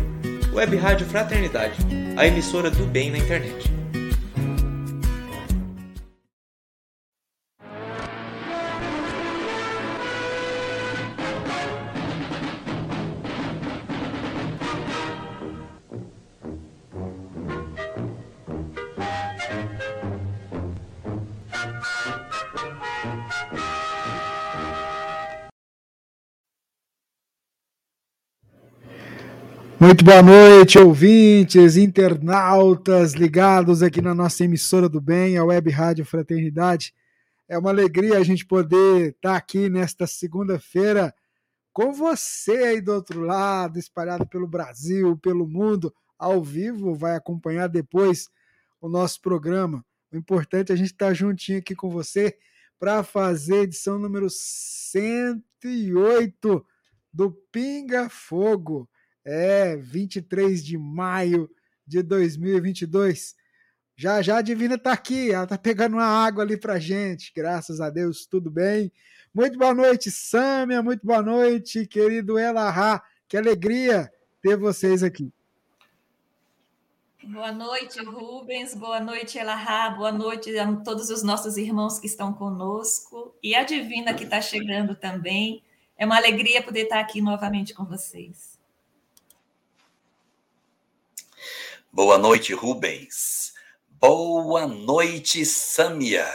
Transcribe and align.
Web 0.53 0.77
Rádio 0.77 1.07
Fraternidade, 1.07 1.79
a 2.15 2.27
emissora 2.27 2.69
do 2.69 2.85
bem 2.85 3.09
na 3.09 3.17
internet. 3.17 3.66
Muito 29.87 30.03
boa 30.03 30.21
noite, 30.21 30.77
ouvintes, 30.77 31.77
internautas 31.77 33.13
ligados 33.13 33.81
aqui 33.81 34.01
na 34.01 34.13
nossa 34.13 34.43
emissora 34.43 34.89
do 34.89 34.99
bem, 34.99 35.37
a 35.37 35.45
Web 35.45 35.71
Rádio 35.71 36.03
Fraternidade. 36.03 36.93
É 37.47 37.57
uma 37.57 37.69
alegria 37.69 38.17
a 38.17 38.23
gente 38.23 38.45
poder 38.45 39.11
estar 39.11 39.37
aqui 39.37 39.69
nesta 39.69 40.05
segunda-feira 40.05 41.15
com 41.71 41.93
você 41.93 42.51
aí 42.51 42.81
do 42.81 42.91
outro 42.91 43.21
lado, 43.21 43.79
espalhado 43.79 44.27
pelo 44.27 44.45
Brasil, 44.45 45.17
pelo 45.19 45.47
mundo, 45.47 45.95
ao 46.19 46.43
vivo, 46.43 46.93
vai 46.93 47.15
acompanhar 47.15 47.67
depois 47.67 48.27
o 48.81 48.89
nosso 48.89 49.21
programa. 49.21 49.85
O 50.11 50.17
importante 50.17 50.69
é 50.69 50.75
a 50.75 50.77
gente 50.77 50.91
estar 50.91 51.13
juntinho 51.13 51.59
aqui 51.59 51.73
com 51.73 51.89
você 51.89 52.37
para 52.77 53.03
fazer 53.03 53.61
edição 53.61 53.97
número 53.97 54.27
108 54.29 56.65
do 57.13 57.31
Pinga 57.31 58.09
Fogo 58.09 58.89
é, 59.27 59.75
23 59.75 60.63
de 60.63 60.77
maio 60.77 61.49
de 61.85 62.01
2022. 62.01 63.35
Já 63.93 64.21
já 64.21 64.37
a 64.37 64.41
Divina 64.41 64.77
tá 64.77 64.93
aqui, 64.93 65.31
ela 65.31 65.45
tá 65.45 65.57
pegando 65.57 65.97
uma 65.97 66.05
água 66.05 66.43
ali 66.43 66.55
pra 66.55 66.79
gente. 66.79 67.33
Graças 67.35 67.81
a 67.81 67.89
Deus, 67.89 68.25
tudo 68.25 68.49
bem. 68.49 68.89
Muito 69.33 69.57
boa 69.57 69.73
noite, 69.73 70.09
Sâmia. 70.09 70.81
Muito 70.81 71.05
boa 71.05 71.21
noite, 71.21 71.85
querido 71.85 72.39
Elahá. 72.39 73.03
Que 73.27 73.35
alegria 73.35 74.09
ter 74.41 74.55
vocês 74.55 75.03
aqui. 75.03 75.29
Boa 77.23 77.51
noite, 77.51 77.99
Rubens. 78.01 78.73
Boa 78.73 79.01
noite, 79.01 79.37
Elahá. 79.37 79.89
Boa 79.89 80.13
noite 80.13 80.57
a 80.57 80.73
todos 80.77 81.09
os 81.09 81.21
nossos 81.21 81.57
irmãos 81.57 81.99
que 81.99 82.07
estão 82.07 82.31
conosco. 82.31 83.35
E 83.43 83.53
a 83.53 83.63
Divina 83.63 84.13
que 84.13 84.23
está 84.23 84.39
chegando 84.39 84.95
também. 84.95 85.61
É 85.97 86.05
uma 86.05 86.15
alegria 86.15 86.63
poder 86.63 86.83
estar 86.83 86.99
aqui 86.99 87.19
novamente 87.19 87.73
com 87.73 87.83
vocês. 87.83 88.56
Boa 91.97 92.19
noite, 92.19 92.53
Rubens. 92.53 93.53
Boa 93.87 94.67
noite, 94.67 95.43
Sâmia. 95.43 96.27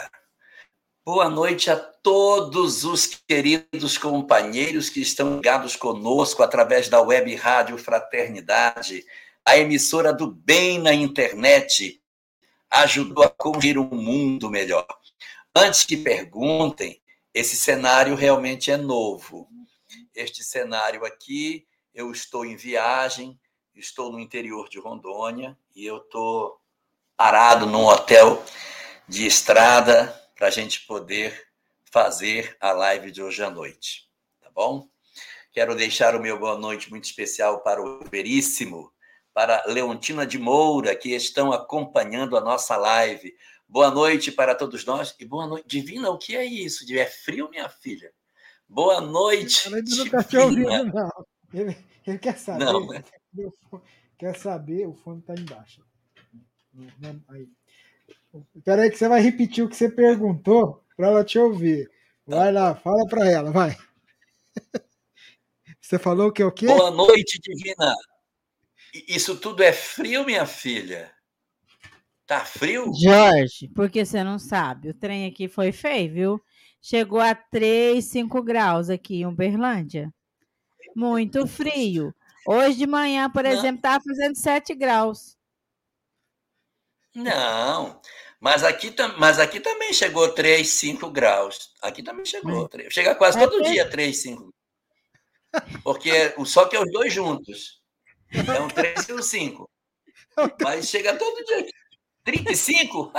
Boa 1.06 1.28
noite 1.28 1.70
a 1.70 1.76
todos 1.76 2.84
os 2.84 3.06
queridos 3.06 3.96
companheiros 3.96 4.90
que 4.90 5.00
estão 5.00 5.36
ligados 5.36 5.76
conosco 5.76 6.42
através 6.42 6.88
da 6.88 7.00
Web 7.00 7.32
Rádio 7.36 7.78
Fraternidade, 7.78 9.04
a 9.46 9.56
emissora 9.56 10.12
do 10.12 10.26
bem 10.32 10.80
na 10.80 10.92
internet, 10.92 12.02
ajudou 12.68 13.22
a 13.22 13.28
construir 13.30 13.78
um 13.78 13.84
mundo 13.84 14.50
melhor. 14.50 14.88
Antes 15.54 15.84
que 15.84 15.96
perguntem, 15.96 17.00
esse 17.32 17.54
cenário 17.54 18.16
realmente 18.16 18.72
é 18.72 18.76
novo. 18.76 19.48
Este 20.12 20.42
cenário 20.42 21.04
aqui, 21.04 21.64
eu 21.94 22.10
estou 22.10 22.44
em 22.44 22.56
viagem, 22.56 23.38
estou 23.74 24.12
no 24.12 24.20
interior 24.20 24.68
de 24.68 24.78
Rondônia 24.78 25.56
e 25.74 25.84
eu 25.86 25.98
estou 25.98 26.60
parado 27.16 27.66
num 27.66 27.86
hotel 27.86 28.42
de 29.08 29.26
estrada 29.26 30.08
para 30.36 30.48
a 30.48 30.50
gente 30.50 30.86
poder 30.86 31.48
fazer 31.90 32.56
a 32.60 32.72
live 32.72 33.10
de 33.10 33.22
hoje 33.22 33.42
à 33.42 33.50
noite, 33.50 34.08
tá 34.40 34.50
bom? 34.54 34.88
Quero 35.52 35.74
deixar 35.74 36.16
o 36.16 36.20
meu 36.20 36.38
boa 36.38 36.58
noite 36.58 36.90
muito 36.90 37.04
especial 37.04 37.60
para 37.60 37.82
o 37.82 38.02
Veríssimo, 38.10 38.90
para 39.34 39.62
Leontina 39.66 40.26
de 40.26 40.38
Moura, 40.38 40.96
que 40.96 41.14
estão 41.14 41.52
acompanhando 41.52 42.36
a 42.36 42.40
nossa 42.40 42.76
live. 42.76 43.34
Boa 43.68 43.90
noite 43.90 44.32
para 44.32 44.54
todos 44.54 44.84
nós 44.84 45.14
e 45.20 45.24
boa 45.24 45.46
noite. 45.46 45.66
Divina, 45.68 46.10
o 46.10 46.18
que 46.18 46.34
é 46.34 46.44
isso? 46.44 46.84
É 46.92 47.06
frio, 47.06 47.50
minha 47.50 47.68
filha? 47.68 48.12
Boa 48.66 49.00
noite. 49.00 49.68
Ele 49.68 49.82
não 49.82 50.04
está 50.06 50.24
te 50.24 50.36
ouvindo, 50.38 50.84
não. 50.92 51.26
Ele, 51.52 51.76
ele 52.06 52.18
quer 52.18 52.38
saber. 52.38 52.64
Não, 52.64 52.86
né? 53.34 53.50
Quer 54.18 54.36
saber? 54.36 54.86
O 54.86 54.94
fone 54.94 55.20
está 55.20 55.34
embaixo. 55.34 55.84
Aí. 57.28 57.48
Espera 58.54 58.82
aí 58.82 58.90
que 58.90 58.96
você 58.96 59.08
vai 59.08 59.20
repetir 59.20 59.64
o 59.64 59.68
que 59.68 59.76
você 59.76 59.90
perguntou 59.90 60.82
para 60.96 61.08
ela 61.08 61.24
te 61.24 61.38
ouvir. 61.38 61.90
Vai 62.26 62.52
lá, 62.52 62.74
fala 62.74 63.06
para 63.08 63.28
ela, 63.28 63.50
vai. 63.50 63.76
Você 65.80 65.98
falou 65.98 66.32
que 66.32 66.40
é 66.40 66.46
o 66.46 66.52
quê? 66.52 66.66
Boa 66.66 66.90
noite, 66.90 67.38
Divina. 67.40 67.94
Isso 69.08 69.36
tudo 69.36 69.62
é 69.62 69.72
frio, 69.72 70.24
minha 70.24 70.46
filha? 70.46 71.10
Tá 72.26 72.44
frio? 72.44 72.92
Jorge, 72.94 73.68
porque 73.74 74.04
você 74.04 74.22
não 74.22 74.38
sabe, 74.38 74.90
o 74.90 74.94
trem 74.94 75.26
aqui 75.26 75.48
foi 75.48 75.72
feio, 75.72 76.12
viu? 76.12 76.40
Chegou 76.80 77.20
a 77.20 77.34
3, 77.34 78.02
5 78.04 78.42
graus 78.42 78.88
aqui 78.88 79.16
em 79.16 79.26
Uberlândia. 79.26 80.12
Muito 80.96 81.46
frio. 81.46 82.14
Hoje 82.46 82.76
de 82.76 82.86
manhã, 82.86 83.30
por 83.30 83.44
não. 83.44 83.50
exemplo, 83.50 83.76
estava 83.76 84.02
fazendo 84.02 84.36
7 84.36 84.74
graus. 84.74 85.36
Não, 87.14 88.00
mas 88.40 88.64
aqui, 88.64 88.94
mas 89.18 89.38
aqui 89.38 89.60
também 89.60 89.92
chegou 89.92 90.32
3, 90.32 90.66
5 90.66 91.10
graus. 91.10 91.72
Aqui 91.80 92.02
também 92.02 92.24
chegou. 92.24 92.64
Hum. 92.64 92.90
Chega 92.90 93.14
quase 93.14 93.38
é 93.38 93.46
todo 93.46 93.62
dia 93.62 93.88
3, 93.88 94.16
5. 94.16 94.54
Porque 95.84 96.34
só 96.46 96.64
que 96.66 96.76
é 96.76 96.80
os 96.80 96.90
dois 96.90 97.12
juntos. 97.12 97.80
É 98.32 98.60
um 98.60 98.68
3 98.68 99.08
e 99.08 99.12
um 99.12 99.22
5. 99.22 99.70
Mas 100.62 100.88
chega 100.88 101.16
todo 101.16 101.44
dia. 101.44 101.66
35? 102.24 103.12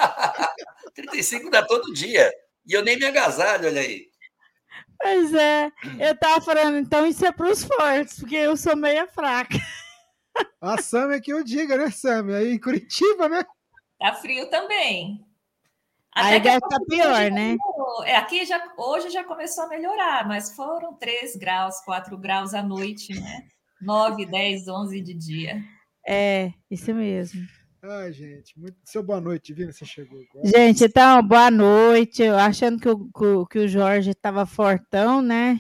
35 0.95 1.49
dá 1.51 1.63
todo 1.63 1.93
dia. 1.93 2.31
E 2.65 2.73
eu 2.73 2.81
nem 2.81 2.97
me 2.97 3.05
agasalho, 3.05 3.67
olha 3.67 3.81
aí. 3.81 4.09
Pois 5.03 5.33
é, 5.33 5.69
eu 5.99 6.17
tava 6.17 6.39
falando, 6.39 6.77
então 6.77 7.05
isso 7.05 7.25
é 7.25 7.31
para 7.31 7.51
os 7.51 7.65
fortes, 7.65 8.19
porque 8.19 8.37
eu 8.37 8.55
sou 8.55 8.73
meia 8.73 9.05
fraca. 9.05 9.57
A 10.61 10.81
Sam 10.81 11.11
é 11.11 11.19
que 11.19 11.31
eu 11.31 11.43
diga, 11.43 11.77
né, 11.77 11.91
Sam? 11.91 12.35
Aí 12.35 12.53
em 12.53 12.59
Curitiba, 12.59 13.27
né? 13.27 13.43
Tá 13.99 14.13
frio 14.13 14.49
também. 14.49 15.19
Até 16.15 16.35
Aí 16.35 16.39
deve 16.39 16.57
estar 16.57 16.69
tá 16.69 16.85
pior, 16.87 17.31
né? 17.31 17.57
É, 18.05 18.15
aqui 18.15 18.45
já, 18.45 18.63
hoje 18.77 19.09
já 19.09 19.23
começou 19.23 19.65
a 19.65 19.67
melhorar, 19.67 20.27
mas 20.27 20.55
foram 20.55 20.93
3 20.95 21.35
graus, 21.35 21.81
4 21.81 22.17
graus 22.17 22.53
à 22.53 22.63
noite, 22.63 23.13
né? 23.13 23.41
9, 23.81 24.25
10, 24.25 24.67
11 24.67 25.01
de 25.01 25.13
dia. 25.13 25.61
É, 26.07 26.51
isso 26.71 26.93
mesmo. 26.93 27.41
Ai, 27.85 28.13
gente, 28.13 28.57
muito... 28.57 28.77
seu 28.85 29.03
boa 29.03 29.19
noite, 29.19 29.53
Vina, 29.53 29.73
você 29.73 29.83
chegou 29.83 30.17
agora. 30.21 30.47
Gente, 30.47 30.85
então, 30.85 31.21
boa 31.21 31.51
noite. 31.51 32.23
Achando 32.23 32.79
que 32.79 32.87
o, 32.87 33.45
que 33.45 33.59
o 33.59 33.67
Jorge 33.67 34.11
estava 34.11 34.45
fortão, 34.45 35.21
né? 35.21 35.59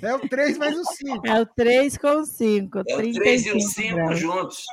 É 0.00 0.14
o 0.14 0.28
3 0.28 0.56
mais 0.56 0.78
o 0.78 0.84
5. 0.84 1.22
É 1.26 1.40
o 1.40 1.46
3 1.46 1.98
com 1.98 2.20
o 2.20 2.24
5. 2.24 2.78
É 2.78 2.80
o 2.80 2.84
3 2.84 3.46
e 3.46 3.52
o 3.52 3.60
5 3.60 4.14
juntos. 4.14 4.64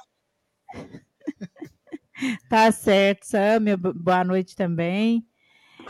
Tá 2.47 2.71
certo, 2.71 3.23
Samia. 3.23 3.75
Boa 3.75 4.23
noite 4.23 4.56
também. 4.56 5.25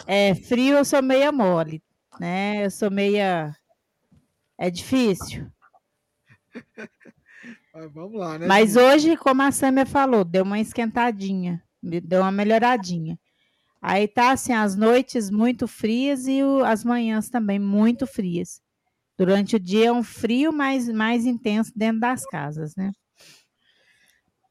É, 0.07 0.33
frio 0.33 0.77
eu 0.77 0.85
sou 0.85 1.01
meia 1.01 1.29
mole, 1.29 1.83
né? 2.21 2.63
Eu 2.65 2.71
sou 2.71 2.89
meia. 2.89 3.53
É 4.57 4.69
difícil. 4.69 5.51
Mas 7.81 7.91
vamos 7.93 8.19
lá, 8.19 8.37
né? 8.37 8.45
Mas 8.45 8.75
hoje, 8.75 9.17
como 9.17 9.41
a 9.41 9.51
Samia 9.51 9.87
falou, 9.87 10.23
deu 10.23 10.43
uma 10.43 10.59
esquentadinha, 10.59 11.63
deu 11.81 12.21
uma 12.21 12.31
melhoradinha. 12.31 13.17
Aí 13.81 14.07
tá 14.07 14.31
assim, 14.33 14.53
as 14.53 14.75
noites 14.75 15.31
muito 15.31 15.67
frias 15.67 16.27
e 16.27 16.43
o- 16.43 16.63
as 16.63 16.83
manhãs 16.83 17.27
também 17.27 17.57
muito 17.57 18.05
frias. 18.05 18.61
Durante 19.17 19.55
o 19.55 19.59
dia 19.59 19.87
é 19.87 19.91
um 19.91 20.03
frio 20.03 20.53
mais, 20.53 20.87
mais 20.89 21.25
intenso 21.25 21.71
dentro 21.75 22.01
das 22.01 22.23
casas, 22.27 22.75
né? 22.75 22.91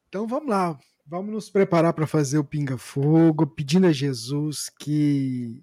Então 0.09 0.27
vamos 0.27 0.49
lá. 0.49 0.77
Vamos 1.07 1.33
nos 1.33 1.49
preparar 1.51 1.93
para 1.93 2.09
fazer 2.09 2.39
o 2.39 2.45
Pinga 2.45 2.77
Fogo, 2.77 3.47
pedindo 3.47 3.87
a 3.87 3.93
Jesus 3.93 4.69
que 4.81 5.63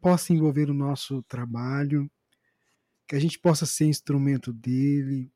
possa 0.00 0.32
envolver 0.32 0.68
o 0.68 0.74
nosso 0.74 1.22
trabalho, 1.28 2.10
que 3.08 3.14
a 3.14 3.20
gente 3.20 3.38
possa 3.38 3.66
ser 3.66 3.84
instrumento 3.86 4.52
dele, 4.52 5.30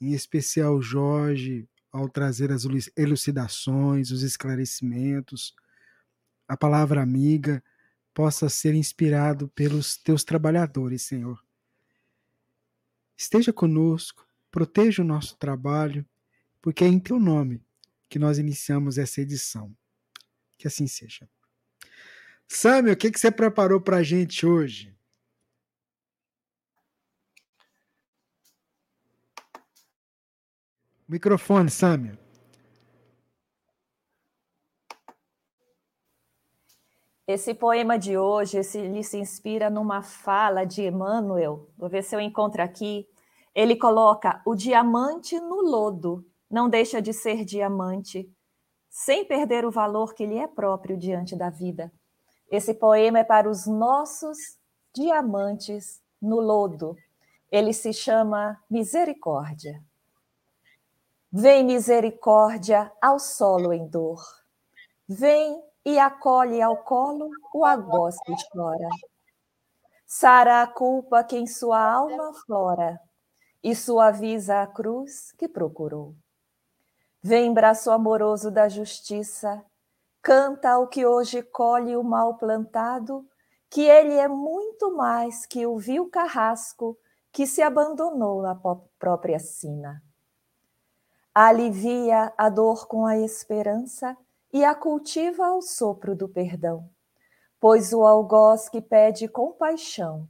em 0.00 0.12
especial 0.12 0.80
Jorge, 0.80 1.68
ao 1.90 2.08
trazer 2.08 2.52
as 2.52 2.64
elu- 2.64 2.92
elucidações, 2.96 4.10
os 4.10 4.22
esclarecimentos, 4.22 5.54
a 6.46 6.56
palavra 6.56 7.02
amiga 7.02 7.62
possa 8.14 8.48
ser 8.48 8.74
inspirado 8.74 9.48
pelos 9.48 9.96
teus 9.96 10.24
trabalhadores, 10.24 11.02
Senhor. 11.02 11.42
Esteja 13.16 13.52
conosco, 13.52 14.26
proteja 14.50 15.02
o 15.02 15.06
nosso 15.06 15.36
trabalho, 15.36 16.06
porque 16.60 16.84
é 16.84 16.88
em 16.88 16.98
teu 16.98 17.18
nome 17.18 17.62
que 18.08 18.18
nós 18.18 18.38
iniciamos 18.38 18.98
essa 18.98 19.20
edição. 19.20 19.76
Que 20.56 20.66
assim 20.66 20.86
seja. 20.86 21.28
Samuel, 22.46 22.94
o 22.94 22.96
que, 22.96 23.10
que 23.10 23.20
você 23.20 23.30
preparou 23.30 23.80
para 23.80 23.98
a 23.98 24.02
gente 24.02 24.46
hoje? 24.46 24.96
Microfone, 31.08 31.70
Samuel. 31.70 32.18
Esse 37.26 37.54
poema 37.54 37.98
de 37.98 38.18
hoje, 38.18 38.58
ele 38.74 39.02
se 39.02 39.16
inspira 39.16 39.70
numa 39.70 40.02
fala 40.02 40.66
de 40.66 40.82
Emmanuel. 40.82 41.70
Vou 41.78 41.88
ver 41.88 42.02
se 42.02 42.14
eu 42.14 42.20
encontro 42.20 42.62
aqui. 42.62 43.08
Ele 43.54 43.74
coloca 43.74 44.42
o 44.46 44.54
diamante 44.54 45.40
no 45.40 45.62
lodo, 45.62 46.26
não 46.50 46.68
deixa 46.68 47.00
de 47.00 47.14
ser 47.14 47.42
diamante, 47.42 48.30
sem 48.90 49.24
perder 49.24 49.64
o 49.64 49.70
valor 49.70 50.14
que 50.14 50.26
lhe 50.26 50.36
é 50.36 50.46
próprio 50.46 50.98
diante 50.98 51.34
da 51.34 51.48
vida. 51.48 51.90
Esse 52.50 52.74
poema 52.74 53.20
é 53.20 53.24
para 53.24 53.48
os 53.48 53.66
nossos 53.66 54.36
diamantes 54.94 56.02
no 56.20 56.38
lodo. 56.38 56.94
Ele 57.50 57.72
se 57.72 57.94
chama 57.94 58.62
Misericórdia. 58.70 59.82
Vem 61.30 61.62
misericórdia 61.62 62.90
ao 63.02 63.18
solo 63.18 63.70
em 63.70 63.86
dor. 63.86 64.18
Vem 65.06 65.62
e 65.84 65.98
acolhe 65.98 66.62
ao 66.62 66.78
colo 66.78 67.28
o 67.54 67.66
algoz 67.66 68.16
que 68.24 68.32
chora. 68.50 68.88
Sara 70.06 70.62
a 70.62 70.66
culpa 70.66 71.22
que 71.22 71.36
em 71.36 71.46
sua 71.46 71.78
alma 71.78 72.32
flora 72.46 72.98
e 73.62 73.76
suaviza 73.76 74.62
a 74.62 74.66
cruz 74.66 75.32
que 75.32 75.46
procurou. 75.46 76.14
Vem 77.22 77.52
braço 77.52 77.90
amoroso 77.90 78.50
da 78.50 78.66
justiça, 78.66 79.62
canta 80.22 80.78
o 80.78 80.86
que 80.86 81.04
hoje 81.04 81.42
colhe 81.42 81.94
o 81.94 82.02
mal 82.02 82.38
plantado, 82.38 83.28
que 83.68 83.82
ele 83.82 84.14
é 84.14 84.28
muito 84.28 84.96
mais 84.96 85.44
que 85.44 85.66
o 85.66 85.76
vil 85.76 86.08
carrasco 86.08 86.96
que 87.30 87.46
se 87.46 87.60
abandonou 87.60 88.40
na 88.40 88.58
própria 88.98 89.38
sina. 89.38 90.02
Alivia 91.40 92.32
a 92.36 92.48
dor 92.48 92.88
com 92.88 93.06
a 93.06 93.16
esperança 93.16 94.16
e 94.52 94.64
a 94.64 94.74
cultiva 94.74 95.46
ao 95.46 95.62
sopro 95.62 96.16
do 96.16 96.28
perdão, 96.28 96.90
pois 97.60 97.92
o 97.92 98.04
algoz 98.04 98.68
que 98.68 98.80
pede 98.80 99.28
compaixão 99.28 100.28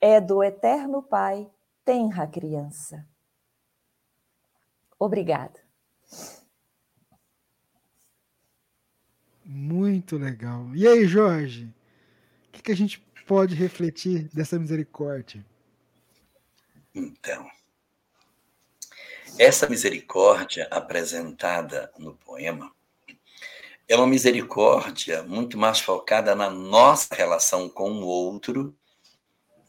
é 0.00 0.20
do 0.20 0.44
eterno 0.44 1.02
Pai, 1.02 1.50
tenra 1.84 2.24
criança. 2.28 3.04
Obrigada. 4.96 5.58
Muito 9.44 10.16
legal. 10.16 10.72
E 10.72 10.86
aí, 10.86 11.04
Jorge? 11.04 11.64
O 12.46 12.52
que, 12.52 12.62
que 12.62 12.70
a 12.70 12.76
gente 12.76 13.00
pode 13.26 13.56
refletir 13.56 14.28
dessa 14.32 14.56
misericórdia? 14.56 15.44
Então, 16.94 17.44
essa 19.38 19.68
misericórdia 19.68 20.68
apresentada 20.70 21.90
no 21.98 22.14
poema 22.14 22.72
é 23.88 23.96
uma 23.96 24.06
misericórdia 24.06 25.22
muito 25.24 25.58
mais 25.58 25.80
focada 25.80 26.34
na 26.34 26.48
nossa 26.48 27.14
relação 27.14 27.68
com 27.68 27.90
o 27.90 28.06
outro 28.06 28.74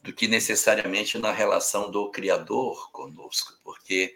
do 0.04 0.14
que 0.14 0.28
necessariamente 0.28 1.18
na 1.18 1.32
relação 1.32 1.90
do 1.90 2.12
Criador 2.12 2.92
conosco, 2.92 3.54
porque 3.64 4.16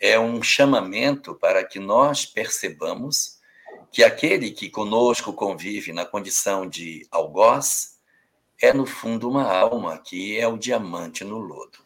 é 0.00 0.18
um 0.18 0.42
chamamento 0.42 1.34
para 1.34 1.62
que 1.62 1.78
nós 1.78 2.24
percebamos 2.24 3.38
que 3.92 4.02
aquele 4.02 4.50
que 4.50 4.70
conosco 4.70 5.32
convive 5.32 5.92
na 5.92 6.06
condição 6.06 6.66
de 6.66 7.06
algoz 7.10 7.98
é, 8.60 8.72
no 8.72 8.86
fundo, 8.86 9.28
uma 9.28 9.44
alma 9.44 9.98
que 9.98 10.38
é 10.38 10.48
o 10.48 10.56
diamante 10.56 11.22
no 11.22 11.38
lodo. 11.38 11.85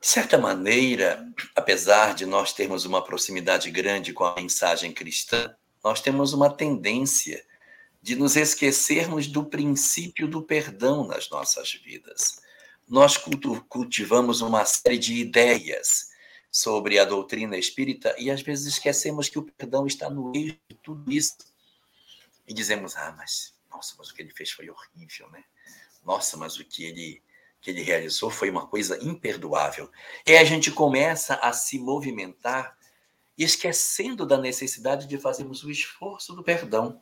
Certa 0.00 0.38
maneira, 0.38 1.28
apesar 1.56 2.14
de 2.14 2.24
nós 2.24 2.52
termos 2.52 2.84
uma 2.84 3.02
proximidade 3.02 3.68
grande 3.70 4.12
com 4.12 4.24
a 4.24 4.36
mensagem 4.36 4.92
cristã, 4.92 5.52
nós 5.82 6.00
temos 6.00 6.32
uma 6.32 6.48
tendência 6.48 7.44
de 8.00 8.14
nos 8.14 8.36
esquecermos 8.36 9.26
do 9.26 9.44
princípio 9.44 10.28
do 10.28 10.40
perdão 10.40 11.04
nas 11.04 11.28
nossas 11.30 11.72
vidas. 11.72 12.40
Nós 12.86 13.16
cultivamos 13.68 14.40
uma 14.40 14.64
série 14.64 14.98
de 14.98 15.14
ideias 15.14 16.10
sobre 16.50 16.98
a 16.98 17.04
doutrina 17.04 17.56
espírita 17.56 18.14
e 18.18 18.30
às 18.30 18.40
vezes 18.40 18.66
esquecemos 18.66 19.28
que 19.28 19.38
o 19.38 19.42
perdão 19.42 19.84
está 19.84 20.08
no 20.08 20.32
eixo 20.34 20.56
de 20.68 20.76
tudo 20.76 21.10
isso. 21.12 21.36
E 22.46 22.54
dizemos: 22.54 22.96
"Ah, 22.96 23.12
mas 23.18 23.52
nossa, 23.68 23.94
mas 23.98 24.08
o 24.10 24.14
que 24.14 24.22
ele 24.22 24.32
fez 24.32 24.52
foi 24.52 24.70
horrível, 24.70 25.28
né? 25.30 25.44
Nossa, 26.04 26.36
mas 26.36 26.56
o 26.56 26.64
que 26.64 26.84
ele 26.84 27.22
que 27.60 27.70
ele 27.70 27.82
realizou 27.82 28.30
foi 28.30 28.50
uma 28.50 28.66
coisa 28.66 28.98
imperdoável. 29.02 29.90
E 30.26 30.36
a 30.36 30.44
gente 30.44 30.70
começa 30.70 31.34
a 31.34 31.52
se 31.52 31.78
movimentar 31.78 32.76
esquecendo 33.36 34.26
da 34.26 34.36
necessidade 34.36 35.06
de 35.06 35.18
fazermos 35.18 35.62
o 35.62 35.70
esforço 35.70 36.34
do 36.34 36.42
perdão. 36.42 37.00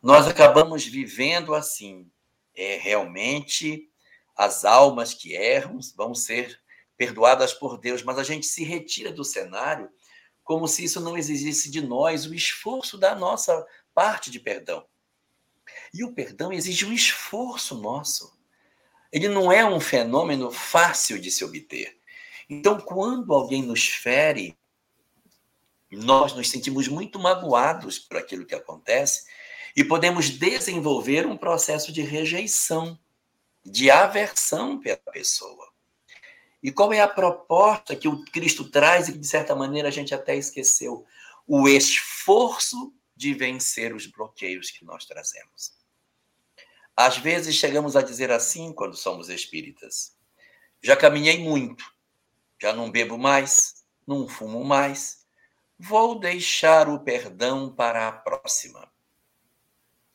Nós 0.00 0.28
acabamos 0.28 0.84
vivendo 0.84 1.54
assim, 1.54 2.10
é 2.54 2.76
realmente 2.76 3.90
as 4.36 4.64
almas 4.64 5.14
que 5.14 5.34
erram 5.34 5.78
vão 5.96 6.14
ser 6.14 6.60
perdoadas 6.96 7.52
por 7.52 7.78
Deus, 7.78 8.02
mas 8.02 8.18
a 8.18 8.22
gente 8.22 8.46
se 8.46 8.62
retira 8.62 9.10
do 9.10 9.24
cenário 9.24 9.90
como 10.44 10.68
se 10.68 10.84
isso 10.84 11.00
não 11.00 11.16
exigisse 11.16 11.70
de 11.70 11.80
nós 11.80 12.26
o 12.26 12.34
esforço 12.34 12.98
da 12.98 13.14
nossa 13.14 13.66
parte 13.94 14.30
de 14.30 14.38
perdão. 14.38 14.86
E 15.92 16.04
o 16.04 16.12
perdão 16.12 16.52
exige 16.52 16.84
um 16.84 16.92
esforço 16.92 17.76
nosso. 17.76 18.33
Ele 19.14 19.28
não 19.28 19.52
é 19.52 19.64
um 19.64 19.78
fenômeno 19.78 20.50
fácil 20.50 21.20
de 21.20 21.30
se 21.30 21.44
obter. 21.44 21.96
Então, 22.50 22.80
quando 22.80 23.32
alguém 23.32 23.62
nos 23.62 23.86
fere, 23.86 24.58
nós 25.88 26.32
nos 26.32 26.50
sentimos 26.50 26.88
muito 26.88 27.16
magoados 27.20 27.96
por 27.96 28.16
aquilo 28.16 28.44
que 28.44 28.56
acontece 28.56 29.24
e 29.76 29.84
podemos 29.84 30.30
desenvolver 30.30 31.28
um 31.28 31.36
processo 31.36 31.92
de 31.92 32.02
rejeição, 32.02 32.98
de 33.64 33.88
aversão 33.88 34.80
pela 34.80 34.96
pessoa. 34.96 35.72
E 36.60 36.72
qual 36.72 36.92
é 36.92 37.00
a 37.00 37.06
proposta 37.06 37.94
que 37.94 38.08
o 38.08 38.24
Cristo 38.24 38.68
traz 38.68 39.06
e 39.06 39.12
que, 39.12 39.18
de 39.18 39.28
certa 39.28 39.54
maneira, 39.54 39.86
a 39.86 39.92
gente 39.92 40.12
até 40.12 40.34
esqueceu? 40.34 41.06
O 41.46 41.68
esforço 41.68 42.92
de 43.14 43.32
vencer 43.32 43.94
os 43.94 44.06
bloqueios 44.06 44.72
que 44.72 44.84
nós 44.84 45.04
trazemos. 45.04 45.83
Às 46.96 47.18
vezes 47.18 47.56
chegamos 47.56 47.96
a 47.96 48.02
dizer 48.02 48.30
assim 48.30 48.72
quando 48.72 48.96
somos 48.96 49.28
espíritas: 49.28 50.16
já 50.82 50.96
caminhei 50.96 51.38
muito, 51.38 51.84
já 52.60 52.72
não 52.72 52.90
bebo 52.90 53.18
mais, 53.18 53.84
não 54.06 54.28
fumo 54.28 54.64
mais, 54.64 55.26
vou 55.78 56.18
deixar 56.18 56.88
o 56.88 57.00
perdão 57.00 57.74
para 57.74 58.08
a 58.08 58.12
próxima. 58.12 58.92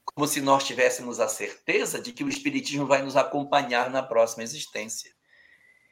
Como 0.05 0.27
se 0.27 0.41
nós 0.41 0.63
tivéssemos 0.63 1.19
a 1.19 1.27
certeza 1.27 2.01
de 2.01 2.11
que 2.11 2.23
o 2.23 2.29
Espiritismo 2.29 2.85
vai 2.85 3.01
nos 3.01 3.15
acompanhar 3.15 3.89
na 3.89 4.01
próxima 4.01 4.43
existência. 4.43 5.13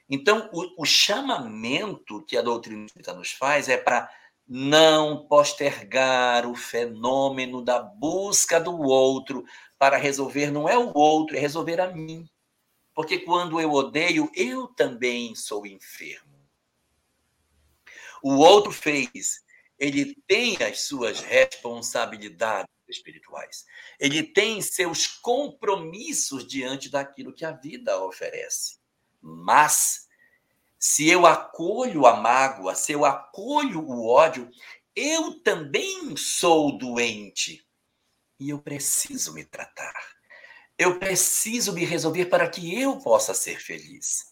Então, 0.10 0.50
o, 0.54 0.82
o 0.82 0.86
chamamento 0.86 2.24
que 2.24 2.38
a 2.38 2.42
doutrina 2.42 2.88
nos 3.16 3.32
faz 3.32 3.70
é 3.70 3.78
para 3.78 4.10
não 4.48 5.28
postergar 5.28 6.46
o 6.48 6.56
fenômeno 6.56 7.62
da 7.62 7.80
busca 7.80 8.60
do 8.60 8.80
outro 8.80 9.44
para 9.78 9.98
resolver, 9.98 10.50
não 10.52 10.70
é 10.70 10.78
o 10.78 10.92
outro, 10.98 11.36
é 11.36 11.40
resolver 11.40 11.82
a 11.82 11.92
mim. 11.92 12.28
Porque 12.94 13.20
quando 13.20 13.60
eu 13.60 13.72
odeio, 13.74 14.32
eu 14.34 14.68
também 14.68 15.36
sou 15.36 15.68
enfermo. 15.68 16.38
O 18.24 18.38
outro 18.38 18.72
fez, 18.72 19.44
ele 19.78 20.16
tem 20.26 20.58
as 20.64 20.82
suas 20.82 21.20
responsabilidades 21.20 22.72
espirituais. 22.88 23.66
Ele 24.00 24.24
tem 24.24 24.62
seus 24.62 25.06
compromissos 25.06 26.48
diante 26.48 26.90
daquilo 26.90 27.34
que 27.34 27.46
a 27.46 27.52
vida 27.52 28.02
oferece. 28.04 28.80
Mas 29.22 30.07
se 30.80 31.10
eu 31.10 31.26
acolho 31.26 32.06
a 32.06 32.18
mágoa, 32.18 32.76
se 32.76 32.92
eu 32.92 33.04
acolho 33.04 33.82
o 33.82 34.08
ódio, 34.08 34.50
eu 34.96 35.40
também 35.42 36.16
sou 36.16 36.78
doente 36.78 37.66
e 38.40 38.50
eu 38.50 38.60
preciso 38.60 39.34
me 39.34 39.44
tratar. 39.44 39.94
Eu 40.78 41.00
preciso 41.00 41.74
me 41.74 41.84
resolver 41.84 42.26
para 42.26 42.48
que 42.48 42.80
eu 42.80 42.98
possa 42.98 43.34
ser 43.34 43.60
feliz. 43.60 44.32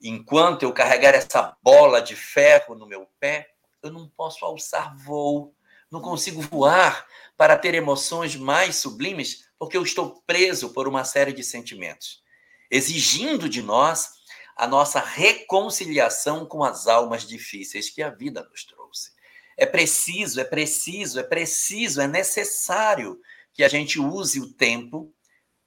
Enquanto 0.00 0.62
eu 0.62 0.72
carregar 0.72 1.14
essa 1.14 1.56
bola 1.62 2.00
de 2.00 2.14
ferro 2.14 2.74
no 2.74 2.86
meu 2.86 3.08
pé, 3.18 3.50
eu 3.82 3.90
não 3.90 4.08
posso 4.08 4.44
alçar 4.44 4.96
voo, 4.96 5.54
não 5.90 6.00
consigo 6.00 6.40
voar 6.40 7.06
para 7.36 7.56
ter 7.56 7.74
emoções 7.74 8.36
mais 8.36 8.76
sublimes, 8.76 9.48
porque 9.58 9.76
eu 9.76 9.82
estou 9.82 10.22
preso 10.26 10.72
por 10.72 10.86
uma 10.86 11.04
série 11.04 11.32
de 11.32 11.42
sentimentos, 11.42 12.22
exigindo 12.70 13.48
de 13.48 13.62
nós 13.62 14.15
a 14.56 14.66
nossa 14.66 14.98
reconciliação 15.00 16.46
com 16.46 16.64
as 16.64 16.86
almas 16.86 17.26
difíceis 17.28 17.90
que 17.90 18.02
a 18.02 18.08
vida 18.08 18.42
nos 18.50 18.64
trouxe. 18.64 19.12
É 19.56 19.66
preciso, 19.66 20.40
é 20.40 20.44
preciso, 20.44 21.20
é 21.20 21.22
preciso, 21.22 22.00
é 22.00 22.06
necessário 22.06 23.20
que 23.52 23.62
a 23.62 23.68
gente 23.68 24.00
use 24.00 24.40
o 24.40 24.52
tempo 24.52 25.12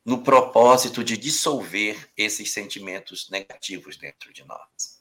no 0.03 0.23
propósito 0.23 1.03
de 1.03 1.15
dissolver 1.15 2.09
esses 2.17 2.51
sentimentos 2.51 3.29
negativos 3.29 3.95
dentro 3.95 4.33
de 4.33 4.43
nós. 4.43 4.99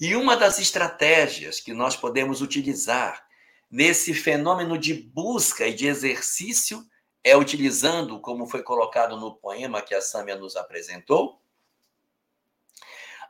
E 0.00 0.16
uma 0.16 0.36
das 0.36 0.58
estratégias 0.58 1.60
que 1.60 1.72
nós 1.72 1.96
podemos 1.96 2.40
utilizar 2.40 3.24
nesse 3.70 4.14
fenômeno 4.14 4.78
de 4.78 4.94
busca 4.94 5.66
e 5.66 5.74
de 5.74 5.86
exercício 5.86 6.84
é 7.22 7.36
utilizando, 7.36 8.20
como 8.20 8.46
foi 8.46 8.62
colocado 8.62 9.16
no 9.16 9.34
poema 9.36 9.82
que 9.82 9.94
a 9.94 10.00
Sâmia 10.00 10.36
nos 10.36 10.56
apresentou, 10.56 11.40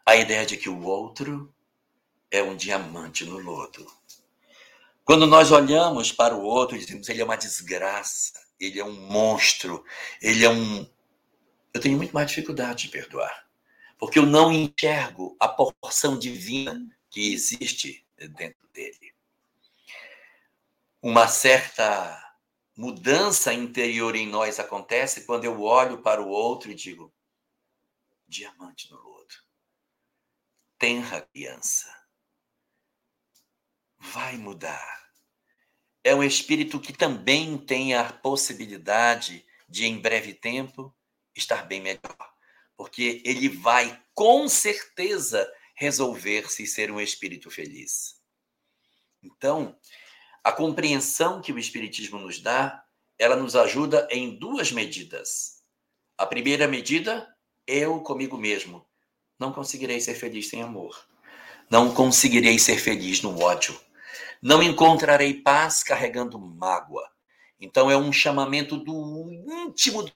a 0.08 0.16
ideia 0.16 0.46
de 0.46 0.56
que 0.56 0.70
o 0.70 0.84
outro 0.84 1.54
é 2.30 2.42
um 2.42 2.56
diamante 2.56 3.26
no 3.26 3.36
lodo. 3.36 3.86
Quando 5.04 5.26
nós 5.26 5.52
olhamos 5.52 6.10
para 6.10 6.34
o 6.34 6.42
outro 6.42 6.74
e 6.74 6.78
dizemos 6.78 7.10
ele 7.10 7.20
é 7.20 7.24
uma 7.26 7.36
desgraça, 7.36 8.32
ele 8.58 8.80
é 8.80 8.84
um 8.84 9.06
monstro, 9.06 9.84
ele 10.22 10.46
é 10.46 10.48
um. 10.48 10.88
Eu 11.74 11.80
tenho 11.82 11.98
muito 11.98 12.14
mais 12.14 12.30
dificuldade 12.30 12.84
de 12.84 12.88
perdoar, 12.88 13.50
porque 13.98 14.18
eu 14.18 14.24
não 14.24 14.50
enxergo 14.50 15.36
a 15.38 15.46
porção 15.46 16.18
divina 16.18 16.88
que 17.10 17.30
existe 17.30 18.02
dentro 18.16 18.66
dele. 18.72 19.12
Uma 21.02 21.28
certa 21.28 22.34
mudança 22.74 23.52
interior 23.52 24.16
em 24.16 24.26
nós 24.26 24.58
acontece 24.58 25.26
quando 25.26 25.44
eu 25.44 25.60
olho 25.60 25.98
para 26.00 26.22
o 26.22 26.28
outro 26.28 26.70
e 26.70 26.74
digo: 26.74 27.12
diamante 28.26 28.90
no 28.90 28.96
lodo 28.96 29.17
tenra 30.78 31.20
criança. 31.20 31.86
Vai 33.98 34.36
mudar. 34.36 35.10
É 36.04 36.14
um 36.14 36.22
espírito 36.22 36.80
que 36.80 36.92
também 36.92 37.58
tem 37.58 37.94
a 37.94 38.12
possibilidade 38.12 39.44
de, 39.68 39.84
em 39.86 40.00
breve 40.00 40.32
tempo, 40.32 40.94
estar 41.34 41.64
bem 41.66 41.80
melhor. 41.80 42.34
Porque 42.76 43.20
ele 43.24 43.48
vai, 43.48 44.02
com 44.14 44.48
certeza, 44.48 45.52
resolver-se 45.74 46.66
ser 46.66 46.90
um 46.90 47.00
espírito 47.00 47.50
feliz. 47.50 48.22
Então, 49.22 49.78
a 50.42 50.52
compreensão 50.52 51.42
que 51.42 51.52
o 51.52 51.58
Espiritismo 51.58 52.18
nos 52.18 52.40
dá, 52.40 52.84
ela 53.18 53.36
nos 53.36 53.54
ajuda 53.54 54.08
em 54.10 54.38
duas 54.38 54.72
medidas. 54.72 55.62
A 56.16 56.24
primeira 56.24 56.66
medida, 56.66 57.28
eu 57.66 58.00
comigo 58.00 58.38
mesmo. 58.38 58.87
Não 59.38 59.52
conseguirei 59.52 60.00
ser 60.00 60.14
feliz 60.14 60.48
sem 60.48 60.62
amor. 60.62 61.06
Não 61.70 61.92
conseguirei 61.92 62.58
ser 62.58 62.78
feliz 62.78 63.22
no 63.22 63.40
ódio. 63.40 63.78
Não 64.42 64.62
encontrarei 64.62 65.34
paz 65.34 65.82
carregando 65.82 66.38
mágoa. 66.38 67.08
Então 67.60 67.90
é 67.90 67.96
um 67.96 68.12
chamamento 68.12 68.76
do 68.76 69.30
íntimo 69.30 70.02
dos 70.02 70.12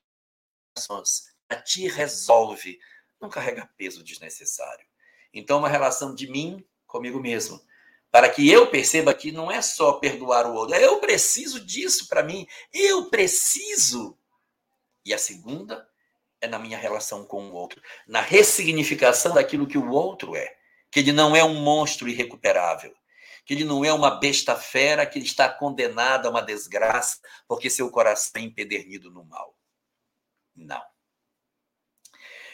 corações. 0.75 1.25
A 1.49 1.57
ti 1.57 1.89
resolve. 1.89 2.79
Não 3.21 3.29
carrega 3.29 3.69
peso 3.77 4.03
desnecessário. 4.03 4.87
Então, 5.33 5.59
uma 5.59 5.69
relação 5.69 6.15
de 6.15 6.29
mim 6.29 6.65
comigo 6.87 7.21
mesmo. 7.21 7.61
Para 8.11 8.29
que 8.29 8.49
eu 8.51 8.67
perceba 8.67 9.15
que 9.15 9.33
não 9.33 9.51
é 9.51 9.63
só 9.63 9.95
perdoar 9.95 10.47
o 10.47 10.55
outro, 10.55 10.77
eu 10.77 11.01
preciso 11.01 11.65
disso 11.65 12.09
para 12.09 12.23
mim. 12.23 12.47
Eu 12.73 13.07
preciso. 13.07 14.19
E 15.05 15.15
a 15.15 15.19
segunda 15.19 15.89
é 16.43 16.49
na 16.49 16.59
minha 16.59 16.77
relação 16.77 17.25
com 17.25 17.49
o 17.49 17.55
outro, 17.55 17.81
na 18.07 18.21
ressignificação 18.21 19.33
daquilo 19.33 19.67
que 19.67 19.79
o 19.79 19.91
outro 19.91 20.35
é, 20.35 20.55
que 20.91 20.99
ele 20.99 21.13
não 21.13 21.35
é 21.35 21.43
um 21.43 21.55
monstro 21.55 22.09
irrecuperável, 22.09 22.93
que 23.47 23.55
ele 23.55 23.65
não 23.65 23.85
é 23.85 23.93
uma 23.93 24.11
besta 24.19 24.57
fera 24.57 25.07
que 25.07 25.21
está 25.21 25.49
condenado 25.49 26.27
a 26.27 26.31
uma 26.31 26.43
desgraça 26.43 27.19
porque 27.47 27.71
seu 27.71 27.91
coração 27.91 28.43
é 28.43 28.45
empedernido 28.45 29.11
no 29.11 29.25
mal. 29.25 29.57
Não. 30.55 30.83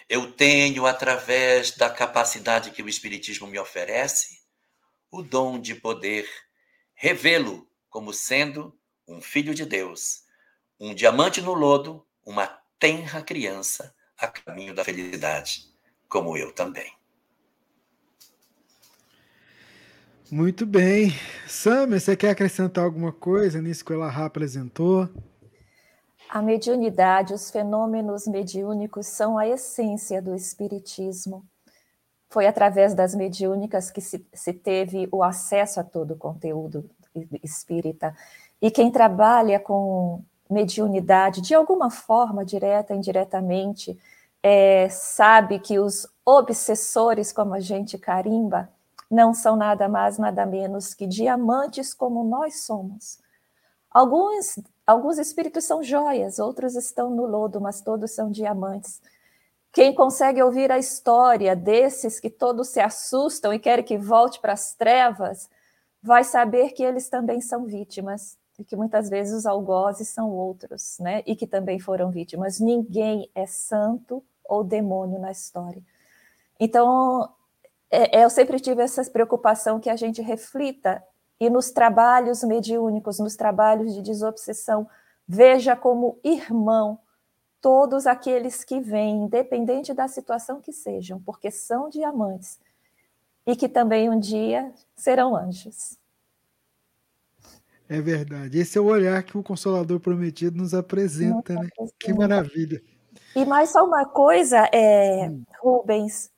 Eu 0.08 0.32
tenho, 0.32 0.86
através 0.86 1.72
da 1.72 1.90
capacidade 1.90 2.70
que 2.70 2.82
o 2.82 2.88
Espiritismo 2.88 3.46
me 3.46 3.58
oferece, 3.58 4.42
o 5.10 5.22
dom 5.22 5.58
de 5.58 5.74
poder 5.74 6.28
revê-lo 6.94 7.70
como 7.88 8.12
sendo 8.12 8.78
um 9.06 9.20
filho 9.20 9.54
de 9.54 9.64
Deus, 9.64 10.22
um 10.78 10.94
diamante 10.94 11.40
no 11.40 11.54
lodo, 11.54 12.06
uma 12.24 12.58
tenra 12.78 13.22
criança 13.22 13.94
a 14.18 14.26
caminho 14.26 14.74
da 14.74 14.84
felicidade, 14.84 15.64
como 16.08 16.36
eu 16.36 16.52
também. 16.52 16.90
Muito 20.30 20.66
bem. 20.66 21.12
Sam, 21.46 21.88
você 21.88 22.14
quer 22.14 22.30
acrescentar 22.30 22.84
alguma 22.84 23.12
coisa 23.12 23.62
nisso 23.62 23.84
que 23.84 23.92
o 23.92 23.94
Elahá 23.94 24.26
apresentou? 24.26 25.08
A 26.28 26.42
mediunidade, 26.42 27.32
os 27.32 27.50
fenômenos 27.50 28.26
mediúnicos 28.26 29.06
são 29.06 29.38
a 29.38 29.48
essência 29.48 30.20
do 30.20 30.34
espiritismo. 30.34 31.46
Foi 32.28 32.46
através 32.46 32.92
das 32.94 33.14
mediúnicas 33.14 33.90
que 33.90 34.02
se, 34.02 34.26
se 34.34 34.52
teve 34.52 35.08
o 35.10 35.22
acesso 35.22 35.80
a 35.80 35.84
todo 35.84 36.12
o 36.12 36.18
conteúdo 36.18 36.90
espírita. 37.42 38.14
E 38.60 38.70
quem 38.70 38.92
trabalha 38.92 39.58
com 39.58 40.22
mediunidade, 40.50 41.40
de 41.40 41.54
alguma 41.54 41.90
forma, 41.90 42.44
direta 42.44 42.94
indiretamente, 42.94 43.98
é, 44.42 44.88
sabe 44.88 45.58
que 45.58 45.78
os 45.78 46.06
obsessores, 46.24 47.32
como 47.32 47.54
a 47.54 47.60
gente 47.60 47.98
carimba, 47.98 48.68
não 49.10 49.32
são 49.34 49.56
nada 49.56 49.88
mais, 49.88 50.18
nada 50.18 50.44
menos 50.46 50.94
que 50.94 51.06
diamantes 51.06 51.94
como 51.94 52.22
nós 52.24 52.64
somos. 52.64 53.18
Alguns, 53.90 54.58
alguns 54.86 55.18
espíritos 55.18 55.64
são 55.64 55.82
joias, 55.82 56.38
outros 56.38 56.76
estão 56.76 57.10
no 57.10 57.26
lodo, 57.26 57.60
mas 57.60 57.80
todos 57.80 58.10
são 58.12 58.30
diamantes. 58.30 59.00
Quem 59.72 59.94
consegue 59.94 60.42
ouvir 60.42 60.70
a 60.70 60.78
história 60.78 61.54
desses 61.56 62.20
que 62.20 62.30
todos 62.30 62.68
se 62.68 62.80
assustam 62.80 63.52
e 63.52 63.58
querem 63.58 63.84
que 63.84 63.98
volte 63.98 64.40
para 64.40 64.52
as 64.52 64.74
trevas, 64.74 65.48
vai 66.02 66.24
saber 66.24 66.70
que 66.72 66.82
eles 66.82 67.08
também 67.08 67.40
são 67.40 67.64
vítimas 67.64 68.37
que 68.64 68.76
muitas 68.76 69.08
vezes 69.08 69.34
os 69.34 69.46
algozes 69.46 70.08
são 70.08 70.30
outros, 70.30 70.98
né? 70.98 71.22
E 71.26 71.36
que 71.36 71.46
também 71.46 71.78
foram 71.78 72.10
vítimas. 72.10 72.58
Ninguém 72.58 73.30
é 73.34 73.46
santo 73.46 74.22
ou 74.44 74.64
demônio 74.64 75.18
na 75.18 75.30
história. 75.30 75.82
Então, 76.58 77.28
é, 77.90 78.18
é, 78.18 78.24
eu 78.24 78.30
sempre 78.30 78.58
tive 78.58 78.82
essa 78.82 79.04
preocupação 79.04 79.78
que 79.80 79.90
a 79.90 79.96
gente 79.96 80.20
reflita 80.20 81.02
e 81.40 81.48
nos 81.48 81.70
trabalhos 81.70 82.42
mediúnicos, 82.42 83.18
nos 83.18 83.36
trabalhos 83.36 83.94
de 83.94 84.02
desobsessão, 84.02 84.88
veja 85.26 85.76
como 85.76 86.18
irmão 86.24 86.98
todos 87.60 88.06
aqueles 88.06 88.64
que 88.64 88.80
vêm, 88.80 89.24
independente 89.24 89.92
da 89.92 90.08
situação 90.08 90.60
que 90.60 90.72
sejam, 90.72 91.20
porque 91.20 91.50
são 91.50 91.88
diamantes 91.88 92.58
e 93.46 93.56
que 93.56 93.68
também 93.68 94.10
um 94.10 94.18
dia 94.18 94.72
serão 94.96 95.34
anjos. 95.34 95.96
É 97.88 98.00
verdade. 98.00 98.58
Esse 98.58 98.76
é 98.76 98.80
o 98.80 98.86
olhar 98.86 99.22
que 99.22 99.38
o 99.38 99.42
Consolador 99.42 99.98
Prometido 99.98 100.58
nos 100.58 100.74
apresenta, 100.74 101.54
né? 101.54 101.68
Que 101.98 102.12
maravilha. 102.12 102.82
E 103.34 103.44
mais 103.46 103.70
só 103.70 103.84
uma 103.84 104.04
coisa, 104.04 104.68
é, 104.72 105.28
hum. 105.28 105.42
Rubens, 105.60 106.30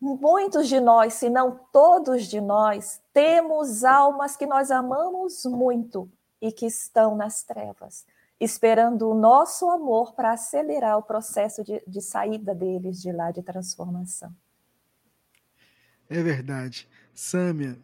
muitos 0.00 0.68
de 0.68 0.78
nós, 0.78 1.14
se 1.14 1.28
não 1.28 1.58
todos 1.72 2.26
de 2.26 2.40
nós, 2.40 3.00
temos 3.12 3.84
almas 3.84 4.36
que 4.36 4.46
nós 4.46 4.70
amamos 4.70 5.44
muito 5.44 6.10
e 6.40 6.52
que 6.52 6.66
estão 6.66 7.16
nas 7.16 7.42
trevas, 7.42 8.06
esperando 8.38 9.10
o 9.10 9.14
nosso 9.14 9.68
amor 9.68 10.14
para 10.14 10.32
acelerar 10.32 10.98
o 10.98 11.02
processo 11.02 11.64
de, 11.64 11.82
de 11.86 12.00
saída 12.00 12.54
deles 12.54 13.02
de 13.02 13.12
lá, 13.12 13.30
de 13.30 13.42
transformação. 13.42 14.32
É 16.08 16.22
verdade. 16.22 16.88
Sâmia, 17.14 17.78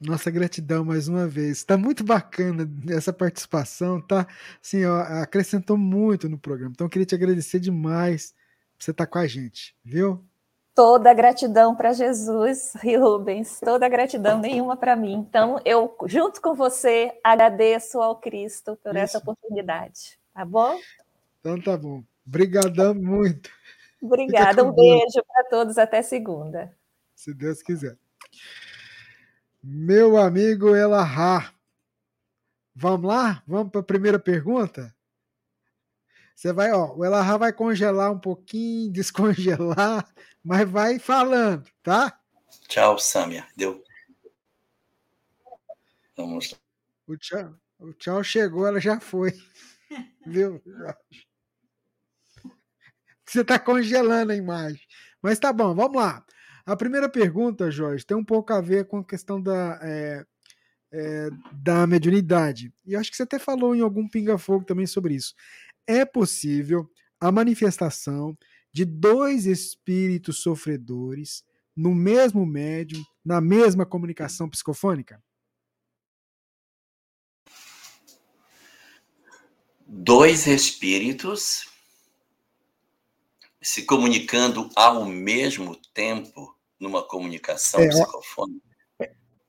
nossa 0.00 0.30
gratidão 0.30 0.84
mais 0.84 1.08
uma 1.08 1.26
vez. 1.26 1.58
Está 1.58 1.76
muito 1.76 2.02
bacana 2.02 2.68
essa 2.88 3.12
participação, 3.12 4.00
tá? 4.00 4.26
Ó, 4.88 5.22
acrescentou 5.22 5.76
muito 5.76 6.28
no 6.28 6.38
programa. 6.38 6.72
Então, 6.74 6.86
eu 6.86 6.90
queria 6.90 7.06
te 7.06 7.14
agradecer 7.14 7.60
demais 7.60 8.34
por 8.78 8.84
você 8.84 8.92
estar 8.92 9.06
com 9.06 9.18
a 9.18 9.26
gente, 9.26 9.76
viu? 9.84 10.24
Toda 10.74 11.12
gratidão 11.12 11.74
para 11.76 11.92
Jesus, 11.92 12.72
Rubens, 12.82 13.60
toda 13.60 13.88
gratidão, 13.88 14.38
nenhuma 14.38 14.76
para 14.76 14.96
mim. 14.96 15.12
Então, 15.28 15.60
eu, 15.64 15.94
junto 16.06 16.40
com 16.40 16.54
você, 16.54 17.12
agradeço 17.22 18.00
ao 18.00 18.16
Cristo 18.16 18.78
por 18.82 18.94
Isso. 18.94 19.04
essa 19.04 19.18
oportunidade, 19.18 20.18
tá 20.32 20.44
bom? 20.44 20.78
Então, 21.40 21.60
tá 21.60 21.76
bom. 21.76 22.02
Obrigadão 22.26 22.94
muito. 22.94 23.50
Obrigada, 24.00 24.64
um 24.64 24.72
beijo 24.72 25.22
para 25.26 25.44
todos, 25.50 25.76
até 25.76 26.00
segunda. 26.00 26.74
Se 27.14 27.34
Deus 27.34 27.60
quiser. 27.60 27.98
Meu 29.62 30.16
amigo 30.16 30.74
Elahá. 30.74 31.52
Vamos 32.74 33.08
lá? 33.08 33.42
Vamos 33.46 33.70
para 33.70 33.80
a 33.80 33.84
primeira 33.84 34.18
pergunta? 34.18 34.94
Você 36.34 36.52
vai, 36.54 36.72
ó, 36.72 36.94
o 36.94 37.04
Elahá 37.04 37.36
vai 37.36 37.52
congelar 37.52 38.10
um 38.10 38.18
pouquinho, 38.18 38.90
descongelar, 38.92 40.10
mas 40.42 40.68
vai 40.68 40.98
falando, 40.98 41.68
tá? 41.82 42.18
Tchau, 42.66 42.98
Samia. 42.98 43.46
Deu. 43.54 43.84
Vamos 46.16 46.50
lá. 46.52 46.58
O 47.06 47.16
tchau, 47.18 47.54
o 47.78 47.92
tchau 47.92 48.24
chegou, 48.24 48.66
ela 48.66 48.80
já 48.80 48.98
foi. 48.98 49.32
Viu? 50.26 50.62
Você 53.26 53.42
está 53.42 53.58
congelando 53.58 54.32
a 54.32 54.36
imagem. 54.36 54.80
Mas 55.20 55.38
tá 55.38 55.52
bom, 55.52 55.74
vamos 55.74 56.00
lá. 56.00 56.24
A 56.70 56.76
primeira 56.76 57.08
pergunta, 57.08 57.68
Jorge, 57.68 58.06
tem 58.06 58.16
um 58.16 58.24
pouco 58.24 58.52
a 58.52 58.60
ver 58.60 58.86
com 58.86 58.98
a 58.98 59.04
questão 59.04 59.42
da, 59.42 59.80
é, 59.82 60.24
é, 60.92 61.28
da 61.52 61.84
mediunidade. 61.84 62.72
E 62.86 62.94
acho 62.94 63.10
que 63.10 63.16
você 63.16 63.24
até 63.24 63.40
falou 63.40 63.74
em 63.74 63.80
algum 63.80 64.08
pinga-fogo 64.08 64.64
também 64.64 64.86
sobre 64.86 65.16
isso. 65.16 65.34
É 65.84 66.04
possível 66.04 66.88
a 67.18 67.32
manifestação 67.32 68.38
de 68.72 68.84
dois 68.84 69.46
espíritos 69.46 70.42
sofredores 70.44 71.42
no 71.76 71.92
mesmo 71.92 72.46
médium, 72.46 73.04
na 73.24 73.40
mesma 73.40 73.84
comunicação 73.84 74.48
psicofônica? 74.48 75.20
Dois 79.88 80.46
espíritos 80.46 81.68
se 83.60 83.82
comunicando 83.82 84.70
ao 84.76 85.04
mesmo 85.04 85.74
tempo 85.92 86.59
numa 86.80 87.02
comunicação 87.02 87.80
é, 87.80 87.88
psicofônica? 87.88 88.70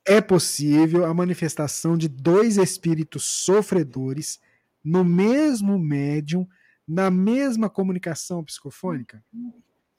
É 0.05 0.19
possível 0.19 1.05
a 1.05 1.13
manifestação 1.13 1.97
de 1.97 2.07
dois 2.07 2.57
espíritos 2.57 3.23
sofredores 3.25 4.39
no 4.83 5.03
mesmo 5.05 5.79
médium, 5.79 6.47
na 6.87 7.09
mesma 7.09 7.69
comunicação 7.69 8.43
psicofônica? 8.43 9.23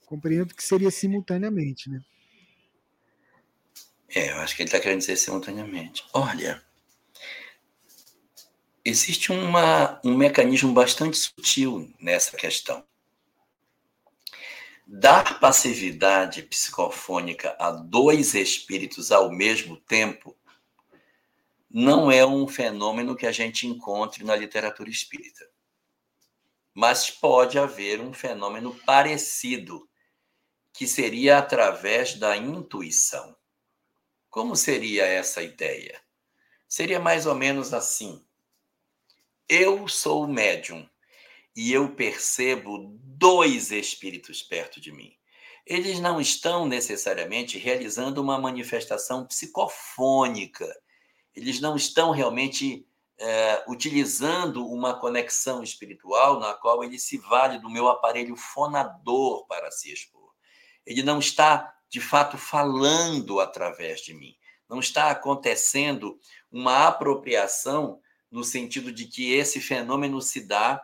Compreendo 0.07 0.55
que 0.55 0.63
seria 0.63 0.91
simultaneamente, 0.91 1.89
né? 1.89 2.01
É, 4.15 4.31
eu 4.31 4.37
acho 4.41 4.55
que 4.55 4.63
ele 4.63 4.69
está 4.69 4.79
querendo 4.79 4.99
dizer 4.99 5.17
simultaneamente. 5.17 6.05
Olha, 6.13 6.63
existe 8.85 9.33
uma, 9.33 10.01
um 10.05 10.17
mecanismo 10.17 10.73
bastante 10.73 11.17
sutil 11.17 11.91
nessa 11.99 12.37
questão. 12.37 12.85
Dar 14.95 15.41
passividade 15.41 16.43
psicofônica 16.43 17.57
a 17.59 17.71
dois 17.71 18.35
espíritos 18.35 19.11
ao 19.11 19.33
mesmo 19.33 19.79
tempo 19.79 20.37
não 21.71 22.13
é 22.13 22.27
um 22.27 22.47
fenômeno 22.47 23.17
que 23.17 23.25
a 23.25 23.33
gente 23.33 23.67
encontre 23.67 24.23
na 24.23 24.37
literatura 24.37 24.91
espírita. 24.91 25.49
Mas 26.75 27.11
pode 27.11 27.59
haver 27.59 28.03
um 28.03 28.13
fenômeno 28.13 28.75
parecido, 28.85 29.89
que 30.75 30.87
seria 30.87 31.39
através 31.39 32.13
da 32.17 32.37
intuição. 32.37 33.35
Como 34.29 34.55
seria 34.55 35.07
essa 35.07 35.43
ideia? 35.43 36.03
Seria 36.69 37.01
mais 37.01 37.25
ou 37.25 37.35
menos 37.35 37.73
assim: 37.73 38.23
eu 39.49 39.89
sou 39.89 40.29
médium 40.29 40.87
e 41.55 41.73
eu 41.73 41.95
percebo 41.95 42.99
dois 43.03 43.71
espíritos 43.71 44.43
perto 44.43 44.81
de 44.81 44.91
mim. 44.91 45.13
Eles 45.67 46.01
não 46.01 46.21
estão 46.21 46.67
necessariamente 46.67 47.59
realizando 47.59 48.21
uma 48.21 48.39
manifestação 48.39 49.27
psicofônica, 49.27 50.67
eles 51.35 51.61
não 51.61 51.77
estão 51.77 52.11
realmente 52.11 52.87
é, 53.19 53.65
utilizando 53.69 54.67
uma 54.67 54.99
conexão 54.99 55.63
espiritual 55.63 56.41
na 56.41 56.55
qual 56.55 56.83
ele 56.83 56.99
se 56.99 57.17
vale 57.19 57.59
do 57.59 57.71
meu 57.71 57.89
aparelho 57.89 58.35
fonador 58.35 59.47
para 59.47 59.71
se 59.71 59.93
expor. 59.93 60.33
Ele 60.85 61.03
não 61.03 61.21
está, 61.21 61.73
de 61.89 62.01
fato, 62.01 62.37
falando 62.37 63.39
através 63.39 64.01
de 64.01 64.13
mim. 64.13 64.35
Não 64.69 64.81
está 64.81 65.11
acontecendo 65.11 66.19
uma 66.51 66.89
apropriação 66.89 68.01
no 68.31 68.43
sentido 68.43 68.91
de 68.91 69.07
que 69.07 69.33
esse 69.33 69.61
fenômeno 69.61 70.21
se 70.21 70.41
dá 70.41 70.83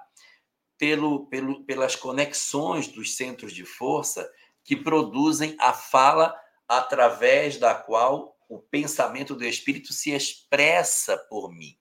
pelo, 0.79 1.27
pelo, 1.27 1.65
pelas 1.65 1.97
conexões 1.97 2.87
dos 2.87 3.17
centros 3.17 3.53
de 3.53 3.67
força 3.67 4.33
que 4.65 4.77
produzem 4.77 5.57
a 5.59 5.73
fala 5.73 6.39
através 6.67 7.59
da 7.59 7.75
qual 7.75 8.39
o 8.49 8.59
pensamento 8.59 9.35
do 9.35 9.45
espírito 9.45 9.93
se 9.93 10.11
expressa 10.13 11.19
por 11.19 11.53
mim. 11.53 11.77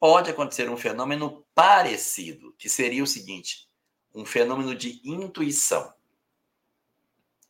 Pode 0.00 0.30
acontecer 0.30 0.68
um 0.68 0.76
fenômeno 0.76 1.46
parecido, 1.54 2.52
que 2.58 2.68
seria 2.68 3.02
o 3.02 3.06
seguinte: 3.06 3.68
um 4.14 4.24
fenômeno 4.24 4.74
de 4.74 5.00
intuição, 5.04 5.92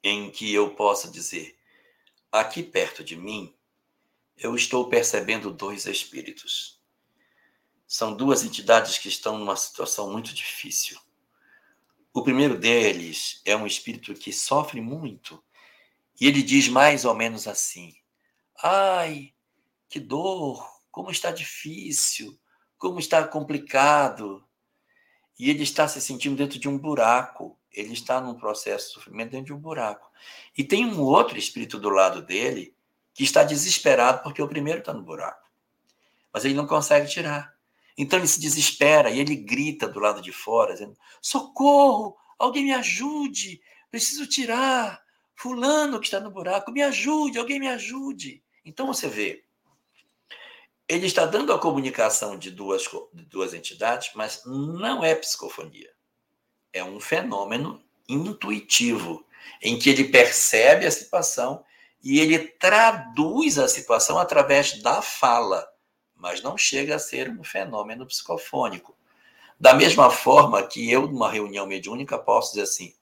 em 0.03 0.31
que 0.31 0.53
eu 0.53 0.75
posso 0.75 1.11
dizer, 1.11 1.59
aqui 2.31 2.63
perto 2.63 3.03
de 3.03 3.17
mim, 3.17 3.55
eu 4.37 4.55
estou 4.55 4.89
percebendo 4.89 5.51
dois 5.51 5.87
espíritos 5.87 6.76
são 7.87 8.15
duas 8.15 8.43
entidades 8.43 8.99
que 8.99 9.09
estão 9.09 9.39
numa 9.39 9.57
situação 9.57 10.11
muito 10.11 10.35
difícil. 10.35 10.99
O 12.13 12.23
primeiro 12.23 12.59
deles 12.59 13.41
é 13.45 13.55
um 13.57 13.67
espírito 13.67 14.15
que 14.15 14.33
sofre 14.33 14.81
muito. 14.81 15.43
E 16.21 16.27
ele 16.27 16.43
diz 16.43 16.67
mais 16.69 17.05
ou 17.05 17.15
menos 17.15 17.47
assim: 17.47 17.95
Ai, 18.63 19.35
que 19.89 20.01
dor, 20.01 20.67
como 20.91 21.11
está 21.11 21.31
difícil, 21.31 22.39
como 22.79 22.99
está 22.99 23.27
complicado. 23.29 24.43
E 25.39 25.51
ele 25.51 25.63
está 25.63 25.87
se 25.87 26.01
sentindo 26.01 26.37
dentro 26.37 26.59
de 26.59 26.69
um 26.69 26.79
buraco. 26.79 27.59
Ele 27.71 27.93
está 27.93 28.21
num 28.21 28.35
processo 28.35 28.89
de 28.89 28.95
sofrimento 28.95 29.33
dentro 29.33 29.47
de 29.47 29.53
um 29.53 29.59
buraco. 29.59 30.11
E 30.57 30.65
tem 30.65 30.87
um 30.87 31.03
outro 31.03 31.37
espírito 31.37 31.79
do 31.79 31.91
lado 31.91 32.23
dele 32.23 32.75
que 33.13 33.23
está 33.23 33.45
desesperado 33.45 34.23
porque 34.23 34.41
o 34.41 34.49
primeiro 34.49 34.81
está 34.81 34.95
no 34.95 35.03
buraco. 35.03 35.47
Mas 36.33 36.47
ele 36.47 36.55
não 36.55 36.67
consegue 36.67 37.07
tirar. 37.07 37.56
Então 37.97 38.19
ele 38.19 38.29
se 38.29 38.41
desespera 38.41 39.11
e 39.11 39.19
ele 39.19 39.35
grita 39.35 39.89
do 39.89 40.01
lado 40.01 40.21
de 40.21 40.33
fora, 40.33 40.75
dizendo: 40.75 40.97
Socorro! 41.21 42.17
Alguém 42.39 42.65
me 42.65 42.73
ajude! 42.73 43.61
Preciso 43.91 44.27
tirar! 44.27 45.03
Fulano 45.35 45.99
que 46.01 46.07
está 46.07 46.21
no 46.21 46.31
buraco, 46.31 46.73
me 46.73 46.83
ajude! 46.83 47.39
Alguém 47.39 47.59
me 47.59 47.69
ajude! 47.69 48.43
Então 48.65 48.87
você 48.87 49.09
vê, 49.09 49.45
ele 50.89 51.07
está 51.07 51.27
dando 51.27 51.53
a 51.53 51.59
comunicação 51.59 52.39
de 52.39 52.51
duas, 52.51 52.83
de 53.13 53.25
duas 53.25 53.55
entidades, 53.55 54.11
mas 54.15 54.43
não 54.45 55.05
é 55.05 55.15
psicofonia. 55.15 55.91
É 56.73 56.85
um 56.85 57.01
fenômeno 57.01 57.83
intuitivo, 58.09 59.27
em 59.61 59.79
que 59.79 59.91
ele 59.91 60.05
percebe 60.05 60.87
a 60.87 60.91
situação 60.91 61.65
e 62.03 62.21
ele 62.21 62.39
traduz 62.39 63.59
a 63.59 63.67
situação 63.67 64.19
através 64.19 64.81
da 64.81 65.03
fala 65.03 65.67
mas 66.17 66.43
não 66.43 66.57
chega 66.57 66.97
a 66.97 66.99
ser 66.99 67.29
um 67.31 67.45
fenômeno 67.45 68.07
psicofônico. 68.07 68.97
Da 69.59 69.75
mesma 69.75 70.11
forma 70.11 70.63
que 70.67 70.91
eu, 70.91 71.07
numa 71.07 71.31
reunião 71.31 71.67
mediúnica, 71.67 72.19
posso 72.19 72.51
dizer 72.51 72.63
assim: 72.63 72.95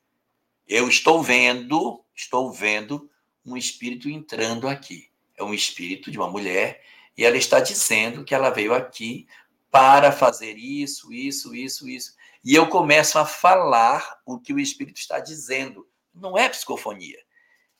eu 0.69 0.89
estou 0.89 1.23
vendo, 1.23 2.05
estou 2.15 2.53
vendo 2.53 3.11
um 3.45 3.57
espírito 3.57 4.09
entrando 4.09 4.69
aqui. 4.69 5.09
É 5.37 5.43
um 5.43 5.53
espírito 5.53 6.11
de 6.11 6.19
uma 6.19 6.31
mulher 6.31 6.83
e 7.17 7.25
ela 7.25 7.37
está 7.37 7.61
dizendo 7.61 8.25
que 8.25 8.35
ela 8.35 8.51
veio 8.51 8.73
aqui 8.75 9.27
para 9.71 10.13
fazer 10.13 10.57
isso, 10.57 11.13
isso, 11.13 11.55
isso, 11.55 11.89
isso. 11.89 12.15
E 12.45 12.55
eu 12.55 12.69
começo 12.69 13.19
a 13.19 13.27
falar 13.27 14.21
o 14.25 14.39
que 14.39 14.53
o 14.53 14.61
espírito 14.61 14.99
está 14.99 15.19
dizendo. 15.19 15.89
Não 16.15 16.39
é 16.39 16.49
psicofonia. 16.49 17.19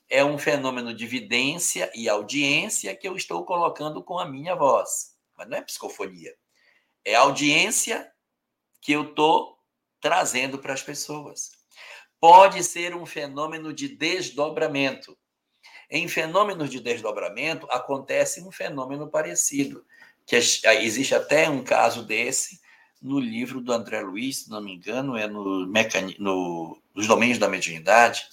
é 0.09 0.23
um 0.23 0.37
fenômeno 0.37 0.93
de 0.93 1.07
vidência 1.07 1.91
e 1.95 2.07
audiência 2.07 2.95
que 2.95 3.07
eu 3.07 3.15
estou 3.15 3.43
colocando 3.43 4.03
com 4.03 4.19
a 4.19 4.25
minha 4.25 4.53
voz. 4.53 5.14
Mas 5.37 5.47
não 5.47 5.57
é 5.57 5.61
psicofonia. 5.61 6.33
É 7.03 7.15
audiência 7.15 8.11
que 8.81 8.91
eu 8.91 9.09
estou 9.09 9.57
trazendo 9.99 10.59
para 10.59 10.73
as 10.73 10.81
pessoas. 10.81 11.51
Pode 12.19 12.63
ser 12.63 12.95
um 12.95 13.05
fenômeno 13.05 13.73
de 13.73 13.89
desdobramento. 13.89 15.17
Em 15.89 16.07
fenômenos 16.07 16.69
de 16.69 16.79
desdobramento, 16.79 17.67
acontece 17.69 18.41
um 18.41 18.51
fenômeno 18.51 19.09
parecido, 19.09 19.85
que 20.25 20.35
existe 20.35 21.13
até 21.13 21.49
um 21.49 21.63
caso 21.63 22.03
desse 22.03 22.59
no 23.01 23.19
livro 23.19 23.61
do 23.61 23.71
André 23.71 24.01
Luiz, 24.01 24.43
se 24.43 24.49
não 24.49 24.61
me 24.61 24.73
engano, 24.73 25.15
é 25.15 25.27
no, 25.27 25.67
mecani... 25.67 26.15
no... 26.19 26.81
nos 26.93 27.05
domínios 27.05 27.37
da 27.37 27.47
mediunidade, 27.47 28.27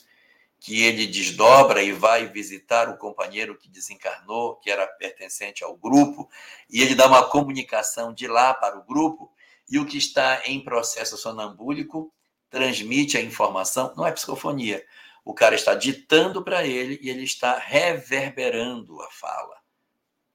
que 0.62 0.84
ele 0.84 1.08
desdobra 1.08 1.82
e 1.82 1.90
vai 1.90 2.28
visitar 2.28 2.88
o 2.88 2.96
companheiro 2.96 3.58
que 3.58 3.68
desencarnou, 3.68 4.54
que 4.56 4.70
era 4.70 4.86
pertencente 4.86 5.64
ao 5.64 5.76
grupo, 5.76 6.30
e 6.70 6.80
ele 6.80 6.94
dá 6.94 7.08
uma 7.08 7.28
comunicação 7.28 8.14
de 8.14 8.28
lá 8.28 8.54
para 8.54 8.78
o 8.78 8.84
grupo, 8.84 9.32
e 9.68 9.80
o 9.80 9.84
que 9.84 9.98
está 9.98 10.40
em 10.46 10.62
processo 10.62 11.16
sonambúlico 11.16 12.14
transmite 12.48 13.18
a 13.18 13.20
informação, 13.20 13.92
não 13.96 14.06
é 14.06 14.12
psicofonia. 14.12 14.86
O 15.24 15.34
cara 15.34 15.56
está 15.56 15.74
ditando 15.74 16.44
para 16.44 16.64
ele 16.64 16.96
e 17.02 17.10
ele 17.10 17.24
está 17.24 17.58
reverberando 17.58 19.02
a 19.02 19.10
fala. 19.10 19.56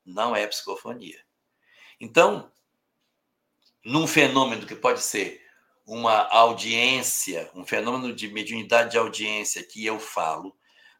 Não 0.05 0.35
é 0.35 0.45
psicofonia. 0.45 1.21
Então, 2.01 2.51
num 3.83 4.05
fenômeno 4.05 4.65
que 4.65 4.75
pode 4.75 5.01
ser 5.01 5.46
uma 5.87 6.27
audiência, 6.27 7.49
um 7.55 7.65
fenômeno 7.65 8.13
de 8.13 8.27
mediunidade 8.27 8.91
de 8.91 8.97
audiência 8.97 9.63
que 9.63 9.85
eu 9.85 9.97
falo, 9.97 10.53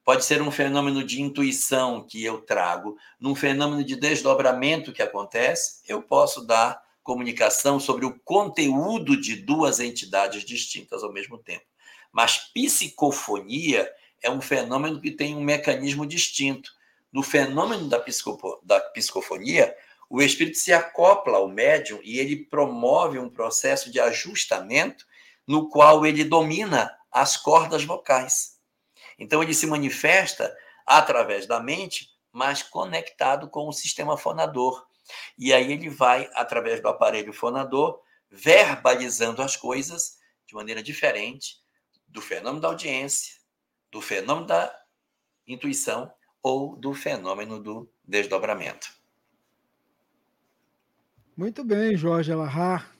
pode 0.05 0.23
ser 0.23 0.41
um 0.41 0.49
fenômeno 0.49 1.03
de 1.03 1.21
intuição 1.21 2.01
que 2.01 2.23
eu 2.23 2.39
trago, 2.39 2.97
num 3.19 3.35
fenômeno 3.35 3.83
de 3.83 3.97
desdobramento 3.97 4.93
que 4.93 5.01
acontece, 5.01 5.81
eu 5.85 6.01
posso 6.01 6.47
dar 6.47 6.81
comunicação 7.03 7.81
sobre 7.81 8.05
o 8.05 8.17
conteúdo 8.19 9.19
de 9.19 9.35
duas 9.35 9.81
entidades 9.81 10.45
distintas 10.45 11.03
ao 11.03 11.11
mesmo 11.11 11.37
tempo. 11.37 11.65
Mas 12.09 12.37
psicofonia 12.53 13.91
é 14.21 14.31
um 14.31 14.39
fenômeno 14.39 15.01
que 15.01 15.11
tem 15.11 15.35
um 15.35 15.43
mecanismo 15.43 16.05
distinto. 16.05 16.71
No 17.11 17.21
fenômeno 17.21 17.89
da, 17.89 18.01
da 18.63 18.79
psicofonia, 18.79 19.75
o 20.09 20.21
espírito 20.21 20.57
se 20.57 20.71
acopla 20.71 21.37
ao 21.37 21.47
médium 21.47 21.99
e 22.03 22.19
ele 22.19 22.45
promove 22.45 23.19
um 23.19 23.29
processo 23.29 23.91
de 23.91 23.99
ajustamento 23.99 25.05
no 25.45 25.69
qual 25.69 26.05
ele 26.05 26.23
domina 26.23 26.95
as 27.11 27.35
cordas 27.35 27.83
vocais. 27.83 28.57
Então 29.19 29.41
ele 29.41 29.53
se 29.53 29.67
manifesta 29.67 30.55
através 30.85 31.45
da 31.45 31.59
mente, 31.59 32.09
mas 32.31 32.63
conectado 32.63 33.49
com 33.49 33.67
o 33.67 33.73
sistema 33.73 34.17
fonador. 34.17 34.85
E 35.37 35.53
aí 35.53 35.71
ele 35.71 35.89
vai 35.89 36.29
através 36.33 36.81
do 36.81 36.87
aparelho 36.87 37.33
fonador 37.33 38.01
verbalizando 38.29 39.41
as 39.41 39.55
coisas 39.55 40.17
de 40.45 40.53
maneira 40.53 40.83
diferente 40.83 41.57
do 42.07 42.21
fenômeno 42.21 42.61
da 42.61 42.69
audiência, 42.69 43.35
do 43.91 44.01
fenômeno 44.01 44.47
da 44.47 44.73
intuição 45.45 46.11
ou 46.41 46.75
do 46.75 46.93
fenômeno 46.93 47.61
do 47.61 47.91
desdobramento. 48.03 48.96
Muito 51.37 51.63
bem, 51.63 51.95
Jorge 51.95 52.31
Alahar. 52.31 52.91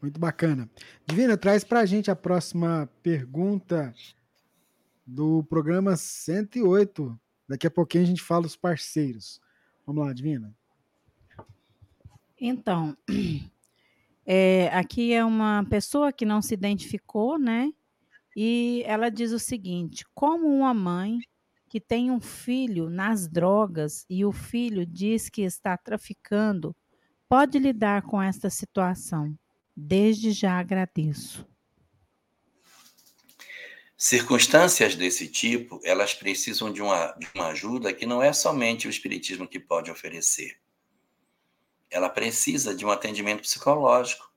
Muito 0.00 0.18
bacana. 0.18 0.70
Divina, 1.06 1.36
traz 1.36 1.62
para 1.62 1.80
a 1.80 1.84
gente 1.84 2.10
a 2.10 2.16
próxima 2.16 2.88
pergunta 3.02 3.94
do 5.06 5.44
programa 5.44 5.96
108. 5.96 7.20
Daqui 7.46 7.66
a 7.66 7.70
pouquinho 7.70 8.04
a 8.04 8.06
gente 8.06 8.22
fala 8.22 8.46
os 8.46 8.56
parceiros. 8.56 9.38
Vamos 9.86 10.06
lá, 10.06 10.14
Divina. 10.14 10.56
Então, 12.40 12.96
é, 14.24 14.70
aqui 14.72 15.12
é 15.12 15.22
uma 15.22 15.66
pessoa 15.68 16.10
que 16.10 16.24
não 16.24 16.40
se 16.40 16.54
identificou, 16.54 17.38
né? 17.38 17.70
E 18.34 18.82
ela 18.86 19.10
diz 19.10 19.30
o 19.30 19.38
seguinte: 19.38 20.06
como 20.14 20.48
uma 20.48 20.72
mãe 20.72 21.20
que 21.72 21.80
tem 21.80 22.10
um 22.10 22.20
filho 22.20 22.90
nas 22.90 23.26
drogas 23.26 24.04
e 24.06 24.26
o 24.26 24.30
filho 24.30 24.84
diz 24.84 25.30
que 25.30 25.40
está 25.40 25.74
traficando, 25.74 26.76
pode 27.26 27.58
lidar 27.58 28.02
com 28.02 28.20
esta 28.20 28.50
situação? 28.50 29.34
Desde 29.74 30.32
já 30.32 30.58
agradeço. 30.58 31.48
Circunstâncias 33.96 34.94
desse 34.96 35.26
tipo, 35.26 35.80
elas 35.82 36.12
precisam 36.12 36.70
de 36.70 36.82
uma, 36.82 37.12
de 37.12 37.26
uma 37.34 37.46
ajuda 37.46 37.94
que 37.94 38.04
não 38.04 38.22
é 38.22 38.34
somente 38.34 38.86
o 38.86 38.90
Espiritismo 38.90 39.48
que 39.48 39.58
pode 39.58 39.90
oferecer. 39.90 40.60
Ela 41.90 42.10
precisa 42.10 42.74
de 42.74 42.84
um 42.84 42.90
atendimento 42.90 43.40
psicológico, 43.40 44.30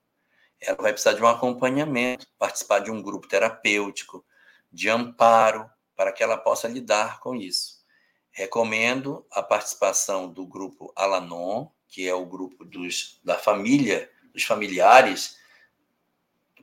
ela 0.62 0.82
vai 0.82 0.94
precisar 0.94 1.18
de 1.18 1.22
um 1.22 1.28
acompanhamento, 1.28 2.28
participar 2.40 2.80
de 2.80 2.90
um 2.90 3.02
grupo 3.02 3.28
terapêutico, 3.28 4.26
de 4.72 4.90
amparo, 4.90 5.70
para 5.96 6.12
que 6.12 6.24
ela 6.24 6.38
possa 6.38 6.68
lidar 6.68 7.20
com 7.20 7.36
isso. 7.36 7.84
Recomendo 8.32 9.26
a 9.32 9.42
participação 9.42 10.28
do 10.28 10.46
grupo 10.46 10.92
Alanon, 10.96 11.68
que 11.88 12.08
é 12.08 12.14
o 12.14 12.26
grupo 12.26 12.66
dos, 12.66 13.20
da 13.24 13.38
família, 13.38 14.12
dos 14.34 14.44
familiares, 14.44 15.38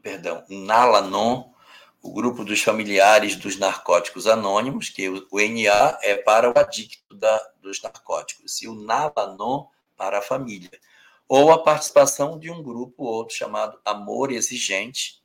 perdão, 0.02 0.44
Nalanon, 0.48 1.52
o 2.02 2.12
grupo 2.12 2.44
dos 2.44 2.60
familiares 2.60 3.36
dos 3.36 3.56
narcóticos 3.56 4.26
anônimos, 4.26 4.90
que 4.90 5.08
o, 5.08 5.26
NA 5.32 5.98
é 6.02 6.16
para 6.16 6.50
o 6.50 6.58
adicto 6.58 7.14
da, 7.14 7.38
dos 7.60 7.80
narcóticos, 7.80 8.60
e 8.60 8.68
o 8.68 8.74
Nalanon 8.74 9.68
para 9.96 10.18
a 10.18 10.22
família. 10.22 10.70
Ou 11.28 11.52
a 11.52 11.62
participação 11.62 12.38
de 12.38 12.50
um 12.50 12.62
grupo 12.62 13.04
outro 13.04 13.34
chamado 13.34 13.80
Amor 13.84 14.32
Exigente, 14.32 15.22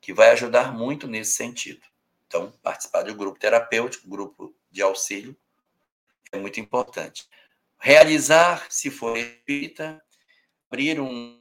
que 0.00 0.12
vai 0.12 0.30
ajudar 0.30 0.72
muito 0.72 1.06
nesse 1.06 1.32
sentido. 1.32 1.91
Então, 2.32 2.50
participar 2.62 3.06
um 3.10 3.14
grupo 3.14 3.38
terapêutico, 3.38 4.08
grupo 4.08 4.56
de 4.70 4.80
auxílio, 4.80 5.36
é 6.32 6.38
muito 6.38 6.58
importante. 6.58 7.28
Realizar, 7.78 8.68
se 8.70 8.90
for 8.90 9.18
espírita, 9.18 10.02
abrir 10.66 10.98
um, 10.98 11.38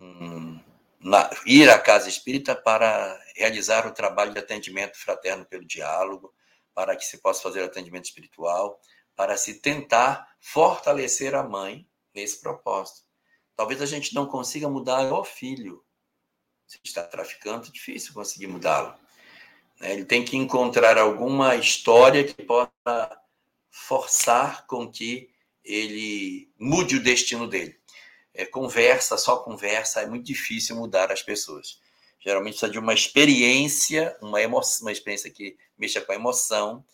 um 0.00 0.58
na, 0.98 1.28
ir 1.44 1.68
à 1.68 1.78
casa 1.78 2.08
espírita 2.08 2.56
para 2.56 3.22
realizar 3.34 3.86
o 3.86 3.92
trabalho 3.92 4.32
de 4.32 4.38
atendimento 4.38 4.96
fraterno 4.96 5.44
pelo 5.44 5.66
diálogo, 5.66 6.32
para 6.72 6.96
que 6.96 7.04
se 7.04 7.18
possa 7.18 7.42
fazer 7.42 7.62
atendimento 7.62 8.06
espiritual, 8.06 8.80
para 9.14 9.36
se 9.36 9.60
tentar 9.60 10.34
fortalecer 10.40 11.34
a 11.34 11.42
mãe 11.42 11.86
nesse 12.14 12.40
propósito. 12.40 13.02
Talvez 13.54 13.82
a 13.82 13.86
gente 13.86 14.14
não 14.14 14.24
consiga 14.24 14.66
mudar 14.66 15.12
o 15.12 15.22
filho. 15.24 15.84
Se 16.66 16.80
está 16.82 17.02
traficando, 17.02 17.66
é 17.66 17.70
difícil 17.70 18.14
conseguir 18.14 18.46
mudá-lo. 18.46 18.98
Né? 19.80 19.92
Ele 19.92 20.04
tem 20.04 20.24
que 20.24 20.36
encontrar 20.36 20.98
alguma 20.98 21.56
história 21.56 22.24
que 22.24 22.42
possa 22.42 23.20
forçar 23.70 24.66
com 24.66 24.90
que 24.90 25.30
ele 25.64 26.50
mude 26.58 26.96
o 26.96 27.02
destino 27.02 27.46
dele. 27.46 27.76
É, 28.32 28.44
conversa, 28.44 29.16
só 29.16 29.38
conversa, 29.38 30.02
é 30.02 30.06
muito 30.06 30.24
difícil 30.24 30.76
mudar 30.76 31.10
as 31.10 31.22
pessoas. 31.22 31.80
Geralmente 32.20 32.54
precisa 32.54 32.72
de 32.72 32.78
uma 32.78 32.92
experiência, 32.92 34.16
uma 34.20 34.40
emoção, 34.42 34.86
uma 34.86 34.92
experiência 34.92 35.30
que 35.30 35.56
mexa 35.78 36.00
com 36.00 36.12
a 36.12 36.16
emoção, 36.16 36.84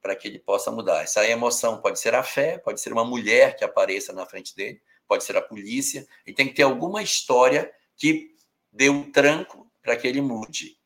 para 0.00 0.14
que 0.14 0.28
ele 0.28 0.38
possa 0.38 0.70
mudar. 0.70 1.02
Essa 1.02 1.26
emoção 1.28 1.80
pode 1.80 1.98
ser 1.98 2.14
a 2.14 2.22
fé, 2.22 2.58
pode 2.58 2.80
ser 2.80 2.92
uma 2.92 3.04
mulher 3.04 3.56
que 3.56 3.64
apareça 3.64 4.12
na 4.12 4.24
frente 4.24 4.54
dele, 4.54 4.80
pode 5.08 5.24
ser 5.24 5.36
a 5.36 5.42
polícia. 5.42 6.06
Ele 6.24 6.36
tem 6.36 6.46
que 6.46 6.54
ter 6.54 6.62
alguma 6.62 7.02
história 7.02 7.72
que 7.96 8.34
dê 8.72 8.88
um 8.88 9.10
tranco 9.10 9.68
para 9.82 9.96
que 9.96 10.06
ele 10.06 10.20
mude. 10.20 10.78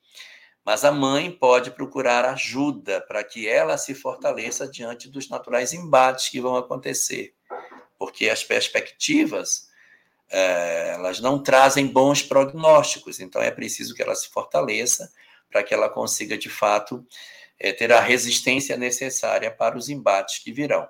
Mas 0.64 0.85
a 0.85 0.92
mãe 0.92 1.31
pode 1.31 1.70
procurar 1.70 2.25
ajuda 2.25 3.01
para 3.01 3.25
que 3.25 3.49
ela 3.49 3.79
se 3.79 3.94
fortaleça 3.94 4.68
diante 4.68 5.09
dos 5.09 5.29
naturais 5.29 5.73
embates 5.73 6.29
que 6.29 6.40
vão 6.40 6.57
acontecer, 6.57 7.35
porque 7.99 8.29
as 8.29 8.44
perspectivas 8.44 9.70
é, 10.31 10.90
elas 10.94 11.18
não 11.20 11.42
trazem 11.42 11.87
bons 11.87 12.23
prognósticos, 12.23 13.18
então 13.18 13.42
é 13.42 13.51
preciso 13.51 13.94
que 13.94 14.03
ela 14.03 14.14
se 14.14 14.29
fortaleça 14.29 15.11
para 15.51 15.62
que 15.62 15.75
ela 15.75 15.88
consiga 15.88 16.38
de 16.38 16.49
fato 16.49 17.05
é, 17.59 17.73
ter 17.73 17.92
a 17.92 18.01
resistência 18.01 18.77
necessária 18.77 19.51
para 19.51 19.77
os 19.77 19.88
embates 19.88 20.38
que 20.38 20.53
virão. 20.53 20.88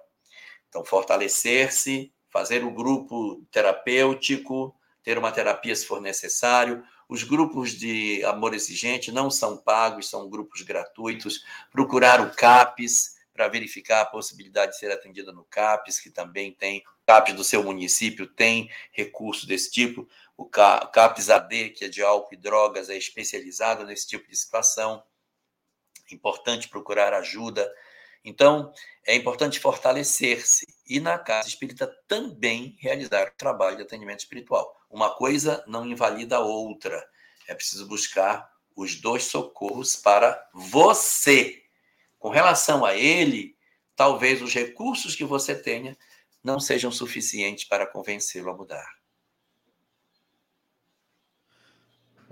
Então, 0.68 0.84
fortalecer-se, 0.84 2.12
fazer 2.28 2.64
o 2.64 2.70
grupo 2.70 3.42
terapêutico, 3.50 4.74
ter 5.02 5.18
uma 5.18 5.32
terapia 5.32 5.74
se 5.74 5.86
for 5.86 6.00
necessário, 6.00 6.84
os 7.10 7.24
grupos 7.24 7.72
de 7.72 8.24
amor 8.24 8.54
exigente 8.54 9.10
não 9.10 9.32
são 9.32 9.56
pagos, 9.56 10.08
são 10.08 10.30
grupos 10.30 10.62
gratuitos. 10.62 11.44
Procurar 11.68 12.20
o 12.20 12.32
CAPES 12.32 13.16
para 13.34 13.48
verificar 13.48 14.02
a 14.02 14.06
possibilidade 14.06 14.72
de 14.72 14.78
ser 14.78 14.92
atendida 14.92 15.32
no 15.32 15.42
CAPES, 15.42 15.98
que 15.98 16.08
também 16.08 16.52
tem, 16.52 16.78
o 16.78 17.06
CAPES 17.06 17.34
do 17.34 17.42
seu 17.42 17.64
município 17.64 18.28
tem 18.28 18.70
recurso 18.92 19.44
desse 19.44 19.72
tipo. 19.72 20.08
O 20.36 20.46
CAPES 20.46 21.30
AD, 21.30 21.70
que 21.70 21.86
é 21.86 21.88
de 21.88 22.00
álcool 22.00 22.34
e 22.34 22.36
drogas, 22.36 22.88
é 22.88 22.96
especializado 22.96 23.84
nesse 23.84 24.06
tipo 24.06 24.28
de 24.28 24.36
situação. 24.36 25.02
importante 26.12 26.68
procurar 26.68 27.12
ajuda. 27.12 27.68
Então, 28.24 28.72
é 29.04 29.16
importante 29.16 29.58
fortalecer-se 29.58 30.64
e 30.86 31.00
na 31.00 31.18
casa 31.18 31.48
espírita 31.48 31.88
também 32.06 32.76
realizar 32.78 33.28
o 33.28 33.36
trabalho 33.36 33.76
de 33.76 33.82
atendimento 33.82 34.20
espiritual. 34.20 34.79
Uma 34.90 35.14
coisa 35.14 35.62
não 35.66 35.86
invalida 35.86 36.36
a 36.36 36.40
outra. 36.40 37.00
É 37.46 37.54
preciso 37.54 37.86
buscar 37.86 38.50
os 38.74 39.00
dois 39.00 39.24
socorros 39.24 39.96
para 39.96 40.48
você. 40.52 41.62
Com 42.18 42.28
relação 42.28 42.84
a 42.84 42.94
ele, 42.94 43.56
talvez 43.94 44.42
os 44.42 44.52
recursos 44.52 45.14
que 45.14 45.24
você 45.24 45.54
tenha 45.54 45.96
não 46.42 46.58
sejam 46.58 46.90
suficientes 46.90 47.64
para 47.64 47.86
convencê-lo 47.86 48.50
a 48.50 48.56
mudar. 48.56 49.00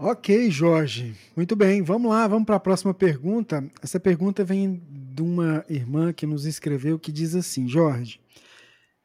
Ok, 0.00 0.48
Jorge. 0.50 1.16
Muito 1.36 1.56
bem. 1.56 1.82
Vamos 1.82 2.10
lá, 2.10 2.26
vamos 2.28 2.46
para 2.46 2.56
a 2.56 2.60
próxima 2.60 2.94
pergunta. 2.94 3.68
Essa 3.82 3.98
pergunta 3.98 4.44
vem 4.44 4.80
de 4.88 5.22
uma 5.22 5.64
irmã 5.68 6.12
que 6.12 6.24
nos 6.24 6.46
escreveu 6.46 6.98
que 6.98 7.10
diz 7.10 7.34
assim: 7.34 7.68
Jorge, 7.68 8.20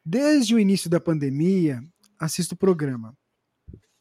desde 0.04 0.54
o 0.54 0.58
início 0.58 0.88
da 0.88 1.00
pandemia, 1.00 1.82
assisto 2.18 2.54
o 2.54 2.58
programa. 2.58 3.12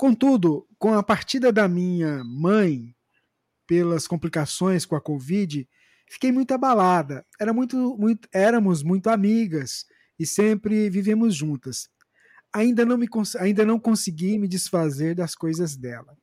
Contudo, 0.03 0.67
com 0.77 0.93
a 0.93 1.01
partida 1.01 1.49
da 1.49 1.65
minha 1.65 2.21
mãe 2.25 2.93
pelas 3.65 4.05
complicações 4.05 4.85
com 4.85 4.97
a 4.97 5.01
Covid, 5.01 5.65
fiquei 6.09 6.29
muito 6.29 6.53
abalada. 6.53 7.25
Era 7.39 7.53
muito, 7.53 7.97
muito, 7.97 8.27
éramos 8.33 8.83
muito 8.83 9.09
amigas 9.09 9.85
e 10.19 10.27
sempre 10.27 10.89
vivemos 10.89 11.33
juntas. 11.33 11.87
Ainda 12.51 12.83
não, 12.83 12.97
me, 12.97 13.07
ainda 13.39 13.63
não 13.63 13.79
consegui 13.79 14.37
me 14.37 14.45
desfazer 14.45 15.15
das 15.15 15.35
coisas 15.35 15.77
dela 15.77 16.17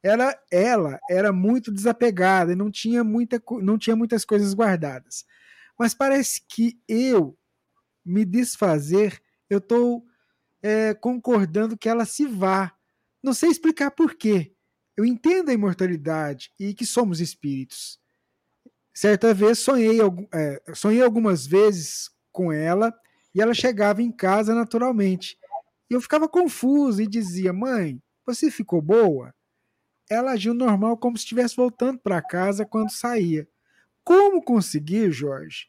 ela, 0.00 0.38
ela 0.48 1.00
era 1.10 1.32
muito 1.32 1.72
desapegada 1.72 2.52
e 2.52 2.54
não 2.54 2.70
tinha, 2.70 3.02
muita, 3.02 3.42
não 3.62 3.76
tinha 3.76 3.96
muitas 3.96 4.24
coisas 4.24 4.54
guardadas. 4.54 5.24
Mas 5.76 5.92
parece 5.92 6.44
que 6.46 6.78
eu 6.86 7.36
me 8.04 8.24
desfazer, 8.24 9.20
eu 9.50 9.58
estou 9.58 10.04
é, 10.62 10.94
concordando 10.94 11.76
que 11.76 11.88
ela 11.88 12.04
se 12.04 12.26
vá. 12.26 12.72
Não 13.24 13.32
sei 13.32 13.50
explicar 13.50 13.90
por 13.90 14.14
quê. 14.14 14.52
Eu 14.96 15.04
entendo 15.04 15.48
a 15.48 15.54
imortalidade 15.54 16.52
e 16.60 16.74
que 16.74 16.84
somos 16.84 17.20
espíritos. 17.20 17.98
Certa 18.92 19.32
vez 19.32 19.58
sonhei, 19.58 19.98
é, 20.32 20.62
sonhei 20.74 21.02
algumas 21.02 21.46
vezes 21.46 22.10
com 22.30 22.52
ela 22.52 22.94
e 23.34 23.40
ela 23.40 23.54
chegava 23.54 24.02
em 24.02 24.12
casa 24.12 24.54
naturalmente. 24.54 25.38
E 25.90 25.94
eu 25.94 26.00
ficava 26.00 26.28
confuso 26.28 27.00
e 27.02 27.06
dizia: 27.06 27.52
Mãe, 27.52 28.00
você 28.26 28.50
ficou 28.50 28.82
boa? 28.82 29.34
ela 30.08 30.32
agiu 30.32 30.54
normal 30.54 30.96
como 30.96 31.16
se 31.16 31.24
estivesse 31.24 31.56
voltando 31.56 31.98
para 31.98 32.22
casa 32.22 32.64
quando 32.66 32.90
saía. 32.90 33.48
Como 34.02 34.42
conseguir, 34.42 35.10
Jorge, 35.10 35.66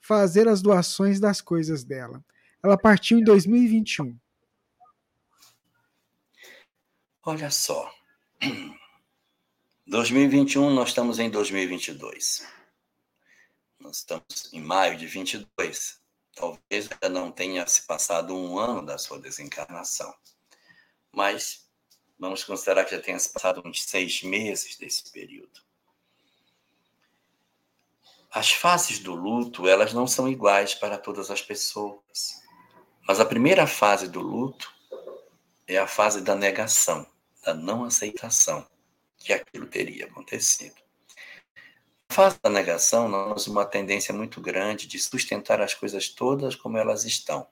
fazer 0.00 0.48
as 0.48 0.62
doações 0.62 1.18
das 1.18 1.40
coisas 1.40 1.82
dela? 1.82 2.24
Ela 2.62 2.78
partiu 2.78 3.18
em 3.18 3.24
2021. 3.24 4.16
Olha 7.24 7.50
só. 7.50 7.92
2021, 9.86 10.70
nós 10.70 10.88
estamos 10.88 11.18
em 11.18 11.30
2022. 11.30 12.46
Nós 13.78 13.98
estamos 13.98 14.52
em 14.52 14.60
maio 14.60 14.96
de 14.96 15.06
22. 15.06 16.00
Talvez 16.34 16.90
ainda 16.90 17.08
não 17.08 17.30
tenha 17.30 17.66
se 17.66 17.82
passado 17.82 18.34
um 18.34 18.58
ano 18.58 18.84
da 18.84 18.96
sua 18.96 19.18
desencarnação. 19.18 20.14
Mas 21.12 21.62
Vamos 22.22 22.44
considerar 22.44 22.84
que 22.84 22.94
já 22.94 23.02
tenha 23.02 23.18
passado 23.18 23.60
uns 23.64 23.82
seis 23.82 24.22
meses 24.22 24.76
desse 24.76 25.10
período. 25.10 25.60
As 28.30 28.52
fases 28.52 29.00
do 29.00 29.12
luto, 29.12 29.66
elas 29.66 29.92
não 29.92 30.06
são 30.06 30.28
iguais 30.28 30.72
para 30.72 30.96
todas 30.96 31.32
as 31.32 31.42
pessoas. 31.42 32.40
Mas 33.08 33.18
a 33.18 33.24
primeira 33.24 33.66
fase 33.66 34.06
do 34.06 34.20
luto 34.20 34.72
é 35.66 35.78
a 35.78 35.88
fase 35.88 36.20
da 36.20 36.36
negação, 36.36 37.04
da 37.42 37.54
não 37.54 37.84
aceitação 37.84 38.66
que 39.18 39.32
aquilo 39.32 39.66
teria 39.66 40.06
acontecido. 40.06 40.74
Na 42.08 42.16
fase 42.16 42.38
da 42.42 42.50
negação, 42.50 43.08
nós 43.08 43.26
temos 43.26 43.46
uma 43.46 43.64
tendência 43.64 44.12
muito 44.12 44.40
grande 44.40 44.86
de 44.86 44.98
sustentar 44.98 45.60
as 45.60 45.74
coisas 45.74 46.08
todas 46.08 46.54
como 46.54 46.76
elas 46.76 47.04
estão 47.04 47.46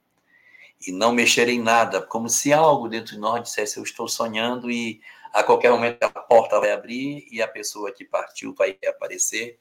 e 0.87 0.92
não 0.92 1.12
mexer 1.12 1.48
em 1.48 1.61
nada, 1.61 2.00
como 2.00 2.29
se 2.29 2.53
algo 2.53 2.88
dentro 2.88 3.14
de 3.14 3.18
nós 3.18 3.42
dissesse: 3.42 3.76
Eu 3.76 3.83
estou 3.83 4.09
sonhando 4.09 4.70
e 4.70 5.00
a 5.33 5.42
qualquer 5.42 5.70
momento 5.70 6.03
a 6.03 6.09
porta 6.09 6.59
vai 6.59 6.72
abrir 6.72 7.26
e 7.31 7.42
a 7.42 7.48
pessoa 7.48 7.92
que 7.92 8.05
partiu 8.05 8.55
vai 8.55 8.76
aparecer, 8.87 9.59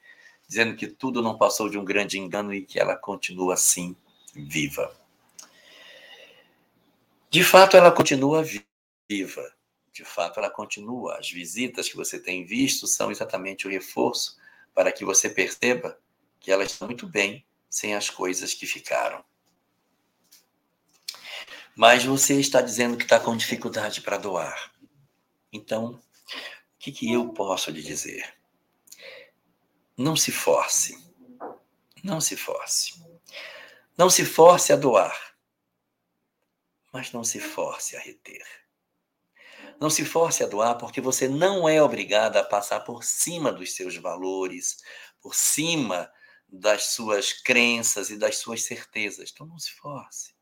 dizendo 0.48 0.76
que 0.76 0.88
tudo 0.88 1.22
não 1.22 1.38
passou 1.38 1.70
de 1.70 1.78
um 1.78 1.86
grande 1.86 2.18
engano 2.18 2.54
e 2.54 2.62
que 2.62 2.80
ela 2.80 2.96
continua 2.96 3.54
assim, 3.54 3.96
viva. 4.34 4.96
De 7.30 7.44
fato, 7.44 7.78
ela 7.78 7.92
continua 7.92 8.44
viva. 8.44 9.59
De 10.00 10.06
fato, 10.06 10.40
ela 10.40 10.50
continua. 10.50 11.18
As 11.18 11.30
visitas 11.30 11.90
que 11.90 11.98
você 11.98 12.20
tem 12.20 12.46
visto 12.46 12.88
são 12.88 13.12
exatamente 13.12 13.68
o 13.68 13.70
reforço 13.70 14.38
para 14.74 14.92
que 14.92 15.04
você 15.04 15.30
perceba 15.30 16.00
que 16.40 16.52
ela 16.52 16.64
está 16.64 16.86
muito 16.86 17.08
bem 17.08 17.46
sem 17.70 17.96
as 17.96 18.10
coisas 18.10 18.54
que 18.54 18.66
ficaram 18.66 19.24
mas 21.80 22.04
você 22.04 22.38
está 22.38 22.60
dizendo 22.60 22.98
que 22.98 23.04
está 23.04 23.22
com 23.22 23.38
dificuldade 23.38 24.02
para 24.02 24.18
doar. 24.18 24.74
Então, 25.50 25.92
o 25.92 26.02
que, 26.78 26.92
que 26.92 27.10
eu 27.10 27.30
posso 27.30 27.72
lhe 27.72 27.82
dizer? 27.82 28.36
Não 29.96 30.14
se 30.14 30.30
force. 30.30 31.02
Não 32.04 32.20
se 32.20 32.36
force. 32.36 33.02
Não 33.98 34.10
se 34.10 34.26
force 34.26 34.74
a 34.74 34.76
doar, 34.76 35.18
mas 36.92 37.14
não 37.14 37.24
se 37.24 37.40
force 37.40 37.96
a 37.96 38.02
reter. 38.02 38.46
Não 39.80 39.90
se 39.90 40.04
force 40.04 40.44
a 40.44 40.48
doar 40.48 40.78
porque 40.78 41.00
você 41.00 41.28
não 41.28 41.68
é 41.68 41.82
obrigada 41.82 42.40
a 42.40 42.44
passar 42.44 42.82
por 42.82 43.04
cima 43.04 43.52
dos 43.52 43.74
seus 43.74 43.96
valores, 43.96 44.78
por 45.22 45.34
cima 45.34 46.12
das 46.48 46.88
suas 46.88 47.34
crenças 47.34 48.10
e 48.10 48.18
das 48.18 48.38
suas 48.38 48.64
certezas. 48.64 49.32
Então 49.32 49.48
não 49.48 49.58
se 49.58 49.72
force 49.72 50.38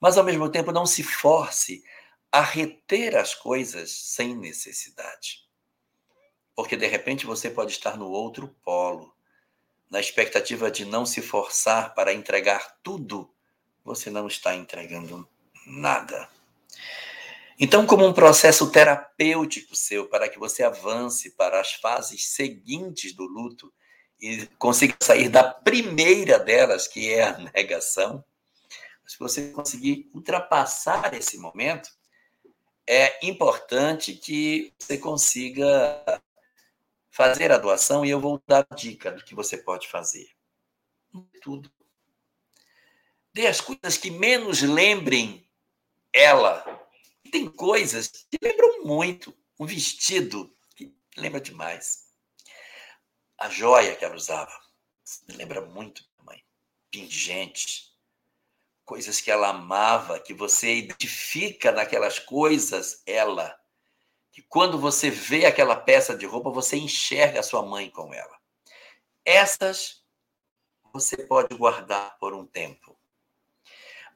mas 0.00 0.16
ao 0.16 0.24
mesmo 0.24 0.48
tempo 0.48 0.72
não 0.72 0.86
se 0.86 1.02
force 1.02 1.84
a 2.32 2.40
reter 2.40 3.16
as 3.16 3.34
coisas 3.34 3.90
sem 3.90 4.34
necessidade. 4.34 5.46
Porque 6.56 6.76
de 6.76 6.86
repente 6.86 7.26
você 7.26 7.50
pode 7.50 7.72
estar 7.72 7.96
no 7.96 8.08
outro 8.08 8.48
polo, 8.64 9.14
na 9.90 10.00
expectativa 10.00 10.70
de 10.70 10.84
não 10.84 11.04
se 11.04 11.20
forçar 11.20 11.94
para 11.94 12.14
entregar 12.14 12.78
tudo, 12.82 13.30
você 13.84 14.08
não 14.08 14.26
está 14.26 14.54
entregando 14.54 15.28
nada. 15.66 16.28
Então, 17.62 17.86
como 17.86 18.06
um 18.06 18.14
processo 18.14 18.72
terapêutico 18.72 19.76
seu, 19.76 20.08
para 20.08 20.30
que 20.30 20.38
você 20.38 20.62
avance 20.62 21.30
para 21.32 21.60
as 21.60 21.74
fases 21.74 22.28
seguintes 22.28 23.12
do 23.12 23.24
luto 23.24 23.70
e 24.18 24.46
consiga 24.58 24.96
sair 24.98 25.28
da 25.28 25.44
primeira 25.44 26.38
delas, 26.38 26.88
que 26.88 27.12
é 27.12 27.24
a 27.24 27.36
negação, 27.36 28.24
se 29.06 29.18
você 29.18 29.50
conseguir 29.50 30.10
ultrapassar 30.14 31.12
esse 31.12 31.36
momento, 31.36 31.90
é 32.86 33.26
importante 33.26 34.14
que 34.14 34.72
você 34.78 34.96
consiga 34.96 36.02
fazer 37.10 37.52
a 37.52 37.58
doação 37.58 38.06
e 38.06 38.10
eu 38.10 38.20
vou 38.20 38.40
dar 38.46 38.66
dica 38.74 39.10
do 39.10 39.22
que 39.22 39.34
você 39.34 39.58
pode 39.58 39.86
fazer. 39.86 40.30
Tudo. 41.42 41.70
Dê 43.34 43.46
as 43.46 43.60
coisas 43.60 43.98
que 43.98 44.10
menos 44.10 44.62
lembrem 44.62 45.46
ela. 46.10 46.64
Tem 47.30 47.48
coisas 47.48 48.08
que 48.08 48.38
lembram 48.42 48.84
muito. 48.84 49.36
Um 49.58 49.66
vestido 49.66 50.54
que 50.74 50.94
lembra 51.16 51.40
demais. 51.40 52.08
A 53.38 53.48
joia 53.48 53.94
que 53.94 54.04
ela 54.04 54.16
usava 54.16 54.52
lembra 55.28 55.60
muito 55.60 56.02
da 56.18 56.24
mãe. 56.24 56.42
Pingente 56.90 57.90
coisas 58.90 59.20
que 59.20 59.30
ela 59.30 59.50
amava, 59.50 60.18
que 60.18 60.34
você 60.34 60.74
identifica 60.74 61.70
naquelas 61.70 62.18
coisas 62.18 63.00
ela. 63.06 63.56
Que 64.32 64.42
quando 64.42 64.80
você 64.80 65.08
vê 65.08 65.46
aquela 65.46 65.76
peça 65.76 66.16
de 66.16 66.26
roupa, 66.26 66.50
você 66.50 66.76
enxerga 66.76 67.38
a 67.38 67.42
sua 67.44 67.64
mãe 67.64 67.88
com 67.88 68.12
ela. 68.12 68.36
Essas 69.24 70.02
você 70.92 71.16
pode 71.16 71.56
guardar 71.56 72.18
por 72.18 72.34
um 72.34 72.44
tempo. 72.44 72.99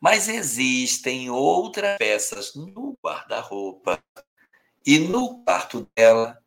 Mas 0.05 0.29
existem 0.29 1.31
outras 1.31 1.97
peças 1.97 2.55
no 2.55 2.95
guarda-roupa 3.03 4.05
e 4.85 4.99
no 4.99 5.43
quarto 5.43 5.90
dela 5.97 6.45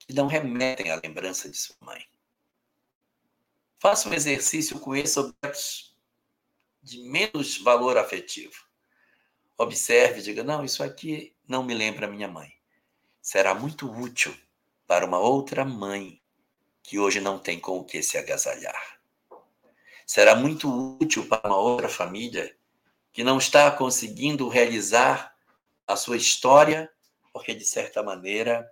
que 0.00 0.12
não 0.12 0.26
remetem 0.26 0.90
à 0.90 0.96
lembrança 1.00 1.48
de 1.48 1.56
sua 1.56 1.76
mãe. 1.80 2.04
Faça 3.78 4.08
um 4.08 4.12
exercício 4.12 4.80
com 4.80 4.96
esses 4.96 5.16
objetos 5.16 5.96
de 6.82 7.08
menos 7.08 7.56
valor 7.58 7.96
afetivo. 7.96 8.66
Observe, 9.56 10.20
diga: 10.20 10.42
não, 10.42 10.64
isso 10.64 10.82
aqui 10.82 11.36
não 11.46 11.62
me 11.62 11.72
lembra 11.72 12.08
minha 12.08 12.26
mãe. 12.26 12.52
Será 13.22 13.54
muito 13.54 13.88
útil 13.88 14.36
para 14.88 15.06
uma 15.06 15.20
outra 15.20 15.64
mãe 15.64 16.20
que 16.82 16.98
hoje 16.98 17.20
não 17.20 17.38
tem 17.38 17.60
com 17.60 17.78
o 17.78 17.84
que 17.84 18.02
se 18.02 18.18
agasalhar. 18.18 18.95
Será 20.06 20.36
muito 20.36 20.98
útil 21.00 21.26
para 21.26 21.48
uma 21.48 21.58
outra 21.58 21.88
família 21.88 22.56
que 23.12 23.24
não 23.24 23.38
está 23.38 23.70
conseguindo 23.72 24.48
realizar 24.48 25.36
a 25.84 25.96
sua 25.96 26.16
história, 26.16 26.88
porque 27.32 27.52
de 27.54 27.64
certa 27.64 28.02
maneira 28.02 28.70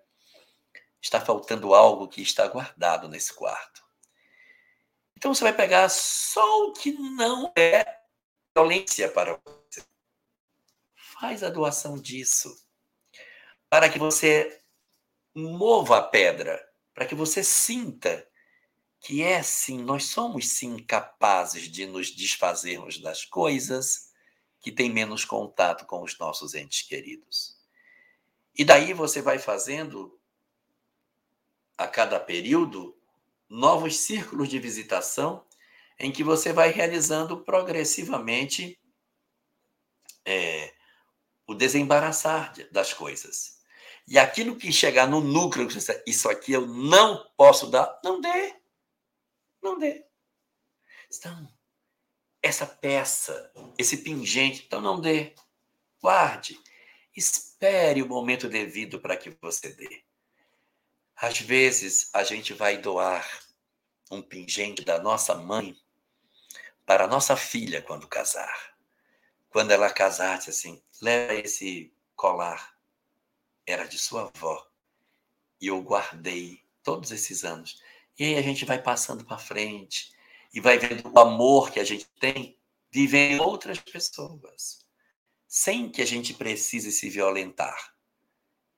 está 1.02 1.20
faltando 1.20 1.74
algo 1.74 2.08
que 2.08 2.22
está 2.22 2.46
guardado 2.46 3.08
nesse 3.08 3.34
quarto. 3.34 3.82
Então 5.16 5.34
você 5.34 5.42
vai 5.42 5.52
pegar 5.52 5.88
só 5.88 6.68
o 6.68 6.72
que 6.72 6.92
não 6.92 7.52
é 7.56 7.84
violência 8.54 9.08
para 9.08 9.40
você. 9.44 9.84
Faz 10.94 11.42
a 11.42 11.50
doação 11.50 11.98
disso. 11.98 12.54
Para 13.68 13.88
que 13.88 13.98
você 13.98 14.62
mova 15.34 15.98
a 15.98 16.02
pedra, 16.02 16.64
para 16.94 17.06
que 17.06 17.14
você 17.14 17.42
sinta 17.42 18.26
que 19.04 19.22
é 19.22 19.42
sim, 19.42 19.82
nós 19.82 20.04
somos 20.04 20.48
sim 20.48 20.78
capazes 20.78 21.70
de 21.70 21.84
nos 21.84 22.10
desfazermos 22.10 22.98
das 22.98 23.22
coisas 23.22 24.10
que 24.60 24.72
têm 24.72 24.90
menos 24.90 25.26
contato 25.26 25.84
com 25.84 26.02
os 26.02 26.18
nossos 26.18 26.54
entes 26.54 26.80
queridos. 26.80 27.54
E 28.56 28.64
daí 28.64 28.94
você 28.94 29.20
vai 29.20 29.38
fazendo 29.38 30.18
a 31.76 31.86
cada 31.86 32.18
período 32.18 32.96
novos 33.46 33.98
círculos 33.98 34.48
de 34.48 34.58
visitação 34.58 35.44
em 35.98 36.10
que 36.10 36.24
você 36.24 36.50
vai 36.50 36.70
realizando 36.70 37.44
progressivamente 37.44 38.80
é, 40.24 40.72
o 41.46 41.52
desembaraçar 41.52 42.54
das 42.72 42.94
coisas. 42.94 43.58
E 44.08 44.18
aquilo 44.18 44.56
que 44.56 44.72
chegar 44.72 45.06
no 45.06 45.20
núcleo, 45.20 45.68
isso 46.06 46.30
aqui 46.30 46.52
eu 46.52 46.66
não 46.66 47.30
posso 47.36 47.70
dar, 47.70 48.00
não 48.02 48.18
dê. 48.18 48.63
Não 49.64 49.78
dê. 49.78 50.04
Então, 51.10 51.50
essa 52.42 52.66
peça, 52.66 53.50
esse 53.78 53.96
pingente, 53.96 54.62
então 54.66 54.78
não 54.78 55.00
dê. 55.00 55.34
Guarde. 56.02 56.60
Espere 57.16 58.02
o 58.02 58.06
momento 58.06 58.46
devido 58.46 59.00
para 59.00 59.16
que 59.16 59.30
você 59.40 59.72
dê. 59.72 60.04
Às 61.16 61.40
vezes, 61.40 62.10
a 62.12 62.22
gente 62.22 62.52
vai 62.52 62.76
doar 62.76 63.26
um 64.10 64.20
pingente 64.20 64.84
da 64.84 64.98
nossa 64.98 65.34
mãe 65.34 65.74
para 66.84 67.04
a 67.04 67.08
nossa 67.08 67.34
filha 67.34 67.80
quando 67.80 68.06
casar. 68.06 68.76
Quando 69.48 69.70
ela 69.70 69.90
casar, 69.90 70.36
disse 70.36 70.50
assim: 70.50 70.82
leva 71.00 71.36
esse 71.36 71.90
colar. 72.14 72.76
Era 73.66 73.88
de 73.88 73.98
sua 73.98 74.30
avó. 74.34 74.70
E 75.58 75.68
eu 75.68 75.80
guardei 75.80 76.62
todos 76.82 77.10
esses 77.10 77.44
anos. 77.44 77.80
E 78.18 78.24
aí 78.24 78.36
a 78.36 78.42
gente 78.42 78.64
vai 78.64 78.80
passando 78.80 79.24
para 79.24 79.38
frente 79.38 80.12
e 80.52 80.60
vai 80.60 80.78
vendo 80.78 81.10
o 81.12 81.18
amor 81.18 81.70
que 81.70 81.80
a 81.80 81.84
gente 81.84 82.06
tem 82.20 82.56
viver 82.90 83.32
em 83.32 83.40
outras 83.40 83.78
pessoas, 83.78 84.86
sem 85.48 85.90
que 85.90 86.00
a 86.00 86.06
gente 86.06 86.32
precise 86.32 86.92
se 86.92 87.10
violentar, 87.10 87.92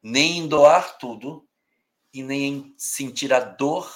nem 0.02 0.38
em 0.38 0.48
doar 0.48 0.96
tudo 0.96 1.46
e 2.14 2.22
nem 2.22 2.44
em 2.44 2.74
sentir 2.78 3.32
a 3.34 3.40
dor 3.40 3.92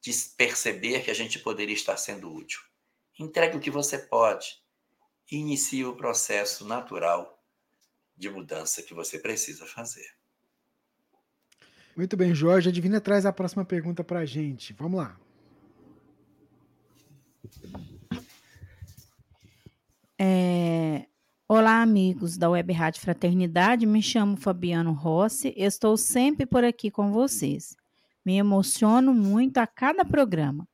de 0.00 0.12
perceber 0.36 1.04
que 1.04 1.10
a 1.12 1.14
gente 1.14 1.38
poderia 1.38 1.74
estar 1.74 1.96
sendo 1.96 2.32
útil. 2.34 2.60
Entregue 3.18 3.56
o 3.56 3.60
que 3.60 3.70
você 3.70 3.98
pode 3.98 4.60
e 5.30 5.36
inicie 5.36 5.84
o 5.84 5.94
processo 5.94 6.64
natural 6.64 7.40
de 8.16 8.28
mudança 8.28 8.82
que 8.82 8.94
você 8.94 9.18
precisa 9.18 9.64
fazer. 9.64 10.19
Muito 12.00 12.16
bem, 12.16 12.34
Jorge. 12.34 12.66
A 12.66 12.72
Divina 12.72 12.98
traz 12.98 13.26
a 13.26 13.32
próxima 13.32 13.62
pergunta 13.62 14.02
para 14.02 14.20
a 14.20 14.24
gente. 14.24 14.72
Vamos 14.72 15.00
lá. 15.00 15.20
É... 20.18 21.04
Olá, 21.46 21.82
amigos 21.82 22.38
da 22.38 22.48
Web 22.48 22.72
Rádio 22.72 23.02
Fraternidade. 23.02 23.84
Me 23.84 24.00
chamo 24.00 24.38
Fabiano 24.38 24.92
Rossi. 24.92 25.52
Estou 25.54 25.98
sempre 25.98 26.46
por 26.46 26.64
aqui 26.64 26.90
com 26.90 27.12
vocês. 27.12 27.76
Me 28.24 28.38
emociono 28.38 29.12
muito 29.12 29.58
a 29.58 29.66
cada 29.66 30.02
programa. 30.02 30.66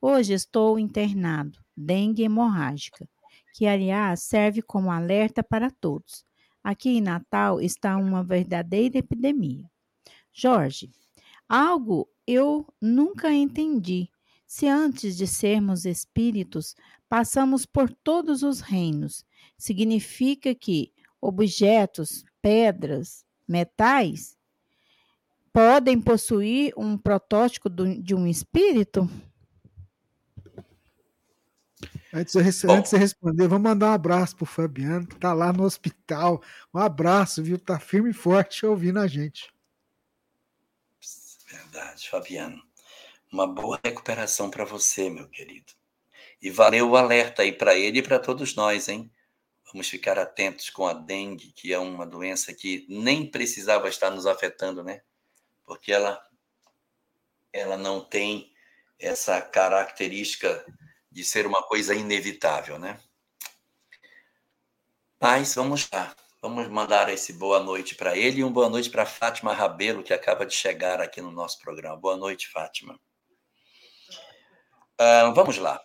Hoje 0.00 0.32
estou 0.32 0.78
internado, 0.78 1.58
dengue 1.76 2.22
hemorrágica, 2.22 3.04
que 3.52 3.66
aliás 3.66 4.22
serve 4.22 4.62
como 4.62 4.92
alerta 4.92 5.42
para 5.42 5.72
todos. 5.72 6.24
Aqui 6.62 6.90
em 6.90 7.00
Natal 7.00 7.60
está 7.60 7.96
uma 7.96 8.22
verdadeira 8.22 8.98
epidemia. 8.98 9.68
Jorge, 10.40 10.88
algo 11.48 12.08
eu 12.24 12.64
nunca 12.80 13.34
entendi. 13.34 14.08
Se 14.46 14.68
antes 14.68 15.16
de 15.16 15.26
sermos 15.26 15.84
espíritos, 15.84 16.76
passamos 17.08 17.66
por 17.66 17.90
todos 17.90 18.44
os 18.44 18.60
reinos, 18.60 19.26
significa 19.56 20.54
que 20.54 20.92
objetos, 21.20 22.24
pedras, 22.40 23.24
metais 23.48 24.36
podem 25.52 26.00
possuir 26.00 26.72
um 26.76 26.96
protótipo 26.96 27.68
de 27.68 28.14
um 28.14 28.24
espírito? 28.24 29.10
Antes 32.14 32.32
de, 32.32 32.70
antes 32.70 32.92
de 32.92 32.96
responder, 32.96 33.48
vamos 33.48 33.68
mandar 33.68 33.90
um 33.90 33.94
abraço 33.94 34.36
pro 34.36 34.46
Fabiano, 34.46 35.04
que 35.04 35.16
está 35.16 35.32
lá 35.32 35.52
no 35.52 35.64
hospital. 35.64 36.40
Um 36.72 36.78
abraço, 36.78 37.42
viu? 37.42 37.58
Tá 37.58 37.80
firme 37.80 38.10
e 38.10 38.14
forte 38.14 38.64
ouvindo 38.64 39.00
a 39.00 39.08
gente. 39.08 39.52
Verdade, 41.58 42.08
Fabiano. 42.08 42.62
Uma 43.32 43.46
boa 43.46 43.80
recuperação 43.84 44.48
para 44.48 44.64
você, 44.64 45.10
meu 45.10 45.28
querido. 45.28 45.72
E 46.40 46.50
valeu 46.50 46.90
o 46.90 46.96
alerta 46.96 47.42
aí 47.42 47.52
para 47.52 47.74
ele 47.74 47.98
e 47.98 48.02
para 48.02 48.18
todos 48.18 48.54
nós, 48.54 48.88
hein? 48.88 49.12
Vamos 49.72 49.88
ficar 49.88 50.18
atentos 50.18 50.70
com 50.70 50.86
a 50.86 50.92
dengue, 50.92 51.52
que 51.52 51.72
é 51.72 51.78
uma 51.78 52.06
doença 52.06 52.54
que 52.54 52.86
nem 52.88 53.28
precisava 53.28 53.88
estar 53.88 54.08
nos 54.10 54.24
afetando, 54.24 54.84
né? 54.84 55.02
Porque 55.66 55.92
ela, 55.92 56.24
ela 57.52 57.76
não 57.76 58.00
tem 58.00 58.52
essa 58.98 59.42
característica 59.42 60.64
de 61.10 61.24
ser 61.24 61.44
uma 61.44 61.62
coisa 61.64 61.92
inevitável, 61.92 62.78
né? 62.78 63.00
Mas 65.20 65.56
vamos 65.56 65.88
lá. 65.92 66.14
Vamos 66.40 66.68
mandar 66.68 67.08
esse 67.08 67.32
boa 67.32 67.58
noite 67.58 67.96
para 67.96 68.16
ele 68.16 68.40
e 68.40 68.44
um 68.44 68.52
boa 68.52 68.68
noite 68.68 68.88
para 68.88 69.04
Fátima 69.04 69.52
Rabelo, 69.52 70.04
que 70.04 70.14
acaba 70.14 70.46
de 70.46 70.54
chegar 70.54 71.00
aqui 71.00 71.20
no 71.20 71.32
nosso 71.32 71.58
programa. 71.58 71.96
Boa 71.96 72.16
noite, 72.16 72.48
Fátima. 72.48 72.94
Uh, 75.00 75.34
vamos 75.34 75.58
lá. 75.58 75.82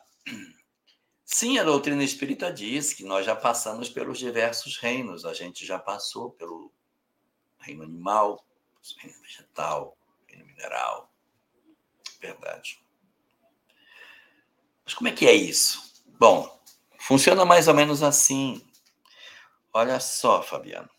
Sim, 1.25 1.57
a 1.57 1.63
doutrina 1.63 2.03
espírita 2.03 2.53
diz 2.53 2.93
que 2.93 3.03
nós 3.03 3.25
já 3.25 3.35
passamos 3.35 3.89
pelos 3.89 4.19
diversos 4.19 4.77
reinos. 4.77 5.25
A 5.25 5.33
gente 5.33 5.65
já 5.65 5.79
passou 5.79 6.29
pelo 6.29 6.71
reino 7.57 7.81
animal, 7.81 8.45
reino 8.97 9.19
vegetal, 9.23 9.97
reino 10.27 10.45
mineral. 10.45 11.11
Verdade. 12.21 12.79
Mas 14.85 14.93
como 14.93 15.07
é 15.07 15.11
que 15.11 15.25
é 15.25 15.33
isso? 15.33 15.81
Bom, 16.19 16.61
funciona 16.99 17.43
mais 17.43 17.67
ou 17.67 17.73
menos 17.73 18.03
assim. 18.03 18.63
Olha 19.75 19.99
só, 19.99 20.43
Fabiano. 20.43 20.89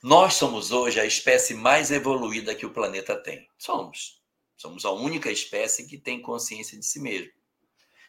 Nós 0.00 0.34
somos 0.34 0.70
hoje 0.70 1.00
a 1.00 1.04
espécie 1.04 1.52
mais 1.52 1.90
evoluída 1.90 2.54
que 2.54 2.64
o 2.64 2.72
planeta 2.72 3.16
tem. 3.16 3.50
Somos. 3.58 4.22
Somos 4.56 4.84
a 4.84 4.92
única 4.92 5.28
espécie 5.28 5.88
que 5.88 5.98
tem 5.98 6.22
consciência 6.22 6.78
de 6.78 6.86
si 6.86 7.00
mesmo. 7.00 7.32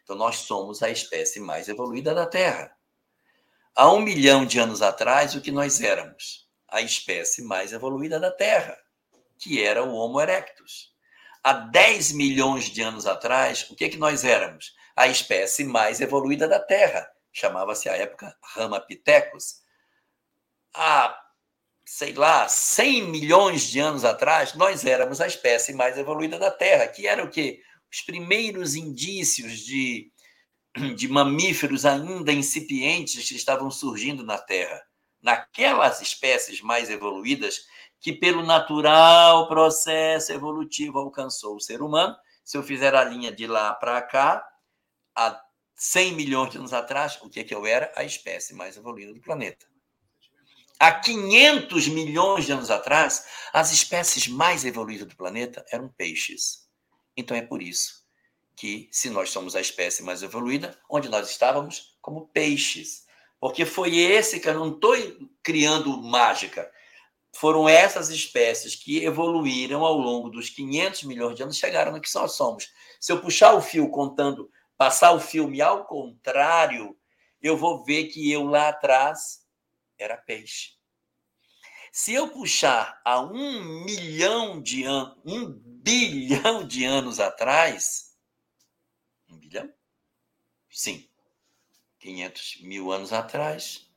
Então, 0.04 0.16
nós 0.16 0.38
somos 0.38 0.84
a 0.84 0.92
espécie 0.92 1.40
mais 1.40 1.68
evoluída 1.68 2.14
da 2.14 2.28
Terra. 2.28 2.72
Há 3.76 3.92
um 3.92 4.00
milhão 4.00 4.46
de 4.46 4.60
anos 4.60 4.84
atrás, 4.84 5.34
o 5.34 5.42
que 5.42 5.52
nós 5.52 5.82
éramos? 5.82 6.48
A 6.68 6.80
espécie 6.80 7.42
mais 7.42 7.74
evoluída 7.74 8.20
da 8.20 8.30
Terra, 8.30 8.78
que 9.40 9.62
era 9.62 9.84
o 9.84 9.96
Homo 9.96 10.22
erectus. 10.22 10.94
Há 11.44 11.54
10 11.54 12.12
milhões 12.12 12.66
de 12.66 12.84
anos 12.84 13.08
atrás, 13.08 13.68
o 13.72 13.76
que, 13.76 13.90
que 13.90 13.98
nós 13.98 14.24
éramos? 14.24 14.76
A 14.96 15.08
espécie 15.08 15.64
mais 15.64 16.00
evoluída 16.00 16.48
da 16.48 16.60
Terra, 16.60 17.12
chamava-se 17.40 17.88
à 17.88 17.96
época 17.96 18.36
Ramapithecus. 18.42 19.62
Há, 20.74 21.16
sei 21.86 22.14
lá, 22.14 22.48
100 22.48 23.04
milhões 23.04 23.70
de 23.70 23.80
anos 23.80 24.04
atrás, 24.04 24.56
nós 24.56 24.86
éramos 24.86 25.22
a 25.22 25.28
espécie 25.28 25.74
mais 25.74 25.98
evoluída 25.98 26.40
da 26.40 26.50
Terra, 26.50 26.88
que 26.88 27.06
era 27.06 27.24
o 27.24 27.30
quê? 27.30 27.62
Os 27.92 28.02
primeiros 28.02 28.76
indícios 28.76 29.60
de, 29.60 30.12
de 30.96 31.08
mamíferos 31.08 31.86
ainda 31.86 32.32
incipientes 32.32 33.30
que 33.30 33.36
estavam 33.36 33.70
surgindo 33.70 34.24
na 34.24 34.40
Terra. 34.40 34.82
Naquelas 35.22 36.02
espécies 36.02 36.62
mais 36.62 36.90
evoluídas 36.90 37.68
que, 38.00 38.14
pelo 38.14 38.44
natural 38.44 39.48
processo 39.48 40.32
evolutivo, 40.32 40.98
alcançou 40.98 41.56
o 41.56 41.62
ser 41.62 41.82
humano. 41.84 42.16
Se 42.44 42.58
eu 42.58 42.64
fizer 42.64 42.96
a 42.96 43.04
linha 43.04 43.32
de 43.32 43.46
lá 43.46 43.74
para 43.74 44.02
cá, 44.02 44.44
a 45.16 45.47
100 45.78 46.14
milhões 46.14 46.52
de 46.52 46.58
anos 46.58 46.74
atrás, 46.74 47.20
o 47.22 47.30
que, 47.30 47.40
é 47.40 47.44
que 47.44 47.54
eu 47.54 47.66
era? 47.66 47.92
A 47.96 48.04
espécie 48.04 48.54
mais 48.56 48.76
evoluída 48.76 49.14
do 49.14 49.22
planeta. 49.22 49.66
há 50.80 50.92
500 50.92 51.88
milhões 51.88 52.46
de 52.46 52.52
anos 52.52 52.70
atrás, 52.70 53.26
as 53.54 53.72
espécies 53.72 54.28
mais 54.28 54.66
evoluídas 54.66 55.08
do 55.08 55.16
planeta 55.16 55.66
eram 55.72 55.88
peixes. 55.90 56.68
Então 57.16 57.38
é 57.38 57.42
por 57.42 57.62
isso 57.62 58.06
que, 58.56 58.90
se 58.92 59.10
nós 59.12 59.30
somos 59.30 59.56
a 59.56 59.62
espécie 59.62 60.02
mais 60.02 60.24
evoluída, 60.24 60.78
onde 60.90 61.08
nós 61.10 61.30
estávamos? 61.30 61.96
Como 62.02 62.28
peixes. 62.28 63.06
Porque 63.40 63.66
foi 63.66 63.98
esse 63.98 64.40
que 64.40 64.50
eu 64.50 64.56
não 64.56 64.74
estou 64.74 64.96
criando 65.44 66.02
mágica. 66.02 66.70
Foram 67.36 67.70
essas 67.70 68.10
espécies 68.10 68.74
que 68.74 69.06
evoluíram 69.06 69.86
ao 69.86 69.96
longo 69.96 70.30
dos 70.30 70.50
500 70.50 71.04
milhões 71.04 71.36
de 71.36 71.44
anos, 71.44 71.56
chegaram 71.56 71.92
no 71.92 72.02
que 72.02 72.10
nós 72.16 72.32
somos. 72.34 72.72
Se 73.00 73.12
eu 73.12 73.22
puxar 73.22 73.54
o 73.54 73.62
fio 73.62 73.88
contando, 73.92 74.50
passar 74.78 75.12
o 75.12 75.20
filme 75.20 75.62
ao 75.62 75.86
contrário, 75.86 76.98
eu 77.42 77.58
vou 77.58 77.84
ver 77.84 78.06
que 78.08 78.32
eu 78.32 78.44
lá 78.44 78.70
atrás 78.70 79.46
era 79.98 80.18
peixe. 80.18 80.78
Se 81.92 82.14
eu 82.14 82.30
puxar 82.30 83.02
a 83.04 83.20
um 83.20 83.84
milhão 83.84 84.62
de 84.62 84.84
anos, 84.84 85.18
um 85.26 85.52
bilhão 85.52 86.66
de 86.68 86.86
anos 86.86 87.20
atrás, 87.20 88.16
um 89.28 89.38
bilhão? 89.38 89.74
Sim. 90.70 91.10
500 92.00 92.62
mil 92.62 92.92
anos 92.92 93.12
atrás, 93.12 93.90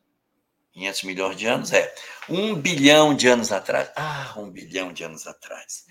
500 0.72 1.02
milhões 1.02 1.36
de 1.36 1.46
anos, 1.46 1.72
é. 1.72 1.94
Um 2.28 2.54
bilhão 2.54 3.14
de 3.14 3.28
anos 3.28 3.52
atrás. 3.52 3.90
Ah, 3.94 4.34
um 4.38 4.50
bilhão 4.50 4.92
de 4.92 5.04
anos 5.04 5.26
atrás. 5.26 5.84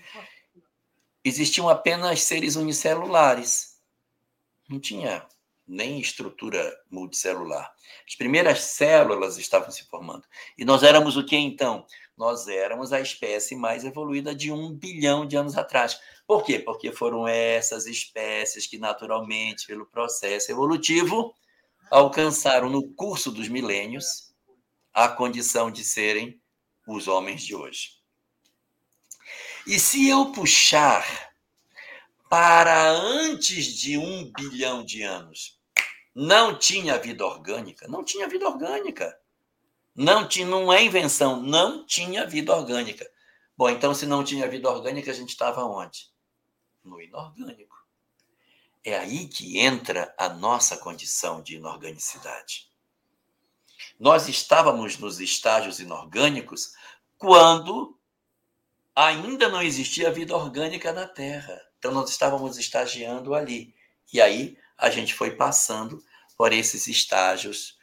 Existiam 1.24 1.68
apenas 1.68 2.22
seres 2.22 2.56
unicelulares. 2.56 3.69
Não 4.70 4.78
tinha 4.78 5.26
nem 5.66 5.98
estrutura 6.00 6.72
multicelular. 6.88 7.72
As 8.06 8.14
primeiras 8.14 8.60
células 8.60 9.36
estavam 9.36 9.70
se 9.70 9.84
formando. 9.84 10.26
E 10.56 10.64
nós 10.64 10.84
éramos 10.84 11.16
o 11.16 11.24
que 11.24 11.36
então? 11.36 11.84
Nós 12.16 12.46
éramos 12.46 12.92
a 12.92 13.00
espécie 13.00 13.56
mais 13.56 13.84
evoluída 13.84 14.32
de 14.32 14.52
um 14.52 14.72
bilhão 14.72 15.26
de 15.26 15.36
anos 15.36 15.56
atrás. 15.56 16.00
Por 16.26 16.44
quê? 16.44 16.60
Porque 16.60 16.92
foram 16.92 17.26
essas 17.26 17.86
espécies 17.86 18.66
que, 18.66 18.78
naturalmente, 18.78 19.66
pelo 19.66 19.86
processo 19.86 20.52
evolutivo, 20.52 21.34
alcançaram 21.90 22.68
no 22.68 22.88
curso 22.94 23.32
dos 23.32 23.48
milênios 23.48 24.32
a 24.94 25.08
condição 25.08 25.70
de 25.70 25.82
serem 25.82 26.40
os 26.86 27.08
homens 27.08 27.42
de 27.42 27.56
hoje. 27.56 28.00
E 29.66 29.78
se 29.78 30.08
eu 30.08 30.32
puxar 30.32 31.29
para 32.30 32.92
antes 32.92 33.66
de 33.74 33.98
um 33.98 34.30
bilhão 34.30 34.84
de 34.84 35.02
anos, 35.02 35.58
não 36.14 36.56
tinha 36.56 36.96
vida 36.96 37.26
orgânica. 37.26 37.88
Não 37.88 38.04
tinha 38.04 38.28
vida 38.28 38.48
orgânica. 38.48 39.18
Não, 39.96 40.28
tinha, 40.28 40.46
não 40.46 40.72
é 40.72 40.80
invenção, 40.80 41.42
não 41.42 41.84
tinha 41.84 42.24
vida 42.28 42.54
orgânica. 42.54 43.04
Bom, 43.56 43.68
então, 43.68 43.92
se 43.92 44.06
não 44.06 44.22
tinha 44.22 44.48
vida 44.48 44.70
orgânica, 44.70 45.10
a 45.10 45.14
gente 45.14 45.30
estava 45.30 45.64
onde? 45.64 46.08
No 46.84 47.02
inorgânico. 47.02 47.76
É 48.84 48.96
aí 48.96 49.26
que 49.26 49.58
entra 49.58 50.14
a 50.16 50.28
nossa 50.28 50.76
condição 50.76 51.42
de 51.42 51.56
inorganicidade. 51.56 52.70
Nós 53.98 54.28
estávamos 54.28 54.96
nos 54.98 55.18
estágios 55.18 55.80
inorgânicos 55.80 56.74
quando 57.18 57.98
ainda 58.94 59.48
não 59.48 59.60
existia 59.60 60.12
vida 60.12 60.36
orgânica 60.36 60.92
na 60.92 61.08
Terra. 61.08 61.69
Então, 61.80 61.92
nós 61.92 62.10
estávamos 62.10 62.58
estagiando 62.58 63.34
ali. 63.34 63.74
E 64.12 64.20
aí 64.20 64.58
a 64.76 64.90
gente 64.90 65.14
foi 65.14 65.30
passando 65.30 66.04
por 66.36 66.52
esses 66.52 66.86
estágios 66.86 67.78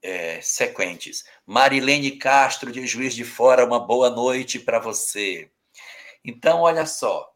é, 0.00 0.40
sequentes. 0.40 1.24
Marilene 1.44 2.12
Castro, 2.12 2.70
de 2.70 2.86
Juiz 2.86 3.12
de 3.12 3.24
Fora, 3.24 3.66
uma 3.66 3.80
boa 3.80 4.08
noite 4.08 4.60
para 4.60 4.78
você. 4.78 5.50
Então, 6.24 6.60
olha 6.60 6.86
só. 6.86 7.34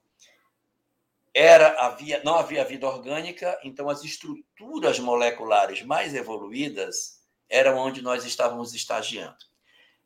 Era, 1.35 1.85
havia, 1.85 2.23
não 2.23 2.37
havia 2.37 2.65
vida 2.65 2.87
orgânica, 2.87 3.59
então 3.65 3.89
as 3.89 4.05
estruturas 4.05 5.01
moleculares 5.01 5.83
mais 5.83 6.15
evoluídas 6.15 7.21
eram 7.49 7.77
onde 7.77 8.01
nós 8.01 8.25
estávamos 8.25 8.73
estagiando. 8.73 9.45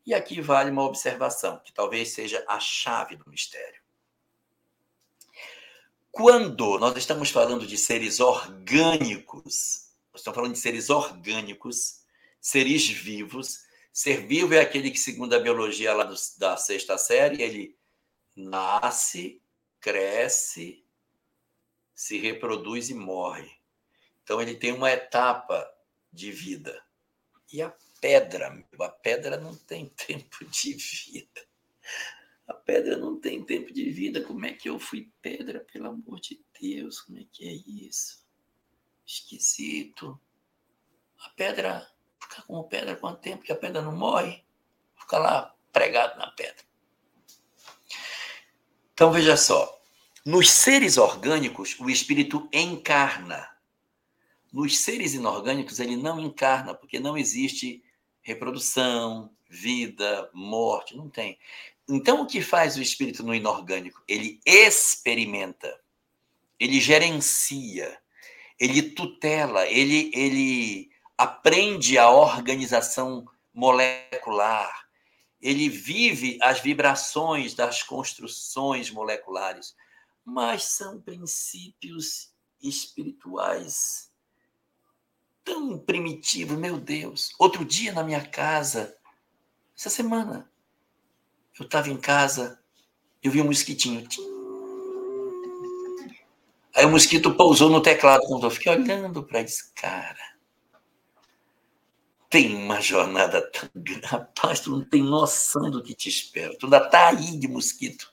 E 0.06 0.14
aqui 0.14 0.40
vale 0.40 0.70
uma 0.70 0.84
observação, 0.84 1.60
que 1.62 1.70
talvez 1.70 2.12
seja 2.12 2.42
a 2.48 2.58
chave 2.58 3.14
do 3.14 3.28
mistério. 3.28 3.77
Quando 6.10 6.78
nós 6.78 6.96
estamos 6.96 7.30
falando 7.30 7.66
de 7.66 7.76
seres 7.76 8.20
orgânicos, 8.20 9.88
nós 10.12 10.20
estamos 10.20 10.34
falando 10.36 10.52
de 10.52 10.58
seres 10.58 10.90
orgânicos, 10.90 12.00
seres 12.40 12.88
vivos. 12.88 13.66
Ser 13.92 14.26
vivo 14.26 14.54
é 14.54 14.60
aquele 14.60 14.90
que, 14.90 14.98
segundo 14.98 15.34
a 15.34 15.40
biologia 15.40 15.94
lá 15.94 16.04
do, 16.04 16.14
da 16.38 16.56
sexta 16.56 16.96
série, 16.98 17.42
ele 17.42 17.76
nasce, 18.34 19.42
cresce, 19.80 20.84
se 21.94 22.18
reproduz 22.18 22.90
e 22.90 22.94
morre. 22.94 23.50
Então 24.22 24.40
ele 24.40 24.54
tem 24.54 24.72
uma 24.72 24.90
etapa 24.90 25.68
de 26.12 26.30
vida. 26.30 26.80
E 27.52 27.62
a 27.62 27.74
pedra, 28.00 28.64
a 28.80 28.88
pedra 28.88 29.36
não 29.36 29.54
tem 29.56 29.88
tempo 30.06 30.44
de 30.44 30.74
vida. 30.74 31.47
A 32.48 32.54
pedra 32.54 32.96
não 32.96 33.20
tem 33.20 33.44
tempo 33.44 33.72
de 33.72 33.90
vida. 33.90 34.22
Como 34.22 34.46
é 34.46 34.52
que 34.54 34.70
eu 34.70 34.78
fui 34.78 35.12
pedra, 35.20 35.60
pelo 35.70 35.88
amor 35.88 36.18
de 36.18 36.42
Deus? 36.58 37.02
Como 37.02 37.18
é 37.18 37.24
que 37.30 37.46
é 37.46 37.52
isso? 37.52 38.26
Esquisito. 39.06 40.18
A 41.20 41.28
pedra 41.30 41.86
fica 42.18 42.42
como 42.42 42.64
pedra 42.64 42.96
quanto 42.96 43.20
tempo 43.20 43.44
que 43.44 43.52
a 43.52 43.56
pedra 43.56 43.82
não 43.82 43.94
morre? 43.94 44.42
Fica 44.96 45.18
lá 45.18 45.54
pregado 45.72 46.18
na 46.18 46.30
pedra. 46.30 46.64
Então 48.94 49.12
veja 49.12 49.36
só. 49.36 49.78
Nos 50.24 50.50
seres 50.50 50.96
orgânicos, 50.96 51.78
o 51.78 51.88
espírito 51.90 52.48
encarna. 52.52 53.48
Nos 54.52 54.78
seres 54.78 55.12
inorgânicos, 55.14 55.78
ele 55.78 55.96
não 55.96 56.18
encarna, 56.18 56.74
porque 56.74 56.98
não 56.98 57.16
existe 57.16 57.84
reprodução, 58.22 59.30
vida, 59.48 60.30
morte, 60.32 60.96
não 60.96 61.08
tem. 61.08 61.38
Então, 61.88 62.20
o 62.22 62.26
que 62.26 62.42
faz 62.42 62.76
o 62.76 62.82
espírito 62.82 63.22
no 63.22 63.34
inorgânico? 63.34 64.02
Ele 64.06 64.40
experimenta, 64.44 65.80
ele 66.60 66.80
gerencia, 66.80 67.98
ele 68.60 68.82
tutela, 68.82 69.66
ele, 69.66 70.10
ele 70.14 70.90
aprende 71.16 71.96
a 71.96 72.10
organização 72.10 73.24
molecular, 73.54 74.86
ele 75.40 75.68
vive 75.68 76.38
as 76.42 76.60
vibrações 76.60 77.54
das 77.54 77.82
construções 77.82 78.90
moleculares, 78.90 79.74
mas 80.24 80.64
são 80.64 81.00
princípios 81.00 82.32
espirituais 82.60 84.08
tão 85.42 85.78
primitivos, 85.78 86.58
meu 86.58 86.78
Deus. 86.78 87.32
Outro 87.38 87.64
dia 87.64 87.92
na 87.92 88.04
minha 88.04 88.22
casa, 88.22 88.94
essa 89.74 89.88
semana, 89.88 90.50
eu 91.58 91.66
estava 91.66 91.90
em 91.90 91.96
casa, 91.96 92.60
eu 93.22 93.30
vi 93.32 93.42
um 93.42 93.46
mosquitinho. 93.46 94.06
Aí 96.74 96.84
o 96.84 96.90
mosquito 96.90 97.34
pousou 97.34 97.68
no 97.68 97.82
teclado. 97.82 98.22
Eu 98.40 98.50
fiquei 98.50 98.72
olhando 98.72 99.24
para 99.24 99.40
esse 99.40 99.72
cara. 99.74 100.16
Tem 102.30 102.54
uma 102.54 102.80
jornada 102.80 103.42
tão 103.50 103.68
grande. 103.74 104.06
Rapaz, 104.06 104.60
tu 104.60 104.70
não 104.70 104.84
tem 104.84 105.02
noção 105.02 105.70
do 105.70 105.82
que 105.82 105.94
te 105.94 106.08
espera. 106.08 106.56
Tu 106.56 106.66
ainda 106.66 106.88
tá 106.88 107.08
aí 107.08 107.36
de 107.36 107.48
mosquito. 107.48 108.12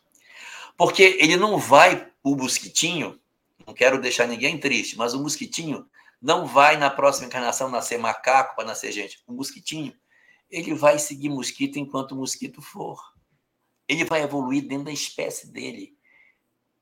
Porque 0.76 1.18
ele 1.20 1.38
não 1.38 1.60
vai, 1.60 2.12
o 2.24 2.36
mosquitinho, 2.36 3.20
não 3.66 3.74
quero 3.74 4.02
deixar 4.02 4.28
ninguém 4.28 4.60
triste, 4.60 4.98
mas 4.98 5.14
o 5.14 5.22
mosquitinho 5.22 5.88
não 6.22 6.48
vai 6.48 6.78
na 6.78 6.90
próxima 6.90 7.28
encarnação 7.28 7.70
nascer 7.70 8.00
macaco 8.00 8.56
para 8.56 8.66
nascer 8.66 8.92
gente. 8.92 9.22
O 9.28 9.34
mosquitinho, 9.34 9.94
ele 10.50 10.74
vai 10.74 10.98
seguir 10.98 11.30
mosquito 11.30 11.78
enquanto 11.78 12.14
o 12.14 12.16
mosquito 12.16 12.62
for 12.62 13.15
ele 13.88 14.06
vai 14.06 14.22
evoluir 14.22 14.68
dentro 14.68 14.86
da 14.86 14.92
espécie 14.92 15.52
dele. 15.52 15.98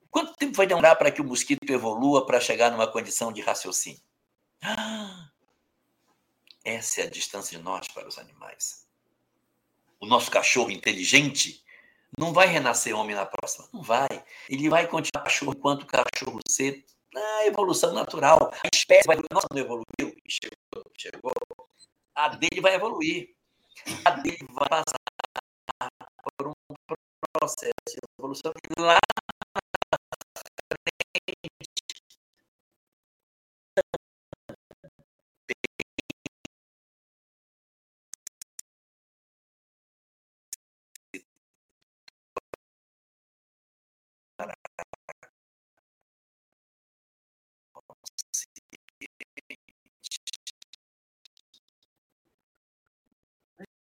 Quanto 0.10 0.36
tempo 0.36 0.56
vai 0.56 0.68
demorar 0.68 0.96
para 0.96 1.12
que 1.12 1.22
o 1.22 1.26
mosquito 1.26 1.70
evolua 1.70 2.26
para 2.26 2.40
chegar 2.40 2.72
numa 2.72 2.88
condição 2.88 3.34
de 3.34 3.42
raciocínio? 3.42 4.02
Ah, 4.62 5.30
essa 6.64 7.02
é 7.02 7.04
a 7.06 7.10
distância 7.10 7.58
de 7.58 7.64
nós 7.64 7.88
para 7.88 8.08
os 8.08 8.18
animais. 8.18 8.88
O 10.00 10.06
nosso 10.06 10.30
cachorro 10.30 10.72
inteligente 10.72 11.64
não 12.18 12.32
vai 12.32 12.48
renascer 12.48 12.96
homem 12.96 13.16
na 13.16 13.26
próxima. 13.26 13.68
Não 13.74 13.82
vai. 13.82 14.08
Ele 14.50 14.70
vai 14.70 14.88
continuar 14.88 15.24
cachorro 15.24 15.54
enquanto 15.58 15.86
cachorro 15.86 16.40
ser 16.48 16.86
na 17.14 17.46
evolução 17.46 17.94
natural. 17.94 18.52
A 18.64 18.70
espécie 18.74 19.08
vai 19.08 19.16
evoluir. 19.16 19.34
Nossa, 19.34 19.48
não 19.52 19.60
evoluiu. 19.60 20.16
Chegou, 20.28 20.92
chegou. 20.98 21.34
A 22.16 22.30
dele 22.30 22.62
vai 22.62 22.76
evoluir. 22.76 23.36
A 24.06 24.12
dele 24.12 24.48
vai 24.52 24.70
passar 24.70 25.03
processo 27.40 27.74
de 27.88 27.98
evolução 28.20 28.52
que 28.54 28.82
lá 28.82 28.98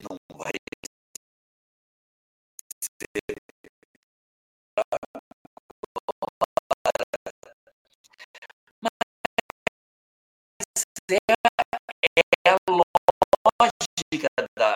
não 0.02 0.16
vai 0.38 0.52
é 11.12 12.50
a 12.50 12.56
lógica 12.68 14.28
da, 14.56 14.74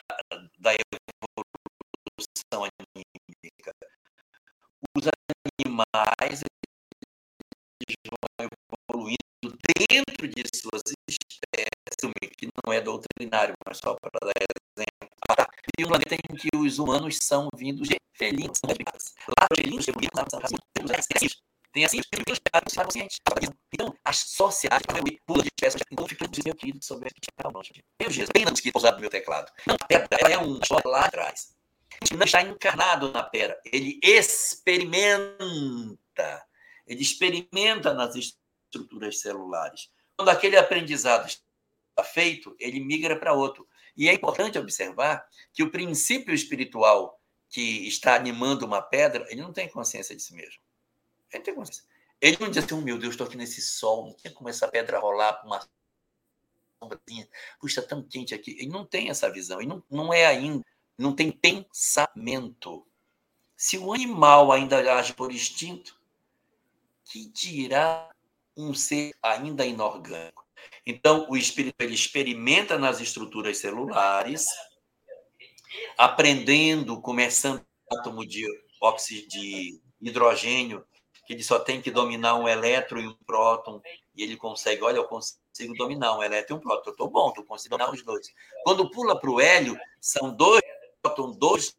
da 0.59 0.73
evolução 0.73 2.65
anímica. 2.65 3.73
Os 4.97 5.05
animais 5.67 6.41
vão 8.09 8.49
evoluindo 8.91 9.59
dentro 9.89 10.29
de 10.29 10.43
suas 10.55 10.83
espécies, 11.09 12.35
que 12.37 12.49
não 12.65 12.73
é 12.73 12.81
doutrinário, 12.81 13.55
mas 13.67 13.79
só 13.79 13.95
para 13.95 14.11
dar 14.23 14.33
exemplo. 14.37 15.11
Ah, 15.29 15.49
e 15.79 15.85
um 15.85 15.89
planeta 15.89 16.15
em 16.15 16.37
que 16.37 16.49
os 16.57 16.79
humanos 16.79 17.19
são 17.23 17.49
vindos 17.57 17.89
de 17.89 17.97
felinos. 18.13 18.61
Lá, 18.65 19.47
os 19.51 19.57
felinos 19.59 19.89
evoluíram, 19.89 20.25
tem 21.75 21.85
assim, 21.85 21.99
os 21.99 22.39
conscientes. 22.85 23.19
Então, 23.73 23.93
as 24.05 24.19
sociedades 24.19 24.87
pula 25.27 25.43
de 25.43 25.49
espécies, 25.49 25.83
então 25.91 26.07
fica 26.07 26.25
meu 26.45 26.55
querido 26.55 26.85
sobre 26.85 27.09
o 27.09 27.13
Meu 28.01 28.11
Jesus, 28.11 28.31
bem 28.33 28.45
na 28.45 28.53
mosquito 28.53 28.77
usado 28.77 28.95
no 28.95 29.01
meu 29.01 29.11
teclado. 29.11 29.51
Não, 29.67 29.75
a 29.75 29.85
pedra, 29.85 30.07
ela 30.21 30.31
é 30.33 30.39
um 30.39 30.61
só 30.65 30.81
lá 30.85 31.07
atrás. 31.07 31.53
Não 32.17 32.25
está 32.25 32.43
encarnado 32.43 33.11
na 33.11 33.25
pedra, 33.25 33.61
ele 33.65 33.99
experimenta. 34.03 35.27
Ele 36.87 37.03
experimenta 37.03 37.93
nas 37.93 38.15
estruturas 38.15 39.21
celulares. 39.21 39.91
Quando 40.17 40.29
aquele 40.29 40.57
aprendizado 40.57 41.27
está 41.27 42.05
feito, 42.05 42.55
ele 42.61 42.79
migra 42.79 43.19
para 43.19 43.33
outro. 43.33 43.67
E 43.97 44.09
é 44.09 44.15
importante 44.15 44.59
observar 44.59 45.27
que 45.53 45.65
o 45.65 45.73
princípio 45.73 46.33
espiritual 46.33 47.21
que 47.49 47.89
está 47.89 48.15
animando 48.15 48.65
uma 48.65 48.81
pedra, 48.81 49.27
ele 49.29 49.43
não 49.43 49.53
tem 49.53 49.69
consciência 49.69 50.15
de 50.15 50.23
si 50.23 50.35
mesmo. 50.35 50.61
Ele 52.21 52.37
não 52.41 52.49
diz 52.49 52.65
assim, 52.65 52.75
oh, 52.75 52.81
meu 52.81 52.99
Deus, 52.99 53.13
estou 53.13 53.27
aqui 53.27 53.37
nesse 53.37 53.61
sol, 53.61 54.07
não 54.07 54.15
tinha 54.15 54.33
como 54.33 54.49
essa 54.49 54.67
pedra 54.69 54.99
rolar 54.99 55.35
para 55.35 55.47
uma 55.47 55.69
sombrazinha. 56.79 57.29
Puxa, 57.61 57.81
está 57.81 57.95
tão 57.95 58.03
quente 58.03 58.35
aqui. 58.35 58.53
Ele 58.59 58.69
não 58.69 58.85
tem 58.85 59.11
essa 59.11 59.31
visão, 59.31 59.61
ele 59.61 59.69
não, 59.69 59.83
não 59.91 60.13
é 60.13 60.27
ainda, 60.27 60.65
não 60.97 61.15
tem 61.15 61.31
pensamento. 61.31 62.87
Se 63.57 63.79
o 63.79 63.93
animal 63.93 64.53
ainda 64.53 64.79
age 64.97 65.13
por 65.13 65.33
instinto, 65.33 65.99
que 67.05 67.27
dirá 67.29 68.11
um 68.57 68.75
ser 68.75 69.15
ainda 69.23 69.67
inorgânico? 69.67 70.45
Então, 70.87 71.27
o 71.29 71.37
espírito 71.37 71.77
ele 71.81 71.95
experimenta 71.95 72.79
nas 72.79 73.01
estruturas 73.01 73.59
celulares, 73.59 74.47
aprendendo, 75.97 77.01
começando 77.01 77.65
átomo 77.93 78.27
de 78.27 78.47
óxido 78.81 79.29
de 79.29 79.81
hidrogênio 80.01 80.85
que 81.27 81.33
ele 81.33 81.43
só 81.43 81.59
tem 81.59 81.81
que 81.81 81.91
dominar 81.91 82.37
um 82.37 82.49
elétron 82.49 83.01
e 83.01 83.07
um 83.07 83.17
próton, 83.27 83.81
e 84.15 84.23
ele 84.23 84.37
consegue, 84.37 84.83
olha, 84.83 84.97
eu 84.97 85.05
consigo 85.05 85.75
dominar 85.77 86.17
um 86.17 86.23
elétron 86.23 86.57
e 86.57 86.59
um 86.59 86.61
próton, 86.61 86.91
eu 86.91 86.93
estou 86.93 87.11
bom, 87.11 87.33
eu 87.37 87.45
consigo 87.45 87.77
dominar 87.77 87.93
os 87.93 88.03
dois. 88.03 88.33
Quando 88.63 88.91
pula 88.91 89.19
para 89.19 89.31
o 89.31 89.41
hélio, 89.41 89.79
são 90.01 90.31
dois 90.31 90.63
prótons, 91.03 91.37
dois 91.37 91.77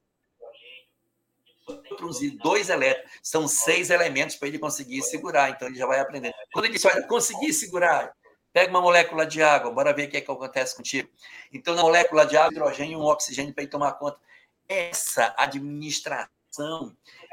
prótons 1.65 2.21
e 2.21 2.31
dois 2.31 2.69
elétrons. 2.69 3.09
São 3.23 3.47
seis 3.47 3.89
elementos 3.89 4.35
para 4.35 4.47
ele 4.47 4.59
conseguir 4.59 5.01
segurar, 5.01 5.49
então 5.49 5.67
ele 5.67 5.77
já 5.77 5.85
vai 5.85 5.99
aprendendo. 5.99 6.33
Quando 6.51 6.65
ele 6.65 6.73
diz, 6.73 6.85
olha, 6.85 7.05
consegui 7.07 7.53
segurar, 7.53 8.13
pega 8.51 8.69
uma 8.69 8.81
molécula 8.81 9.25
de 9.25 9.41
água, 9.41 9.71
bora 9.71 9.93
ver 9.93 10.07
o 10.07 10.11
que, 10.11 10.17
é 10.17 10.21
que 10.21 10.31
acontece 10.31 10.75
contigo. 10.75 11.09
Então, 11.51 11.75
na 11.75 11.81
molécula 11.81 12.25
de 12.25 12.37
água, 12.37 12.51
hidrogênio 12.51 12.93
e 12.93 13.01
um 13.01 13.05
oxigênio 13.05 13.53
para 13.53 13.63
ele 13.63 13.71
tomar 13.71 13.93
conta. 13.93 14.19
Essa 14.67 15.33
administração 15.37 16.34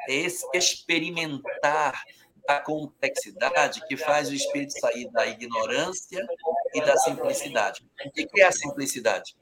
é 0.09 0.27
experimentar 0.55 2.03
a 2.49 2.59
complexidade 2.59 3.87
que 3.87 3.97
faz 3.97 4.29
o 4.29 4.35
espírito 4.35 4.79
sair 4.79 5.09
da 5.11 5.27
ignorância 5.27 6.27
e 6.75 6.81
da 6.81 6.97
simplicidade. 6.97 7.85
O 8.05 8.11
que 8.11 8.41
é 8.41 8.47
a 8.47 8.53
simplicidade? 8.53 9.37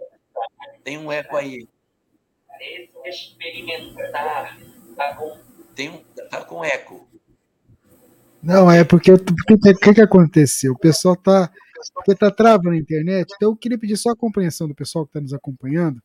Tem 0.84 0.98
um 0.98 1.10
eco 1.10 1.36
aí. 1.36 1.66
Experimentar 3.04 4.58
a 4.98 5.14
tem 5.74 5.88
um 5.88 6.04
tá 6.28 6.44
com 6.44 6.64
eco. 6.64 7.08
Não, 8.42 8.70
é 8.70 8.84
porque 8.84 9.12
o 9.12 9.18
que, 9.18 9.94
que 9.94 10.00
aconteceu? 10.00 10.72
O 10.72 10.78
pessoal 10.78 11.16
tá 11.16 11.50
porque 11.94 12.14
tá 12.14 12.30
travando 12.30 12.70
a 12.70 12.76
internet. 12.76 13.32
Então 13.34 13.50
eu 13.50 13.56
queria 13.56 13.78
pedir 13.78 13.96
só 13.96 14.10
a 14.10 14.16
compreensão 14.16 14.68
do 14.68 14.74
pessoal 14.74 15.06
que 15.06 15.10
está 15.10 15.20
nos 15.20 15.32
acompanhando 15.32 16.02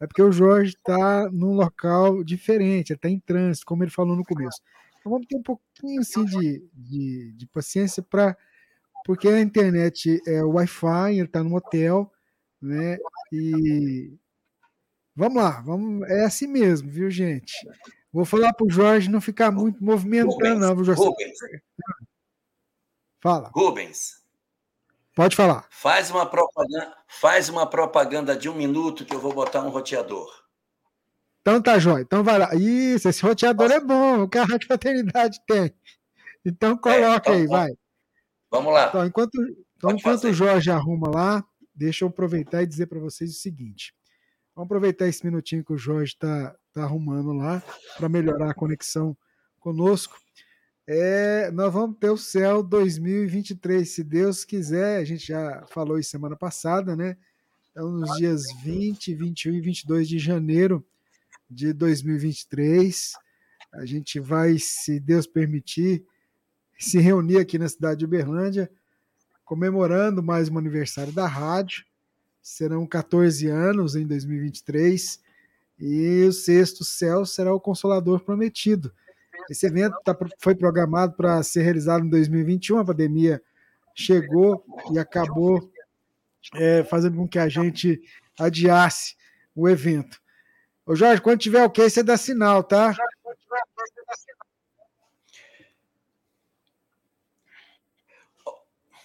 é 0.00 0.06
porque 0.06 0.22
o 0.22 0.32
Jorge 0.32 0.74
está 0.74 1.30
num 1.30 1.52
local 1.52 2.24
diferente, 2.24 2.94
está 2.94 3.08
em 3.08 3.20
trânsito, 3.20 3.66
como 3.66 3.84
ele 3.84 3.90
falou 3.90 4.16
no 4.16 4.24
começo. 4.24 4.60
Então 4.98 5.12
vamos 5.12 5.26
ter 5.26 5.36
um 5.36 5.42
pouquinho 5.42 6.00
assim, 6.00 6.24
de, 6.24 6.68
de, 6.72 7.32
de 7.32 7.46
paciência 7.48 8.02
para. 8.02 8.36
Porque 9.04 9.28
a 9.28 9.40
internet 9.40 10.20
é 10.26 10.42
Wi-Fi, 10.42 11.12
ele 11.12 11.24
está 11.24 11.42
no 11.42 11.54
hotel, 11.54 12.10
né? 12.60 12.98
E 13.32 14.14
vamos 15.14 15.42
lá, 15.42 15.60
vamos, 15.62 16.08
é 16.08 16.24
assim 16.24 16.46
mesmo, 16.46 16.90
viu, 16.90 17.10
gente? 17.10 17.52
Vou 18.12 18.24
falar 18.24 18.52
para 18.52 18.66
o 18.66 18.70
Jorge 18.70 19.10
não 19.10 19.20
ficar 19.20 19.50
muito 19.50 19.82
movimentando, 19.82 20.34
Rubens, 20.34 20.58
não, 20.58 20.84
Jorge? 20.84 21.02
Rubens. 21.02 21.38
Fala. 23.22 23.50
Rubens, 23.54 24.19
Pode 25.20 25.36
falar. 25.36 25.66
Faz 25.68 26.10
uma 26.10 26.24
propaganda, 26.24 26.96
faz 27.06 27.50
uma 27.50 27.66
propaganda 27.66 28.34
de 28.34 28.48
um 28.48 28.54
minuto 28.54 29.04
que 29.04 29.14
eu 29.14 29.20
vou 29.20 29.34
botar 29.34 29.60
um 29.60 29.68
roteador. 29.68 30.32
Então 31.42 31.60
tá, 31.60 31.78
João. 31.78 31.98
Então 31.98 32.24
vai 32.24 32.38
lá. 32.38 32.54
Isso, 32.54 33.06
esse 33.06 33.22
roteador 33.22 33.68
Nossa. 33.68 33.82
é 33.82 33.84
bom, 33.84 34.22
o 34.22 34.28
que 34.30 34.38
a 34.38 34.46
Fraternidade 34.46 35.38
tem. 35.46 35.74
Então 36.42 36.74
coloca 36.74 37.32
é, 37.32 37.34
então, 37.34 37.34
aí, 37.34 37.46
vai. 37.46 37.70
Vamos 38.50 38.72
lá. 38.72 38.88
Então, 38.88 39.04
enquanto, 39.04 39.38
então, 39.76 39.90
enquanto 39.90 40.24
o 40.24 40.32
Jorge 40.32 40.70
arruma 40.70 41.10
lá, 41.10 41.44
deixa 41.74 42.06
eu 42.06 42.08
aproveitar 42.08 42.62
e 42.62 42.66
dizer 42.66 42.86
para 42.86 42.98
vocês 42.98 43.30
o 43.30 43.38
seguinte. 43.38 43.92
Vamos 44.54 44.68
aproveitar 44.68 45.06
esse 45.06 45.22
minutinho 45.22 45.62
que 45.62 45.74
o 45.74 45.78
Jorge 45.78 46.14
está 46.14 46.56
tá 46.72 46.84
arrumando 46.84 47.34
lá 47.34 47.62
para 47.98 48.08
melhorar 48.08 48.52
a 48.52 48.54
conexão 48.54 49.14
conosco. 49.58 50.18
É, 50.92 51.52
nós 51.52 51.72
vamos 51.72 51.96
ter 51.98 52.10
o 52.10 52.16
céu 52.16 52.64
2023, 52.64 53.88
se 53.88 54.02
Deus 54.02 54.44
quiser. 54.44 54.98
A 54.98 55.04
gente 55.04 55.24
já 55.24 55.64
falou 55.68 56.00
isso 56.00 56.10
semana 56.10 56.34
passada, 56.34 56.96
né? 56.96 57.16
Então, 57.70 57.92
nos 57.92 58.16
dias 58.16 58.42
20, 58.64 59.14
21 59.14 59.54
e 59.54 59.60
22 59.60 60.08
de 60.08 60.18
janeiro 60.18 60.84
de 61.48 61.72
2023, 61.72 63.12
a 63.72 63.86
gente 63.86 64.18
vai, 64.18 64.58
se 64.58 64.98
Deus 64.98 65.28
permitir, 65.28 66.04
se 66.76 66.98
reunir 66.98 67.38
aqui 67.38 67.56
na 67.56 67.68
cidade 67.68 68.00
de 68.00 68.04
Uberlândia, 68.04 68.68
comemorando 69.44 70.20
mais 70.24 70.48
um 70.48 70.58
aniversário 70.58 71.12
da 71.12 71.28
rádio. 71.28 71.84
Serão 72.42 72.84
14 72.84 73.46
anos 73.46 73.94
em 73.94 74.04
2023 74.04 75.20
e 75.78 76.24
o 76.24 76.32
sexto 76.32 76.82
céu 76.82 77.24
será 77.24 77.54
o 77.54 77.60
Consolador 77.60 78.24
Prometido 78.24 78.92
esse 79.50 79.66
evento 79.66 79.96
tá, 80.04 80.16
foi 80.38 80.54
programado 80.54 81.14
para 81.14 81.42
ser 81.42 81.62
realizado 81.62 82.06
em 82.06 82.08
2021, 82.08 82.78
a 82.78 82.84
pandemia 82.84 83.42
chegou 83.92 84.64
e 84.92 84.98
acabou 84.98 85.70
é, 86.54 86.84
fazendo 86.84 87.16
com 87.16 87.28
que 87.28 87.38
a 87.38 87.48
gente 87.48 88.00
adiasse 88.38 89.16
o 89.54 89.68
evento. 89.68 90.22
Ô 90.86 90.94
Jorge, 90.94 91.20
quando 91.20 91.40
tiver 91.40 91.64
ok, 91.64 91.90
você 91.90 92.00
dá 92.00 92.16
sinal, 92.16 92.62
tá? 92.62 92.94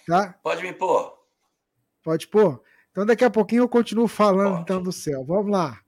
Tá? 0.06 0.32
Pode 0.40 0.62
me 0.62 0.72
pôr. 0.72 1.18
Pode 2.04 2.28
pôr. 2.28 2.62
Então 2.92 3.04
daqui 3.04 3.24
a 3.24 3.30
pouquinho 3.30 3.64
eu 3.64 3.68
continuo 3.68 4.06
falando 4.06 4.60
então 4.60 4.80
do 4.80 4.92
céu. 4.92 5.24
Vamos 5.24 5.50
lá. 5.50 5.80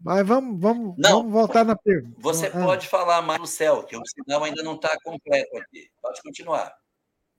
Mas 0.00 0.26
vamos, 0.26 0.60
vamos, 0.60 0.94
não, 0.96 1.18
vamos 1.18 1.32
voltar 1.32 1.64
na 1.64 1.74
pergunta. 1.74 2.14
Você 2.18 2.46
ah. 2.46 2.64
pode 2.64 2.86
falar 2.86 3.20
mais 3.20 3.40
no 3.40 3.46
céu, 3.46 3.82
que 3.82 3.96
o 3.96 4.02
sinal 4.06 4.44
ainda 4.44 4.62
não 4.62 4.76
está 4.76 4.96
completo 5.02 5.56
aqui. 5.56 5.90
Pode 6.00 6.22
continuar. 6.22 6.72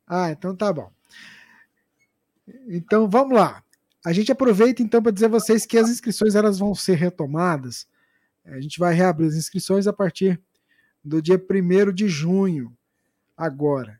Ah, 0.05 0.31
então 0.31 0.55
tá 0.55 0.73
bom. 0.73 0.91
Então 2.67 3.09
vamos 3.09 3.37
lá. 3.37 3.63
A 4.05 4.11
gente 4.11 4.31
aproveita 4.31 4.81
então 4.81 5.01
para 5.01 5.11
dizer 5.11 5.27
a 5.27 5.29
vocês 5.29 5.65
que 5.65 5.77
as 5.77 5.89
inscrições 5.89 6.35
elas 6.35 6.59
vão 6.59 6.75
ser 6.75 6.95
retomadas. 6.95 7.87
A 8.45 8.59
gente 8.59 8.79
vai 8.79 8.93
reabrir 8.93 9.27
as 9.27 9.35
inscrições 9.35 9.87
a 9.87 9.93
partir 9.93 10.41
do 11.03 11.21
dia 11.21 11.37
1 11.37 11.93
de 11.93 12.07
junho, 12.07 12.75
agora. 13.37 13.99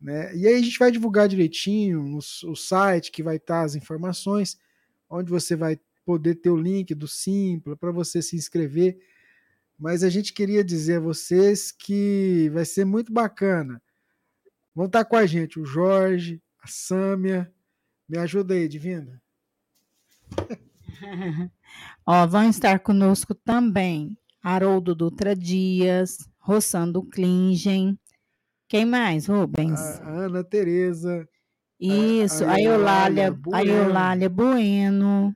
Né? 0.00 0.34
E 0.36 0.46
aí 0.46 0.54
a 0.54 0.62
gente 0.62 0.78
vai 0.78 0.90
divulgar 0.90 1.28
direitinho 1.28 2.02
no, 2.02 2.18
o 2.18 2.56
site 2.56 3.10
que 3.10 3.22
vai 3.22 3.36
estar 3.36 3.62
as 3.62 3.74
informações, 3.74 4.58
onde 5.08 5.30
você 5.30 5.56
vai 5.56 5.78
poder 6.04 6.36
ter 6.36 6.50
o 6.50 6.56
link 6.56 6.94
do 6.94 7.08
Simpla 7.08 7.76
para 7.76 7.90
você 7.90 8.20
se 8.22 8.36
inscrever. 8.36 8.98
Mas 9.78 10.04
a 10.04 10.08
gente 10.08 10.32
queria 10.32 10.62
dizer 10.62 10.96
a 10.96 11.00
vocês 11.00 11.72
que 11.72 12.50
vai 12.52 12.64
ser 12.64 12.84
muito 12.84 13.12
bacana. 13.12 13.82
Vão 14.74 14.86
estar 14.86 15.04
com 15.04 15.16
a 15.16 15.26
gente 15.26 15.58
o 15.58 15.64
Jorge, 15.64 16.42
a 16.62 16.66
Sâmia. 16.66 17.52
Me 18.08 18.18
ajuda 18.18 18.54
aí, 18.54 18.68
Divina. 18.68 19.22
Ó, 22.06 22.26
vão 22.26 22.48
estar 22.48 22.78
conosco 22.80 23.34
também 23.34 24.16
Haroldo 24.42 24.94
Dutra 24.94 25.34
Dias, 25.34 26.18
Roçando 26.38 27.02
Klingen. 27.02 27.98
Quem 28.68 28.84
mais, 28.84 29.26
Rubens? 29.26 29.80
A 30.00 30.08
Ana 30.08 30.44
Tereza. 30.44 31.26
Isso, 31.80 32.44
a 32.44 32.60
Eulália, 32.60 33.34
a 33.52 33.64
Eulália 33.64 34.28
Bueno. 34.28 35.34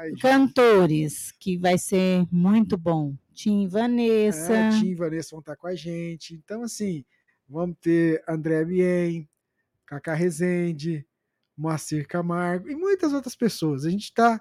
Ai, 0.00 0.12
Cantores, 0.12 1.30
que 1.32 1.58
vai 1.58 1.76
ser 1.76 2.26
muito 2.32 2.78
bom. 2.78 3.14
Tim 3.34 3.68
Vanessa. 3.68 4.54
É, 4.54 4.70
Tim 4.70 4.86
e 4.86 4.94
Vanessa 4.94 5.28
vão 5.32 5.40
estar 5.40 5.56
com 5.56 5.66
a 5.66 5.74
gente. 5.74 6.32
Então, 6.32 6.62
assim, 6.62 7.04
vamos 7.46 7.76
ter 7.82 8.24
André 8.26 8.64
Bien, 8.64 9.28
Cacá 9.84 10.14
Rezende, 10.14 11.06
Moacir 11.54 12.08
Camargo 12.08 12.70
e 12.70 12.74
muitas 12.74 13.12
outras 13.12 13.36
pessoas. 13.36 13.84
A 13.84 13.90
gente 13.90 14.04
está, 14.04 14.40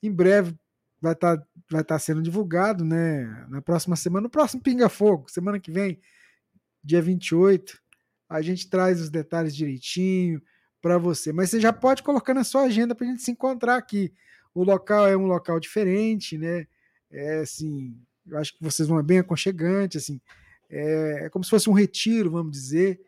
em 0.00 0.12
breve, 0.12 0.54
vai 1.00 1.14
estar 1.14 1.44
vai 1.68 1.82
tá 1.82 1.98
sendo 1.98 2.22
divulgado, 2.22 2.84
né? 2.84 3.24
Na 3.48 3.60
próxima 3.60 3.96
semana, 3.96 4.22
no 4.22 4.30
próximo 4.30 4.62
Pinga 4.62 4.88
Fogo, 4.88 5.28
semana 5.28 5.58
que 5.58 5.72
vem, 5.72 6.00
dia 6.84 7.02
28, 7.02 7.76
a 8.28 8.40
gente 8.40 8.70
traz 8.70 9.00
os 9.00 9.10
detalhes 9.10 9.56
direitinho 9.56 10.40
para 10.80 10.98
você. 10.98 11.32
Mas 11.32 11.50
você 11.50 11.58
já 11.58 11.72
pode 11.72 12.00
colocar 12.04 12.32
na 12.32 12.44
sua 12.44 12.62
agenda 12.62 12.94
para 12.94 13.08
a 13.08 13.10
gente 13.10 13.22
se 13.22 13.32
encontrar 13.32 13.74
aqui. 13.74 14.14
O 14.54 14.64
local 14.64 15.06
é 15.08 15.16
um 15.16 15.26
local 15.26 15.60
diferente, 15.60 16.36
né? 16.36 16.66
É 17.10 17.40
assim, 17.40 17.96
eu 18.26 18.38
acho 18.38 18.56
que 18.56 18.62
vocês 18.62 18.88
vão 18.88 18.98
é 18.98 19.02
bem 19.02 19.18
aconchegante, 19.18 19.98
assim. 19.98 20.20
É, 20.68 21.26
é 21.26 21.30
como 21.30 21.44
se 21.44 21.50
fosse 21.50 21.68
um 21.68 21.74
retiro, 21.74 22.30
vamos 22.30 22.52
dizer. 22.52 23.00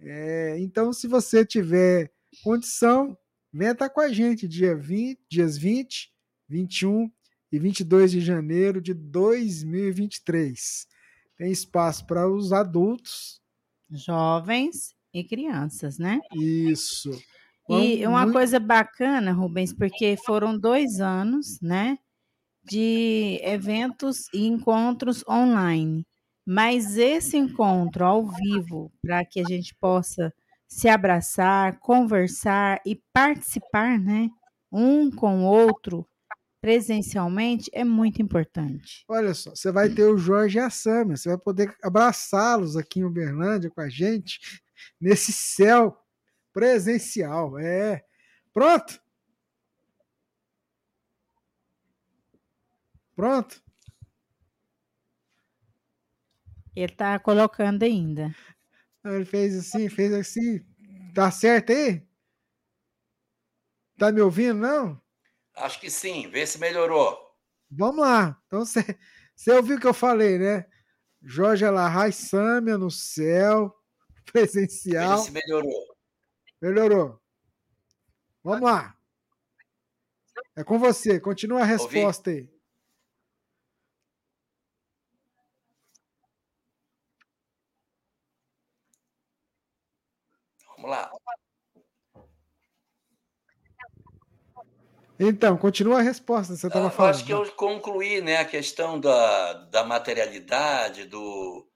É, 0.00 0.56
então, 0.58 0.92
se 0.92 1.06
você 1.06 1.44
tiver 1.44 2.12
condição, 2.42 3.16
venha 3.52 3.72
estar 3.72 3.88
com 3.88 4.00
a 4.00 4.08
gente 4.12 4.48
dia 4.48 4.74
20, 4.76 5.20
dias 5.28 5.56
20, 5.56 6.12
21 6.48 7.10
e 7.52 7.58
22 7.58 8.10
de 8.12 8.20
janeiro 8.20 8.80
de 8.80 8.92
2023. 8.92 10.88
Tem 11.36 11.50
espaço 11.50 12.06
para 12.06 12.28
os 12.28 12.52
adultos, 12.52 13.42
Jovens 13.90 14.94
e 15.12 15.22
crianças, 15.22 15.98
né? 15.98 16.20
Isso. 16.34 17.10
E 17.68 18.06
uma 18.06 18.30
coisa 18.30 18.60
bacana, 18.60 19.32
Rubens, 19.32 19.72
porque 19.72 20.16
foram 20.24 20.58
dois 20.58 21.00
anos, 21.00 21.58
né, 21.62 21.98
de 22.64 23.40
eventos 23.42 24.28
e 24.34 24.46
encontros 24.46 25.24
online. 25.28 26.06
Mas 26.46 26.98
esse 26.98 27.38
encontro 27.38 28.04
ao 28.04 28.26
vivo, 28.26 28.92
para 29.02 29.24
que 29.24 29.40
a 29.40 29.44
gente 29.44 29.74
possa 29.80 30.32
se 30.68 30.88
abraçar, 30.88 31.78
conversar 31.78 32.80
e 32.84 33.00
participar, 33.12 33.98
né, 33.98 34.28
um 34.70 35.10
com 35.10 35.44
o 35.44 35.46
outro, 35.46 36.06
presencialmente, 36.60 37.70
é 37.72 37.84
muito 37.84 38.20
importante. 38.20 39.04
Olha 39.08 39.32
só, 39.34 39.50
você 39.50 39.70
vai 39.70 39.88
ter 39.88 40.04
o 40.04 40.18
Jorge 40.18 40.58
e 40.58 40.60
a 40.60 40.68
Samia, 40.70 41.16
você 41.16 41.28
vai 41.28 41.38
poder 41.38 41.74
abraçá-los 41.82 42.76
aqui 42.76 43.00
em 43.00 43.04
Uberlândia 43.04 43.70
com 43.70 43.80
a 43.80 43.88
gente, 43.88 44.38
nesse 45.00 45.32
céu 45.32 46.03
presencial. 46.54 47.58
É. 47.58 48.02
Pronto? 48.54 48.98
Pronto? 53.14 53.62
Ele 56.74 56.90
está 56.92 57.18
colocando 57.18 57.82
ainda. 57.82 58.34
Não, 59.02 59.14
Ele 59.14 59.24
fez 59.24 59.56
assim, 59.56 59.88
fez 59.88 60.12
assim. 60.12 60.64
Tá 61.14 61.30
certo 61.30 61.70
aí? 61.72 62.02
Tá 63.98 64.10
me 64.10 64.20
ouvindo, 64.20 64.54
não? 64.58 65.00
Acho 65.54 65.78
que 65.80 65.88
sim, 65.90 66.28
vê 66.28 66.44
se 66.46 66.58
melhorou. 66.58 67.16
Vamos 67.70 68.00
lá. 68.00 68.40
Então 68.46 68.64
você 68.64 68.98
você 69.36 69.52
ouviu 69.52 69.76
o 69.76 69.80
que 69.80 69.86
eu 69.86 69.94
falei, 69.94 70.38
né? 70.38 70.66
Jorge 71.22 71.64
Alahai, 71.64 72.10
Sâmia 72.12 72.76
no 72.76 72.90
céu, 72.90 73.74
presencial. 74.32 75.18
se 75.18 75.30
melhorou. 75.30 75.93
Melhorou. 76.64 77.20
Vamos 78.42 78.62
lá. 78.62 78.96
É 80.56 80.64
com 80.64 80.78
você. 80.78 81.20
Continua 81.20 81.60
a 81.60 81.64
resposta 81.66 82.30
aí. 82.30 82.48
Vamos 90.76 90.90
lá. 90.90 91.10
Então, 95.20 95.56
continua 95.58 95.98
a 95.98 96.02
resposta 96.02 96.54
que 96.54 96.60
você 96.60 96.66
estava 96.66 96.86
Ah, 96.86 96.88
eu 96.88 96.90
falando. 96.92 97.14
acho 97.14 97.24
que 97.26 97.32
eu 97.32 97.52
concluí 97.52 98.20
né, 98.22 98.38
a 98.38 98.44
questão 98.44 98.98
da, 98.98 99.52
da 99.52 99.84
materialidade, 99.84 101.04
do- 101.04 101.68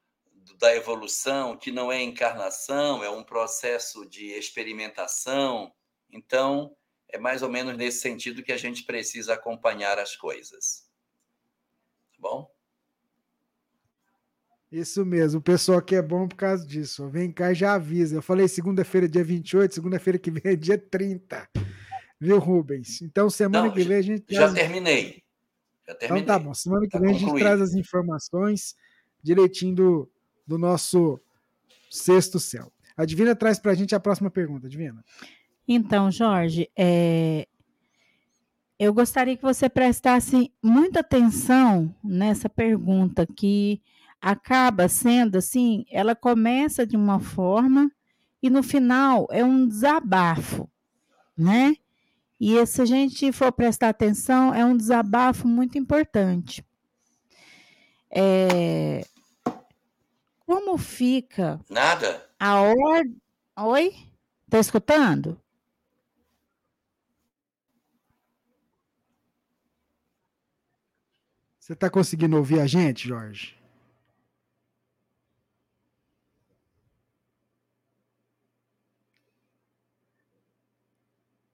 da 0.59 0.75
evolução, 0.75 1.57
que 1.57 1.71
não 1.71 1.91
é 1.91 2.03
encarnação, 2.03 3.03
é 3.03 3.09
um 3.09 3.23
processo 3.23 4.05
de 4.09 4.27
experimentação. 4.33 5.73
Então, 6.11 6.75
é 7.09 7.17
mais 7.19 7.43
ou 7.43 7.49
menos 7.49 7.77
nesse 7.77 8.01
sentido 8.01 8.43
que 8.43 8.53
a 8.53 8.57
gente 8.57 8.83
precisa 8.85 9.35
acompanhar 9.35 9.99
as 9.99 10.17
coisas. 10.17 10.89
Tá 12.13 12.19
bom? 12.19 12.51
Isso 14.71 15.05
mesmo. 15.07 15.39
O 15.39 15.43
pessoal 15.43 15.79
aqui 15.79 15.95
é 15.95 16.03
bom 16.03 16.29
por 16.29 16.37
causa 16.37 16.67
disso. 16.67 17.09
Vem 17.09 17.33
cá 17.33 17.53
e 17.53 17.55
já 17.55 17.75
avisa. 17.75 18.17
Eu 18.17 18.23
falei 18.23 18.47
segunda-feira, 18.49 19.09
dia 19.09 19.25
28, 19.25 19.75
segunda-feira 19.75 20.19
que 20.19 20.31
vem 20.31 20.53
é 20.53 20.57
dia 20.57 20.77
30. 20.77 21.49
Viu, 22.21 22.39
Rubens? 22.39 23.01
Então, 23.01 23.31
semana 23.31 23.69
Não, 23.69 23.73
que 23.75 23.83
vem 23.85 23.97
a 23.97 24.03
gente 24.03 24.25
Já 24.29 24.41
traz- 24.41 24.55
terminei. 24.55 25.23
Já 25.87 25.95
Então 25.95 25.97
terminei. 25.99 26.25
tá 26.27 26.39
bom. 26.39 26.53
Semana 26.53 26.83
que 26.83 26.91
Tá 26.91 26.99
vem 26.99 27.11
a 27.11 27.13
gente 27.13 27.23
concluído. 27.23 27.45
traz 27.45 27.61
as 27.63 27.75
informações 27.75 28.77
direitinho 29.23 29.75
do, 29.75 30.13
do 30.49 30.57
nosso 30.57 31.21
sexto 31.91 32.41
céu. 32.41 32.73
A 32.97 33.05
Divina 33.05 33.37
traz 33.37 33.59
pra 33.59 33.75
gente 33.75 33.95
a 33.95 34.01
próxima 34.01 34.31
pergunta, 34.31 34.69
Divina. 34.69 35.05
Então, 35.69 36.11
Jorge, 36.11 36.69
é, 36.77 37.47
eu 38.79 38.95
gostaria 38.95 39.37
que 39.37 39.43
você 39.43 39.69
prestasse 39.69 40.53
muita 40.63 41.01
atenção 41.01 41.95
nessa 42.03 42.49
pergunta 42.49 43.27
que 43.27 43.83
acaba 44.21 44.89
sendo 44.89 45.37
assim, 45.37 45.85
ela 45.91 46.17
começa 46.17 46.87
de 46.87 46.97
uma 46.97 47.21
forma 47.21 47.91
e 48.43 48.49
no 48.49 48.63
final 48.63 49.29
é 49.31 49.45
um 49.45 49.67
desabafo, 49.67 50.69
né? 51.37 51.77
E 52.41 52.65
se 52.67 52.81
a 52.81 52.85
gente 52.85 53.31
for 53.33 53.53
prestar 53.53 53.89
atenção, 53.89 54.55
é 54.55 54.65
um 54.65 54.77
desabafo 54.77 55.47
muito 55.47 55.77
importante. 55.77 56.65
É, 58.11 59.05
como 60.49 60.79
fica 60.79 61.61
Nada? 61.69 62.27
a 62.41 62.63
ordem. 62.63 63.21
Oi? 63.55 63.95
Tá 64.49 64.59
escutando? 64.59 65.39
Você 71.61 71.77
tá 71.77 71.91
conseguindo 71.91 72.37
ouvir 72.39 72.61
a 72.61 72.67
gente, 72.67 73.07
Jorge? 73.07 73.55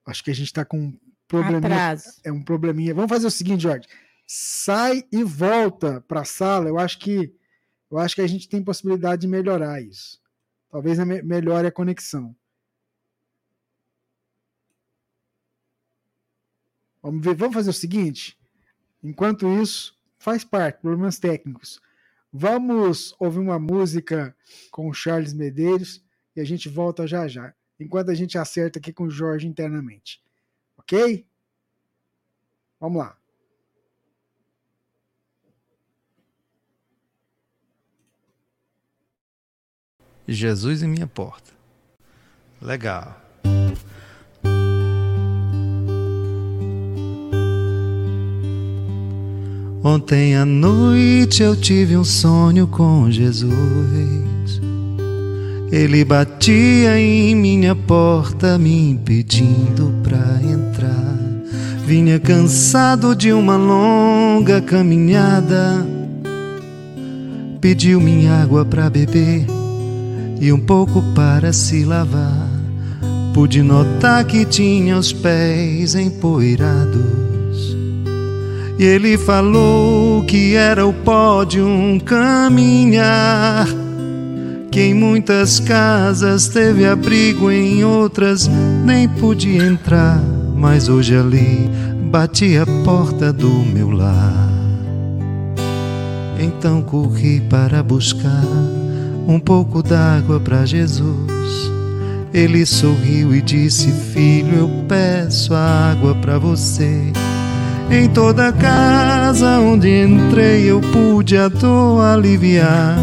Acho 0.07 0.22
que 0.22 0.30
a 0.30 0.34
gente 0.34 0.53
tá 0.53 0.64
com 0.64 0.78
um 0.78 0.99
probleminha 1.26 1.74
Atraso. 1.74 2.20
é 2.22 2.30
um 2.30 2.42
probleminha. 2.42 2.95
Vamos 2.95 3.09
fazer 3.11 3.26
o 3.26 3.30
seguinte, 3.30 3.62
Jorge. 3.62 3.88
Sai 4.26 5.03
e 5.11 5.24
volta 5.24 6.01
para 6.03 6.20
a 6.20 6.24
sala. 6.24 6.68
Eu 6.68 6.78
acho 6.78 6.99
que 6.99 7.34
eu 7.95 7.99
acho 8.01 8.16
que 8.16 8.20
a 8.20 8.26
gente 8.26 8.49
tem 8.49 8.61
possibilidade 8.61 9.22
de 9.22 9.28
melhorar 9.28 9.80
isso. 9.80 10.20
Talvez 10.68 10.99
melhore 10.99 11.68
a 11.68 11.72
conexão. 11.72 12.34
Vamos 17.01 17.24
ver, 17.24 17.36
vamos 17.36 17.55
fazer 17.55 17.70
o 17.70 17.72
seguinte. 17.72 18.36
Enquanto 19.01 19.49
isso, 19.62 19.97
faz 20.18 20.42
parte, 20.42 20.80
problemas 20.80 21.20
técnicos. 21.20 21.80
Vamos 22.32 23.14
ouvir 23.20 23.38
uma 23.38 23.61
música 23.61 24.36
com 24.72 24.88
o 24.88 24.92
Charles 24.92 25.32
Medeiros 25.32 26.05
e 26.34 26.40
a 26.40 26.45
gente 26.45 26.68
volta 26.68 27.07
já 27.07 27.28
já. 27.28 27.55
Enquanto 27.78 28.11
a 28.11 28.14
gente 28.14 28.36
acerta 28.36 28.80
aqui 28.80 28.92
com 28.92 29.05
o 29.05 29.11
Jorge 29.11 29.47
internamente. 29.47 30.20
Ok? 30.76 31.24
Vamos 32.80 32.99
lá. 32.99 33.16
Jesus 40.27 40.83
em 40.83 40.89
minha 40.89 41.07
porta. 41.07 41.53
Legal. 42.61 43.20
Ontem 49.83 50.35
à 50.35 50.47
noite 50.47 51.43
eu 51.43 51.55
tive 51.55 51.95
um 51.95 52.05
sonho 52.05 52.66
com 52.66 53.11
Jesus. 53.11 53.55
Ele 55.70 56.05
batia 56.05 56.99
em 56.99 57.35
minha 57.35 57.75
porta, 57.75 58.57
me 58.57 58.91
impedindo 58.91 59.93
pra 60.03 60.41
entrar. 60.43 61.18
Vinha 61.85 62.18
cansado 62.18 63.14
de 63.14 63.31
uma 63.31 63.59
longa 63.59 64.62
caminhada. 64.62 65.87
Pediu 67.61 68.01
minha 68.01 68.43
água 68.43 68.64
pra 68.64 68.89
beber 68.89 69.64
e 70.41 70.53
um 70.53 70.59
pouco 70.59 71.03
para 71.14 71.53
se 71.53 71.85
lavar. 71.85 72.49
pude 73.32 73.62
notar 73.62 74.24
que 74.24 74.45
tinha 74.45 74.97
os 74.97 75.12
pés 75.12 75.95
empoeirados. 75.97 77.76
E 78.78 78.85
ele 78.85 79.16
falou 79.16 80.24
que 80.24 80.55
era 80.55 80.87
o 80.87 80.93
pó 80.93 81.45
de 81.45 81.61
um 81.61 81.99
caminhar. 81.99 83.66
Que 84.70 84.82
em 84.82 84.95
muitas 84.95 85.61
casas 85.61 86.49
teve 86.49 86.87
abrigo, 86.87 87.51
em 87.51 87.85
outras 87.85 88.49
nem 88.85 89.09
pude 89.09 89.57
entrar. 89.57 90.20
Mas 90.57 90.89
hoje 90.89 91.16
ali 91.16 91.70
bati 92.11 92.57
a 92.57 92.66
porta 92.85 93.32
do 93.32 93.51
meu 93.51 93.91
lar. 93.91 94.51
Então 96.39 96.82
corri 96.82 97.41
para 97.41 97.82
buscar 97.82 98.74
um 99.27 99.39
pouco 99.39 99.83
d'água 99.83 100.39
para 100.41 100.66
Jesus. 100.66 101.72
Ele 102.33 102.66
sorriu 102.66 103.35
e 103.35 103.41
disse: 103.41 103.93
Filho, 103.93 104.57
eu 104.57 104.70
peço 104.89 105.55
água 105.55 106.14
para 106.14 106.39
você. 106.39 107.12
Em 107.91 108.09
toda 108.09 108.51
casa 108.53 109.61
onde 109.61 109.89
entrei, 109.89 110.64
eu 110.64 110.81
pude 110.81 111.37
a 111.37 111.49
dor 111.49 112.01
aliviar. 112.01 112.99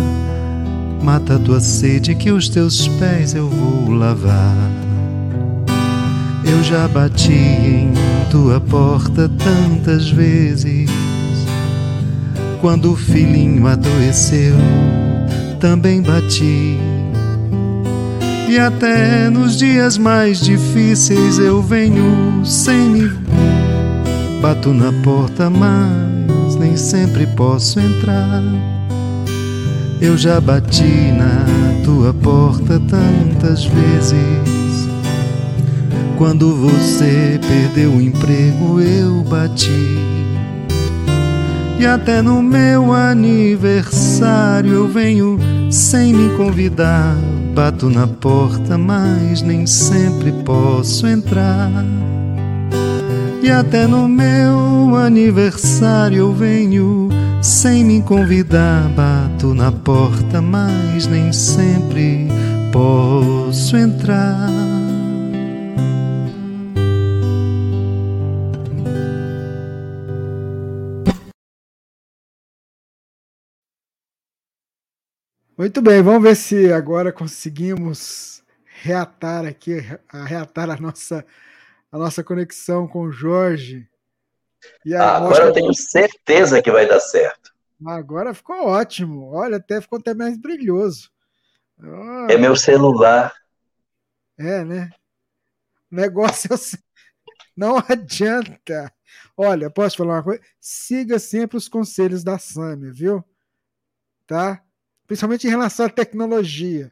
Mata 1.02 1.36
a 1.36 1.40
tua 1.40 1.60
sede, 1.60 2.14
que 2.14 2.32
os 2.32 2.50
teus 2.50 2.88
pés 2.88 3.34
eu 3.34 3.48
vou 3.48 3.92
lavar. 3.92 4.56
Eu 6.44 6.64
já 6.64 6.88
bati 6.88 7.32
em 7.32 7.94
tua 8.30 8.60
porta 8.60 9.30
tantas 9.30 10.10
vezes. 10.10 10.90
Quando 12.60 12.92
o 12.92 12.96
filhinho 12.96 13.66
adoeceu, 13.66 14.56
também 15.62 16.02
bati. 16.02 16.78
E 18.50 18.60
até 18.60 19.30
nos 19.30 19.58
dias 19.58 19.98
mais 19.98 20.42
difíceis 20.42 21.38
eu 21.38 21.62
venho 21.62 22.44
sem 22.44 22.90
me 22.90 23.10
bato 24.42 24.74
na 24.74 24.92
porta, 25.04 25.50
mas 25.50 26.56
nem 26.56 26.76
sempre 26.76 27.28
posso 27.28 27.80
entrar. 27.80 28.42
Eu 30.02 30.18
já 30.18 30.42
bati 30.42 31.12
na 31.12 31.46
tua 31.86 32.12
porta 32.12 32.82
tantas 32.90 33.64
vezes. 33.64 34.90
Quando 36.18 36.56
você 36.56 37.40
perdeu 37.48 37.92
o 37.92 38.02
emprego, 38.02 38.82
eu 38.82 39.24
bati. 39.24 40.11
E 41.82 41.86
até 41.88 42.22
no 42.22 42.44
meu 42.44 42.94
aniversário 42.94 44.72
eu 44.72 44.88
venho 44.88 45.40
sem 45.72 46.14
me 46.14 46.38
convidar. 46.38 47.18
Bato 47.56 47.90
na 47.90 48.06
porta, 48.06 48.78
mas 48.78 49.42
nem 49.42 49.66
sempre 49.66 50.32
posso 50.46 51.08
entrar. 51.08 51.72
E 53.42 53.50
até 53.50 53.88
no 53.88 54.08
meu 54.08 54.96
aniversário 54.96 56.20
eu 56.20 56.32
venho 56.32 57.10
sem 57.42 57.84
me 57.84 58.00
convidar. 58.04 58.88
Bato 58.90 59.56
na 59.56 59.72
porta, 59.72 60.40
mas 60.40 61.08
nem 61.08 61.34
sempre 61.34 62.28
posso 62.72 63.76
entrar. 63.76 64.61
Muito 75.62 75.80
bem, 75.80 76.02
vamos 76.02 76.24
ver 76.24 76.36
se 76.36 76.74
agora 76.74 77.14
conseguimos 77.14 78.44
reatar 78.66 79.46
aqui, 79.46 79.78
reatar 80.12 80.72
a 80.72 80.76
nossa, 80.76 81.24
a 81.92 82.00
nossa 82.00 82.24
conexão 82.24 82.88
com 82.88 83.02
o 83.02 83.12
Jorge. 83.12 83.88
Ah, 84.98 85.18
agora 85.18 85.46
eu 85.46 85.54
tenho 85.54 85.72
certeza 85.72 86.64
que 86.64 86.72
vai 86.72 86.88
dar 86.88 87.00
certo. 87.00 87.54
Agora 87.86 88.34
ficou 88.34 88.70
ótimo. 88.70 89.30
Olha, 89.32 89.58
até 89.58 89.80
ficou 89.80 90.00
até 90.00 90.16
mais 90.16 90.36
brilhoso. 90.36 91.12
é 92.28 92.38
meu 92.40 92.56
celular. 92.56 93.32
É, 94.40 94.66
né? 94.66 94.90
O 95.92 95.96
negócio 95.96 96.52
é 96.52 96.56
o... 96.56 96.60
não 97.56 97.78
adianta. 97.88 98.92
Olha, 99.38 99.70
posso 99.70 99.98
falar 99.98 100.16
uma 100.16 100.24
coisa? 100.24 100.42
Siga 100.60 101.20
sempre 101.20 101.56
os 101.56 101.70
conselhos 101.70 102.24
da 102.24 102.40
Sâmia, 102.40 102.92
viu? 102.92 103.24
Tá? 104.26 104.60
Principalmente 105.12 105.46
em 105.46 105.50
relação 105.50 105.88
à 105.88 105.90
tecnologia. 105.90 106.90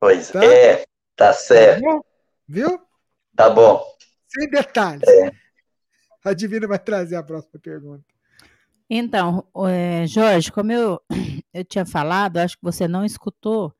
Pois 0.00 0.30
tá? 0.30 0.44
é, 0.44 0.84
tá 1.14 1.32
certo. 1.32 1.80
Tá 1.80 2.00
Viu? 2.48 2.80
Tá 3.36 3.48
bom. 3.48 3.84
Sem 4.26 4.50
detalhes. 4.50 5.08
É. 5.08 5.30
A 6.24 6.34
Divina 6.34 6.66
vai 6.66 6.80
trazer 6.80 7.14
a 7.14 7.22
próxima 7.22 7.60
pergunta. 7.62 8.04
Então, 8.90 9.46
é, 9.68 10.04
Jorge, 10.08 10.50
como 10.50 10.72
eu, 10.72 11.00
eu 11.54 11.64
tinha 11.64 11.86
falado, 11.86 12.38
acho 12.38 12.56
que 12.56 12.64
você 12.64 12.88
não 12.88 13.04
escutou, 13.04 13.72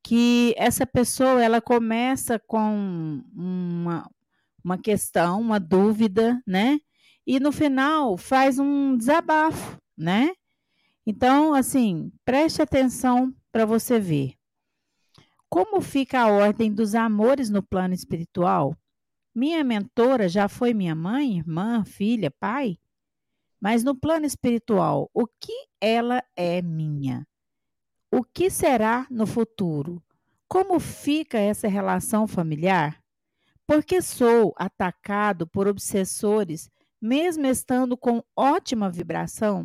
que 0.00 0.54
essa 0.56 0.86
pessoa 0.86 1.42
ela 1.42 1.60
começa 1.60 2.38
com 2.38 3.20
uma, 3.34 4.08
uma 4.64 4.78
questão, 4.78 5.40
uma 5.40 5.58
dúvida, 5.58 6.40
né? 6.46 6.78
E 7.26 7.40
no 7.40 7.50
final 7.50 8.16
faz 8.16 8.60
um 8.60 8.96
desabafo, 8.96 9.76
né? 9.98 10.30
Então, 11.06 11.52
assim, 11.52 12.12
preste 12.24 12.62
atenção 12.62 13.34
para 13.50 13.66
você 13.66 13.98
ver. 13.98 14.34
Como 15.48 15.80
fica 15.80 16.20
a 16.20 16.28
ordem 16.28 16.72
dos 16.72 16.94
amores 16.94 17.50
no 17.50 17.62
plano 17.62 17.92
espiritual? 17.92 18.76
Minha 19.34 19.64
mentora 19.64 20.28
já 20.28 20.48
foi 20.48 20.72
minha 20.72 20.94
mãe, 20.94 21.38
irmã, 21.38 21.84
filha, 21.84 22.30
pai? 22.30 22.78
Mas 23.60 23.82
no 23.82 23.94
plano 23.94 24.26
espiritual, 24.26 25.10
o 25.12 25.26
que 25.26 25.66
ela 25.80 26.22
é 26.36 26.62
minha? 26.62 27.26
O 28.10 28.22
que 28.22 28.50
será 28.50 29.06
no 29.10 29.26
futuro? 29.26 30.02
Como 30.48 30.78
fica 30.78 31.38
essa 31.38 31.66
relação 31.66 32.26
familiar? 32.26 33.02
Porque 33.66 34.02
sou 34.02 34.52
atacado 34.56 35.46
por 35.46 35.66
obsessores, 35.66 36.70
mesmo 37.00 37.46
estando 37.46 37.96
com 37.96 38.22
ótima 38.36 38.90
vibração? 38.90 39.64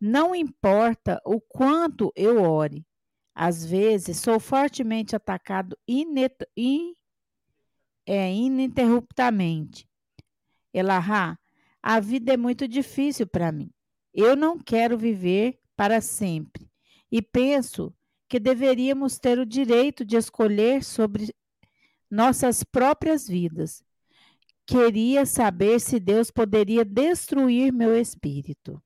Não 0.00 0.34
importa 0.34 1.20
o 1.24 1.40
quanto 1.40 2.12
eu 2.14 2.42
ore, 2.42 2.86
às 3.34 3.64
vezes 3.64 4.18
sou 4.18 4.38
fortemente 4.38 5.16
atacado 5.16 5.76
in, 5.86 6.06
é, 8.06 8.32
ininterruptamente. 8.32 9.88
Elahá, 10.72 11.38
a 11.82 12.00
vida 12.00 12.34
é 12.34 12.36
muito 12.36 12.66
difícil 12.66 13.26
para 13.26 13.52
mim. 13.52 13.70
Eu 14.12 14.34
não 14.34 14.58
quero 14.58 14.96
viver 14.96 15.58
para 15.76 16.00
sempre 16.00 16.70
e 17.10 17.20
penso 17.20 17.94
que 18.28 18.40
deveríamos 18.40 19.18
ter 19.18 19.38
o 19.38 19.46
direito 19.46 20.04
de 20.04 20.16
escolher 20.16 20.82
sobre 20.82 21.34
nossas 22.10 22.64
próprias 22.64 23.28
vidas. 23.28 23.84
Queria 24.66 25.24
saber 25.24 25.80
se 25.80 26.00
Deus 26.00 26.30
poderia 26.30 26.84
destruir 26.84 27.72
meu 27.72 27.96
espírito. 27.96 28.82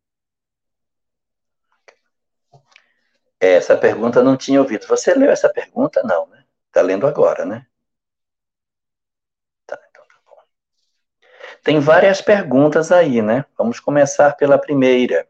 Essa 3.41 3.77
pergunta 3.77 4.23
não 4.23 4.37
tinha 4.37 4.61
ouvido. 4.61 4.87
Você 4.87 5.15
leu 5.15 5.31
essa 5.31 5.49
pergunta? 5.49 6.03
Não, 6.03 6.27
né? 6.27 6.45
Está 6.67 6.83
lendo 6.83 7.07
agora, 7.07 7.47
né? 7.47 7.67
Tá, 9.67 9.79
então 9.91 10.05
tá 10.05 10.15
bom. 10.27 10.37
Tem 11.65 11.81
várias 11.81 12.21
perguntas 12.21 12.93
aí, 12.93 13.23
né? 13.23 13.47
Vamos 13.57 13.81
começar 13.81 14.37
pela 14.37 14.59
primeira. 14.59 15.27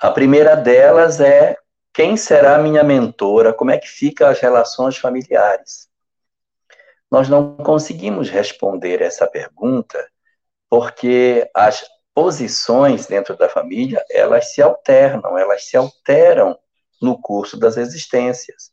A 0.00 0.10
primeira 0.10 0.56
delas 0.56 1.20
é: 1.20 1.56
quem 1.92 2.16
será 2.16 2.58
minha 2.58 2.82
mentora? 2.82 3.52
Como 3.52 3.70
é 3.70 3.78
que 3.78 3.88
ficam 3.88 4.28
as 4.28 4.40
relações 4.40 4.96
familiares? 4.98 5.88
Nós 7.08 7.28
não 7.28 7.56
conseguimos 7.56 8.28
responder 8.28 9.00
essa 9.00 9.26
pergunta 9.26 10.10
porque 10.68 11.50
as 11.54 11.84
posições 12.20 13.06
dentro 13.06 13.34
da 13.34 13.48
família, 13.48 14.04
elas 14.10 14.52
se 14.52 14.60
alternam, 14.60 15.38
elas 15.38 15.64
se 15.64 15.74
alteram 15.74 16.54
no 17.00 17.18
curso 17.18 17.58
das 17.58 17.78
existências. 17.78 18.70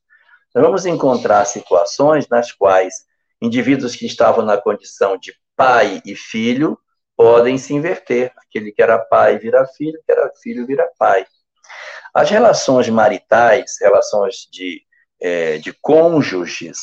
Nós 0.54 0.66
vamos 0.66 0.86
encontrar 0.86 1.46
situações 1.46 2.28
nas 2.28 2.52
quais 2.52 3.06
indivíduos 3.42 3.96
que 3.96 4.06
estavam 4.06 4.44
na 4.44 4.58
condição 4.58 5.18
de 5.18 5.34
pai 5.56 6.02
e 6.06 6.14
filho 6.14 6.78
podem 7.16 7.58
se 7.58 7.74
inverter. 7.74 8.34
Aquele 8.36 8.70
que 8.74 8.82
era 8.82 9.00
pai 9.00 9.38
vira 9.38 9.66
filho, 9.66 9.98
que 10.06 10.12
era 10.12 10.30
filho 10.44 10.68
vira 10.68 10.86
pai. 11.00 11.26
As 12.14 12.30
relações 12.30 12.90
maritais, 12.90 13.78
relações 13.80 14.46
de, 14.52 14.82
é, 15.22 15.58
de 15.58 15.72
cônjuges, 15.72 16.80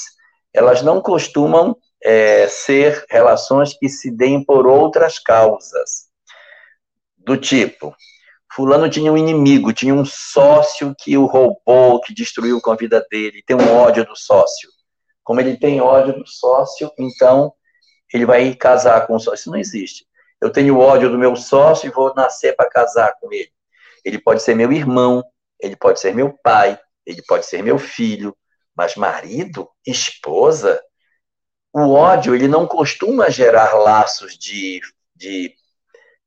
elas 0.51 0.81
não 0.81 1.03
costumam 1.03 1.77
é, 2.03 2.49
ser 2.49 3.05
relações 3.11 3.77
que 3.77 3.91
se 3.91 4.11
deem 4.11 4.43
por 4.43 4.67
outras 4.67 5.19
causas 5.19 6.14
do 7.25 7.37
tipo, 7.37 7.95
fulano 8.55 8.89
tinha 8.89 9.13
um 9.13 9.17
inimigo, 9.17 9.73
tinha 9.73 9.95
um 9.95 10.05
sócio 10.05 10.95
que 10.99 11.17
o 11.17 11.27
roubou, 11.27 12.01
que 12.01 12.15
destruiu 12.15 12.61
com 12.61 12.71
a 12.71 12.77
vida 12.77 13.05
dele, 13.11 13.43
tem 13.47 13.57
um 13.57 13.77
ódio 13.77 14.05
do 14.05 14.17
sócio. 14.17 14.69
Como 15.23 15.41
ele 15.41 15.57
tem 15.57 15.81
ódio 15.81 16.19
do 16.19 16.27
sócio, 16.27 16.91
então 16.99 17.53
ele 18.13 18.27
vai 18.27 18.55
casar 18.55 19.07
com 19.07 19.17
o 19.17 19.19
sócio. 19.19 19.35
Isso 19.37 19.51
não 19.51 19.59
existe. 19.59 20.07
Eu 20.41 20.51
tenho 20.51 20.79
ódio 20.79 21.11
do 21.11 21.19
meu 21.19 21.35
sócio 21.35 21.87
e 21.87 21.91
vou 21.91 22.15
nascer 22.15 22.55
para 22.55 22.69
casar 22.69 23.15
com 23.19 23.33
ele. 23.33 23.51
Ele 24.05 24.19
pode 24.19 24.43
ser 24.43 24.55
meu 24.55 24.71
irmão, 24.71 25.25
ele 25.59 25.75
pode 25.75 25.99
ser 25.99 26.15
meu 26.15 26.37
pai, 26.43 26.79
ele 27.07 27.23
pode 27.23 27.47
ser 27.47 27.63
meu 27.63 27.79
filho, 27.79 28.37
mas 28.77 28.97
marido, 28.97 29.69
esposa, 29.87 30.81
o 31.73 31.93
ódio 31.93 32.35
ele 32.35 32.47
não 32.47 32.67
costuma 32.67 33.31
gerar 33.31 33.75
laços 33.75 34.37
de, 34.37 34.81
de, 35.17 35.55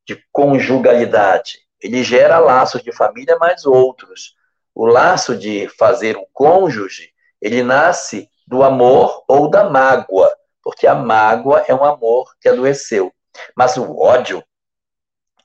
de 0.08 0.24
conjugalidade. 0.32 1.60
Ele 1.82 2.04
gera 2.04 2.40
laços 2.40 2.82
de 2.82 2.92
família, 2.94 3.38
mas 3.40 3.66
outros. 3.66 4.36
O 4.74 4.86
laço 4.86 5.36
de 5.36 5.68
fazer 5.78 6.16
o 6.16 6.26
cônjuge, 6.32 7.12
ele 7.42 7.62
nasce 7.62 8.30
do 8.48 8.64
amor 8.64 9.24
ou 9.28 9.50
da 9.50 9.70
mágoa, 9.70 10.34
porque 10.64 10.88
a 10.88 10.96
mágoa 10.96 11.66
é 11.68 11.76
um 11.76 11.84
amor 11.84 12.34
que 12.40 12.48
adoeceu. 12.48 13.14
Mas 13.56 13.76
o 13.76 13.98
ódio, 14.00 14.44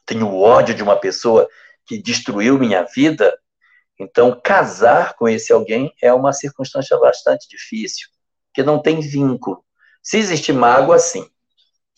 tenho 0.07 0.35
ódio 0.35 0.75
de 0.75 0.83
uma 0.83 0.97
pessoa 0.97 1.49
que 1.85 2.01
destruiu 2.01 2.59
minha 2.59 2.83
vida, 2.85 3.37
então 3.99 4.41
casar 4.43 5.15
com 5.15 5.29
esse 5.29 5.53
alguém 5.53 5.93
é 6.01 6.13
uma 6.13 6.33
circunstância 6.33 6.97
bastante 6.99 7.49
difícil, 7.49 8.09
que 8.55 8.63
não 8.63 8.81
tem 8.81 9.01
vínculo. 9.01 9.65
Se 10.03 10.19
existe 10.19 10.53
mágoa, 10.53 10.99
sim. 10.99 11.29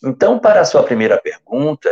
Então, 0.03 0.39
para 0.39 0.61
a 0.61 0.65
sua 0.65 0.83
primeira 0.83 1.19
pergunta, 1.19 1.89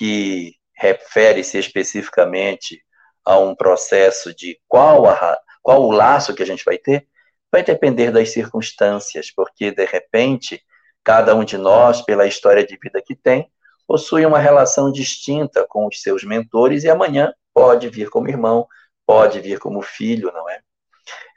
que 0.00 0.54
refere-se 0.72 1.58
especificamente 1.58 2.82
a 3.22 3.38
um 3.38 3.54
processo 3.54 4.34
de 4.34 4.58
qual, 4.66 5.06
a, 5.06 5.38
qual 5.62 5.82
o 5.82 5.90
laço 5.90 6.34
que 6.34 6.42
a 6.42 6.46
gente 6.46 6.64
vai 6.64 6.78
ter, 6.78 7.06
vai 7.52 7.62
depender 7.62 8.10
das 8.10 8.30
circunstâncias, 8.30 9.30
porque, 9.30 9.70
de 9.70 9.84
repente, 9.84 10.64
cada 11.04 11.34
um 11.34 11.44
de 11.44 11.58
nós, 11.58 12.00
pela 12.00 12.26
história 12.26 12.64
de 12.66 12.78
vida 12.82 13.02
que 13.04 13.14
tem, 13.14 13.52
possui 13.86 14.24
uma 14.24 14.38
relação 14.38 14.90
distinta 14.90 15.66
com 15.68 15.86
os 15.86 16.00
seus 16.00 16.24
mentores 16.24 16.82
e 16.82 16.88
amanhã 16.88 17.30
pode 17.52 17.86
vir 17.90 18.08
como 18.08 18.30
irmão, 18.30 18.66
pode 19.06 19.38
vir 19.38 19.58
como 19.58 19.82
filho, 19.82 20.32
não 20.32 20.48
é? 20.48 20.62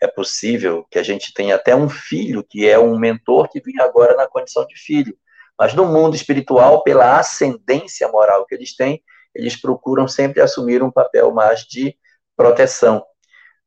É 0.01 0.07
possível 0.07 0.87
que 0.89 0.97
a 0.97 1.03
gente 1.03 1.33
tenha 1.33 1.55
até 1.55 1.75
um 1.75 1.89
filho 1.89 2.45
que 2.49 2.65
é 2.65 2.79
um 2.79 2.97
mentor 2.97 3.49
que 3.49 3.59
vem 3.59 3.77
agora 3.81 4.15
na 4.15 4.25
condição 4.25 4.65
de 4.65 4.77
filho. 4.77 5.17
Mas 5.57 5.73
no 5.73 5.85
mundo 5.85 6.15
espiritual, 6.15 6.83
pela 6.83 7.19
ascendência 7.19 8.07
moral 8.07 8.45
que 8.45 8.55
eles 8.55 8.75
têm, 8.75 9.03
eles 9.33 9.59
procuram 9.59 10.07
sempre 10.07 10.41
assumir 10.41 10.83
um 10.83 10.91
papel 10.91 11.31
mais 11.31 11.61
de 11.61 11.97
proteção. 12.35 13.05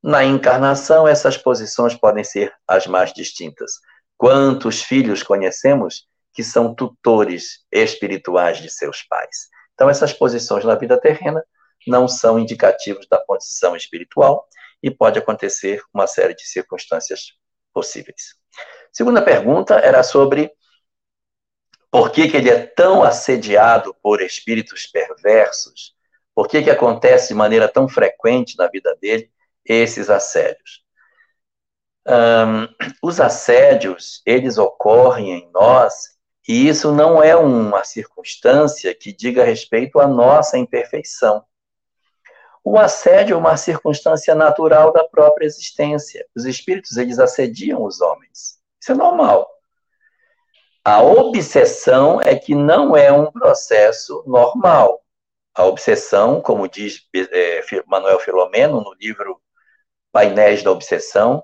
Na 0.03 0.25
encarnação, 0.25 1.07
essas 1.07 1.37
posições 1.37 1.95
podem 1.95 2.23
ser 2.23 2.53
as 2.67 2.87
mais 2.87 3.13
distintas. 3.13 3.81
Quantos 4.17 4.83
filhos 4.83 5.23
conhecemos 5.23 6.07
que 6.33 6.45
são 6.45 6.75
tutores 6.75 7.65
espirituais 7.73 8.59
de 8.59 8.71
seus 8.71 9.03
pais? 9.03 9.49
Então, 9.75 9.91
essas 9.91 10.13
posições 10.13 10.65
na 10.65 10.75
vida 10.75 10.99
terrena 11.01 11.45
não 11.87 12.09
são 12.09 12.39
indicativos 12.39 13.07
da 13.09 13.19
posição 13.19 13.77
espiritual 13.77 14.47
e 14.83 14.91
pode 14.91 15.19
acontecer 15.19 15.83
uma 15.93 16.07
série 16.07 16.35
de 16.35 16.47
circunstâncias 16.47 17.33
possíveis. 17.73 18.35
Segunda 18.93 19.21
pergunta 19.23 19.75
era 19.75 20.03
sobre 20.03 20.51
por 21.91 22.11
que, 22.11 22.29
que 22.29 22.37
ele 22.37 22.51
é 22.51 22.67
tão 22.67 23.03
assediado 23.03 23.95
por 24.03 24.21
espíritos 24.21 24.87
perversos, 24.87 25.95
por 26.35 26.49
que, 26.49 26.63
que 26.63 26.71
acontece 26.71 27.29
de 27.29 27.35
maneira 27.35 27.69
tão 27.69 27.89
frequente 27.89 28.57
na 28.59 28.67
vida 28.69 28.97
dele 29.01 29.31
esses 29.65 30.11
assédios. 30.11 30.85
Um, 32.07 32.69
os 33.03 33.21
assédios, 33.21 34.23
eles 34.25 34.59
ocorrem 34.59 35.33
em 35.33 35.51
nós, 35.51 36.17
e 36.49 36.69
isso 36.69 36.93
não 36.93 37.21
é 37.23 37.35
uma 37.35 37.83
circunstância 37.83 38.95
que 38.95 39.13
diga 39.13 39.43
respeito 39.45 39.99
à 39.99 40.07
nossa 40.07 40.57
imperfeição. 40.57 41.45
O 42.63 42.79
assédio 42.79 43.35
é 43.35 43.37
uma 43.37 43.57
circunstância 43.57 44.35
natural 44.35 44.93
da 44.93 45.05
própria 45.05 45.47
existência. 45.47 46.27
Os 46.37 46.45
espíritos, 46.45 46.97
eles 46.97 47.19
assediam 47.19 47.83
os 47.83 48.01
homens. 48.01 48.59
Isso 48.81 48.93
é 48.93 48.95
normal. 48.95 49.49
A 50.89 51.03
obsessão 51.03 52.23
é 52.23 52.37
que 52.37 52.55
não 52.55 52.97
é 52.97 53.11
um 53.11 53.29
processo 53.33 54.23
normal. 54.25 55.03
A 55.53 55.65
obsessão, 55.65 56.41
como 56.41 56.69
diz 56.69 57.01
é, 57.13 57.61
Manuel 57.89 58.21
Filomeno 58.21 58.81
no 58.81 58.95
livro 58.95 59.41
Painéis 60.13 60.63
da 60.63 60.71
Obsessão, 60.71 61.43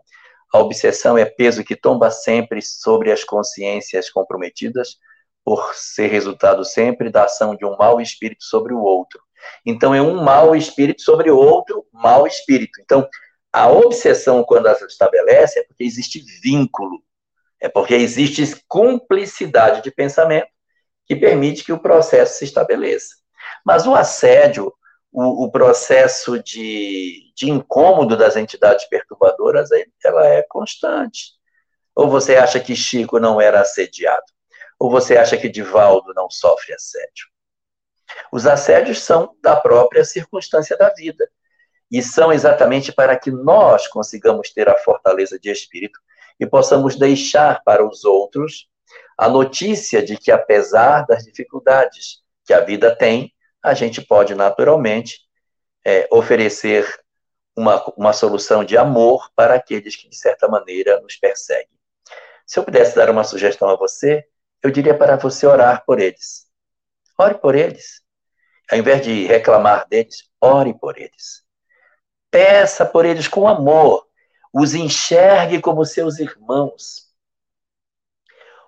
a 0.54 0.60
obsessão 0.60 1.18
é 1.18 1.24
peso 1.24 1.64
que 1.64 1.74
tomba 1.74 2.08
sempre 2.08 2.62
sobre 2.62 3.10
as 3.10 3.24
consciências 3.24 4.08
comprometidas, 4.08 4.96
por 5.44 5.74
ser 5.74 6.06
resultado 6.06 6.64
sempre 6.64 7.10
da 7.10 7.24
ação 7.24 7.56
de 7.56 7.64
um 7.64 7.76
mau 7.76 8.00
espírito 8.00 8.44
sobre 8.44 8.72
o 8.72 8.80
outro. 8.80 9.20
Então, 9.66 9.92
é 9.92 10.00
um 10.00 10.22
mau 10.22 10.54
espírito 10.54 11.02
sobre 11.02 11.32
outro 11.32 11.84
mau 11.92 12.28
espírito. 12.28 12.80
Então, 12.80 13.08
a 13.52 13.68
obsessão, 13.68 14.44
quando 14.44 14.66
ela 14.66 14.78
se 14.78 14.84
estabelece, 14.84 15.58
é 15.58 15.64
porque 15.64 15.82
existe 15.82 16.24
vínculo, 16.40 17.02
é 17.62 17.68
porque 17.68 17.94
existe 17.94 18.60
cumplicidade 18.66 19.82
de 19.82 19.90
pensamento 19.92 20.48
que 21.06 21.14
permite 21.14 21.62
que 21.62 21.72
o 21.72 21.78
processo 21.78 22.38
se 22.38 22.44
estabeleça. 22.44 23.14
Mas 23.64 23.86
o 23.86 23.94
assédio, 23.94 24.74
o, 25.12 25.44
o 25.44 25.50
processo 25.50 26.42
de, 26.42 27.32
de 27.36 27.48
incômodo 27.48 28.16
das 28.16 28.36
entidades 28.36 28.84
perturbadoras, 28.86 29.70
ela 30.04 30.26
é 30.26 30.42
constante. 30.42 31.34
Ou 31.94 32.10
você 32.10 32.34
acha 32.34 32.58
que 32.58 32.74
Chico 32.74 33.20
não 33.20 33.40
era 33.40 33.60
assediado? 33.60 34.24
Ou 34.76 34.90
você 34.90 35.16
acha 35.16 35.36
que 35.36 35.48
Divaldo 35.48 36.12
não 36.14 36.28
sofre 36.28 36.74
assédio? 36.74 37.28
Os 38.32 38.44
assédios 38.44 39.02
são 39.02 39.36
da 39.40 39.54
própria 39.54 40.04
circunstância 40.04 40.76
da 40.76 40.92
vida. 40.92 41.30
E 41.88 42.02
são 42.02 42.32
exatamente 42.32 42.90
para 42.90 43.16
que 43.16 43.30
nós 43.30 43.86
consigamos 43.86 44.50
ter 44.50 44.68
a 44.68 44.78
fortaleza 44.78 45.38
de 45.38 45.48
espírito 45.48 46.00
e 46.42 46.46
possamos 46.46 46.96
deixar 46.96 47.62
para 47.62 47.86
os 47.86 48.04
outros 48.04 48.68
a 49.16 49.28
notícia 49.28 50.02
de 50.02 50.16
que, 50.16 50.32
apesar 50.32 51.06
das 51.06 51.22
dificuldades 51.22 52.20
que 52.44 52.52
a 52.52 52.58
vida 52.58 52.94
tem, 52.96 53.32
a 53.62 53.74
gente 53.74 54.02
pode 54.02 54.34
naturalmente 54.34 55.20
é, 55.84 56.08
oferecer 56.10 56.84
uma, 57.56 57.80
uma 57.96 58.12
solução 58.12 58.64
de 58.64 58.76
amor 58.76 59.30
para 59.36 59.54
aqueles 59.54 59.94
que, 59.94 60.08
de 60.08 60.16
certa 60.16 60.48
maneira, 60.48 61.00
nos 61.00 61.14
perseguem. 61.14 61.78
Se 62.44 62.58
eu 62.58 62.64
pudesse 62.64 62.96
dar 62.96 63.08
uma 63.08 63.22
sugestão 63.22 63.70
a 63.70 63.76
você, 63.76 64.24
eu 64.64 64.70
diria 64.72 64.98
para 64.98 65.14
você 65.14 65.46
orar 65.46 65.84
por 65.86 66.00
eles. 66.00 66.46
Ore 67.16 67.34
por 67.34 67.54
eles. 67.54 68.00
Ao 68.68 68.76
invés 68.76 69.00
de 69.00 69.26
reclamar 69.26 69.86
deles, 69.88 70.28
ore 70.40 70.76
por 70.76 70.98
eles. 70.98 71.44
Peça 72.32 72.84
por 72.84 73.04
eles 73.04 73.28
com 73.28 73.46
amor. 73.46 74.08
Os 74.52 74.74
enxergue 74.74 75.60
como 75.60 75.84
seus 75.84 76.18
irmãos. 76.18 77.10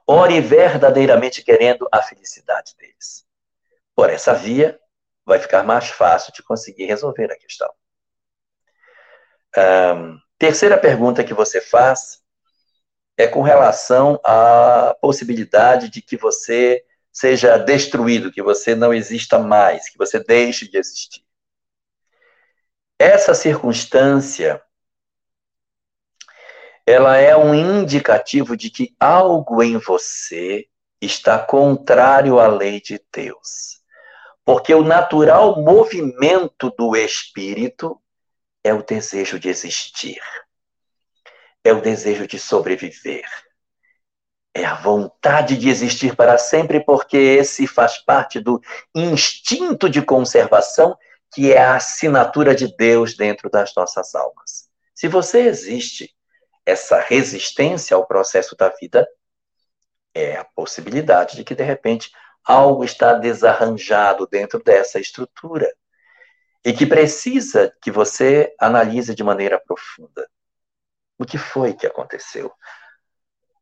Ore 0.07 0.41
verdadeiramente 0.41 1.43
querendo 1.43 1.89
a 1.93 2.03
felicidade 2.03 2.75
deles. 2.77 3.27
Por 3.95 4.11
essa 4.11 4.35
via, 4.35 4.79
vai 5.25 5.39
ficar 5.39 5.63
mais 5.63 5.89
fácil 5.89 6.33
de 6.33 6.43
conseguir 6.43 6.87
resolver 6.87 7.31
a 7.31 7.39
questão. 7.39 7.73
Um, 9.57 10.19
terceira 10.39 10.77
pergunta 10.77 11.25
que 11.25 11.33
você 11.33 11.61
faz 11.61 12.23
é 13.17 13.27
com 13.27 13.43
relação 13.43 14.21
à 14.25 14.97
possibilidade 15.01 15.89
de 15.89 16.03
que 16.03 16.17
você 16.17 16.85
seja 17.13 17.57
destruído, 17.57 18.33
que 18.33 18.43
você 18.43 18.75
não 18.75 18.93
exista 18.93 19.39
mais, 19.39 19.89
que 19.89 19.97
você 19.97 20.19
deixe 20.19 20.69
de 20.69 20.77
existir. 20.77 21.25
Essa 22.99 23.35
circunstância 23.35 24.61
ela 26.87 27.17
é 27.17 27.37
um 27.37 27.55
indicativo 27.55 28.57
de 28.57 28.71
que 28.71 28.95
algo 29.01 29.63
em 29.63 29.79
você 29.79 30.67
está 31.01 31.39
contrário 31.39 32.39
à 32.39 32.47
lei 32.47 32.81
de 32.81 33.01
Deus. 33.13 33.83
Porque 34.45 34.75
o 34.75 34.85
natural 34.85 35.63
movimento 35.63 36.71
do 36.77 36.95
espírito 36.95 38.01
é 38.63 38.75
o 38.75 38.83
desejo 38.83 39.39
de 39.39 39.49
existir, 39.49 40.21
é 41.63 41.73
o 41.73 41.81
desejo 41.81 42.27
de 42.27 42.39
sobreviver, 42.39 43.25
é 44.55 44.65
a 44.65 44.75
vontade 44.75 45.57
de 45.57 45.69
existir 45.69 46.15
para 46.15 46.37
sempre, 46.37 46.81
porque 46.81 47.17
esse 47.17 47.67
faz 47.67 47.99
parte 47.99 48.39
do 48.39 48.61
instinto 48.95 49.89
de 49.89 50.03
conservação, 50.03 50.97
que 51.33 51.53
é 51.53 51.59
a 51.59 51.77
assinatura 51.77 52.55
de 52.55 52.75
Deus 52.77 53.17
dentro 53.17 53.51
das 53.51 53.75
nossas 53.75 54.15
almas. 54.15 54.69
Se 54.95 55.09
você 55.09 55.41
existe, 55.41 56.14
essa 56.67 56.99
resistência 57.01 57.97
ao 57.97 58.07
processo 58.07 58.57
da 58.57 58.69
vida 58.69 59.07
é 60.15 60.37
a 60.37 60.45
possibilidade 60.45 61.37
de 61.37 61.45
que, 61.45 61.55
de 61.55 61.65
repente, 61.65 62.11
algo 62.45 62.85
está 62.85 63.15
desarranjado 63.15 64.27
dentro 64.27 64.63
dessa 64.63 65.01
estrutura 65.01 65.71
e 66.65 66.73
que 66.73 66.87
precisa 66.87 67.75
que 67.83 67.91
você 67.91 68.55
analise 68.59 69.15
de 69.15 69.23
maneira 69.23 69.61
profunda. 69.61 70.29
O 71.19 71.25
que 71.25 71.37
foi 71.37 71.75
que 71.75 71.87
aconteceu? 71.87 72.53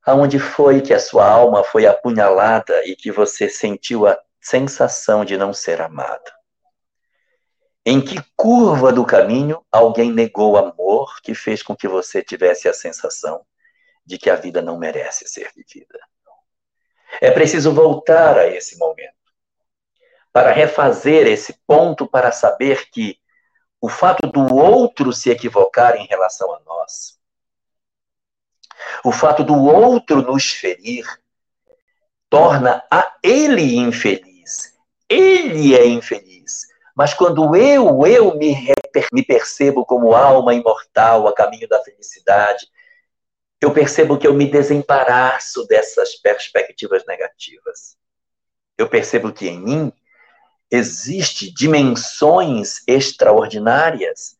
Aonde 0.04 0.38
foi 0.38 0.80
que 0.80 0.92
a 0.92 0.98
sua 0.98 1.28
alma 1.28 1.64
foi 1.64 1.86
apunhalada 1.86 2.84
e 2.86 2.94
que 2.94 3.10
você 3.10 3.48
sentiu 3.48 4.06
a 4.06 4.18
sensação 4.40 5.24
de 5.24 5.36
não 5.36 5.52
ser 5.52 5.80
amado? 5.80 6.41
Em 7.84 8.00
que 8.00 8.22
curva 8.36 8.92
do 8.92 9.04
caminho 9.04 9.64
alguém 9.70 10.12
negou 10.12 10.56
amor 10.56 11.20
que 11.20 11.34
fez 11.34 11.62
com 11.62 11.74
que 11.74 11.88
você 11.88 12.22
tivesse 12.22 12.68
a 12.68 12.72
sensação 12.72 13.44
de 14.06 14.18
que 14.18 14.30
a 14.30 14.36
vida 14.36 14.62
não 14.62 14.78
merece 14.78 15.26
ser 15.26 15.50
vivida? 15.54 15.98
É 17.20 17.30
preciso 17.30 17.72
voltar 17.72 18.38
a 18.38 18.46
esse 18.46 18.78
momento 18.78 19.12
para 20.32 20.52
refazer 20.52 21.26
esse 21.26 21.60
ponto 21.66 22.06
para 22.06 22.32
saber 22.32 22.88
que 22.90 23.18
o 23.80 23.88
fato 23.88 24.26
do 24.26 24.54
outro 24.54 25.12
se 25.12 25.28
equivocar 25.28 25.96
em 25.96 26.06
relação 26.06 26.54
a 26.54 26.60
nós, 26.60 27.18
o 29.04 29.12
fato 29.12 29.44
do 29.44 29.54
outro 29.54 30.22
nos 30.22 30.50
ferir, 30.50 31.04
torna 32.30 32.82
a 32.90 33.14
ele 33.22 33.76
infeliz. 33.76 34.78
Ele 35.08 35.76
é 35.76 35.86
infeliz. 35.86 36.31
Mas 36.94 37.14
quando 37.14 37.56
eu, 37.56 38.06
eu 38.06 38.36
me, 38.36 38.54
me 39.12 39.24
percebo 39.24 39.84
como 39.84 40.14
alma 40.14 40.54
imortal 40.54 41.26
a 41.26 41.34
caminho 41.34 41.68
da 41.68 41.82
felicidade, 41.82 42.66
eu 43.60 43.72
percebo 43.72 44.18
que 44.18 44.26
eu 44.26 44.34
me 44.34 44.50
desembaraço 44.50 45.66
dessas 45.66 46.16
perspectivas 46.16 47.04
negativas. 47.06 47.96
Eu 48.76 48.88
percebo 48.88 49.32
que 49.32 49.48
em 49.48 49.60
mim 49.60 49.92
existe 50.70 51.52
dimensões 51.52 52.82
extraordinárias 52.88 54.36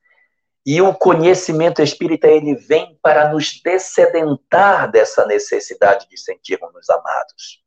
e 0.65 0.81
o 0.81 0.95
conhecimento 0.95 1.83
espírita 1.83 2.27
ele 2.27 2.55
vem 2.55 2.99
para 3.03 3.31
nos 3.33 3.61
descedentar 3.63 4.91
dessa 4.91 5.27
necessidade 5.27 6.09
de 6.09 6.17
sentirmos 6.17 6.89
amados. 6.89 7.62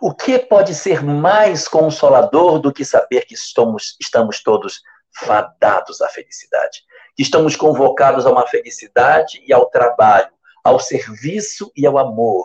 O 0.00 0.14
que 0.14 0.38
pode 0.38 0.74
ser 0.74 1.02
mais 1.02 1.66
consolador 1.66 2.60
do 2.60 2.72
que 2.72 2.84
saber 2.84 3.24
que 3.26 3.34
estamos, 3.34 3.96
estamos 4.00 4.42
todos 4.42 4.80
fadados 5.12 6.00
à 6.00 6.08
felicidade? 6.08 6.82
Que 7.16 7.22
estamos 7.22 7.56
convocados 7.56 8.24
a 8.24 8.30
uma 8.30 8.46
felicidade 8.46 9.42
e 9.46 9.52
ao 9.52 9.66
trabalho, 9.66 10.30
ao 10.62 10.78
serviço 10.78 11.72
e 11.76 11.86
ao 11.86 11.98
amor, 11.98 12.44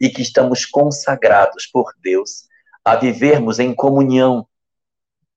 e 0.00 0.08
que 0.08 0.22
estamos 0.22 0.64
consagrados 0.64 1.66
por 1.66 1.92
Deus 2.00 2.48
a 2.84 2.96
vivermos 2.96 3.58
em 3.58 3.74
comunhão 3.74 4.46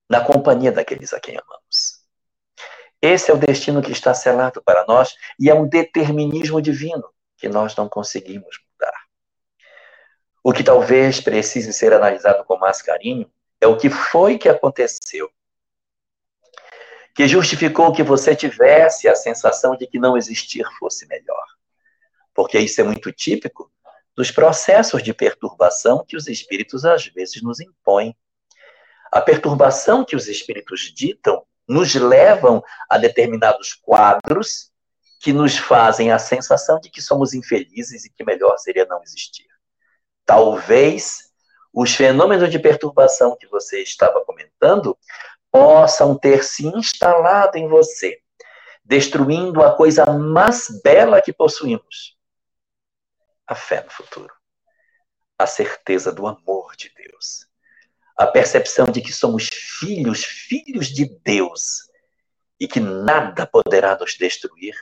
na 0.08 0.20
companhia 0.20 0.70
daqueles 0.70 1.12
a 1.12 1.20
quem 1.20 1.36
amamos. 1.36 1.96
Esse 3.02 3.30
é 3.30 3.34
o 3.34 3.38
destino 3.38 3.82
que 3.82 3.92
está 3.92 4.14
selado 4.14 4.62
para 4.62 4.84
nós 4.86 5.14
e 5.38 5.50
é 5.50 5.54
um 5.54 5.68
determinismo 5.68 6.62
divino 6.62 7.08
que 7.36 7.48
nós 7.48 7.76
não 7.76 7.88
conseguimos. 7.88 8.65
O 10.48 10.52
que 10.52 10.62
talvez 10.62 11.20
precise 11.20 11.72
ser 11.72 11.92
analisado 11.92 12.44
com 12.44 12.56
mais 12.56 12.80
carinho 12.80 13.28
é 13.60 13.66
o 13.66 13.76
que 13.76 13.90
foi 13.90 14.38
que 14.38 14.48
aconteceu 14.48 15.28
que 17.16 17.26
justificou 17.26 17.92
que 17.92 18.04
você 18.04 18.36
tivesse 18.36 19.08
a 19.08 19.16
sensação 19.16 19.74
de 19.74 19.88
que 19.88 19.98
não 19.98 20.16
existir 20.16 20.64
fosse 20.78 21.04
melhor. 21.08 21.44
Porque 22.32 22.60
isso 22.60 22.80
é 22.80 22.84
muito 22.84 23.10
típico 23.10 23.72
dos 24.14 24.30
processos 24.30 25.02
de 25.02 25.12
perturbação 25.12 26.04
que 26.06 26.16
os 26.16 26.28
espíritos 26.28 26.84
às 26.84 27.06
vezes 27.06 27.42
nos 27.42 27.58
impõem. 27.58 28.16
A 29.10 29.20
perturbação 29.20 30.04
que 30.04 30.14
os 30.14 30.28
espíritos 30.28 30.92
ditam 30.94 31.44
nos 31.66 31.92
levam 31.96 32.62
a 32.88 32.98
determinados 32.98 33.74
quadros 33.74 34.70
que 35.18 35.32
nos 35.32 35.58
fazem 35.58 36.12
a 36.12 36.20
sensação 36.20 36.78
de 36.78 36.88
que 36.88 37.02
somos 37.02 37.34
infelizes 37.34 38.04
e 38.04 38.10
que 38.10 38.22
melhor 38.22 38.56
seria 38.58 38.86
não 38.86 39.02
existir. 39.02 39.55
Talvez 40.26 41.30
os 41.72 41.94
fenômenos 41.94 42.50
de 42.50 42.58
perturbação 42.58 43.36
que 43.36 43.46
você 43.46 43.82
estava 43.82 44.22
comentando 44.24 44.98
possam 45.50 46.18
ter 46.18 46.44
se 46.44 46.66
instalado 46.66 47.56
em 47.56 47.68
você, 47.68 48.20
destruindo 48.84 49.62
a 49.62 49.74
coisa 49.74 50.04
mais 50.04 50.68
bela 50.82 51.22
que 51.22 51.32
possuímos: 51.32 52.18
a 53.46 53.54
fé 53.54 53.82
no 53.82 53.90
futuro, 53.90 54.34
a 55.38 55.46
certeza 55.46 56.12
do 56.12 56.26
amor 56.26 56.76
de 56.76 56.92
Deus 56.94 57.46
a 58.16 58.26
percepção 58.26 58.86
de 58.86 59.02
que 59.02 59.12
somos 59.12 59.48
filhos, 59.52 60.24
filhos 60.24 60.86
de 60.86 61.04
Deus, 61.22 61.90
e 62.58 62.66
que 62.66 62.80
nada 62.80 63.46
poderá 63.46 63.96
nos 63.98 64.16
destruir, 64.16 64.74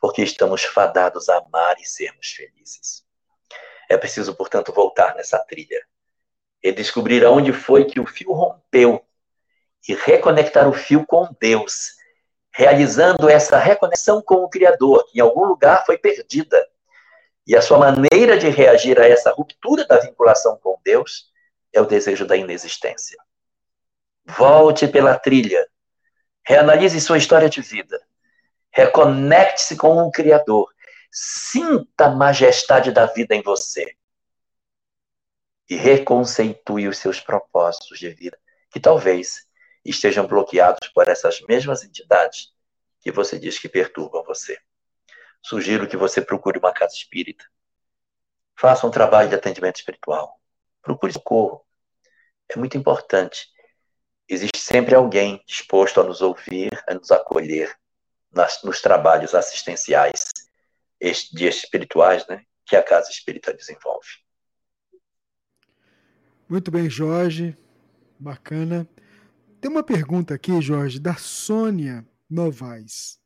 porque 0.00 0.22
estamos 0.22 0.64
fadados 0.64 1.28
a 1.28 1.38
amar 1.38 1.76
e 1.78 1.84
sermos 1.84 2.26
felizes. 2.26 3.01
É 3.92 3.98
preciso, 3.98 4.34
portanto, 4.34 4.72
voltar 4.72 5.14
nessa 5.14 5.38
trilha 5.40 5.78
e 6.62 6.72
descobrir 6.72 7.22
aonde 7.26 7.52
foi 7.52 7.84
que 7.84 8.00
o 8.00 8.06
fio 8.06 8.32
rompeu 8.32 9.04
e 9.86 9.94
reconectar 9.94 10.66
o 10.66 10.72
fio 10.72 11.04
com 11.04 11.28
Deus, 11.38 11.90
realizando 12.50 13.28
essa 13.28 13.58
reconexão 13.58 14.22
com 14.22 14.36
o 14.36 14.48
Criador, 14.48 15.04
que 15.10 15.18
em 15.18 15.20
algum 15.20 15.44
lugar 15.44 15.84
foi 15.84 15.98
perdida. 15.98 16.66
E 17.46 17.54
a 17.54 17.60
sua 17.60 17.76
maneira 17.76 18.38
de 18.38 18.48
reagir 18.48 18.98
a 18.98 19.06
essa 19.06 19.30
ruptura 19.30 19.84
da 19.86 19.98
vinculação 19.98 20.56
com 20.62 20.80
Deus 20.82 21.30
é 21.70 21.78
o 21.78 21.84
desejo 21.84 22.26
da 22.26 22.34
inexistência. 22.34 23.18
Volte 24.24 24.88
pela 24.88 25.18
trilha. 25.18 25.68
Reanalise 26.46 26.98
sua 26.98 27.18
história 27.18 27.50
de 27.50 27.60
vida. 27.60 28.00
Reconecte-se 28.70 29.76
com 29.76 29.98
o 29.98 30.10
Criador. 30.10 30.72
Sinta 31.12 32.06
a 32.06 32.10
majestade 32.10 32.90
da 32.90 33.06
vida 33.06 33.34
em 33.34 33.42
você. 33.42 33.94
E 35.68 35.76
reconceitue 35.76 36.88
os 36.88 36.98
seus 36.98 37.20
propósitos 37.20 37.98
de 37.98 38.10
vida, 38.10 38.38
que 38.70 38.80
talvez 38.80 39.46
estejam 39.84 40.26
bloqueados 40.26 40.88
por 40.88 41.08
essas 41.08 41.40
mesmas 41.42 41.84
entidades 41.84 42.52
que 43.00 43.12
você 43.12 43.38
diz 43.38 43.58
que 43.58 43.68
perturbam 43.68 44.24
você. 44.24 44.58
Sugiro 45.42 45.88
que 45.88 45.96
você 45.96 46.20
procure 46.20 46.58
uma 46.58 46.72
casa 46.72 46.94
espírita. 46.94 47.44
Faça 48.56 48.86
um 48.86 48.90
trabalho 48.90 49.28
de 49.28 49.34
atendimento 49.34 49.76
espiritual 49.76 50.40
procure 50.82 51.12
socorro. 51.12 51.64
É 52.48 52.58
muito 52.58 52.76
importante. 52.76 53.48
Existe 54.28 54.58
sempre 54.58 54.94
alguém 54.94 55.42
disposto 55.46 56.00
a 56.00 56.04
nos 56.04 56.20
ouvir, 56.20 56.70
a 56.88 56.94
nos 56.94 57.10
acolher 57.10 57.74
nas, 58.30 58.62
nos 58.62 58.80
trabalhos 58.80 59.34
assistenciais 59.34 60.31
de 61.32 61.46
espirituais 61.46 62.26
né, 62.28 62.44
que 62.64 62.76
a 62.76 62.82
Casa 62.82 63.10
Espírita 63.10 63.52
desenvolve. 63.52 64.08
Muito 66.48 66.70
bem, 66.70 66.88
Jorge. 66.88 67.56
Bacana. 68.18 68.88
Tem 69.60 69.70
uma 69.70 69.82
pergunta 69.82 70.34
aqui, 70.34 70.60
Jorge, 70.60 71.00
da 71.00 71.14
Sônia 71.14 72.06
Novaes. 72.30 73.18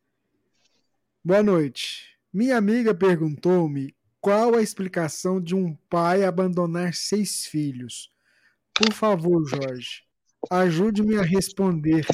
Boa 1.22 1.43
noite. 1.43 2.16
Minha 2.33 2.57
amiga 2.57 2.95
perguntou-me 2.95 3.95
qual 4.20 4.55
a 4.55 4.62
explicação 4.62 5.41
de 5.41 5.55
um 5.55 5.74
pai 5.89 6.24
abandonar 6.24 6.95
seis 6.95 7.47
filhos? 7.47 8.11
Por 8.74 8.93
favor, 8.93 9.47
Jorge, 9.47 10.03
ajude-me 10.51 11.16
a 11.16 11.22
responder 11.22 12.07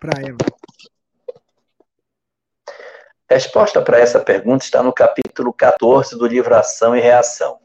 para 0.00 0.20
ela. 0.22 0.38
Resposta 3.30 3.80
para 3.80 4.00
essa 4.00 4.18
pergunta 4.18 4.64
está 4.64 4.82
no 4.82 4.92
capítulo 4.92 5.52
14 5.52 6.18
do 6.18 6.26
livro 6.26 6.52
Ação 6.52 6.96
e 6.96 7.00
Reação. 7.00 7.60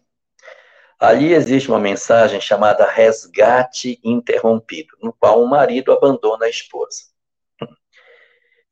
Ali 1.00 1.34
existe 1.34 1.70
uma 1.70 1.80
mensagem 1.80 2.40
chamada 2.40 2.86
resgate 2.86 4.00
interrompido, 4.04 4.96
no 5.02 5.12
qual 5.12 5.42
o 5.42 5.48
marido 5.48 5.92
abandona 5.92 6.46
a 6.46 6.50
esposa. 6.50 7.06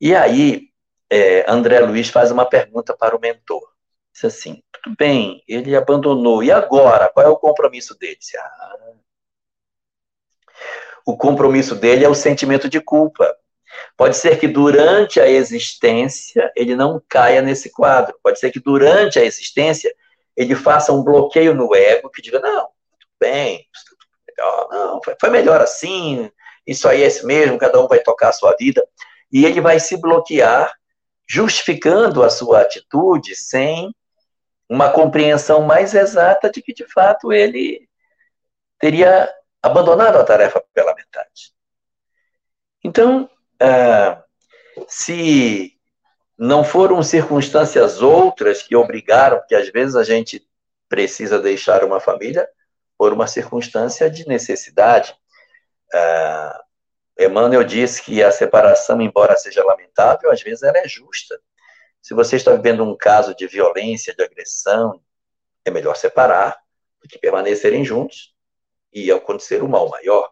E 0.00 0.14
aí, 0.14 0.68
é, 1.10 1.44
André 1.50 1.80
Luiz 1.80 2.10
faz 2.10 2.30
uma 2.30 2.46
pergunta 2.46 2.96
para 2.96 3.16
o 3.16 3.20
mentor. 3.20 3.68
Disse 4.12 4.26
assim: 4.26 4.62
tudo 4.70 4.94
bem, 4.96 5.42
ele 5.48 5.74
abandonou. 5.74 6.44
E 6.44 6.52
agora? 6.52 7.08
Qual 7.08 7.26
é 7.26 7.28
o 7.28 7.36
compromisso 7.36 7.98
dele? 7.98 8.16
Disse, 8.16 8.36
ah, 8.36 8.92
o 11.04 11.16
compromisso 11.16 11.74
dele 11.74 12.04
é 12.04 12.08
o 12.08 12.14
sentimento 12.14 12.68
de 12.68 12.80
culpa. 12.80 13.36
Pode 13.96 14.16
ser 14.16 14.38
que 14.38 14.48
durante 14.48 15.20
a 15.20 15.28
existência 15.28 16.52
ele 16.56 16.74
não 16.74 17.02
caia 17.08 17.40
nesse 17.42 17.70
quadro. 17.70 18.18
Pode 18.22 18.38
ser 18.38 18.50
que 18.50 18.60
durante 18.60 19.18
a 19.18 19.24
existência 19.24 19.94
ele 20.36 20.54
faça 20.54 20.92
um 20.92 21.02
bloqueio 21.02 21.54
no 21.54 21.74
ego 21.74 22.10
que 22.10 22.22
diga: 22.22 22.40
não, 22.40 22.68
tudo 22.98 23.12
bem, 23.20 23.66
melhor, 24.28 24.68
não, 24.70 25.00
foi 25.20 25.30
melhor 25.30 25.60
assim, 25.60 26.30
isso 26.66 26.88
aí 26.88 27.02
é 27.02 27.06
esse 27.06 27.24
mesmo, 27.24 27.58
cada 27.58 27.80
um 27.80 27.86
vai 27.86 28.00
tocar 28.00 28.30
a 28.30 28.32
sua 28.32 28.54
vida. 28.58 28.86
E 29.32 29.44
ele 29.44 29.60
vai 29.60 29.78
se 29.80 30.00
bloquear, 30.00 30.72
justificando 31.28 32.22
a 32.22 32.30
sua 32.30 32.60
atitude 32.60 33.34
sem 33.34 33.94
uma 34.68 34.90
compreensão 34.90 35.62
mais 35.62 35.94
exata 35.94 36.50
de 36.50 36.62
que, 36.62 36.72
de 36.72 36.86
fato, 36.86 37.32
ele 37.32 37.88
teria 38.78 39.32
abandonado 39.62 40.16
a 40.16 40.24
tarefa 40.24 40.62
pela 40.72 40.94
metade. 40.94 41.52
Então, 42.82 43.28
uh, 43.62 44.22
se 44.88 45.72
não 46.36 46.64
foram 46.64 47.02
circunstâncias 47.02 48.02
outras 48.02 48.62
que 48.62 48.74
obrigaram, 48.74 49.38
porque 49.38 49.54
às 49.54 49.68
vezes 49.68 49.94
a 49.94 50.02
gente 50.02 50.46
precisa 50.88 51.40
deixar 51.40 51.84
uma 51.84 52.00
família 52.00 52.48
por 52.98 53.12
uma 53.12 53.26
circunstância 53.26 54.10
de 54.10 54.26
necessidade. 54.26 55.14
Uh, 55.92 57.24
Emmanuel 57.24 57.62
diz 57.62 58.00
que 58.00 58.22
a 58.22 58.32
separação, 58.32 59.00
embora 59.00 59.36
seja 59.36 59.64
lamentável, 59.64 60.30
às 60.30 60.42
vezes 60.42 60.62
ela 60.62 60.78
é 60.78 60.88
justa. 60.88 61.40
Se 62.02 62.12
você 62.12 62.36
está 62.36 62.52
vivendo 62.52 62.84
um 62.84 62.96
caso 62.96 63.34
de 63.34 63.46
violência, 63.46 64.14
de 64.14 64.22
agressão, 64.22 65.00
é 65.64 65.70
melhor 65.70 65.96
separar 65.96 66.56
do 67.00 67.08
que 67.08 67.18
permanecerem 67.18 67.84
juntos 67.84 68.34
e 68.92 69.10
acontecer 69.10 69.62
o 69.62 69.68
mal 69.68 69.88
maior. 69.88 70.30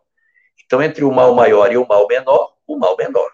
Então, 0.64 0.82
entre 0.82 1.04
o 1.04 1.12
mal 1.12 1.34
maior 1.34 1.72
e 1.72 1.76
o 1.76 1.86
mal 1.86 2.06
menor, 2.06 2.51
o 2.66 2.78
mal 2.78 2.96
menor. 2.96 3.30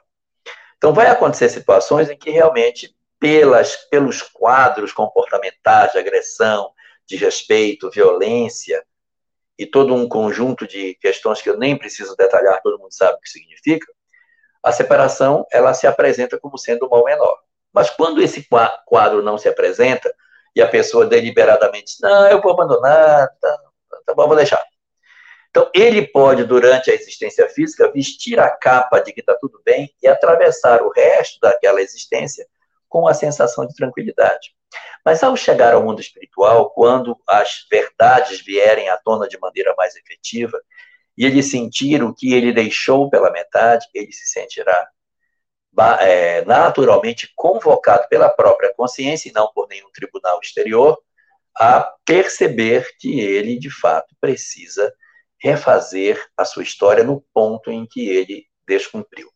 Então, 0.76 0.92
vai 0.92 1.08
acontecer 1.08 1.48
situações 1.48 2.08
em 2.08 2.16
que 2.16 2.30
realmente, 2.30 2.94
pelas, 3.18 3.76
pelos 3.90 4.22
quadros 4.22 4.92
comportamentais 4.92 5.92
de 5.92 5.98
agressão, 5.98 6.70
de 7.06 7.16
respeito, 7.16 7.90
violência, 7.90 8.84
e 9.58 9.66
todo 9.66 9.92
um 9.92 10.08
conjunto 10.08 10.68
de 10.68 10.94
questões 11.00 11.42
que 11.42 11.50
eu 11.50 11.58
nem 11.58 11.76
preciso 11.76 12.14
detalhar, 12.16 12.62
todo 12.62 12.78
mundo 12.78 12.94
sabe 12.94 13.14
o 13.14 13.20
que 13.20 13.28
significa, 13.28 13.86
a 14.62 14.70
separação 14.70 15.44
ela 15.50 15.74
se 15.74 15.86
apresenta 15.86 16.38
como 16.38 16.56
sendo 16.56 16.86
o 16.86 16.90
mal 16.90 17.04
menor. 17.04 17.38
Mas 17.72 17.90
quando 17.90 18.22
esse 18.22 18.46
quadro 18.86 19.22
não 19.22 19.36
se 19.36 19.48
apresenta 19.48 20.12
e 20.54 20.62
a 20.62 20.68
pessoa 20.68 21.06
deliberadamente 21.06 21.94
não, 22.00 22.28
eu 22.28 22.40
vou 22.40 22.52
abandonar, 22.52 23.28
tá, 23.40 23.58
tá 24.06 24.14
bom, 24.14 24.26
vou 24.26 24.36
deixar. 24.36 24.64
Então, 25.50 25.70
ele 25.74 26.06
pode, 26.06 26.44
durante 26.44 26.90
a 26.90 26.94
existência 26.94 27.48
física, 27.48 27.90
vestir 27.90 28.38
a 28.38 28.50
capa 28.50 29.00
de 29.00 29.12
que 29.12 29.20
está 29.20 29.34
tudo 29.34 29.60
bem 29.64 29.92
e 30.02 30.06
atravessar 30.06 30.82
o 30.82 30.90
resto 30.90 31.40
daquela 31.40 31.80
existência 31.80 32.46
com 32.88 33.08
a 33.08 33.14
sensação 33.14 33.66
de 33.66 33.74
tranquilidade. 33.74 34.54
Mas 35.04 35.22
ao 35.22 35.36
chegar 35.36 35.74
ao 35.74 35.82
mundo 35.82 36.00
espiritual, 36.00 36.70
quando 36.70 37.18
as 37.26 37.66
verdades 37.70 38.40
vierem 38.44 38.88
à 38.88 38.96
tona 38.98 39.26
de 39.26 39.38
maneira 39.38 39.74
mais 39.76 39.96
efetiva, 39.96 40.60
e 41.16 41.24
ele 41.24 41.42
sentir 41.42 42.02
o 42.02 42.14
que 42.14 42.32
ele 42.32 42.52
deixou 42.52 43.10
pela 43.10 43.30
metade, 43.32 43.86
ele 43.92 44.12
se 44.12 44.26
sentirá 44.26 44.88
é, 46.00 46.44
naturalmente 46.44 47.32
convocado 47.34 48.08
pela 48.08 48.28
própria 48.28 48.72
consciência 48.74 49.28
e 49.28 49.32
não 49.32 49.50
por 49.52 49.68
nenhum 49.68 49.90
tribunal 49.92 50.38
exterior 50.40 50.96
a 51.56 51.92
perceber 52.04 52.88
que 52.98 53.20
ele 53.20 53.58
de 53.58 53.70
fato 53.70 54.14
precisa 54.20 54.92
refazer 55.40 56.22
a 56.36 56.44
sua 56.44 56.62
história 56.62 57.04
no 57.04 57.20
ponto 57.32 57.70
em 57.70 57.86
que 57.86 58.08
ele 58.08 58.46
descumpriu. 58.66 59.30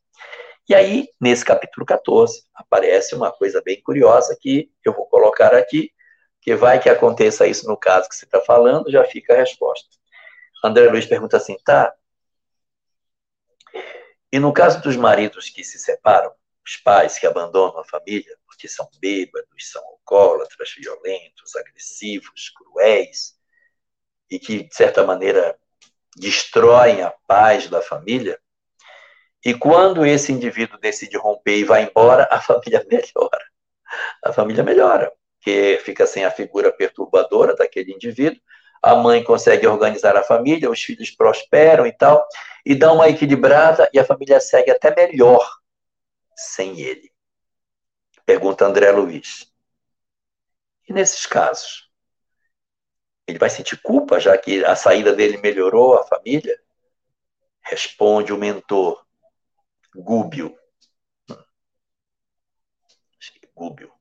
E 0.68 0.74
aí, 0.74 1.09
nesse 1.20 1.44
capítulo 1.44 1.84
14, 1.84 2.44
aparece 2.55 3.14
uma 3.14 3.32
coisa 3.32 3.61
bem 3.62 3.80
curiosa 3.82 4.36
que 4.40 4.70
eu 4.84 4.92
vou 4.92 5.07
colocar 5.07 5.55
aqui, 5.55 5.90
que 6.40 6.55
vai 6.55 6.80
que 6.80 6.88
aconteça 6.88 7.46
isso 7.46 7.66
no 7.66 7.76
caso 7.76 8.09
que 8.09 8.14
você 8.14 8.24
está 8.24 8.40
falando, 8.40 8.90
já 8.90 9.05
fica 9.05 9.34
a 9.34 9.36
resposta. 9.36 9.88
André 10.64 10.88
Luiz 10.88 11.07
pergunta 11.07 11.36
assim, 11.36 11.57
tá? 11.64 11.92
E 14.32 14.38
no 14.38 14.53
caso 14.53 14.80
dos 14.80 14.96
maridos 14.96 15.50
que 15.50 15.62
se 15.64 15.78
separam, 15.78 16.32
os 16.64 16.76
pais 16.76 17.18
que 17.18 17.26
abandonam 17.26 17.78
a 17.80 17.84
família 17.84 18.36
porque 18.46 18.68
são 18.68 18.88
bêbados, 19.00 19.70
são 19.70 19.82
alcoólatras, 19.84 20.72
violentos, 20.76 21.57
agressivos, 21.57 22.50
cruéis, 22.50 23.34
e 24.30 24.38
que, 24.38 24.62
de 24.62 24.74
certa 24.74 25.05
maneira, 25.05 25.59
destroem 26.17 27.03
a 27.03 27.13
paz 27.27 27.69
da 27.69 27.81
família, 27.81 28.39
e 29.45 29.55
quando 29.55 30.07
esse 30.07 30.33
indivíduo 30.33 30.79
decide 30.79 31.17
romper 31.17 31.59
e 31.59 31.65
vai 31.65 31.83
embora, 31.83 32.29
a 32.31 32.41
família 32.41 32.85
melhora. 32.89 33.45
A 34.25 34.33
família 34.33 34.63
melhora, 34.63 35.13
porque 35.37 35.81
fica 35.85 36.07
sem 36.07 36.25
a 36.25 36.31
figura 36.31 36.73
perturbadora 36.73 37.55
daquele 37.55 37.93
indivíduo, 37.93 38.41
a 38.81 38.95
mãe 38.97 39.23
consegue 39.23 39.67
organizar 39.67 40.17
a 40.17 40.23
família, 40.23 40.71
os 40.71 40.83
filhos 40.83 41.11
prosperam 41.11 41.87
e 41.87 41.93
tal, 41.93 42.27
e 42.65 42.75
dá 42.75 42.93
uma 42.93 43.09
equilibrada 43.09 43.89
e 43.93 43.99
a 43.99 44.05
família 44.05 44.41
segue 44.41 44.71
até 44.71 44.95
melhor 44.95 45.49
sem 46.37 46.81
ele. 46.81 47.13
Pergunta 48.25 48.65
André 48.65 48.91
Luiz. 48.91 49.53
E 50.89 50.93
nesses 50.93 51.27
casos? 51.27 51.91
Ele 53.26 53.38
vai 53.38 53.50
sentir 53.50 53.80
culpa, 53.82 54.18
já 54.18 54.36
que 54.36 54.64
a 54.64 54.74
saída 54.74 55.14
dele 55.14 55.38
melhorou 55.38 55.99
a 55.99 56.04
família? 56.04 56.58
Responde 57.62 58.32
o 58.32 58.38
mentor. 58.38 59.04
Gúbio. 59.94 60.57
Gúbio. 63.54 63.92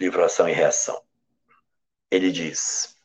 Livro 0.00 0.24
Ação 0.24 0.48
e 0.48 0.52
Reação. 0.52 1.02
Ele 2.10 2.30
diz: 2.30 2.96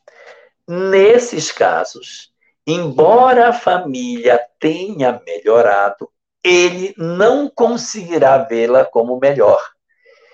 nesses 0.66 1.52
casos, 1.52 2.32
embora 2.66 3.48
a 3.48 3.52
família 3.52 4.40
tenha 4.58 5.20
melhorado, 5.26 6.10
ele 6.42 6.94
não 6.96 7.48
conseguirá 7.48 8.38
vê-la 8.38 8.84
como 8.84 9.18
melhor. 9.18 9.60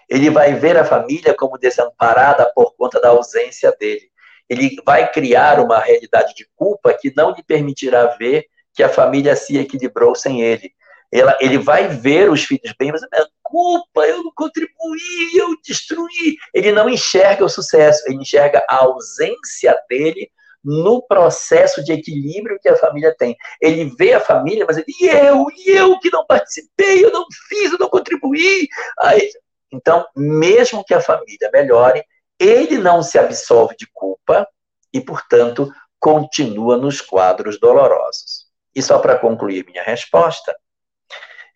Ele 0.09 0.31
vai 0.31 0.55
ver 0.55 0.77
a 0.77 0.85
família 0.85 1.35
como 1.35 1.59
desamparada 1.59 2.51
por 2.55 2.77
conta 2.77 3.01
da 3.01 3.09
ausência 3.09 3.73
dele. 3.73 4.10
Ele 4.48 4.77
vai 4.85 5.10
criar 5.10 5.60
uma 5.60 5.78
realidade 5.78 6.35
de 6.35 6.47
culpa 6.55 6.94
que 6.94 7.12
não 7.16 7.32
lhe 7.32 7.43
permitirá 7.43 8.06
ver 8.16 8.47
que 8.74 8.82
a 8.82 8.89
família 8.89 9.35
se 9.35 9.56
equilibrou 9.56 10.14
sem 10.14 10.43
ele 10.43 10.73
ela, 11.12 11.36
ele 11.40 11.59
vai 11.59 11.89
ver 11.89 12.31
os 12.31 12.44
filhos 12.44 12.74
bem, 12.78 12.90
mas 12.90 13.02
é 13.02 13.27
culpa, 13.43 14.06
eu 14.06 14.24
não 14.24 14.32
contribuí, 14.35 15.31
eu 15.35 15.56
destruí. 15.64 16.36
Ele 16.52 16.73
não 16.73 16.89
enxerga 16.89 17.44
o 17.44 17.48
sucesso, 17.48 18.02
ele 18.06 18.16
enxerga 18.16 18.64
a 18.68 18.85
ausência 18.85 19.77
dele 19.89 20.31
no 20.64 21.01
processo 21.01 21.82
de 21.85 21.93
equilíbrio 21.93 22.59
que 22.60 22.68
a 22.68 22.77
família 22.77 23.14
tem. 23.16 23.36
Ele 23.60 23.85
vê 23.97 24.14
a 24.14 24.20
família, 24.20 24.64
mas 24.66 24.77
ele, 24.77 24.86
e 25.01 25.06
eu, 25.06 25.47
e 25.56 25.70
eu 25.70 25.98
que 26.01 26.10
não 26.10 26.27
participei, 26.27 27.05
eu 27.05 27.12
não 27.12 27.24
fiz, 27.48 27.73
eu 27.73 27.78
não 27.78 27.89
contribuí. 27.89 28.66
Aí, 28.98 29.31
então, 29.73 30.05
mesmo 30.16 30.85
que 30.85 30.93
a 30.93 31.01
família 31.01 31.51
melhore, 31.52 32.05
ele 32.39 32.79
não 32.79 33.03
se 33.03 33.19
absolve 33.19 33.77
de 33.77 33.87
culpa 33.93 34.47
e, 34.93 35.01
portanto, 35.01 35.73
continua 35.99 36.77
nos 36.77 37.01
quadros 37.01 37.59
dolorosos. 37.59 38.47
E 38.75 38.83
só 38.83 38.99
para 38.99 39.19
concluir 39.19 39.65
minha 39.67 39.83
resposta, 39.83 40.55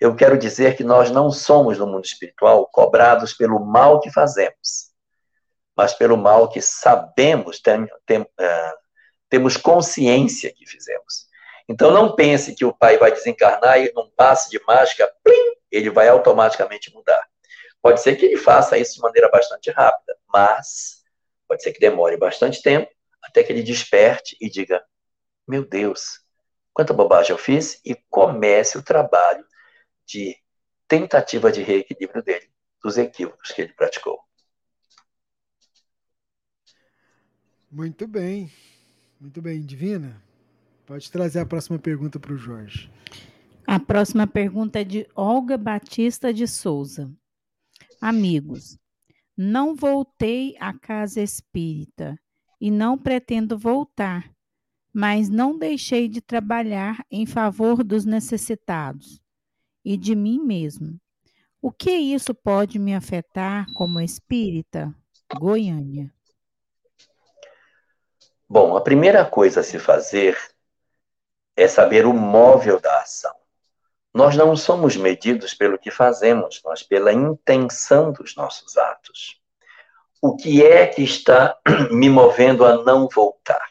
eu 0.01 0.17
quero 0.17 0.39
dizer 0.39 0.77
que 0.77 0.83
nós 0.83 1.11
não 1.11 1.31
somos 1.31 1.79
no 1.79 1.87
mundo 1.87 2.07
espiritual 2.07 2.67
cobrados 2.67 3.35
pelo 3.35 3.61
mal 3.61 4.01
que 4.01 4.11
fazemos, 4.11 4.91
mas 5.77 5.93
pelo 5.93 6.17
mal 6.17 6.49
que 6.49 6.63
sabemos, 6.63 7.61
tem, 7.61 7.87
tem, 8.07 8.23
uh, 8.23 8.77
temos 9.29 9.59
consciência 9.59 10.53
que 10.53 10.67
fizemos. 10.67 11.29
Então 11.69 11.91
não 11.91 12.17
pense 12.17 12.55
que 12.55 12.65
o 12.65 12.73
pai 12.73 12.97
vai 12.97 13.13
desencarnar 13.13 13.79
e 13.79 13.93
num 13.95 14.11
passe 14.17 14.51
de 14.51 14.61
mágica, 14.67 15.09
plim, 15.23 15.55
ele 15.71 15.91
vai 15.91 16.09
automaticamente 16.09 16.93
mudar. 16.93 17.30
Pode 17.83 18.03
ser 18.03 18.17
que 18.17 18.27
ele 18.27 18.37
faça 18.37 18.77
isso 18.79 18.95
de 18.95 19.01
maneira 19.01 19.29
bastante 19.31 19.71
rápida, 19.71 20.17
mas 20.29 21.03
pode 21.49 21.63
ser 21.63 21.73
que 21.73 21.81
demore 21.81 22.17
bastante 22.17 22.63
tempo 22.63 22.91
até 23.23 23.43
que 23.43 23.53
ele 23.53 23.63
desperte 23.63 24.37
e 24.41 24.51
diga: 24.51 24.85
Meu 25.49 25.67
Deus, 25.67 26.21
quanta 26.73 26.93
bobagem 26.93 27.33
eu 27.33 27.39
fiz, 27.39 27.81
e 27.85 27.95
comece 28.09 28.77
o 28.79 28.83
trabalho 28.83 29.45
de 30.07 30.37
tentativa 30.87 31.53
de 31.53 31.63
reequilíbrio 31.63 32.23
dele, 32.23 32.51
dos 32.83 32.99
equívocos 32.99 33.53
que 33.53 33.63
ele 33.63 33.73
praticou. 33.73 34.21
Muito 37.71 38.07
bem, 38.09 38.51
muito 39.21 39.41
bem, 39.41 39.61
Divina. 39.63 40.21
Pode 40.85 41.09
trazer 41.11 41.39
a 41.39 41.47
próxima 41.47 41.79
pergunta 41.79 42.19
para 42.19 42.33
o 42.33 42.37
Jorge. 42.37 42.91
A 43.65 43.79
próxima 43.79 44.27
pergunta 44.27 44.81
é 44.81 44.85
de 44.85 45.07
Olga 45.15 45.57
Batista 45.57 46.35
de 46.35 46.49
Souza. 46.49 47.09
Amigos, 48.01 48.79
não 49.37 49.75
voltei 49.75 50.57
à 50.59 50.73
casa 50.73 51.21
espírita 51.21 52.19
e 52.59 52.71
não 52.71 52.97
pretendo 52.97 53.59
voltar, 53.59 54.31
mas 54.91 55.29
não 55.29 55.59
deixei 55.59 56.09
de 56.09 56.23
trabalhar 56.23 57.05
em 57.11 57.27
favor 57.27 57.85
dos 57.85 58.07
necessitados 58.07 59.21
e 59.85 59.99
de 59.99 60.15
mim 60.15 60.41
mesmo. 60.41 60.99
O 61.61 61.71
que 61.71 61.91
isso 61.91 62.35
pode 62.35 62.79
me 62.79 62.95
afetar 62.95 63.67
como 63.75 64.01
espírita? 64.01 64.95
Goiânia. 65.35 66.11
Bom, 68.49 68.77
a 68.79 68.81
primeira 68.81 69.27
coisa 69.27 69.61
a 69.61 69.63
se 69.63 69.79
fazer 69.79 70.39
é 71.55 71.69
saber 71.69 72.07
o 72.07 72.15
móvel 72.15 72.81
da 72.81 73.01
ação. 73.01 73.40
Nós 74.13 74.37
não 74.37 74.57
somos 74.57 74.97
medidos 74.97 75.55
pelo 75.55 75.79
que 75.79 75.91
fazemos, 75.91 76.61
mas 76.65 76.83
pela 76.83 77.13
intenção 77.13 78.13
dos 78.13 78.35
nossos 78.35 78.77
atos. 78.77 79.41
O 80.21 80.37
que 80.37 80.65
é 80.65 80.87
que 80.87 81.03
está 81.03 81.59
me 81.91 82.11
movendo 82.11 82.65
a 82.65 82.83
não 82.85 83.09
voltar? 83.09 83.71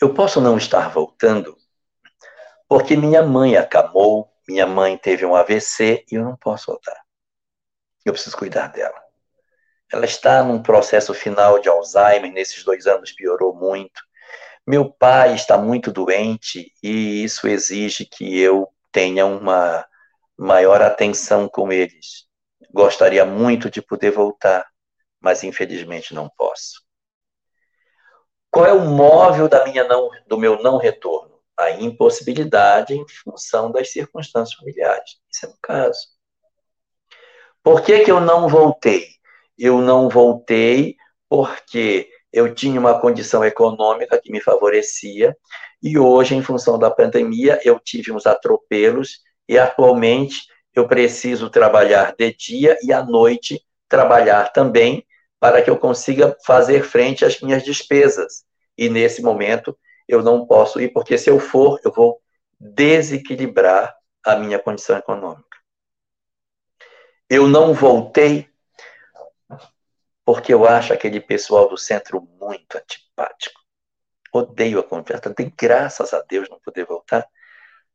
Eu 0.00 0.12
posso 0.12 0.40
não 0.40 0.58
estar 0.58 0.90
voltando 0.90 1.56
porque 2.68 2.96
minha 2.96 3.22
mãe 3.22 3.56
acamou, 3.56 4.32
minha 4.46 4.66
mãe 4.66 4.98
teve 4.98 5.24
um 5.24 5.34
AVC 5.34 6.04
e 6.10 6.16
eu 6.16 6.24
não 6.24 6.36
posso 6.36 6.66
voltar. 6.66 7.00
Eu 8.04 8.12
preciso 8.12 8.36
cuidar 8.36 8.68
dela. 8.68 9.00
Ela 9.92 10.04
está 10.04 10.42
num 10.42 10.62
processo 10.62 11.14
final 11.14 11.60
de 11.60 11.68
Alzheimer, 11.68 12.32
nesses 12.32 12.64
dois 12.64 12.86
anos 12.86 13.12
piorou 13.12 13.54
muito. 13.54 14.02
Meu 14.66 14.90
pai 14.90 15.34
está 15.34 15.56
muito 15.56 15.92
doente 15.92 16.72
e 16.82 17.22
isso 17.22 17.46
exige 17.46 18.04
que 18.04 18.38
eu 18.38 18.68
tenha 18.90 19.24
uma 19.24 19.86
maior 20.36 20.82
atenção 20.82 21.48
com 21.48 21.70
eles. 21.70 22.26
Gostaria 22.72 23.24
muito 23.24 23.70
de 23.70 23.80
poder 23.80 24.10
voltar, 24.10 24.66
mas 25.20 25.44
infelizmente 25.44 26.12
não 26.12 26.28
posso. 26.28 26.84
Qual 28.50 28.66
é 28.66 28.72
o 28.72 28.86
móvel 28.86 29.48
da 29.48 29.64
minha 29.64 29.84
não, 29.84 30.10
do 30.26 30.36
meu 30.36 30.60
não 30.62 30.78
retorno? 30.78 31.40
A 31.56 31.70
impossibilidade 31.70 32.94
em 32.94 33.04
função 33.22 33.70
das 33.70 33.92
circunstâncias 33.92 34.58
familiares. 34.58 35.16
Isso 35.30 35.46
é 35.46 35.48
um 35.48 35.56
caso. 35.62 36.08
Por 37.62 37.82
que, 37.82 38.00
que 38.00 38.10
eu 38.10 38.20
não 38.20 38.48
voltei? 38.48 39.06
Eu 39.56 39.80
não 39.80 40.08
voltei 40.08 40.96
porque 41.28 42.10
eu 42.36 42.54
tinha 42.54 42.78
uma 42.78 43.00
condição 43.00 43.42
econômica 43.42 44.20
que 44.22 44.30
me 44.30 44.42
favorecia, 44.42 45.34
e 45.82 45.98
hoje, 45.98 46.34
em 46.34 46.42
função 46.42 46.78
da 46.78 46.90
pandemia, 46.90 47.58
eu 47.64 47.80
tive 47.80 48.12
uns 48.12 48.26
atropelos, 48.26 49.20
e 49.48 49.58
atualmente 49.58 50.42
eu 50.74 50.86
preciso 50.86 51.48
trabalhar 51.48 52.14
de 52.14 52.36
dia 52.36 52.76
e 52.82 52.92
à 52.92 53.02
noite 53.02 53.64
trabalhar 53.88 54.52
também, 54.52 55.02
para 55.40 55.62
que 55.62 55.70
eu 55.70 55.78
consiga 55.78 56.36
fazer 56.44 56.82
frente 56.82 57.24
às 57.24 57.40
minhas 57.40 57.62
despesas. 57.62 58.44
E 58.76 58.90
nesse 58.90 59.22
momento 59.22 59.74
eu 60.06 60.22
não 60.22 60.46
posso 60.46 60.78
ir, 60.78 60.92
porque 60.92 61.16
se 61.16 61.30
eu 61.30 61.40
for, 61.40 61.80
eu 61.82 61.90
vou 61.90 62.20
desequilibrar 62.60 63.96
a 64.22 64.36
minha 64.36 64.58
condição 64.58 64.98
econômica. 64.98 65.56
Eu 67.30 67.48
não 67.48 67.72
voltei 67.72 68.46
porque 70.26 70.52
eu 70.52 70.66
acho 70.66 70.92
aquele 70.92 71.20
pessoal 71.20 71.68
do 71.68 71.78
centro 71.78 72.20
muito 72.40 72.76
antipático. 72.76 73.60
Odeio 74.32 74.80
a 74.80 74.82
conversa. 74.82 75.32
Tem 75.32 75.52
graças 75.56 76.12
a 76.12 76.20
Deus 76.22 76.50
não 76.50 76.58
poder 76.58 76.84
voltar, 76.84 77.24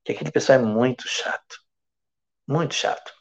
que 0.02 0.14
aquele 0.14 0.32
pessoal 0.32 0.58
é 0.58 0.62
muito 0.62 1.10
chato. 1.10 1.60
Muito 2.48 2.74
chato. 2.74 3.14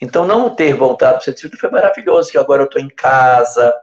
Então, 0.00 0.26
não 0.26 0.54
ter 0.54 0.74
voltado 0.74 1.18
para 1.22 1.30
o 1.30 1.36
centro 1.36 1.58
foi 1.58 1.70
maravilhoso, 1.70 2.30
que 2.30 2.38
agora 2.38 2.62
eu 2.62 2.66
estou 2.66 2.80
em 2.80 2.88
casa, 2.88 3.74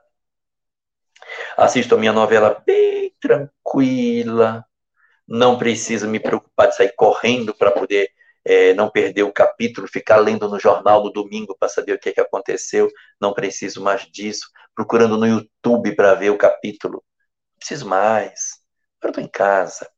assisto 1.56 1.94
a 1.94 1.98
minha 2.00 2.14
novela 2.14 2.62
bem 2.66 3.16
tranquila, 3.22 4.66
não 5.28 5.58
preciso 5.58 6.08
me 6.08 6.20
preocupar 6.20 6.68
de 6.70 6.76
sair 6.76 6.94
correndo 6.96 7.54
para 7.54 7.72
poder 7.72 8.10
é, 8.46 8.74
não 8.74 8.90
perder 8.90 9.24
o 9.24 9.32
capítulo, 9.32 9.88
ficar 9.88 10.18
lendo 10.18 10.50
no 10.50 10.60
jornal 10.60 11.04
no 11.04 11.12
domingo 11.12 11.56
para 11.58 11.70
saber 11.70 11.94
o 11.94 12.00
que, 12.00 12.10
é 12.10 12.14
que 12.14 12.22
aconteceu, 12.22 12.90
não 13.20 13.34
preciso 13.34 13.82
mais 13.82 14.02
disso, 14.12 14.50
procurando 14.76 15.18
no 15.18 15.26
YouTube 15.26 15.96
para 15.96 16.14
ver 16.16 16.30
o 16.30 16.38
capítulo, 16.38 16.96
não 16.96 17.58
preciso 17.60 17.88
mais, 17.88 18.60
eu 19.02 19.10
estou 19.10 19.24
em 19.24 19.28
casa. 19.28 19.90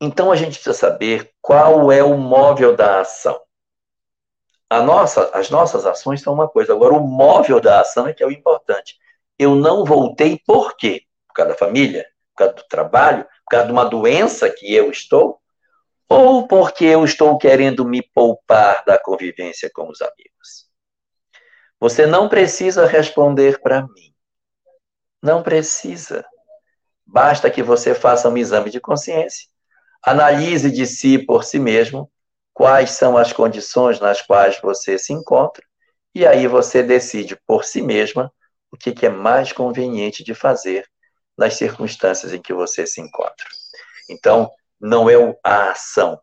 Então 0.00 0.32
a 0.32 0.36
gente 0.36 0.54
precisa 0.54 0.74
saber 0.74 1.30
qual 1.40 1.90
é 1.92 2.02
o 2.02 2.16
móvel 2.16 2.76
da 2.76 3.00
ação. 3.00 3.40
Nossa, 4.70 5.30
as 5.34 5.50
nossas 5.50 5.84
ações 5.84 6.22
são 6.22 6.32
uma 6.32 6.48
coisa, 6.48 6.72
agora 6.72 6.94
o 6.94 7.06
móvel 7.06 7.60
da 7.60 7.80
ação 7.80 8.06
é 8.06 8.14
que 8.14 8.22
é 8.22 8.26
o 8.26 8.32
importante. 8.32 8.96
Eu 9.38 9.54
não 9.54 9.84
voltei 9.84 10.40
por 10.46 10.76
quê? 10.76 11.02
Por 11.28 11.34
causa 11.34 11.52
da 11.52 11.58
família? 11.58 12.06
Por 12.30 12.38
causa 12.38 12.54
do 12.54 12.64
trabalho? 12.68 13.24
Por 13.24 13.50
causa 13.50 13.66
de 13.66 13.72
uma 13.72 13.84
doença 13.84 14.48
que 14.48 14.74
eu 14.74 14.90
estou? 14.90 15.42
ou 16.12 16.46
porque 16.46 16.84
eu 16.84 17.04
estou 17.04 17.38
querendo 17.38 17.86
me 17.86 18.02
poupar 18.02 18.84
da 18.84 18.98
convivência 18.98 19.70
com 19.72 19.88
os 19.88 20.02
amigos? 20.02 20.70
Você 21.82 22.06
não 22.06 22.28
precisa 22.28 22.86
responder 22.86 23.60
para 23.60 23.82
mim. 23.82 24.14
Não 25.20 25.42
precisa. 25.42 26.24
Basta 27.04 27.50
que 27.50 27.60
você 27.60 27.92
faça 27.92 28.28
um 28.28 28.36
exame 28.36 28.70
de 28.70 28.78
consciência, 28.78 29.48
analise 30.00 30.70
de 30.70 30.86
si 30.86 31.18
por 31.18 31.42
si 31.42 31.58
mesmo 31.58 32.08
quais 32.54 32.92
são 32.92 33.18
as 33.18 33.32
condições 33.32 33.98
nas 33.98 34.22
quais 34.22 34.60
você 34.60 34.96
se 34.96 35.12
encontra, 35.12 35.66
e 36.14 36.24
aí 36.24 36.46
você 36.46 36.84
decide 36.84 37.34
por 37.48 37.64
si 37.64 37.82
mesma 37.82 38.32
o 38.70 38.76
que 38.76 39.04
é 39.04 39.08
mais 39.08 39.52
conveniente 39.52 40.22
de 40.22 40.36
fazer 40.36 40.88
nas 41.36 41.54
circunstâncias 41.54 42.32
em 42.32 42.40
que 42.40 42.54
você 42.54 42.86
se 42.86 43.00
encontra. 43.00 43.48
Então, 44.08 44.48
não 44.80 45.10
é 45.10 45.16
a 45.42 45.72
ação, 45.72 46.20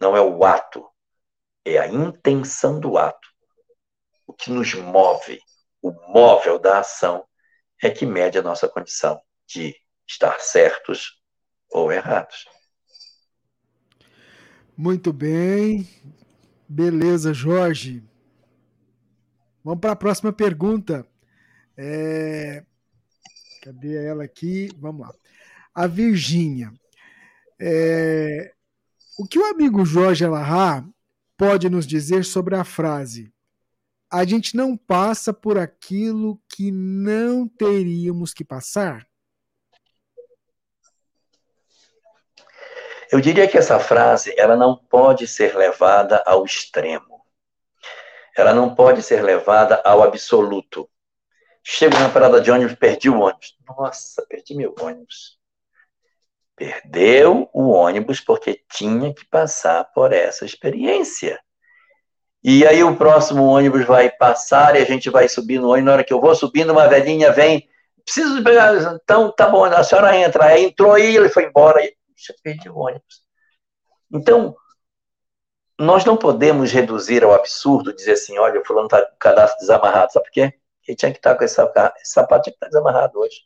não 0.00 0.16
é 0.16 0.20
o 0.20 0.44
ato, 0.44 0.84
é 1.64 1.78
a 1.78 1.86
intenção 1.86 2.80
do 2.80 2.98
ato. 2.98 3.35
Que 4.38 4.50
nos 4.50 4.74
move, 4.74 5.40
o 5.82 5.92
móvel 6.12 6.58
da 6.58 6.80
ação, 6.80 7.24
é 7.82 7.90
que 7.90 8.06
mede 8.06 8.38
a 8.38 8.42
nossa 8.42 8.68
condição 8.68 9.20
de 9.46 9.74
estar 10.06 10.38
certos 10.40 11.20
ou 11.70 11.92
errados. 11.92 12.46
Muito 14.76 15.12
bem. 15.12 15.88
Beleza, 16.68 17.32
Jorge. 17.32 18.02
Vamos 19.64 19.80
para 19.80 19.92
a 19.92 19.96
próxima 19.96 20.32
pergunta. 20.32 21.06
É... 21.76 22.64
Cadê 23.62 24.06
ela 24.06 24.24
aqui? 24.24 24.68
Vamos 24.78 25.06
lá. 25.06 25.14
A 25.74 25.86
Virgínia. 25.86 26.72
É, 27.58 28.52
o 29.18 29.26
que 29.26 29.38
o 29.38 29.46
amigo 29.46 29.84
Jorge 29.84 30.24
Alahá 30.24 30.86
pode 31.36 31.68
nos 31.68 31.86
dizer 31.86 32.24
sobre 32.24 32.54
a 32.54 32.64
frase 32.64 33.32
a 34.16 34.24
gente 34.24 34.56
não 34.56 34.74
passa 34.74 35.30
por 35.30 35.58
aquilo 35.58 36.40
que 36.48 36.70
não 36.70 37.46
teríamos 37.46 38.32
que 38.32 38.42
passar? 38.42 39.06
Eu 43.12 43.20
diria 43.20 43.46
que 43.46 43.58
essa 43.58 43.78
frase 43.78 44.34
ela 44.38 44.56
não 44.56 44.74
pode 44.74 45.28
ser 45.28 45.54
levada 45.54 46.22
ao 46.24 46.46
extremo. 46.46 47.26
Ela 48.34 48.54
não 48.54 48.74
pode 48.74 49.02
ser 49.02 49.22
levada 49.22 49.82
ao 49.84 50.02
absoluto. 50.02 50.88
Chego 51.62 51.98
na 51.98 52.08
parada 52.08 52.40
de 52.40 52.50
ônibus, 52.50 52.74
perdi 52.74 53.10
o 53.10 53.20
ônibus. 53.20 53.54
Nossa, 53.68 54.24
perdi 54.26 54.54
meu 54.54 54.74
ônibus. 54.80 55.38
Perdeu 56.56 57.50
o 57.52 57.68
ônibus 57.68 58.20
porque 58.20 58.64
tinha 58.72 59.12
que 59.12 59.26
passar 59.26 59.84
por 59.92 60.10
essa 60.10 60.46
experiência. 60.46 61.38
E 62.48 62.64
aí 62.64 62.84
o 62.84 62.94
próximo 62.94 63.42
ônibus 63.44 63.84
vai 63.84 64.08
passar 64.08 64.76
e 64.76 64.78
a 64.78 64.84
gente 64.84 65.10
vai 65.10 65.28
subir 65.28 65.58
no 65.58 65.70
ônibus. 65.70 65.84
Na 65.84 65.92
hora 65.94 66.04
que 66.04 66.12
eu 66.12 66.20
vou 66.20 66.32
subindo, 66.32 66.70
uma 66.70 66.86
velhinha 66.86 67.32
vem. 67.32 67.68
Preciso 68.04 68.40
pegar. 68.44 68.72
Então, 69.02 69.32
tá 69.32 69.48
bom, 69.48 69.64
a 69.64 69.82
senhora 69.82 70.16
entra. 70.16 70.44
Aí 70.44 70.66
entrou 70.66 70.92
aí, 70.92 71.16
ele 71.16 71.28
foi 71.28 71.46
embora. 71.46 71.84
E 71.84 71.92
você 72.16 72.32
perdeu 72.44 72.72
o 72.72 72.78
ônibus. 72.78 73.20
Então, 74.12 74.54
nós 75.76 76.04
não 76.04 76.16
podemos 76.16 76.70
reduzir 76.70 77.24
ao 77.24 77.32
absurdo, 77.32 77.92
dizer 77.92 78.12
assim: 78.12 78.38
olha, 78.38 78.60
o 78.60 78.64
fulano 78.64 78.86
está 78.86 79.04
com 79.04 79.16
o 79.16 79.18
cadastro 79.18 79.58
desamarrado. 79.58 80.12
Sabe 80.12 80.26
por 80.26 80.32
quê? 80.32 80.54
Ele 80.86 80.96
tinha 80.96 81.10
que 81.10 81.18
estar 81.18 81.34
com 81.34 81.42
esse 81.42 81.56
sapato, 81.56 81.98
tinha 81.98 82.40
que 82.42 82.50
estar 82.50 82.68
desamarrado 82.68 83.18
hoje. 83.18 83.40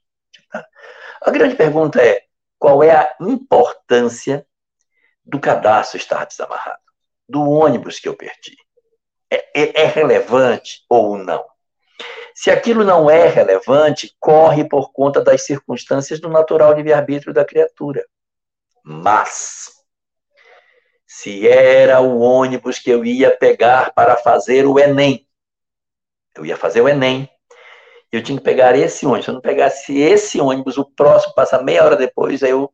A 1.23 1.31
grande 1.31 1.57
pergunta 1.57 2.03
é: 2.03 2.23
qual 2.59 2.83
é 2.83 2.95
a 2.95 3.17
importância 3.19 4.47
do 5.25 5.41
cadastro 5.41 5.97
estar 5.97 6.27
desamarrado, 6.27 6.83
do 7.27 7.49
ônibus 7.49 7.99
que 7.99 8.07
eu 8.07 8.15
perdi. 8.15 8.57
É, 9.31 9.63
é, 9.63 9.83
é 9.83 9.87
relevante 9.87 10.85
ou 10.89 11.17
não? 11.17 11.45
Se 12.35 12.51
aquilo 12.51 12.85
não 12.85 13.11
é 13.11 13.29
relevante, 13.29 14.17
corre 14.19 14.65
por 14.65 14.93
conta 14.93 15.23
das 15.23 15.43
circunstâncias 15.43 16.21
do 16.21 16.29
natural 16.29 16.73
livre-arbítrio 16.73 17.35
da 17.35 17.45
criatura. 17.45 18.05
Mas, 18.83 19.73
se 21.07 21.47
era 21.47 22.01
o 22.01 22.21
ônibus 22.21 22.79
que 22.79 22.91
eu 22.91 23.05
ia 23.05 23.31
pegar 23.37 23.93
para 23.93 24.17
fazer 24.17 24.67
o 24.67 24.79
Enem, 24.79 25.27
eu 26.35 26.47
ia 26.47 26.57
fazer 26.57 26.81
o 26.81 26.89
Enem, 26.89 27.29
eu 28.11 28.23
tinha 28.23 28.39
que 28.39 28.45
pegar 28.45 28.75
esse 28.75 29.07
ônibus. 29.07 29.25
Se 29.25 29.31
eu 29.31 29.35
não 29.35 29.41
pegasse 29.41 29.99
esse 29.99 30.41
ônibus, 30.41 30.79
o 30.79 30.85
próximo 30.85 31.35
passa 31.35 31.63
meia 31.63 31.85
hora 31.85 31.97
depois, 31.97 32.43
eu 32.43 32.73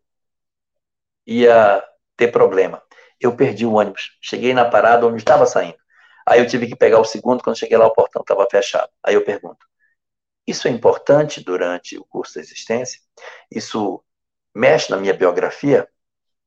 ia 1.27 1.83
ter 2.17 2.29
problema. 2.29 2.83
Eu 3.21 3.35
perdi 3.35 3.67
o 3.67 3.75
ônibus. 3.75 4.17
Cheguei 4.21 4.55
na 4.55 4.65
parada 4.65 5.07
onde 5.07 5.19
estava 5.19 5.45
saindo. 5.47 5.79
Aí 6.27 6.41
eu 6.41 6.47
tive 6.47 6.67
que 6.67 6.77
pegar 6.77 6.99
o 6.99 7.05
segundo, 7.05 7.43
quando 7.43 7.59
cheguei 7.59 7.79
lá 7.79 7.87
o 7.87 7.95
portão 7.95 8.23
estava 8.23 8.47
fechado. 8.51 8.91
Aí 9.03 9.15
eu 9.15 9.25
pergunto: 9.25 9.67
isso 10.47 10.69
é 10.69 10.71
importante 10.71 11.43
durante 11.43 11.97
o 11.97 12.05
curso 12.05 12.35
da 12.35 12.41
existência? 12.41 13.01
Isso 13.51 14.03
mexe 14.55 14.91
na 14.91 14.97
minha 14.97 15.15
biografia? 15.15 15.89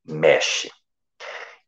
Mexe. 0.05 0.71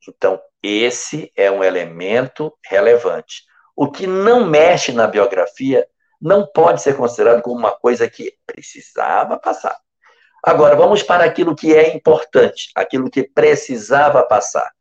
Então, 0.08 0.42
esse 0.64 1.32
é 1.36 1.52
um 1.52 1.64
elemento 1.64 2.58
relevante. 2.66 3.44
O 3.76 3.90
que 3.92 4.08
não 4.08 4.46
mexe 4.46 4.92
na 4.92 5.08
biografia 5.08 5.88
não 6.20 6.46
pode 6.46 6.82
ser 6.82 6.96
considerado 6.96 7.42
como 7.42 7.58
uma 7.58 7.72
coisa 7.72 8.10
que 8.10 8.38
precisava 8.46 9.38
passar. 9.38 9.78
Agora, 10.44 10.76
vamos 10.76 11.04
para 11.04 11.24
aquilo 11.24 11.56
que 11.56 11.74
é 11.74 11.96
importante, 11.96 12.72
aquilo 12.76 13.10
que 13.10 13.24
precisava 13.24 14.24
passar. 14.24 14.72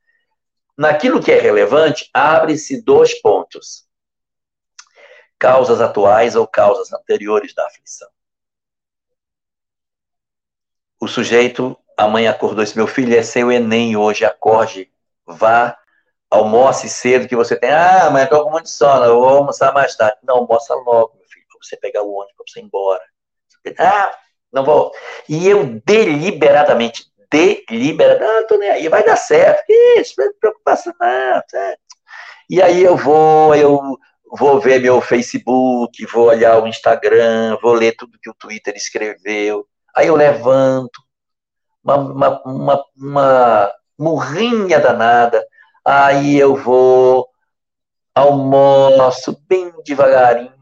Naquilo 0.81 1.23
que 1.23 1.31
é 1.31 1.39
relevante, 1.39 2.09
abre-se 2.15 2.81
dois 2.81 3.13
pontos. 3.21 3.87
causas 5.39 5.79
atuais 5.79 6.37
ou 6.37 6.47
causas 6.47 6.91
anteriores 6.91 7.55
da 7.55 7.67
aflição. 7.67 8.09
O 10.99 11.07
sujeito, 11.07 11.77
a 11.99 12.09
mãe 12.09 12.27
acordou 12.27 12.63
e 12.63 12.65
disse: 12.65 12.79
Meu 12.79 12.87
filho, 12.87 13.15
é 13.15 13.23
seu 13.23 13.53
Enem 13.53 13.95
hoje, 13.95 14.25
acorde, 14.25 14.91
vá, 15.27 15.79
almoce 16.31 16.89
cedo 16.89 17.29
que 17.29 17.37
você 17.37 17.57
tem. 17.57 17.71
Ah, 17.71 18.09
mas 18.11 18.25
estou 18.25 18.45
com 18.45 18.51
muito 18.51 18.71
sono, 18.71 19.05
eu 19.05 19.21
vou 19.21 19.29
almoçar 19.29 19.75
mais 19.75 19.95
tarde. 19.95 20.17
Não, 20.23 20.37
almoça 20.39 20.75
logo, 20.75 21.15
meu 21.17 21.27
filho, 21.29 21.47
para 21.47 21.59
você 21.63 21.77
pegar 21.77 22.03
o 22.03 22.11
ônibus, 22.11 22.35
para 22.37 22.45
você 22.49 22.61
ir 22.61 22.65
embora. 22.65 23.05
Ah, 23.79 24.19
não 24.51 24.65
vou. 24.65 24.93
E 25.29 25.47
eu 25.47 25.81
deliberadamente, 25.85 27.10
deliberadamente, 27.31 28.33
não, 28.33 28.47
tô 28.47 28.57
nem 28.59 28.71
aí, 28.71 28.89
vai 28.89 29.05
dar 29.05 29.17
certo. 29.17 29.65
Isso, 29.97 30.15
não 30.19 30.33
preocupação 30.41 30.93
não. 31.01 31.43
E 32.49 32.61
aí 32.61 32.83
eu 32.83 32.97
vou, 32.97 33.55
eu 33.55 33.99
vou 34.33 34.61
ver 34.61 34.81
meu 34.81 35.01
Facebook, 35.01 36.05
vou 36.07 36.27
olhar 36.27 36.63
o 36.63 36.67
Instagram, 36.67 37.57
vou 37.63 37.73
ler 37.73 37.95
tudo 37.97 38.19
que 38.21 38.31
o 38.31 38.35
Twitter 38.35 38.75
escreveu. 38.77 39.67
Aí 39.95 40.09
eu 40.09 40.17
levanto, 40.17 41.01
uma, 41.85 41.97
uma, 41.97 42.43
uma, 42.45 42.85
uma 42.97 43.73
murrinha 43.99 44.81
danada, 44.81 45.45
aí 45.85 46.39
eu 46.39 46.57
vou, 46.57 47.29
almoço 48.15 49.37
bem 49.49 49.73
devagarinho, 49.85 50.53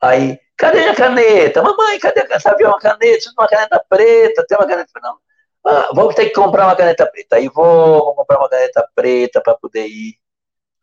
aí 0.00 0.38
Cadê 0.60 0.90
a 0.90 0.94
caneta? 0.94 1.62
Mamãe, 1.62 1.98
cadê 1.98 2.20
a 2.20 2.24
caneta? 2.24 2.40
Sabe 2.40 2.66
uma 2.66 2.78
caneta? 2.78 3.30
Uma 3.32 3.48
caneta 3.48 3.82
preta, 3.88 4.44
tem 4.46 4.58
uma 4.58 4.66
caneta. 4.66 4.90
Não. 5.02 5.16
Ah, 5.64 5.90
vou 5.94 6.12
ter 6.14 6.26
que 6.26 6.34
comprar 6.34 6.66
uma 6.66 6.76
caneta 6.76 7.06
preta. 7.06 7.36
Aí 7.36 7.48
vou, 7.48 8.04
vou 8.04 8.14
comprar 8.14 8.38
uma 8.38 8.48
caneta 8.48 8.88
preta 8.94 9.40
para 9.42 9.56
poder 9.56 9.86
ir. 9.86 10.18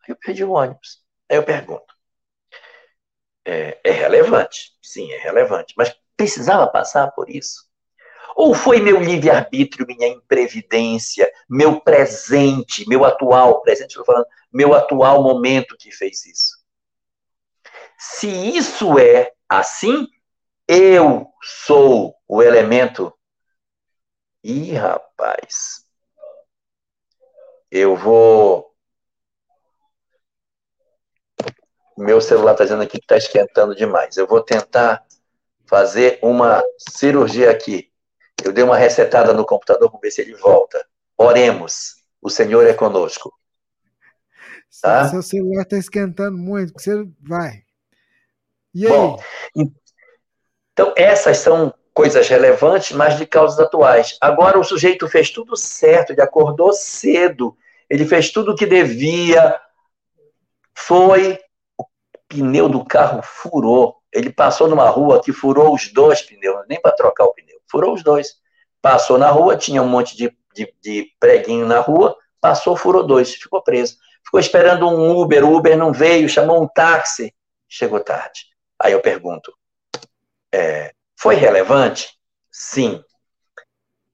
Aí 0.02 0.10
eu 0.10 0.16
perdi 0.16 0.44
o 0.44 0.52
ônibus. 0.52 1.02
Aí 1.28 1.36
eu 1.36 1.42
pergunto. 1.44 1.94
É, 3.44 3.78
é 3.82 3.90
relevante? 3.90 4.72
Sim, 4.82 5.10
é 5.12 5.18
relevante. 5.18 5.74
Mas 5.76 5.94
precisava 6.16 6.66
passar 6.66 7.10
por 7.12 7.28
isso? 7.30 7.66
Ou 8.36 8.54
foi 8.54 8.80
meu 8.80 9.00
livre-arbítrio, 9.00 9.86
minha 9.86 10.06
imprevidência, 10.06 11.30
meu 11.48 11.80
presente, 11.80 12.88
meu 12.88 13.04
atual, 13.04 13.62
presente, 13.62 13.90
estou 13.90 14.04
falando, 14.04 14.26
meu 14.52 14.74
atual 14.74 15.22
momento 15.22 15.76
que 15.76 15.90
fez 15.90 16.24
isso? 16.24 16.56
Se 17.98 18.28
isso 18.28 18.96
é 18.98 19.32
Assim, 19.48 20.06
eu 20.68 21.26
sou 21.40 22.14
o 22.28 22.42
elemento. 22.42 23.14
Ih, 24.42 24.72
rapaz. 24.72 25.86
Eu 27.70 27.96
vou. 27.96 28.74
Meu 31.96 32.20
celular 32.20 32.52
está 32.52 32.64
dizendo 32.64 32.82
aqui 32.82 32.98
que 32.98 33.04
está 33.04 33.16
esquentando 33.16 33.74
demais. 33.74 34.16
Eu 34.16 34.26
vou 34.26 34.40
tentar 34.42 35.04
fazer 35.66 36.18
uma 36.22 36.62
cirurgia 36.78 37.50
aqui. 37.50 37.92
Eu 38.44 38.52
dei 38.52 38.62
uma 38.62 38.76
resetada 38.76 39.32
no 39.32 39.44
computador 39.44 39.90
para 39.90 40.00
ver 40.00 40.10
se 40.10 40.22
ele 40.22 40.34
volta. 40.34 40.86
Oremos. 41.16 41.96
O 42.22 42.30
Senhor 42.30 42.66
é 42.66 42.72
conosco. 42.72 43.32
Tá? 44.80 45.08
Seu 45.08 45.22
celular 45.22 45.62
está 45.62 45.76
esquentando 45.76 46.38
muito. 46.38 46.72
Você 46.72 47.04
vai. 47.20 47.64
E 48.74 48.86
aí? 48.86 48.92
Bom, 48.92 49.18
então, 49.54 50.94
essas 50.96 51.38
são 51.38 51.74
coisas 51.98 52.28
relevantes, 52.28 52.92
mas 52.92 53.18
de 53.18 53.26
causas 53.26 53.58
atuais. 53.58 54.16
Agora, 54.20 54.56
o 54.56 54.62
sujeito 54.62 55.08
fez 55.08 55.30
tudo 55.30 55.56
certo, 55.56 56.12
ele 56.12 56.22
acordou 56.22 56.72
cedo, 56.72 57.56
ele 57.90 58.06
fez 58.06 58.30
tudo 58.30 58.52
o 58.52 58.54
que 58.54 58.66
devia, 58.66 59.60
foi, 60.72 61.40
o 61.76 61.84
pneu 62.28 62.68
do 62.68 62.84
carro 62.84 63.20
furou. 63.20 63.96
Ele 64.12 64.30
passou 64.30 64.68
numa 64.68 64.88
rua 64.88 65.20
que 65.20 65.32
furou 65.32 65.74
os 65.74 65.92
dois 65.92 66.22
pneus, 66.22 66.64
nem 66.68 66.80
para 66.80 66.94
trocar 66.94 67.24
o 67.24 67.34
pneu, 67.34 67.58
furou 67.68 67.94
os 67.94 68.04
dois. 68.04 68.36
Passou 68.80 69.18
na 69.18 69.30
rua, 69.30 69.56
tinha 69.56 69.82
um 69.82 69.88
monte 69.88 70.16
de, 70.16 70.32
de, 70.54 70.72
de 70.80 71.10
preguinho 71.18 71.66
na 71.66 71.80
rua, 71.80 72.16
passou, 72.40 72.76
furou 72.76 73.04
dois, 73.04 73.34
ficou 73.34 73.60
preso. 73.60 73.96
Ficou 74.24 74.38
esperando 74.38 74.86
um 74.86 75.18
Uber, 75.18 75.44
o 75.44 75.56
Uber 75.56 75.76
não 75.76 75.92
veio, 75.92 76.28
chamou 76.28 76.62
um 76.62 76.68
táxi, 76.68 77.34
chegou 77.68 77.98
tarde. 77.98 78.46
Aí 78.80 78.92
eu 78.92 79.00
pergunto: 79.00 79.52
é, 80.54 80.92
foi 81.18 81.34
relevante? 81.34 82.16
Sim. 82.50 83.02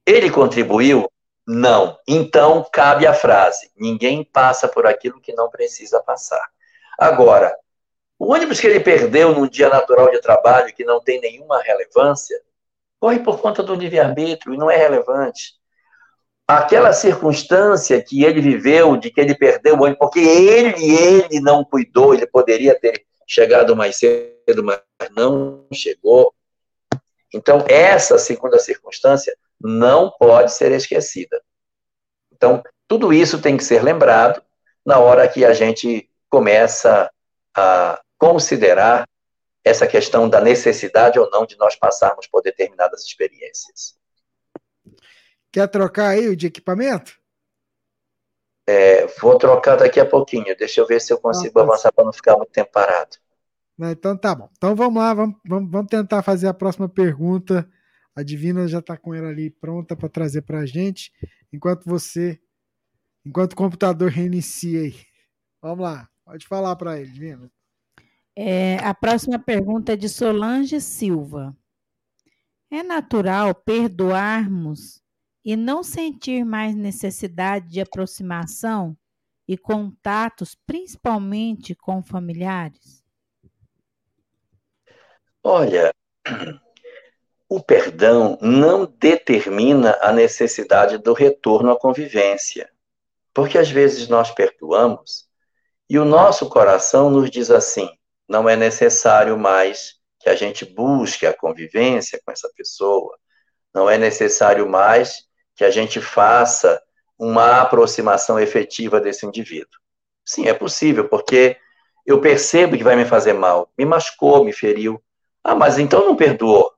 Ele 0.07 0.31
contribuiu? 0.31 1.07
Não. 1.47 1.99
Então 2.09 2.67
cabe 2.73 3.07
a 3.07 3.13
frase: 3.13 3.71
ninguém 3.77 4.25
passa 4.25 4.67
por 4.67 4.87
aquilo 4.87 5.21
que 5.21 5.35
não 5.35 5.51
precisa 5.51 6.03
passar. 6.03 6.43
Agora, 6.99 7.55
o 8.19 8.33
ônibus 8.33 8.59
que 8.59 8.67
ele 8.67 8.81
perdeu 8.81 9.35
num 9.35 9.47
dia 9.47 9.69
natural 9.69 10.11
de 10.11 10.21
trabalho 10.21 10.75
que 10.75 10.85
não 10.85 11.01
tem 11.01 11.21
nenhuma 11.21 11.61
relevância, 11.61 12.41
corre 12.99 13.19
por 13.19 13.41
conta 13.41 13.63
do 13.63 13.75
livre-arbítrio 13.75 14.55
e 14.55 14.57
não 14.57 14.71
é 14.71 14.77
relevante. 14.77 15.55
Aquela 16.47 16.93
circunstância 16.93 18.03
que 18.03 18.23
ele 18.25 18.41
viveu, 18.41 18.97
de 18.97 19.11
que 19.11 19.21
ele 19.21 19.35
perdeu 19.35 19.75
o 19.75 19.83
ônibus, 19.83 19.99
porque 19.99 20.21
ele, 20.21 20.95
ele 20.95 21.41
não 21.41 21.65
cuidou, 21.65 22.15
ele 22.15 22.27
poderia 22.27 22.79
ter 22.79 23.05
chegado 23.27 23.75
mais 23.75 23.97
cedo, 23.97 24.63
mas 24.63 24.81
não 25.15 25.67
chegou. 25.73 26.35
Então, 27.35 27.65
essa 27.69 28.17
segunda 28.17 28.61
circunstância 28.61 29.37
não 29.61 30.09
pode 30.09 30.53
ser 30.53 30.71
esquecida. 30.71 31.43
Então, 32.33 32.63
tudo 32.87 33.13
isso 33.13 33.43
tem 33.43 33.57
que 33.57 33.65
ser 33.65 33.83
lembrado 33.83 34.41
na 34.87 35.01
hora 35.01 35.27
que 35.29 35.45
a 35.45 35.53
gente 35.53 36.09
começa 36.31 37.11
a 37.57 38.01
considerar 38.17 39.09
essa 39.65 39.87
questão 39.87 40.29
da 40.29 40.41
necessidade 40.41 41.19
ou 41.19 41.29
não 41.31 41.45
de 41.45 41.57
nós 41.57 41.75
passarmos 41.75 42.29
por 42.29 42.41
determinadas 42.41 43.03
experiências. 43.03 43.97
Quer 45.51 45.67
trocar 45.69 46.11
aí 46.11 46.29
o 46.29 46.37
de 46.37 46.47
equipamento? 46.47 47.19
É, 48.67 49.07
vou 49.21 49.37
trocar 49.39 49.77
daqui 49.77 49.99
a 49.99 50.07
pouquinho. 50.07 50.57
Deixa 50.57 50.81
eu 50.81 50.87
ver 50.87 51.01
se 51.01 51.13
eu 51.13 51.19
consigo 51.19 51.59
ah, 51.59 51.63
avançar 51.63 51.93
para 51.93 52.05
não 52.05 52.13
ficar 52.13 52.37
muito 52.37 52.53
tempo 52.53 52.71
parado. 52.71 53.17
Então 53.79 54.17
tá 54.17 54.35
bom. 54.35 54.49
Então 54.57 54.75
vamos 54.77 55.03
lá, 55.03 55.13
vamos, 55.15 55.37
vamos, 55.47 55.71
vamos 55.71 55.89
tentar 55.89 56.23
fazer 56.23 56.47
a 56.47 56.55
próxima 56.55 56.89
pergunta. 56.89 57.69
A 58.15 58.23
Divina 58.23 58.69
já 58.69 58.79
está 58.79 58.97
com 58.97 59.13
ela 59.13 59.29
ali 59.29 59.51
pronta 59.51 59.97
para 59.97 60.09
trazer 60.09 60.43
para 60.43 60.61
a 60.61 60.67
gente, 60.67 61.13
enquanto 61.53 61.85
você, 61.85 62.41
enquanto 63.27 63.55
o 63.55 63.57
computador 63.57 64.11
reinicia 64.11 64.83
aí. 64.83 64.95
Vamos 65.61 65.81
lá, 65.81 66.09
pode 66.25 66.47
falar 66.47 66.77
para 66.77 67.01
ele, 67.01 67.11
Divina. 67.11 67.51
É, 68.37 68.77
a 68.79 68.95
próxima 68.95 69.39
pergunta 69.39 69.93
é 69.93 69.97
de 69.97 70.09
Solange 70.09 70.81
Silva. 70.81 71.57
É 72.71 72.83
natural 72.83 73.55
perdoarmos 73.55 75.03
e 75.45 75.57
não 75.57 75.83
sentir 75.83 76.45
mais 76.45 76.75
necessidade 76.75 77.69
de 77.69 77.81
aproximação 77.81 78.97
e 79.47 79.59
contatos, 79.59 80.57
principalmente 80.67 81.75
com 81.75 82.03
familiares? 82.03 83.04
Olha, 85.47 85.93
o 87.47 87.63
perdão 87.63 88.39
não 88.41 88.87
determina 88.87 89.99
a 90.01 90.11
necessidade 90.11 90.97
do 90.97 91.13
retorno 91.13 91.71
à 91.71 91.79
convivência. 91.79 92.71
Porque 93.35 93.59
às 93.59 93.69
vezes 93.69 94.09
nós 94.09 94.31
perdoamos 94.31 95.29
e 95.89 95.99
o 95.99 96.05
nosso 96.05 96.49
coração 96.49 97.11
nos 97.11 97.31
diz 97.31 97.51
assim: 97.51 97.91
não 98.27 98.49
é 98.49 98.57
necessário 98.57 99.37
mais 99.37 99.97
que 100.19 100.31
a 100.31 100.35
gente 100.35 100.65
busque 100.65 101.27
a 101.27 101.37
convivência 101.37 102.19
com 102.25 102.33
essa 102.33 102.51
pessoa, 102.57 103.19
não 103.75 103.91
é 103.91 103.99
necessário 103.99 104.67
mais 104.67 105.27
que 105.55 105.65
a 105.65 105.71
gente 105.71 106.01
faça 106.01 106.83
uma 107.19 107.61
aproximação 107.61 108.41
efetiva 108.41 108.99
desse 108.99 109.27
indivíduo. 109.27 109.79
Sim, 110.25 110.49
é 110.49 110.55
possível, 110.55 111.07
porque 111.07 111.59
eu 112.07 112.19
percebo 112.19 112.79
que 112.79 112.85
vai 112.85 112.97
me 112.97 113.05
fazer 113.05 113.35
mal, 113.35 113.71
me 113.77 113.85
machucou, 113.85 114.43
me 114.43 114.53
feriu, 114.53 115.03
ah, 115.45 115.55
mas 115.55 115.79
então 115.79 116.07
não 116.07 116.17
perdoou. 116.17 116.73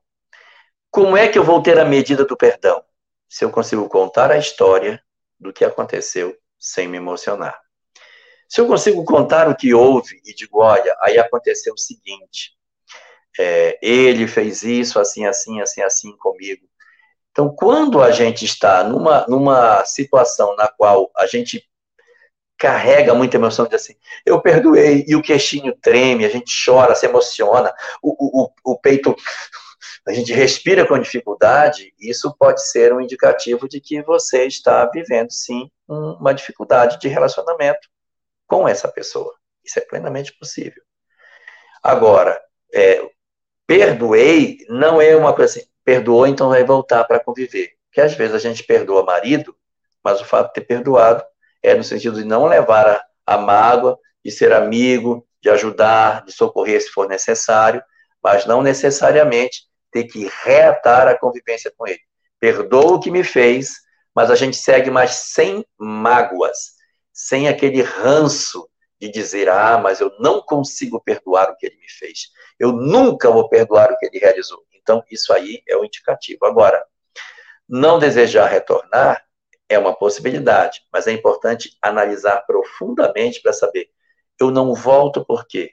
Como 0.91 1.15
é 1.15 1.27
que 1.27 1.39
eu 1.39 1.43
vou 1.43 1.61
ter 1.61 1.79
a 1.79 1.85
medida 1.85 2.25
do 2.25 2.35
perdão? 2.35 2.83
Se 3.29 3.45
eu 3.45 3.49
consigo 3.49 3.87
contar 3.87 4.29
a 4.29 4.37
história 4.37 5.01
do 5.39 5.53
que 5.53 5.63
aconteceu 5.63 6.37
sem 6.59 6.87
me 6.87 6.97
emocionar. 6.97 7.59
Se 8.49 8.61
eu 8.61 8.67
consigo 8.67 9.03
contar 9.03 9.47
o 9.47 9.55
que 9.55 9.73
houve 9.73 10.21
e 10.25 10.33
digo, 10.33 10.59
olha, 10.59 10.95
aí 11.01 11.17
aconteceu 11.17 11.73
o 11.73 11.77
seguinte, 11.77 12.53
é, 13.37 13.77
ele 13.81 14.27
fez 14.27 14.63
isso, 14.63 14.99
assim, 14.99 15.25
assim, 15.25 15.61
assim, 15.61 15.81
assim 15.81 16.17
comigo. 16.17 16.67
Então, 17.31 17.53
quando 17.53 18.01
a 18.01 18.11
gente 18.11 18.45
está 18.45 18.83
numa, 18.83 19.27
numa 19.27 19.85
situação 19.85 20.55
na 20.55 20.67
qual 20.67 21.11
a 21.15 21.27
gente 21.27 21.69
carrega 22.57 23.13
muita 23.13 23.37
emoção, 23.37 23.65
diz 23.65 23.81
assim, 23.81 23.95
eu 24.25 24.41
perdoei, 24.41 25.05
e 25.07 25.15
o 25.15 25.21
queixinho 25.21 25.75
treme, 25.79 26.25
a 26.25 26.29
gente 26.29 26.51
chora, 26.65 26.95
se 26.95 27.05
emociona, 27.05 27.73
o, 28.01 28.43
o, 28.43 28.51
o 28.63 28.79
peito, 28.79 29.15
a 30.07 30.11
gente 30.11 30.33
respira 30.33 30.85
com 30.85 30.97
dificuldade, 30.97 31.93
isso 31.99 32.35
pode 32.37 32.65
ser 32.67 32.93
um 32.93 32.99
indicativo 32.99 33.67
de 33.69 33.79
que 33.79 34.01
você 34.01 34.45
está 34.45 34.85
vivendo, 34.85 35.31
sim, 35.31 35.69
uma 35.87 36.33
dificuldade 36.33 36.99
de 36.99 37.07
relacionamento 37.07 37.87
com 38.47 38.67
essa 38.67 38.87
pessoa. 38.87 39.33
Isso 39.63 39.77
é 39.79 39.81
plenamente 39.81 40.33
possível. 40.37 40.81
Agora, 41.83 42.41
é, 42.73 43.01
perdoei 43.67 44.57
não 44.69 45.01
é 45.01 45.15
uma 45.15 45.33
coisa 45.33 45.59
assim, 45.59 45.69
perdoou, 45.83 46.25
então 46.25 46.49
vai 46.49 46.63
voltar 46.63 47.03
para 47.03 47.19
conviver. 47.19 47.73
Porque 47.85 48.01
às 48.01 48.13
vezes 48.13 48.35
a 48.35 48.39
gente 48.39 48.63
perdoa 48.63 49.03
marido, 49.03 49.55
mas 50.03 50.21
o 50.21 50.25
fato 50.25 50.47
de 50.47 50.53
ter 50.53 50.61
perdoado 50.61 51.23
é 51.61 51.75
no 51.75 51.83
sentido 51.83 52.17
de 52.17 52.25
não 52.25 52.45
levar 52.45 52.87
a, 52.87 53.05
a 53.25 53.37
mágoa, 53.37 53.97
de 54.23 54.31
ser 54.31 54.51
amigo, 54.51 55.25
de 55.41 55.49
ajudar, 55.49 56.23
de 56.25 56.31
socorrer 56.31 56.81
se 56.81 56.89
for 56.89 57.07
necessário, 57.07 57.81
mas 58.23 58.45
não 58.45 58.61
necessariamente 58.61 59.63
ter 59.91 60.03
que 60.05 60.29
reatar 60.43 61.07
a 61.07 61.17
convivência 61.17 61.71
com 61.77 61.87
ele. 61.87 62.01
Perdoa 62.39 62.93
o 62.93 62.99
que 62.99 63.09
me 63.09 63.23
fez, 63.23 63.75
mas 64.13 64.29
a 64.29 64.35
gente 64.35 64.57
segue 64.57 64.89
mais 64.89 65.11
sem 65.11 65.65
mágoas, 65.77 66.73
sem 67.13 67.47
aquele 67.47 67.81
ranço 67.81 68.67
de 68.99 69.09
dizer, 69.09 69.47
ah, 69.47 69.77
mas 69.77 69.99
eu 69.99 70.11
não 70.19 70.41
consigo 70.41 70.99
perdoar 70.99 71.51
o 71.51 71.55
que 71.55 71.67
ele 71.67 71.77
me 71.77 71.89
fez. 71.89 72.29
Eu 72.59 72.71
nunca 72.71 73.29
vou 73.29 73.47
perdoar 73.47 73.91
o 73.91 73.97
que 73.97 74.07
ele 74.07 74.19
realizou. 74.19 74.63
Então, 74.73 75.03
isso 75.11 75.31
aí 75.33 75.61
é 75.67 75.75
o 75.77 75.85
indicativo. 75.85 76.45
Agora, 76.45 76.83
não 77.67 77.99
desejar 77.99 78.47
retornar 78.47 79.23
é 79.69 79.77
uma 79.77 79.93
possibilidade, 79.93 80.81
mas 80.91 81.07
é 81.07 81.11
importante 81.11 81.77
analisar 81.81 82.41
profundamente 82.45 83.41
para 83.41 83.53
saber. 83.53 83.89
Eu 84.39 84.51
não 84.51 84.73
volto 84.73 85.25
por 85.25 85.45
quê? 85.47 85.71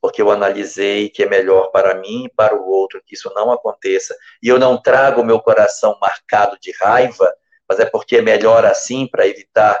Porque 0.00 0.20
eu 0.20 0.30
analisei 0.30 1.08
que 1.08 1.22
é 1.22 1.28
melhor 1.28 1.70
para 1.70 1.94
mim 1.94 2.24
e 2.24 2.28
para 2.28 2.54
o 2.54 2.68
outro 2.68 3.02
que 3.04 3.14
isso 3.14 3.32
não 3.34 3.50
aconteça. 3.50 4.16
E 4.42 4.48
eu 4.48 4.58
não 4.58 4.80
trago 4.80 5.20
o 5.20 5.24
meu 5.24 5.40
coração 5.40 5.96
marcado 6.00 6.58
de 6.60 6.72
raiva, 6.80 7.32
mas 7.68 7.80
é 7.80 7.86
porque 7.86 8.16
é 8.16 8.22
melhor 8.22 8.64
assim 8.64 9.06
para 9.06 9.26
evitar 9.26 9.80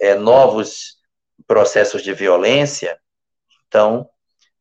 é, 0.00 0.14
novos 0.14 0.98
processos 1.46 2.02
de 2.02 2.12
violência. 2.12 2.98
Então, 3.66 4.08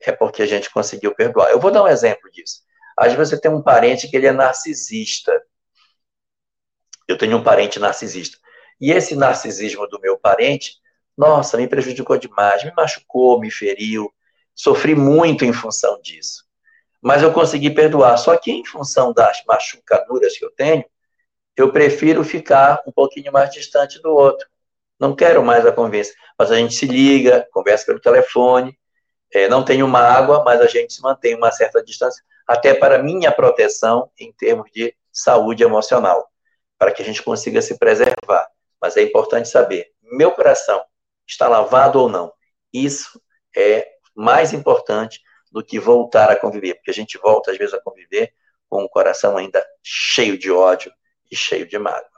é 0.02 0.12
porque 0.12 0.42
a 0.42 0.46
gente 0.46 0.70
conseguiu 0.70 1.14
perdoar. 1.14 1.52
Eu 1.52 1.60
vou 1.60 1.72
dar 1.72 1.84
um 1.84 1.88
exemplo 1.88 2.30
disso. 2.32 2.62
Às 2.98 3.14
vezes 3.14 3.30
você 3.30 3.42
tem 3.42 3.52
um 3.52 3.62
parente 3.62 4.08
que 4.08 4.16
ele 4.16 4.28
é 4.28 4.32
narcisista. 4.32 5.32
Eu 7.12 7.18
tenho 7.18 7.38
um 7.38 7.44
parente 7.44 7.80
narcisista. 7.80 8.38
E 8.80 8.92
esse 8.92 9.16
narcisismo 9.16 9.88
do 9.88 10.00
meu 10.00 10.18
parente, 10.18 10.76
nossa, 11.18 11.58
me 11.58 11.68
prejudicou 11.68 12.18
demais, 12.18 12.64
me 12.64 12.72
machucou, 12.76 13.40
me 13.40 13.52
feriu, 13.52 14.12
sofri 14.56 14.96
muito 14.96 15.46
em 15.46 15.54
função 15.54 16.00
disso. 16.02 16.46
Mas 17.02 17.22
eu 17.22 17.34
consegui 17.34 17.70
perdoar. 17.70 18.18
Só 18.18 18.38
que 18.38 18.52
em 18.52 18.66
função 18.66 19.14
das 19.14 19.44
machucaduras 19.46 20.38
que 20.38 20.46
eu 20.46 20.52
tenho, 20.52 20.86
eu 21.56 21.72
prefiro 21.72 22.24
ficar 22.24 22.82
um 22.88 22.92
pouquinho 22.92 23.32
mais 23.32 23.52
distante 23.52 24.02
do 24.02 24.10
outro. 24.10 24.48
Não 25.00 25.16
quero 25.16 25.44
mais 25.44 25.66
a 25.66 25.72
convivência. 25.72 26.16
Mas 26.40 26.52
a 26.52 26.56
gente 26.56 26.74
se 26.74 26.86
liga, 26.86 27.48
conversa 27.52 27.86
pelo 27.86 28.00
telefone, 28.00 28.78
é, 29.34 29.48
não 29.48 29.64
tenho 29.64 29.88
mágoa, 29.88 30.44
mas 30.44 30.62
a 30.62 30.68
gente 30.68 30.94
se 30.94 31.02
mantém 31.02 31.36
uma 31.36 31.52
certa 31.52 31.84
distância, 31.84 32.24
até 32.48 32.74
para 32.74 33.02
minha 33.02 33.32
proteção 33.32 34.10
em 34.20 34.32
termos 34.32 34.70
de 34.72 34.94
saúde 35.12 35.64
emocional, 35.64 36.31
para 36.82 36.92
que 36.92 37.04
a 37.04 37.06
gente 37.06 37.22
consiga 37.22 37.62
se 37.62 37.78
preservar. 37.78 38.50
Mas 38.82 38.98
é 38.98 39.04
importante 39.04 39.48
saber, 39.48 39.92
meu 40.02 40.32
coração 40.32 40.84
está 41.28 41.48
lavado 41.48 42.00
ou 42.00 42.10
não? 42.10 42.34
Isso 42.74 43.22
é 43.56 43.88
mais 44.16 44.52
importante 44.52 45.22
do 45.52 45.64
que 45.64 45.80
voltar 45.80 46.32
a 46.32 46.36
conviver, 46.36 46.74
porque 46.74 46.90
a 46.90 46.94
gente 46.94 47.20
volta 47.20 47.52
às 47.52 47.58
vezes 47.60 47.76
a 47.76 47.80
conviver 47.80 48.34
com 48.68 48.84
o 48.84 48.90
coração 48.90 49.38
ainda 49.38 49.64
cheio 49.84 50.36
de 50.36 50.50
ódio 50.50 50.92
e 51.30 51.36
cheio 51.36 51.68
de 51.68 51.78
mágoa. 51.78 52.10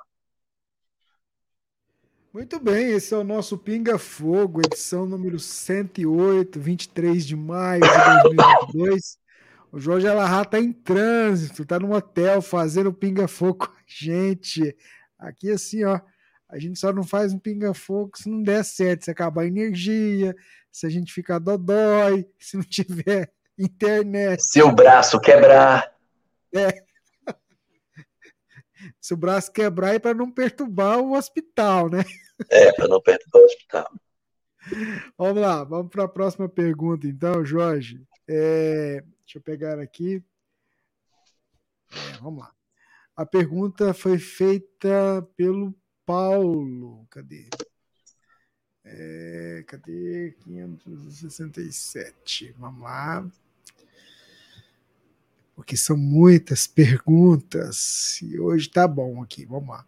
Muito 2.31 2.57
bem, 2.57 2.93
esse 2.93 3.13
é 3.13 3.17
o 3.17 3.23
nosso 3.23 3.57
Pinga 3.57 3.99
Fogo, 3.99 4.61
edição 4.61 5.05
número 5.05 5.39
108, 5.39 6.57
23 6.57 7.27
de 7.27 7.35
maio 7.35 7.81
de 7.81 8.33
2022. 8.33 9.22
O 9.73 9.79
Jorge 9.79 10.07
Alahá 10.07 10.43
está 10.43 10.59
em 10.59 10.71
trânsito, 10.71 11.63
está 11.63 11.79
no 11.79 11.95
hotel 11.95 12.43
fazendo 12.43 12.93
Pinga 12.93 13.27
Fogo 13.27 13.65
com 13.65 13.73
a 13.73 13.83
gente. 13.87 14.77
Aqui 15.17 15.49
assim, 15.49 15.83
ó, 15.83 15.99
a 16.47 16.59
gente 16.59 16.79
só 16.79 16.93
não 16.93 17.03
faz 17.03 17.33
um 17.33 17.39
Pinga 17.39 17.73
Fogo 17.73 18.11
se 18.15 18.29
não 18.29 18.43
der 18.43 18.63
certo, 18.63 19.05
se 19.05 19.09
acabar 19.09 19.41
a 19.41 19.47
energia, 19.47 20.35
se 20.71 20.85
a 20.85 20.89
gente 20.91 21.11
ficar 21.11 21.39
dodói, 21.39 22.29
se 22.37 22.55
não 22.55 22.63
tiver 22.63 23.33
internet. 23.57 24.43
Se 24.43 24.61
o 24.61 24.71
braço 24.71 25.19
quebrar. 25.19 25.91
É 26.53 26.83
se 29.01 29.13
o 29.15 29.17
braço 29.17 29.51
quebrar 29.51 29.95
é 29.95 29.99
para 29.99 30.13
não 30.13 30.29
perturbar 30.29 30.99
o 30.99 31.13
hospital, 31.13 31.89
né? 31.89 32.03
É, 32.51 32.71
para 32.73 32.87
não 32.87 33.01
perturbar 33.01 33.41
o 33.41 33.45
hospital. 33.45 33.91
Vamos 35.17 35.41
lá, 35.41 35.63
vamos 35.63 35.89
para 35.89 36.03
a 36.03 36.07
próxima 36.07 36.47
pergunta, 36.47 37.07
então, 37.07 37.43
Jorge. 37.43 38.03
É, 38.29 39.03
deixa 39.25 39.37
eu 39.37 39.41
pegar 39.41 39.79
aqui. 39.79 40.23
É, 41.91 42.13
vamos 42.19 42.41
lá. 42.41 42.53
A 43.15 43.25
pergunta 43.25 43.93
foi 43.93 44.17
feita 44.17 45.21
pelo 45.35 45.75
Paulo. 46.05 47.05
Cadê? 47.09 47.49
É, 48.83 49.63
cadê? 49.67 50.35
567. 50.43 52.53
Vamos 52.57 52.81
lá 52.81 53.29
porque 55.55 55.77
são 55.77 55.95
muitas 55.95 56.67
perguntas 56.67 58.19
e 58.21 58.39
hoje 58.39 58.69
tá 58.69 58.87
bom 58.87 59.21
aqui. 59.21 59.45
Vamos 59.45 59.69
lá. 59.69 59.85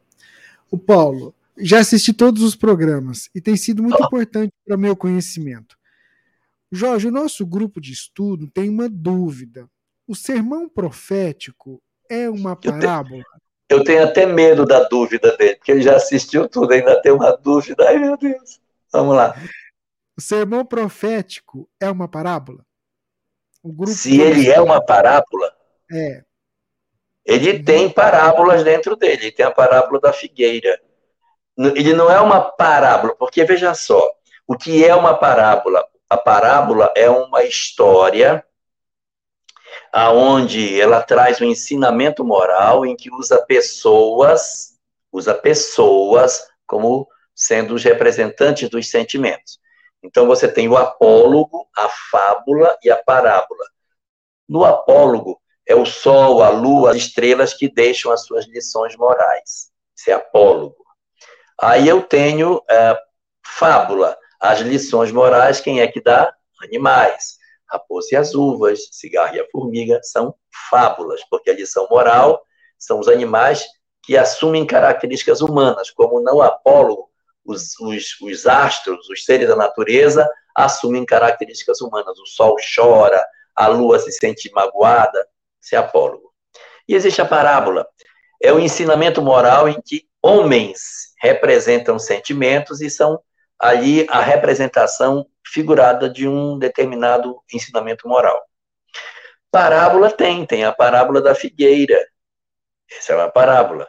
O 0.70 0.78
Paulo, 0.78 1.34
já 1.58 1.80
assisti 1.80 2.14
todos 2.14 2.44
os 2.44 2.56
programas 2.56 3.30
e 3.34 3.42
tem 3.42 3.56
sido 3.56 3.82
muito 3.82 4.02
importante 4.04 4.54
para 4.66 4.78
meu 4.78 4.96
conhecimento. 4.96 5.78
Jorge, 6.76 7.08
o 7.08 7.12
nosso 7.12 7.46
grupo 7.46 7.80
de 7.80 7.92
estudo 7.92 8.48
tem 8.48 8.70
uma 8.70 8.90
dúvida. 8.90 9.68
O 10.08 10.16
sermão 10.16 10.70
profético 10.70 11.82
é 12.10 12.30
uma 12.30 12.56
parábola? 12.56 13.24
Eu 13.70 13.80
tenho, 13.80 13.80
eu 13.80 13.84
tenho 13.84 14.04
até 14.04 14.26
medo 14.26 14.66
da 14.66 14.84
dúvida 14.84 15.36
dele, 15.38 15.56
porque 15.56 15.72
ele 15.72 15.82
já 15.82 15.96
assistiu 15.96 16.48
tudo, 16.48 16.74
ainda 16.74 17.02
tem 17.02 17.12
uma 17.12 17.32
dúvida. 17.36 17.88
Ai, 17.88 17.98
meu 17.98 18.18
Deus. 18.18 18.60
Vamos 18.92 19.16
lá. 19.16 19.36
O 20.18 20.22
sermão 20.22 20.66
profético 20.66 21.68
é 21.80 21.90
uma 21.90 22.08
parábola? 22.08 22.66
Se 23.88 24.22
ele 24.22 24.50
é 24.50 24.62
uma 24.62 24.80
parábola, 24.80 25.52
é. 25.92 26.24
ele 27.26 27.64
tem 27.64 27.90
parábolas 27.90 28.64
dentro 28.64 28.96
dele. 28.96 29.24
Ele 29.24 29.32
tem 29.32 29.46
a 29.46 29.52
parábola 29.52 30.00
da 30.00 30.14
figueira. 30.14 30.80
Ele 31.58 31.94
não 31.94 32.12
é 32.12 32.22
uma 32.22 32.42
parábola, 32.42 33.16
porque 33.16 33.44
veja 33.44 33.74
só, 33.74 34.14
o 34.48 34.56
que 34.56 34.86
é 34.86 34.94
uma 34.94 35.16
parábola? 35.16 35.86
A 36.10 36.18
parábola 36.18 36.94
é 36.96 37.10
uma 37.10 37.44
história 37.44 38.46
aonde 39.92 40.80
ela 40.80 41.02
traz 41.02 41.42
um 41.42 41.46
ensinamento 41.46 42.24
moral 42.24 42.86
em 42.86 42.96
que 42.96 43.12
usa 43.12 43.42
pessoas, 43.46 44.78
usa 45.12 45.34
pessoas 45.34 46.48
como 46.68 47.08
sendo 47.34 47.74
os 47.76 47.84
representantes 47.84 48.70
dos 48.70 48.90
sentimentos. 48.90 49.60
Então 50.04 50.28
você 50.28 50.48
tem 50.48 50.68
o 50.68 50.78
apólogo, 50.78 51.68
a 51.76 51.90
fábula 51.90 52.78
e 52.84 52.92
a 52.92 53.02
parábola. 53.04 53.66
No 54.48 54.64
apólogo 54.64 55.42
é 55.66 55.74
o 55.74 55.86
sol, 55.86 56.44
a 56.44 56.50
lua, 56.50 56.92
as 56.92 56.98
estrelas 56.98 57.54
que 57.54 57.68
deixam 57.68 58.12
as 58.12 58.26
suas 58.26 58.46
lições 58.46 58.96
morais. 58.96 59.72
Isso 59.96 60.12
é 60.12 60.14
apólogo. 60.14 60.86
Aí 61.60 61.88
eu 61.88 62.04
tenho 62.04 62.62
é, 62.70 62.98
fábula, 63.44 64.16
as 64.50 64.60
lições 64.60 65.12
morais, 65.12 65.60
quem 65.60 65.82
é 65.82 65.88
que 65.88 66.02
dá? 66.02 66.34
Animais. 66.64 67.38
Raposa 67.68 68.10
e 68.12 68.16
as 68.16 68.36
uvas, 68.36 68.88
cigarro 68.92 69.36
e 69.36 69.40
a 69.40 69.48
formiga 69.52 70.00
são 70.04 70.36
fábulas, 70.70 71.22
porque 71.30 71.50
a 71.50 71.54
lição 71.54 71.88
moral 71.90 72.44
são 72.78 73.00
os 73.00 73.08
animais 73.08 73.66
que 74.04 74.16
assumem 74.16 74.66
características 74.66 75.42
humanas, 75.42 75.90
como 75.90 76.22
não 76.22 76.42
apólogo, 76.42 77.10
os, 77.44 77.78
os, 77.80 78.20
os 78.22 78.46
astros, 78.46 79.10
os 79.10 79.26
seres 79.26 79.48
da 79.48 79.56
natureza, 79.56 80.30
assumem 80.56 81.06
características 81.06 81.82
humanas. 81.82 82.18
O 82.20 82.26
sol 82.26 82.56
chora, 82.76 83.24
a 83.56 83.68
lua 83.68 84.00
se 84.00 84.12
sente 84.12 84.52
magoada, 84.52 85.28
isso 85.62 85.76
é 85.76 85.78
apólogo. 85.78 86.32
E 86.88 86.94
existe 86.94 87.22
a 87.22 87.26
parábola. 87.26 87.88
É 88.42 88.54
o 88.54 88.60
ensinamento 88.60 89.22
moral 89.22 89.68
em 89.68 89.82
que 89.82 90.08
homens 90.22 91.14
representam 91.22 91.98
sentimentos 91.98 92.82
e 92.82 92.90
são 92.90 93.20
ali 93.60 94.06
a 94.10 94.22
representação 94.22 95.26
figurada 95.46 96.10
de 96.10 96.28
um 96.28 96.58
determinado 96.58 97.42
ensinamento 97.54 98.08
moral. 98.08 98.44
Parábola 99.52 100.12
tem, 100.12 100.46
tem 100.46 100.66
a 100.66 100.72
parábola 100.72 101.22
da 101.22 101.34
figueira. 101.34 101.98
Essa 102.92 103.14
é 103.14 103.16
uma 103.16 103.30
parábola 103.30 103.88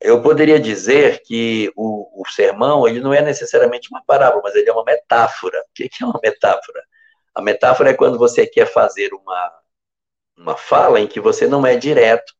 eu 0.00 0.22
poderia 0.22 0.60
dizer 0.60 1.22
que 1.22 1.72
o, 1.76 2.22
o, 2.22 2.26
sermão 2.30 2.86
ele 2.86 3.00
não 3.00 3.12
é 3.12 3.20
necessariamente 3.20 3.88
uma 3.90 4.02
parábola, 4.04 4.42
mas 4.44 4.54
ele 4.54 4.68
é 4.68 4.72
uma 4.72 4.84
metáfora. 4.84 5.58
O 5.60 5.72
que 5.74 5.90
é 6.00 6.04
uma 6.04 6.20
metáfora? 6.22 6.82
A 7.34 7.42
metáfora 7.42 7.90
é 7.90 7.94
quando 7.94 8.18
você 8.18 8.46
quer 8.46 8.66
fazer 8.66 9.12
uma, 9.12 9.52
uma 10.36 10.56
fala 10.56 11.00
em 11.00 11.06
que 11.06 11.20
você 11.20 11.46
não 11.46 11.66
é 11.66 11.76
direto 11.76 12.32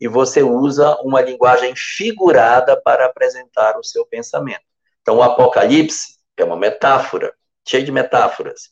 e 0.00 0.06
você 0.06 0.42
usa 0.42 0.96
uma 1.02 1.20
linguagem 1.20 1.74
figurada 1.74 2.80
para 2.80 3.06
apresentar 3.06 3.78
o 3.78 3.84
seu 3.84 4.06
pensamento. 4.06 4.67
Então, 5.08 5.16
o 5.16 5.22
Apocalipse 5.22 6.18
é 6.36 6.44
uma 6.44 6.54
metáfora, 6.54 7.32
cheio 7.66 7.82
de 7.82 7.90
metáforas. 7.90 8.68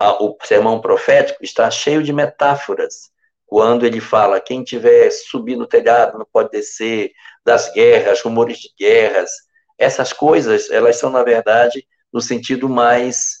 o 0.00 0.36
sermão 0.44 0.80
profético 0.80 1.42
está 1.42 1.68
cheio 1.68 2.00
de 2.00 2.12
metáforas. 2.12 3.10
Quando 3.44 3.84
ele 3.84 4.00
fala, 4.00 4.40
quem 4.40 4.62
tiver 4.62 5.10
subir 5.10 5.56
no 5.56 5.66
telhado 5.66 6.16
não 6.16 6.24
pode 6.32 6.50
descer, 6.50 7.10
das 7.44 7.72
guerras, 7.72 8.20
rumores 8.20 8.58
de 8.58 8.70
guerras, 8.78 9.32
essas 9.76 10.12
coisas, 10.12 10.70
elas 10.70 10.94
são, 10.94 11.10
na 11.10 11.24
verdade, 11.24 11.84
no 12.12 12.20
sentido 12.20 12.68
mais 12.68 13.38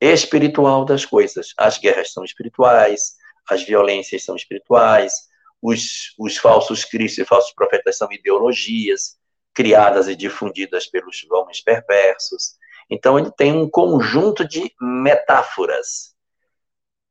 espiritual 0.00 0.84
das 0.84 1.04
coisas. 1.04 1.48
As 1.58 1.76
guerras 1.76 2.12
são 2.12 2.24
espirituais, 2.24 3.16
as 3.50 3.64
violências 3.64 4.24
são 4.24 4.36
espirituais, 4.36 5.12
os, 5.60 6.14
os 6.16 6.36
falsos 6.36 6.84
cristos 6.84 7.18
e 7.18 7.24
falsos 7.24 7.52
profetas 7.52 7.98
são 7.98 8.12
ideologias 8.12 9.18
criadas 9.54 10.08
e 10.08 10.16
difundidas 10.16 10.86
pelos 10.86 11.24
homens 11.30 11.60
perversos. 11.60 12.56
Então, 12.90 13.18
ele 13.18 13.30
tem 13.30 13.52
um 13.52 13.68
conjunto 13.68 14.46
de 14.46 14.74
metáforas. 14.80 16.14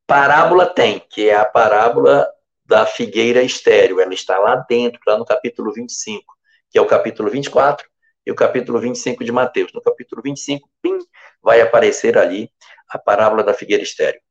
Parábola 0.06 0.66
tem, 0.68 1.00
que 1.10 1.30
é 1.30 1.36
a 1.36 1.46
parábola 1.46 2.30
da 2.66 2.86
figueira 2.86 3.42
estéreo. 3.42 4.00
Ela 4.00 4.14
está 4.14 4.38
lá 4.38 4.58
dentro, 4.70 5.00
lá 5.08 5.18
no 5.18 5.26
capítulo 5.26 5.72
25, 5.74 6.34
que 6.70 6.78
é 6.78 6.82
o 6.82 6.86
capítulo 6.86 7.30
24 7.30 7.88
e 8.26 8.32
o 8.32 8.36
capítulo 8.36 8.80
25 8.80 9.24
de 9.24 9.32
Mateus. 9.32 9.74
No 9.74 9.82
capítulo 9.82 10.22
25, 10.22 10.70
pim, 10.82 10.98
vai 11.42 11.62
aparecer 11.62 12.18
ali 12.18 12.52
a 12.90 13.00
parábola 13.00 13.44
da 13.44 13.54
figueira 13.54 13.84
estéreo. 13.84 14.22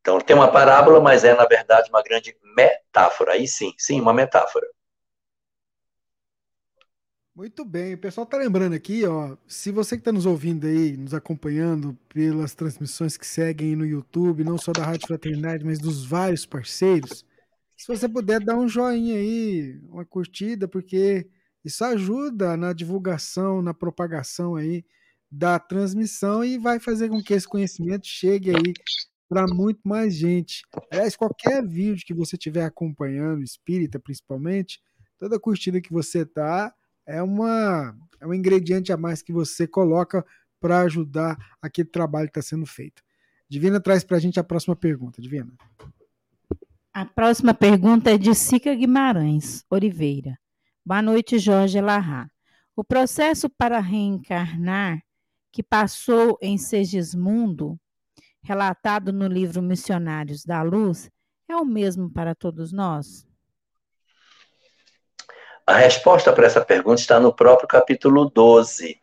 Então, 0.00 0.20
tem 0.20 0.36
uma 0.36 0.50
parábola, 0.50 1.00
mas 1.00 1.24
é, 1.24 1.34
na 1.34 1.46
verdade, 1.46 1.88
uma 1.88 2.02
grande 2.02 2.36
metáfora. 2.56 3.32
Aí 3.32 3.46
sim, 3.46 3.72
sim, 3.78 4.00
uma 4.00 4.12
metáfora. 4.12 4.66
Muito 7.36 7.64
bem, 7.64 7.94
o 7.94 7.98
pessoal 7.98 8.24
tá 8.24 8.36
lembrando 8.36 8.74
aqui, 8.74 9.04
ó, 9.04 9.36
se 9.48 9.72
você 9.72 9.96
que 9.96 10.02
está 10.02 10.12
nos 10.12 10.24
ouvindo 10.24 10.68
aí, 10.68 10.96
nos 10.96 11.12
acompanhando 11.12 11.98
pelas 12.08 12.54
transmissões 12.54 13.16
que 13.16 13.26
seguem 13.26 13.74
no 13.74 13.84
YouTube, 13.84 14.44
não 14.44 14.56
só 14.56 14.70
da 14.70 14.84
Rádio 14.84 15.08
Fraternidade, 15.08 15.64
mas 15.64 15.80
dos 15.80 16.04
vários 16.04 16.46
parceiros, 16.46 17.26
se 17.76 17.88
você 17.88 18.08
puder 18.08 18.38
dar 18.38 18.56
um 18.56 18.68
joinha 18.68 19.16
aí, 19.16 19.80
uma 19.88 20.04
curtida, 20.04 20.68
porque 20.68 21.28
isso 21.64 21.84
ajuda 21.84 22.56
na 22.56 22.72
divulgação, 22.72 23.60
na 23.60 23.74
propagação 23.74 24.54
aí 24.54 24.84
da 25.28 25.58
transmissão 25.58 26.44
e 26.44 26.56
vai 26.56 26.78
fazer 26.78 27.08
com 27.08 27.20
que 27.20 27.34
esse 27.34 27.48
conhecimento 27.48 28.06
chegue 28.06 28.50
aí 28.50 28.72
para 29.28 29.44
muito 29.52 29.80
mais 29.82 30.14
gente. 30.14 30.62
Aliás, 30.88 31.16
qualquer 31.16 31.66
vídeo 31.66 32.06
que 32.06 32.14
você 32.14 32.36
estiver 32.36 32.64
acompanhando, 32.64 33.42
espírita 33.42 33.98
principalmente, 33.98 34.80
toda 35.18 35.40
curtida 35.40 35.80
que 35.80 35.92
você 35.92 36.24
tá 36.24 36.72
é 37.06 37.22
uma 37.22 37.96
é 38.20 38.26
um 38.26 38.34
ingrediente 38.34 38.92
a 38.92 38.96
mais 38.96 39.22
que 39.22 39.32
você 39.32 39.66
coloca 39.66 40.24
para 40.60 40.80
ajudar 40.80 41.36
aquele 41.60 41.88
trabalho 41.88 42.26
que 42.30 42.38
está 42.38 42.42
sendo 42.42 42.64
feito. 42.64 43.02
Divina 43.48 43.80
traz 43.80 44.02
para 44.02 44.16
a 44.16 44.20
gente 44.20 44.40
a 44.40 44.44
próxima 44.44 44.74
pergunta, 44.74 45.20
Divina. 45.20 45.52
A 46.92 47.04
próxima 47.04 47.52
pergunta 47.52 48.10
é 48.10 48.16
de 48.16 48.34
Sica 48.34 48.74
Guimarães 48.74 49.64
Oliveira. 49.68 50.38
Boa 50.84 51.02
noite, 51.02 51.38
Jorge 51.38 51.80
Larra. 51.80 52.30
O 52.74 52.82
processo 52.82 53.50
para 53.50 53.78
reencarnar 53.78 55.02
que 55.52 55.62
passou 55.62 56.38
em 56.40 56.56
Segismundo, 56.56 57.78
relatado 58.42 59.12
no 59.12 59.26
livro 59.28 59.62
Missionários 59.62 60.44
da 60.44 60.62
Luz, 60.62 61.10
é 61.48 61.56
o 61.56 61.64
mesmo 61.64 62.10
para 62.10 62.34
todos 62.34 62.72
nós? 62.72 63.26
A 65.66 65.76
resposta 65.76 66.30
para 66.30 66.46
essa 66.46 66.62
pergunta 66.62 67.00
está 67.00 67.18
no 67.18 67.34
próprio 67.34 67.66
capítulo 67.66 68.28
12, 68.28 69.00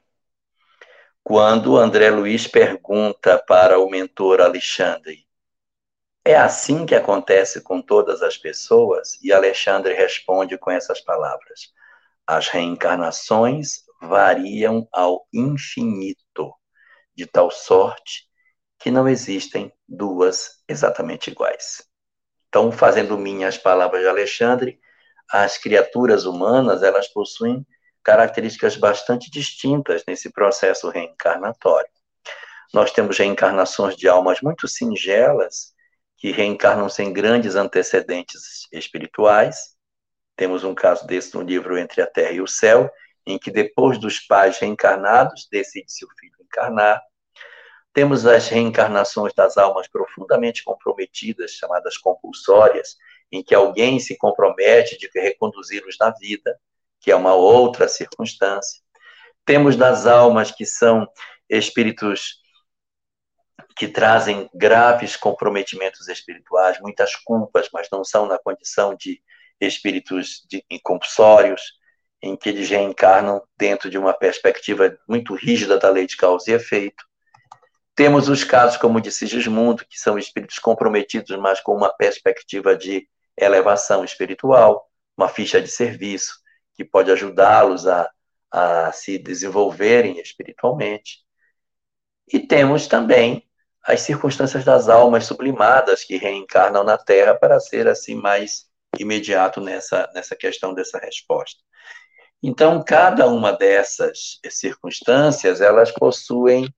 quando 1.23 1.75
André 1.75 2.11
Luiz 2.11 2.45
pergunta 2.45 3.43
para 3.47 3.79
o 3.79 3.89
mentor 3.89 4.41
Alexandre: 4.41 5.25
é 6.23 6.35
assim 6.35 6.85
que 6.85 6.93
acontece 6.93 7.61
com 7.61 7.81
todas 7.81 8.21
as 8.21 8.37
pessoas? 8.37 9.17
E 9.23 9.33
Alexandre 9.33 9.95
responde 9.95 10.55
com 10.55 10.69
essas 10.69 11.01
palavras: 11.01 11.73
As 12.27 12.47
reencarnações 12.47 13.83
variam 13.99 14.87
ao 14.91 15.27
infinito, 15.33 16.53
de 17.15 17.25
tal 17.25 17.49
sorte 17.49 18.29
que 18.77 18.91
não 18.91 19.09
existem 19.09 19.73
duas 19.87 20.63
exatamente 20.67 21.31
iguais. 21.31 21.87
Então, 22.49 22.71
fazendo 22.71 23.17
minhas 23.17 23.57
palavras 23.57 24.01
de 24.01 24.07
Alexandre, 24.07 24.79
as 25.31 25.57
criaturas 25.57 26.25
humanas, 26.25 26.83
elas 26.83 27.07
possuem 27.07 27.65
características 28.03 28.75
bastante 28.75 29.29
distintas 29.31 30.03
nesse 30.07 30.31
processo 30.31 30.89
reencarnatório. 30.89 31.89
Nós 32.73 32.91
temos 32.91 33.17
reencarnações 33.17 33.95
de 33.95 34.07
almas 34.07 34.41
muito 34.41 34.67
singelas, 34.67 35.73
que 36.17 36.31
reencarnam 36.31 36.89
sem 36.89 37.11
grandes 37.11 37.55
antecedentes 37.55 38.67
espirituais. 38.71 39.75
Temos 40.35 40.63
um 40.63 40.73
caso 40.73 41.05
desse 41.05 41.33
no 41.35 41.41
livro 41.41 41.77
Entre 41.77 42.01
a 42.01 42.07
Terra 42.07 42.31
e 42.31 42.41
o 42.41 42.47
Céu, 42.47 42.89
em 43.25 43.37
que 43.37 43.51
depois 43.51 43.97
dos 43.97 44.19
pais 44.19 44.57
reencarnados, 44.57 45.47
decide-se 45.51 46.05
o 46.05 46.09
filho 46.19 46.35
encarnar. 46.41 47.01
Temos 47.93 48.25
as 48.25 48.47
reencarnações 48.47 49.33
das 49.33 49.57
almas 49.57 49.87
profundamente 49.87 50.63
comprometidas, 50.63 51.51
chamadas 51.51 51.97
compulsórias, 51.97 52.97
em 53.31 53.43
que 53.43 53.55
alguém 53.55 53.99
se 53.99 54.17
compromete 54.17 54.97
de 54.97 55.09
reconduzi-los 55.13 55.97
na 55.99 56.11
vida, 56.11 56.59
que 56.99 57.11
é 57.11 57.15
uma 57.15 57.33
outra 57.33 57.87
circunstância. 57.87 58.81
Temos 59.45 59.75
das 59.75 60.05
almas 60.05 60.51
que 60.51 60.65
são 60.65 61.07
espíritos 61.49 62.41
que 63.75 63.87
trazem 63.87 64.49
graves 64.53 65.15
comprometimentos 65.15 66.07
espirituais, 66.07 66.79
muitas 66.81 67.15
culpas, 67.15 67.69
mas 67.73 67.87
não 67.91 68.03
são 68.03 68.27
na 68.27 68.37
condição 68.37 68.95
de 68.95 69.21
espíritos 69.59 70.45
de, 70.49 70.63
em 72.21 72.35
que 72.35 72.49
eles 72.49 72.69
reencarnam 72.69 73.41
dentro 73.57 73.89
de 73.89 73.97
uma 73.97 74.13
perspectiva 74.13 74.95
muito 75.07 75.33
rígida 75.33 75.77
da 75.77 75.89
lei 75.89 76.05
de 76.05 76.15
causa 76.15 76.51
e 76.51 76.53
efeito. 76.53 77.03
Temos 77.95 78.29
os 78.29 78.43
casos, 78.43 78.77
como 78.77 79.01
disse 79.01 79.25
Gismundo, 79.27 79.85
que 79.85 79.99
são 79.99 80.17
espíritos 80.17 80.59
comprometidos, 80.59 81.35
mas 81.37 81.59
com 81.59 81.75
uma 81.75 81.89
perspectiva 81.89 82.75
de 82.75 83.07
elevação 83.45 84.03
espiritual, 84.03 84.89
uma 85.17 85.29
ficha 85.29 85.61
de 85.61 85.67
serviço 85.67 86.39
que 86.75 86.83
pode 86.85 87.11
ajudá-los 87.11 87.87
a, 87.87 88.09
a 88.49 88.91
se 88.91 89.17
desenvolverem 89.17 90.19
espiritualmente. 90.19 91.19
E 92.31 92.39
temos 92.39 92.87
também 92.87 93.47
as 93.83 94.01
circunstâncias 94.01 94.63
das 94.63 94.89
almas 94.89 95.25
sublimadas 95.25 96.03
que 96.03 96.17
reencarnam 96.17 96.83
na 96.83 96.97
Terra 96.97 97.35
para 97.35 97.59
ser 97.59 97.87
assim 97.87 98.15
mais 98.15 98.69
imediato 98.99 99.59
nessa, 99.59 100.09
nessa 100.13 100.35
questão 100.35 100.73
dessa 100.73 100.99
resposta. 100.99 101.59
Então, 102.43 102.83
cada 102.83 103.27
uma 103.27 103.51
dessas 103.51 104.39
circunstâncias, 104.49 105.61
elas 105.61 105.91
possuem 105.91 106.73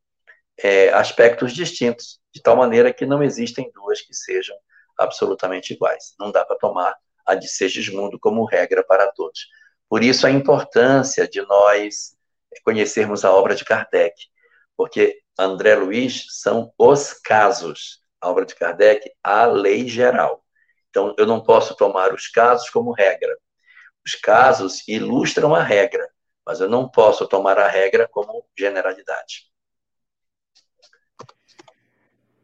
é, 0.58 0.90
aspectos 0.90 1.54
distintos, 1.54 2.20
de 2.34 2.42
tal 2.42 2.56
maneira 2.56 2.94
que 2.94 3.06
não 3.06 3.24
existem 3.24 3.72
duas 3.74 4.02
que 4.02 4.14
sejam 4.14 4.56
absolutamente 4.98 5.74
iguais. 5.74 6.14
Não 6.20 6.32
dá 6.32 6.46
para 6.46 6.58
tomar 6.58 6.96
a 7.26 7.36
de 7.36 7.48
Segismundo 7.48 8.20
como 8.20 8.46
regra 8.46 8.84
para 8.84 9.12
todos. 9.12 9.48
Por 9.90 10.04
isso, 10.04 10.26
a 10.26 10.32
importância 10.32 11.28
de 11.28 11.42
nós 11.42 12.16
conhecermos 12.64 13.26
a 13.26 13.32
obra 13.32 13.56
de 13.56 13.66
Kardec, 13.66 14.16
porque 14.78 15.20
André 15.38 15.76
Luiz 15.76 16.26
são 16.30 16.72
os 16.78 17.14
casos. 17.14 18.02
A 18.22 18.30
obra 18.30 18.46
de 18.46 18.56
Kardec, 18.56 19.12
a 19.22 19.46
lei 19.46 19.88
geral. 19.88 20.44
Então, 20.90 21.14
eu 21.18 21.26
não 21.26 21.42
posso 21.42 21.76
tomar 21.76 22.14
os 22.14 22.28
casos 22.28 22.70
como 22.70 22.92
regra. 22.92 23.36
Os 24.06 24.16
casos 24.16 24.88
ilustram 24.88 25.56
a 25.56 25.62
regra, 25.62 26.08
mas 26.46 26.60
eu 26.60 26.70
não 26.70 26.88
posso 26.90 27.28
tomar 27.28 27.58
a 27.58 27.68
regra 27.68 28.08
como 28.08 28.46
generalidade. 28.58 29.53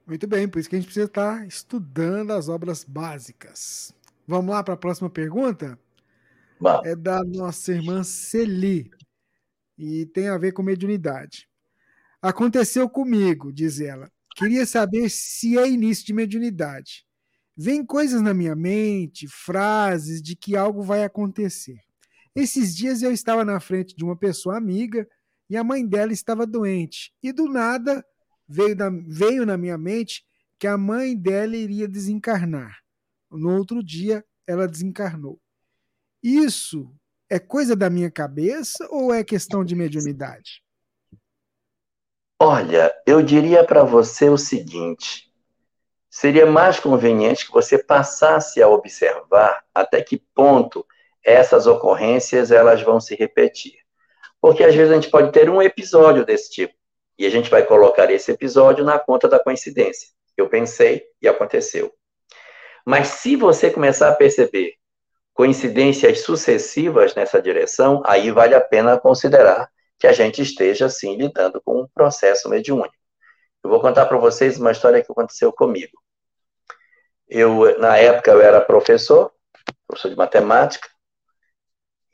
Muito 0.09 0.25
bem, 0.25 0.47
por 0.47 0.57
isso 0.57 0.67
que 0.67 0.75
a 0.75 0.79
gente 0.79 0.87
precisa 0.87 1.05
estar 1.05 1.47
estudando 1.47 2.31
as 2.31 2.49
obras 2.49 2.83
básicas. 2.83 3.93
Vamos 4.27 4.49
lá 4.49 4.63
para 4.63 4.73
a 4.73 4.77
próxima 4.77 5.07
pergunta? 5.07 5.77
É 6.83 6.95
da 6.95 7.23
nossa 7.23 7.71
irmã 7.71 8.01
Celi 8.03 8.89
e 9.77 10.07
tem 10.07 10.27
a 10.27 10.37
ver 10.39 10.51
com 10.51 10.63
mediunidade. 10.63 11.47
Aconteceu 12.19 12.89
comigo, 12.89 13.53
diz 13.53 13.79
ela. 13.79 14.11
Queria 14.35 14.65
saber 14.65 15.11
se 15.11 15.59
é 15.59 15.69
início 15.69 16.07
de 16.07 16.13
mediunidade. 16.13 17.05
Vem 17.55 17.85
coisas 17.85 18.19
na 18.19 18.33
minha 18.33 18.55
mente, 18.55 19.27
frases 19.27 20.23
de 20.23 20.35
que 20.35 20.55
algo 20.55 20.81
vai 20.81 21.03
acontecer. 21.03 21.77
Esses 22.35 22.75
dias 22.75 23.03
eu 23.03 23.11
estava 23.11 23.45
na 23.45 23.59
frente 23.59 23.95
de 23.95 24.03
uma 24.03 24.17
pessoa 24.17 24.57
amiga 24.57 25.07
e 25.47 25.55
a 25.55 25.63
mãe 25.63 25.85
dela 25.85 26.11
estava 26.11 26.47
doente. 26.47 27.13
E 27.21 27.31
do 27.31 27.47
nada 27.47 28.03
veio, 28.49 28.75
da, 28.75 28.89
veio 28.89 29.45
na 29.45 29.55
minha 29.57 29.77
mente 29.77 30.25
que 30.57 30.67
a 30.67 30.77
mãe 30.77 31.15
dela 31.15 31.55
iria 31.55 31.87
desencarnar. 31.87 32.79
No 33.29 33.55
outro 33.55 33.83
dia, 33.83 34.25
ela 34.47 34.67
desencarnou. 34.67 35.39
Isso 36.21 36.91
é 37.29 37.37
coisa 37.37 37.75
da 37.75 37.89
minha 37.89 38.09
cabeça 38.09 38.87
ou 38.89 39.13
é 39.13 39.23
questão 39.23 39.63
de 39.63 39.75
mediunidade? 39.75 40.63
Olha, 42.41 42.91
eu 43.05 43.21
diria 43.21 43.63
para 43.63 43.83
você 43.83 44.29
o 44.29 44.37
seguinte: 44.37 45.31
seria 46.09 46.45
mais 46.45 46.79
conveniente 46.79 47.45
que 47.45 47.51
você 47.51 47.77
passasse 47.77 48.61
a 48.61 48.67
observar 48.67 49.63
até 49.73 50.01
que 50.01 50.17
ponto 50.33 50.85
essas 51.23 51.67
ocorrências 51.67 52.51
elas 52.51 52.81
vão 52.81 52.99
se 52.99 53.15
repetir. 53.15 53.77
Porque 54.41 54.63
às 54.63 54.73
vezes 54.73 54.91
a 54.91 54.95
gente 54.95 55.11
pode 55.11 55.31
ter 55.31 55.49
um 55.49 55.61
episódio 55.61 56.25
desse 56.25 56.49
tipo 56.49 56.78
e 57.19 57.25
a 57.25 57.29
gente 57.29 57.49
vai 57.49 57.63
colocar 57.63 58.09
esse 58.09 58.31
episódio 58.31 58.85
na 58.85 58.97
conta 58.97 59.27
da 59.27 59.37
coincidência. 59.37 60.07
Eu 60.37 60.47
pensei 60.47 61.03
e 61.21 61.27
aconteceu. 61.27 61.93
Mas 62.85 63.07
se 63.07 63.35
você 63.35 63.69
começar 63.69 64.07
a 64.07 64.15
perceber 64.15 64.75
coincidências 65.33 66.21
sucessivas 66.21 67.13
nessa 67.13 67.41
direção, 67.41 68.01
aí 68.05 68.31
vale 68.31 68.55
a 68.55 68.61
pena 68.61 68.97
considerar 68.97 69.69
que 69.99 70.07
a 70.07 70.13
gente 70.13 70.41
esteja, 70.41 70.85
assim, 70.85 71.17
lidando 71.17 71.61
com 71.61 71.81
um 71.81 71.87
processo 71.93 72.47
mediúnico. 72.47 72.95
Eu 73.61 73.69
vou 73.69 73.81
contar 73.81 74.05
para 74.05 74.17
vocês 74.17 74.57
uma 74.57 74.71
história 74.71 75.03
que 75.03 75.11
aconteceu 75.11 75.51
comigo. 75.51 76.01
Eu, 77.27 77.77
na 77.79 77.97
época, 77.97 78.31
eu 78.31 78.41
era 78.41 78.61
professor, 78.61 79.29
professor 79.85 80.09
de 80.09 80.15
matemática, 80.15 80.87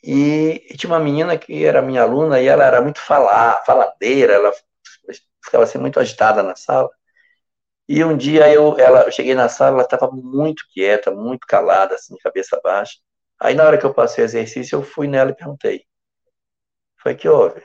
e, 0.04 0.66
e 0.70 0.78
tinha 0.78 0.92
uma 0.92 1.00
menina 1.00 1.38
que 1.38 1.64
era 1.64 1.82
minha 1.82 2.02
aluna 2.02 2.42
e 2.42 2.48
ela 2.48 2.64
era 2.64 2.82
muito 2.82 3.00
falar, 3.00 3.64
faladeira, 3.66 4.34
ela 4.34 4.52
ficava 5.46 5.64
assim 5.64 5.78
muito 5.80 6.00
agitada 6.00 6.44
na 6.44 6.56
sala. 6.56 6.90
E 7.88 8.04
um 8.04 8.18
dia 8.18 8.52
eu, 8.54 8.78
ela, 8.80 9.04
eu 9.04 9.12
cheguei 9.12 9.36
na 9.36 9.50
sala, 9.50 9.76
ela 9.78 9.84
estava 9.84 10.10
muito 10.12 10.64
quieta, 10.74 11.12
muito 11.12 11.46
calada, 11.48 11.96
assim, 11.96 12.16
cabeça 12.18 12.60
baixa. 12.64 12.98
Aí 13.40 13.54
na 13.56 13.64
hora 13.66 13.78
que 13.78 13.86
eu 13.86 13.94
passei 13.94 14.24
o 14.24 14.26
exercício, 14.28 14.78
eu 14.78 14.84
fui 14.84 15.08
nela 15.08 15.32
e 15.32 15.36
perguntei: 15.36 15.86
Foi 17.02 17.16
que 17.16 17.30
houve? 17.30 17.64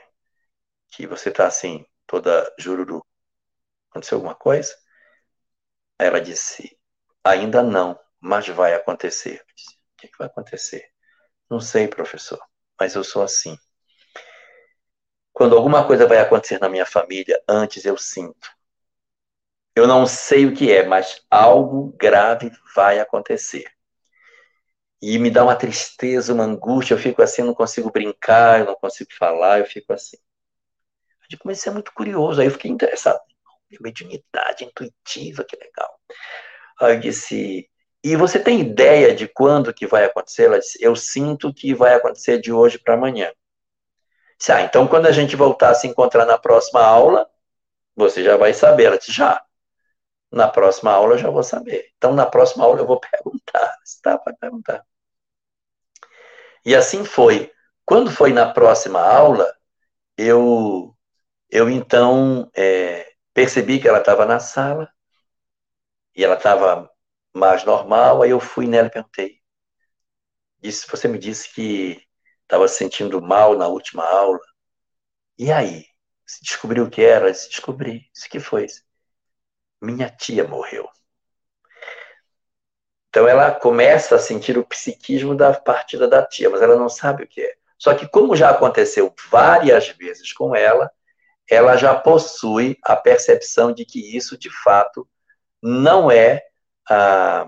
Que 0.91 1.07
você 1.07 1.29
está 1.29 1.47
assim, 1.47 1.85
toda 2.07 2.53
jururu. 2.59 3.05
Aconteceu 3.91 4.17
alguma 4.17 4.35
coisa? 4.35 4.75
Aí 5.99 6.07
ela 6.07 6.19
disse: 6.21 6.77
Ainda 7.23 7.63
não, 7.63 7.99
mas 8.19 8.47
vai 8.49 8.73
acontecer. 8.73 9.39
Eu 9.39 9.55
disse, 9.55 9.75
o 9.75 9.97
que, 9.97 10.07
que 10.09 10.17
vai 10.17 10.27
acontecer? 10.27 10.85
Não 11.49 11.59
sei, 11.61 11.87
professor, 11.87 12.39
mas 12.79 12.95
eu 12.95 13.03
sou 13.03 13.23
assim. 13.23 13.57
Quando 15.41 15.57
alguma 15.57 15.87
coisa 15.87 16.05
vai 16.05 16.19
acontecer 16.19 16.59
na 16.59 16.69
minha 16.69 16.85
família, 16.85 17.41
antes 17.49 17.83
eu 17.83 17.97
sinto. 17.97 18.51
Eu 19.75 19.87
não 19.87 20.05
sei 20.05 20.45
o 20.45 20.53
que 20.53 20.71
é, 20.71 20.85
mas 20.85 21.25
algo 21.31 21.95
grave 21.97 22.51
vai 22.75 22.99
acontecer. 22.99 23.65
E 25.01 25.17
me 25.17 25.31
dá 25.31 25.43
uma 25.43 25.55
tristeza, 25.55 26.31
uma 26.31 26.43
angústia, 26.43 26.93
eu 26.93 26.99
fico 26.99 27.23
assim, 27.23 27.41
não 27.41 27.55
consigo 27.55 27.89
brincar, 27.91 28.59
eu 28.59 28.65
não 28.67 28.75
consigo 28.75 29.09
falar, 29.17 29.57
eu 29.57 29.65
fico 29.65 29.91
assim. 29.91 30.17
Eu 31.31 31.39
mas 31.43 31.57
isso 31.57 31.69
é 31.69 31.71
muito 31.71 31.91
curioso. 31.91 32.39
Aí 32.39 32.45
eu 32.45 32.51
fiquei 32.51 32.69
interessado. 32.69 33.19
Mediunidade 33.79 34.63
intuitiva, 34.63 35.43
que 35.43 35.57
legal. 35.57 35.99
Aí 36.79 36.97
eu 36.97 36.99
disse, 36.99 37.67
e 38.03 38.15
você 38.15 38.37
tem 38.37 38.61
ideia 38.61 39.15
de 39.15 39.27
quando 39.27 39.73
que 39.73 39.87
vai 39.87 40.05
acontecer? 40.05 40.43
Ela 40.43 40.59
disse, 40.59 40.77
eu 40.79 40.95
sinto 40.95 41.51
que 41.51 41.73
vai 41.73 41.95
acontecer 41.95 42.39
de 42.39 42.53
hoje 42.53 42.77
para 42.77 42.93
amanhã. 42.93 43.31
Disse, 44.41 44.51
ah, 44.51 44.61
então 44.63 44.87
quando 44.87 45.05
a 45.05 45.11
gente 45.11 45.35
voltar 45.35 45.69
a 45.69 45.75
se 45.75 45.85
encontrar 45.87 46.25
na 46.25 46.35
próxima 46.35 46.81
aula, 46.81 47.29
você 47.95 48.23
já 48.23 48.37
vai 48.37 48.55
saber. 48.55 48.85
Ela 48.85 48.97
disse, 48.97 49.11
já. 49.11 49.39
Na 50.31 50.47
próxima 50.47 50.91
aula 50.91 51.13
eu 51.13 51.19
já 51.19 51.29
vou 51.29 51.43
saber. 51.43 51.91
Então 51.95 52.11
na 52.15 52.25
próxima 52.25 52.63
aula 52.65 52.79
eu 52.79 52.87
vou 52.87 52.99
perguntar. 53.11 53.77
Está 53.85 54.17
para 54.17 54.33
perguntar. 54.33 54.83
E 56.65 56.75
assim 56.75 57.05
foi. 57.05 57.51
Quando 57.85 58.09
foi 58.09 58.33
na 58.33 58.51
próxima 58.51 58.99
aula, 58.99 59.53
eu, 60.17 60.95
eu 61.49 61.69
então 61.69 62.49
é, 62.55 63.13
percebi 63.35 63.79
que 63.79 63.87
ela 63.87 63.99
estava 63.99 64.25
na 64.25 64.39
sala 64.39 64.91
e 66.15 66.23
ela 66.23 66.35
estava 66.35 66.89
mais 67.31 67.63
normal. 67.63 68.23
Aí 68.23 68.31
eu 68.31 68.39
fui 68.39 68.65
nela 68.67 68.87
e 68.87 68.91
perguntei: 68.91 69.39
disse, 70.59 70.87
Você 70.89 71.07
me 71.07 71.19
disse 71.19 71.53
que 71.53 72.03
estava 72.51 72.67
se 72.67 72.75
sentindo 72.75 73.21
mal 73.21 73.57
na 73.57 73.69
última 73.69 74.03
aula. 74.05 74.41
E 75.37 75.49
aí? 75.53 75.85
Se 76.25 76.43
descobriu 76.43 76.83
o 76.83 76.89
que 76.89 77.01
era? 77.01 77.33
Se 77.33 77.47
descobri. 77.47 78.09
Isso 78.13 78.29
que 78.29 78.41
foi. 78.41 78.67
Minha 79.81 80.09
tia 80.09 80.45
morreu. 80.45 80.89
Então 83.07 83.25
ela 83.25 83.51
começa 83.51 84.15
a 84.15 84.19
sentir 84.19 84.57
o 84.57 84.65
psiquismo 84.65 85.33
da 85.33 85.53
partida 85.53 86.09
da 86.09 86.25
tia, 86.25 86.49
mas 86.49 86.61
ela 86.61 86.75
não 86.75 86.89
sabe 86.89 87.23
o 87.23 87.27
que 87.27 87.41
é. 87.41 87.55
Só 87.77 87.95
que 87.95 88.07
como 88.07 88.35
já 88.35 88.49
aconteceu 88.49 89.13
várias 89.29 89.87
vezes 89.87 90.33
com 90.33 90.53
ela, 90.53 90.91
ela 91.49 91.77
já 91.77 91.95
possui 91.95 92.77
a 92.83 92.97
percepção 92.97 93.71
de 93.73 93.85
que 93.85 94.15
isso 94.15 94.37
de 94.37 94.49
fato 94.61 95.07
não 95.61 96.11
é 96.11 96.43
a, 96.89 97.47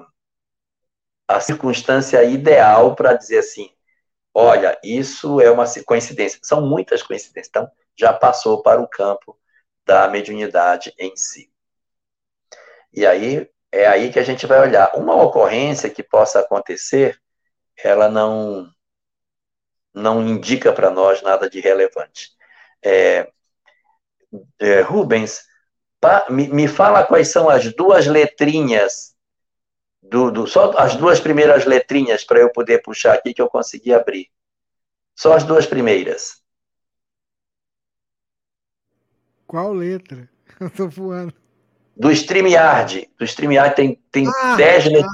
a 1.28 1.40
circunstância 1.42 2.24
ideal 2.24 2.96
para 2.96 3.14
dizer 3.14 3.40
assim, 3.40 3.73
olha, 4.34 4.80
isso 4.84 5.40
é 5.40 5.50
uma 5.52 5.66
coincidência. 5.86 6.40
São 6.44 6.66
muitas 6.66 7.04
coincidências. 7.04 7.50
Então, 7.50 7.70
já 7.96 8.12
passou 8.12 8.62
para 8.62 8.82
o 8.82 8.88
campo 8.88 9.38
da 9.86 10.08
mediunidade 10.08 10.94
em 10.98 11.16
si. 11.16 11.52
E 12.92 13.06
aí, 13.06 13.50
é 13.72 13.88
aí 13.88 14.12
que 14.12 14.20
a 14.20 14.24
gente 14.24 14.46
vai 14.46 14.60
olhar. 14.60 14.92
Uma 14.96 15.22
ocorrência 15.22 15.90
que 15.90 16.04
possa 16.04 16.40
acontecer, 16.40 17.20
ela 17.78 18.10
não, 18.10 18.70
não 19.94 20.26
indica 20.26 20.72
para 20.72 20.90
nós 20.90 21.22
nada 21.22 21.50
de 21.50 21.60
relevante. 21.60 22.32
É, 22.84 23.32
é, 24.60 24.82
Rubens, 24.82 25.44
pa, 26.00 26.26
me, 26.30 26.48
me 26.48 26.68
fala 26.68 27.04
quais 27.04 27.30
são 27.30 27.50
as 27.50 27.74
duas 27.74 28.08
letrinhas 28.08 29.13
do, 30.10 30.32
do, 30.32 30.48
só 30.48 30.72
as 30.78 30.96
duas 30.96 31.20
primeiras 31.20 31.66
letrinhas 31.66 32.24
para 32.24 32.40
eu 32.40 32.52
poder 32.52 32.82
puxar 32.82 33.14
aqui 33.14 33.34
que 33.34 33.42
eu 33.42 33.50
consegui 33.50 33.94
abrir. 33.94 34.30
Só 35.16 35.34
as 35.34 35.44
duas 35.44 35.66
primeiras. 35.66 36.42
Qual 39.46 39.72
letra? 39.72 40.28
Eu 40.60 40.70
tô 40.70 40.88
voando. 40.88 41.34
Do 41.96 42.10
StreamYard. 42.12 43.08
Do 43.20 43.24
StreamYard 43.24 43.76
tem, 43.76 44.02
tem 44.12 44.28
ah, 44.28 44.56
dez 44.56 44.86
letras. 44.86 45.12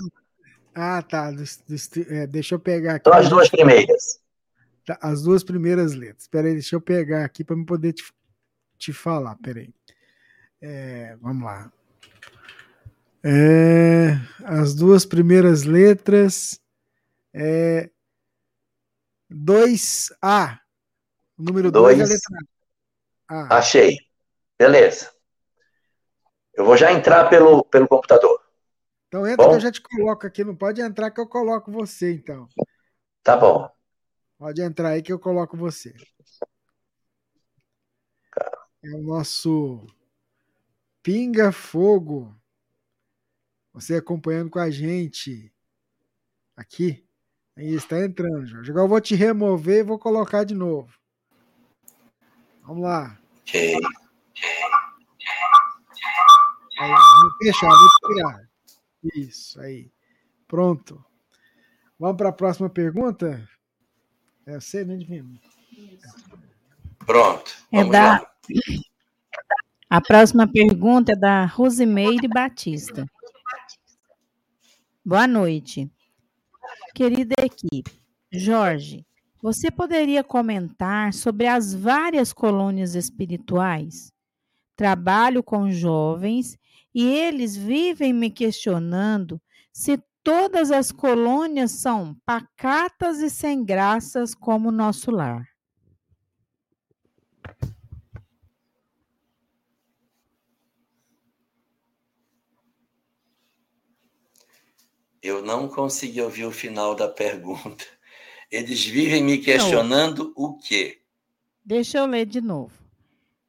Ah, 0.74 1.02
tá. 1.02 1.30
Do, 1.32 1.44
do, 1.44 2.14
é, 2.14 2.26
deixa 2.26 2.56
eu 2.56 2.60
pegar 2.60 2.96
aqui. 2.96 3.10
Só 3.10 3.16
as 3.18 3.28
duas 3.28 3.50
primeiras. 3.50 4.22
Tá, 4.86 4.98
as 5.02 5.24
duas 5.24 5.44
primeiras 5.44 5.94
letras. 5.94 6.22
Espera 6.22 6.48
aí, 6.48 6.54
deixa 6.54 6.76
eu 6.76 6.82
pegar 6.82 7.26
aqui 7.26 7.44
para 7.44 7.56
me 7.56 7.66
poder 7.66 7.92
te, 7.92 8.04
te 8.78 8.94
falar. 8.94 9.34
Espera 9.34 9.60
aí. 9.60 9.74
É, 10.62 11.18
vamos 11.22 11.44
lá. 11.44 11.70
É, 13.24 14.12
as 14.46 14.74
duas 14.74 15.06
primeiras 15.06 15.64
letras 15.64 16.60
é 17.34 17.90
2A. 19.30 20.60
O 21.38 21.44
número 21.44 21.72
2 21.72 22.00
é 22.00 22.04
a 22.04 22.06
letra 22.06 22.38
A. 23.28 23.58
Achei. 23.58 23.98
Beleza. 24.58 25.12
Eu 26.54 26.66
vou 26.66 26.76
já 26.76 26.92
entrar 26.92 27.30
pelo, 27.30 27.64
pelo 27.66 27.88
computador. 27.88 28.42
Então 29.08 29.26
entra 29.26 29.46
bom? 29.46 29.52
que 29.52 29.56
eu 29.58 29.62
já 29.62 29.72
te 29.72 29.82
coloco 29.82 30.28
aqui. 30.28 30.44
Não 30.44 30.56
pode 30.56 30.82
entrar 30.82 31.12
que 31.12 31.20
eu 31.20 31.28
coloco 31.28 31.72
você, 31.72 32.14
então. 32.14 32.48
Tá 33.24 33.36
bom. 33.36 33.70
Pode 34.38 34.62
entrar 34.62 34.90
aí 34.90 35.02
que 35.02 35.12
eu 35.12 35.20
coloco 35.20 35.58
você. 35.58 35.94
É 38.84 38.90
o 38.96 39.02
nosso 39.02 39.86
Pinga 41.04 41.52
Fogo. 41.52 42.39
Você 43.74 43.96
acompanhando 43.96 44.50
com 44.50 44.60
a 44.60 44.70
gente 44.70 45.54
aqui. 46.56 47.04
Aí 47.56 47.74
está 47.74 48.00
entrando, 48.04 48.46
Jorge. 48.46 48.72
Agora 48.72 48.86
eu 48.86 48.90
vou 48.90 49.02
te 49.02 49.16
remover 49.16 49.80
e 49.80 49.84
vou 49.84 50.00
colocar 50.00 50.44
de 50.44 50.56
novo. 50.56 50.94
Vamos 52.64 52.84
lá. 52.84 53.20
Ok. 53.42 53.76
Aí, 56.80 56.90
vou 56.90 57.32
fechar, 57.44 57.68
vou 57.68 58.14
tirar. 58.14 58.50
Isso, 59.16 59.60
aí. 59.60 59.92
Pronto. 60.48 61.04
Vamos 62.00 62.16
para 62.16 62.30
a 62.30 62.34
próxima 62.34 62.70
pergunta? 62.70 63.48
É 64.46 64.60
você, 64.60 64.86
né, 64.86 64.96
Divino? 64.96 65.40
Pronto. 67.06 67.52
É 67.72 67.84
da... 67.84 68.32
A 69.90 70.00
próxima 70.00 70.48
pergunta 70.48 71.12
é 71.12 71.16
da 71.16 71.46
Rosimeire 71.46 72.28
Batista. 72.28 73.06
Boa 75.10 75.26
noite. 75.26 75.92
Querida 76.94 77.34
equipe, 77.44 78.00
Jorge, 78.32 79.08
você 79.42 79.72
poderia 79.72 80.24
comentar 80.24 81.16
sobre 81.16 81.48
as 81.48 81.74
várias 81.74 82.32
colônias 82.32 82.94
espirituais? 82.94 84.14
Trabalho 84.76 85.42
com 85.42 85.72
jovens 85.72 86.60
e 86.94 87.08
eles 87.08 87.58
vivem 87.58 88.14
me 88.14 88.30
questionando 88.30 89.42
se 89.74 90.00
todas 90.24 90.70
as 90.70 90.92
colônias 90.92 91.72
são 91.72 92.16
pacatas 92.24 93.18
e 93.18 93.32
sem 93.32 93.66
graças 93.66 94.36
como 94.36 94.70
o 94.70 94.72
nosso 94.72 95.10
lar. 95.10 95.49
Eu 105.22 105.42
não 105.42 105.68
consegui 105.68 106.22
ouvir 106.22 106.46
o 106.46 106.52
final 106.52 106.96
da 106.96 107.08
pergunta. 107.08 107.86
Eles 108.50 108.84
vivem 108.86 109.24
me 109.24 109.38
questionando 109.38 110.34
não. 110.36 110.46
o 110.46 110.58
quê? 110.58 111.02
Deixa 111.64 112.00
eu 112.00 112.06
ler 112.06 112.26
de 112.26 112.42
novo. 112.42 112.74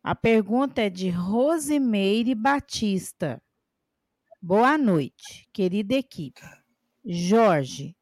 A 0.03 0.15
pergunta 0.15 0.83
é 0.83 0.91
de 0.91 1.09
Rosimeire 1.09 2.35
Batista. 2.35 3.41
Boa 4.43 4.77
noite, 4.77 5.49
querida 5.53 5.95
equipe. 5.95 6.41
Jorge, 7.05 7.95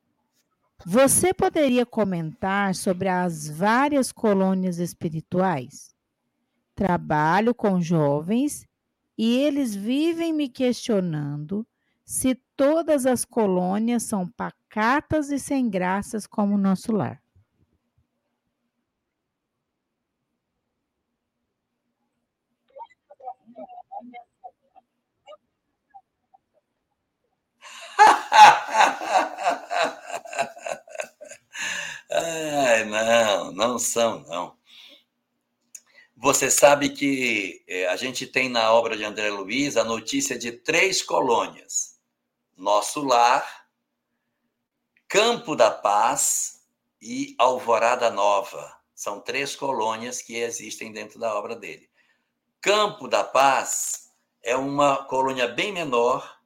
você 0.86 1.34
poderia 1.34 1.84
comentar 1.84 2.74
sobre 2.74 3.08
as 3.08 3.48
várias 3.48 4.12
colônias 4.12 4.78
espirituais? 4.78 5.94
Trabalho 6.74 7.54
com 7.54 7.80
jovens 7.80 8.66
e 9.16 9.36
eles 9.36 9.74
vivem 9.74 10.32
me 10.32 10.48
questionando 10.48 11.66
se 12.08 12.34
todas 12.56 13.04
as 13.04 13.22
colônias 13.22 14.04
são 14.04 14.26
pacatas 14.26 15.30
e 15.30 15.38
sem 15.38 15.68
graças 15.68 16.26
como 16.26 16.54
o 16.54 16.58
nosso 16.58 16.90
lar. 16.90 17.22
Ai, 32.10 32.84
não, 32.86 33.52
não 33.52 33.78
são, 33.78 34.20
não. 34.22 34.56
Você 36.16 36.50
sabe 36.50 36.88
que 36.88 37.62
é, 37.68 37.86
a 37.88 37.96
gente 37.96 38.26
tem 38.26 38.48
na 38.48 38.72
obra 38.72 38.96
de 38.96 39.04
André 39.04 39.30
Luiz 39.30 39.76
a 39.76 39.84
notícia 39.84 40.38
de 40.38 40.52
três 40.52 41.02
colônias: 41.02 41.87
Nosso 42.58 43.04
Lar, 43.04 43.68
Campo 45.06 45.54
da 45.54 45.70
Paz 45.70 46.66
e 47.00 47.36
Alvorada 47.38 48.10
Nova. 48.10 48.76
São 48.92 49.20
três 49.20 49.54
colônias 49.54 50.20
que 50.20 50.34
existem 50.34 50.90
dentro 50.90 51.20
da 51.20 51.32
obra 51.38 51.54
dele. 51.54 51.88
Campo 52.60 53.06
da 53.06 53.22
Paz 53.22 54.12
é 54.42 54.56
uma 54.56 55.04
colônia 55.04 55.46
bem 55.46 55.72
menor, 55.72 56.40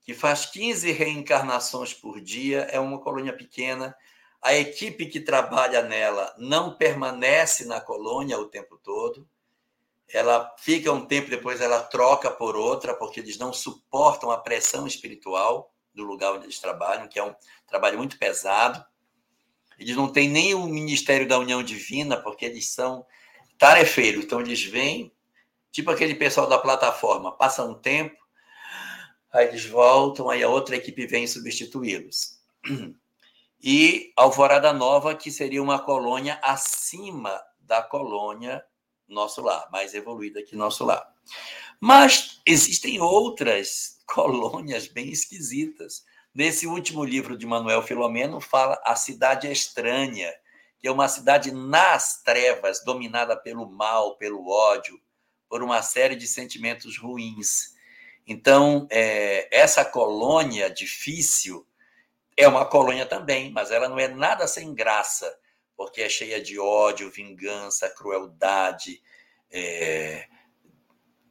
que 0.00 0.14
faz 0.14 0.46
15 0.46 0.90
reencarnações 0.90 1.92
por 1.92 2.18
dia, 2.18 2.60
é 2.70 2.80
uma 2.80 2.98
colônia 2.98 3.36
pequena. 3.36 3.94
A 4.40 4.54
equipe 4.54 5.04
que 5.04 5.20
trabalha 5.20 5.82
nela 5.82 6.34
não 6.38 6.78
permanece 6.78 7.66
na 7.66 7.78
colônia 7.78 8.38
o 8.38 8.48
tempo 8.48 8.78
todo. 8.78 9.28
Ela 10.12 10.54
fica 10.58 10.92
um 10.92 11.06
tempo 11.06 11.30
depois, 11.30 11.60
ela 11.60 11.82
troca 11.82 12.30
por 12.30 12.56
outra, 12.56 12.94
porque 12.94 13.20
eles 13.20 13.38
não 13.38 13.52
suportam 13.52 14.30
a 14.30 14.38
pressão 14.38 14.86
espiritual 14.86 15.72
do 15.94 16.02
lugar 16.02 16.32
onde 16.32 16.46
eles 16.46 16.58
trabalham, 16.58 17.08
que 17.08 17.18
é 17.18 17.24
um 17.24 17.34
trabalho 17.66 17.98
muito 17.98 18.18
pesado. 18.18 18.84
Eles 19.78 19.96
não 19.96 20.10
têm 20.12 20.28
nem 20.28 20.54
o 20.54 20.66
Ministério 20.66 21.26
da 21.26 21.38
União 21.38 21.62
Divina, 21.62 22.16
porque 22.16 22.44
eles 22.44 22.68
são 22.68 23.06
tarefeiros. 23.56 24.24
Então, 24.24 24.40
eles 24.40 24.62
vêm, 24.62 25.12
tipo 25.70 25.90
aquele 25.90 26.14
pessoal 26.14 26.46
da 26.46 26.58
plataforma, 26.58 27.36
passa 27.36 27.64
um 27.64 27.74
tempo, 27.74 28.16
aí 29.32 29.46
eles 29.46 29.64
voltam, 29.64 30.28
aí 30.28 30.42
a 30.42 30.48
outra 30.48 30.76
equipe 30.76 31.06
vem 31.06 31.26
substituí-los. 31.26 32.38
E 33.62 34.12
Alvorada 34.16 34.72
Nova, 34.72 35.14
que 35.14 35.30
seria 35.30 35.62
uma 35.62 35.78
colônia 35.78 36.40
acima 36.42 37.40
da 37.60 37.82
colônia 37.82 38.64
Nosso 39.10 39.42
Lar, 39.42 39.68
mais 39.70 39.94
evoluída 39.94 40.42
que 40.42 40.56
Nosso 40.56 40.84
Lar. 40.84 41.06
Mas 41.80 42.40
existem 42.46 43.00
outras 43.00 43.98
colônias 44.06 44.86
bem 44.86 45.10
esquisitas. 45.10 46.04
Nesse 46.34 46.66
último 46.66 47.04
livro 47.04 47.36
de 47.36 47.46
Manuel 47.46 47.82
Filomeno, 47.82 48.40
fala 48.40 48.80
A 48.84 48.94
Cidade 48.94 49.50
Estranha, 49.50 50.32
que 50.78 50.88
é 50.88 50.90
uma 50.90 51.08
cidade 51.08 51.52
nas 51.52 52.22
trevas, 52.22 52.82
dominada 52.84 53.36
pelo 53.36 53.68
mal, 53.68 54.16
pelo 54.16 54.48
ódio, 54.48 55.00
por 55.48 55.62
uma 55.62 55.82
série 55.82 56.14
de 56.14 56.26
sentimentos 56.26 56.96
ruins. 56.96 57.74
Então, 58.26 58.86
é, 58.90 59.48
essa 59.50 59.84
colônia 59.84 60.70
difícil 60.70 61.66
é 62.36 62.46
uma 62.46 62.64
colônia 62.64 63.04
também, 63.04 63.50
mas 63.50 63.70
ela 63.70 63.88
não 63.88 63.98
é 63.98 64.08
nada 64.08 64.46
sem 64.46 64.72
graça, 64.72 65.36
porque 65.80 66.02
é 66.02 66.10
cheia 66.10 66.42
de 66.42 66.58
ódio, 66.58 67.10
vingança, 67.10 67.88
crueldade, 67.88 69.02
é, 69.50 70.28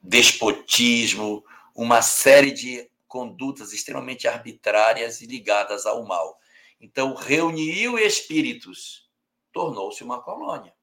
despotismo, 0.02 1.46
uma 1.76 2.02
série 2.02 2.52
de 2.52 2.90
condutas 3.08 3.74
extremamente 3.74 4.28
arbitrárias 4.28 5.22
e 5.22 5.28
ligadas 5.28 5.86
ao 5.86 6.04
mal. 6.04 6.40
Então, 6.82 7.14
reuniu 7.14 8.00
espíritos, 8.00 9.08
tornou-se 9.54 10.04
uma 10.04 10.20
colônia. 10.20 10.74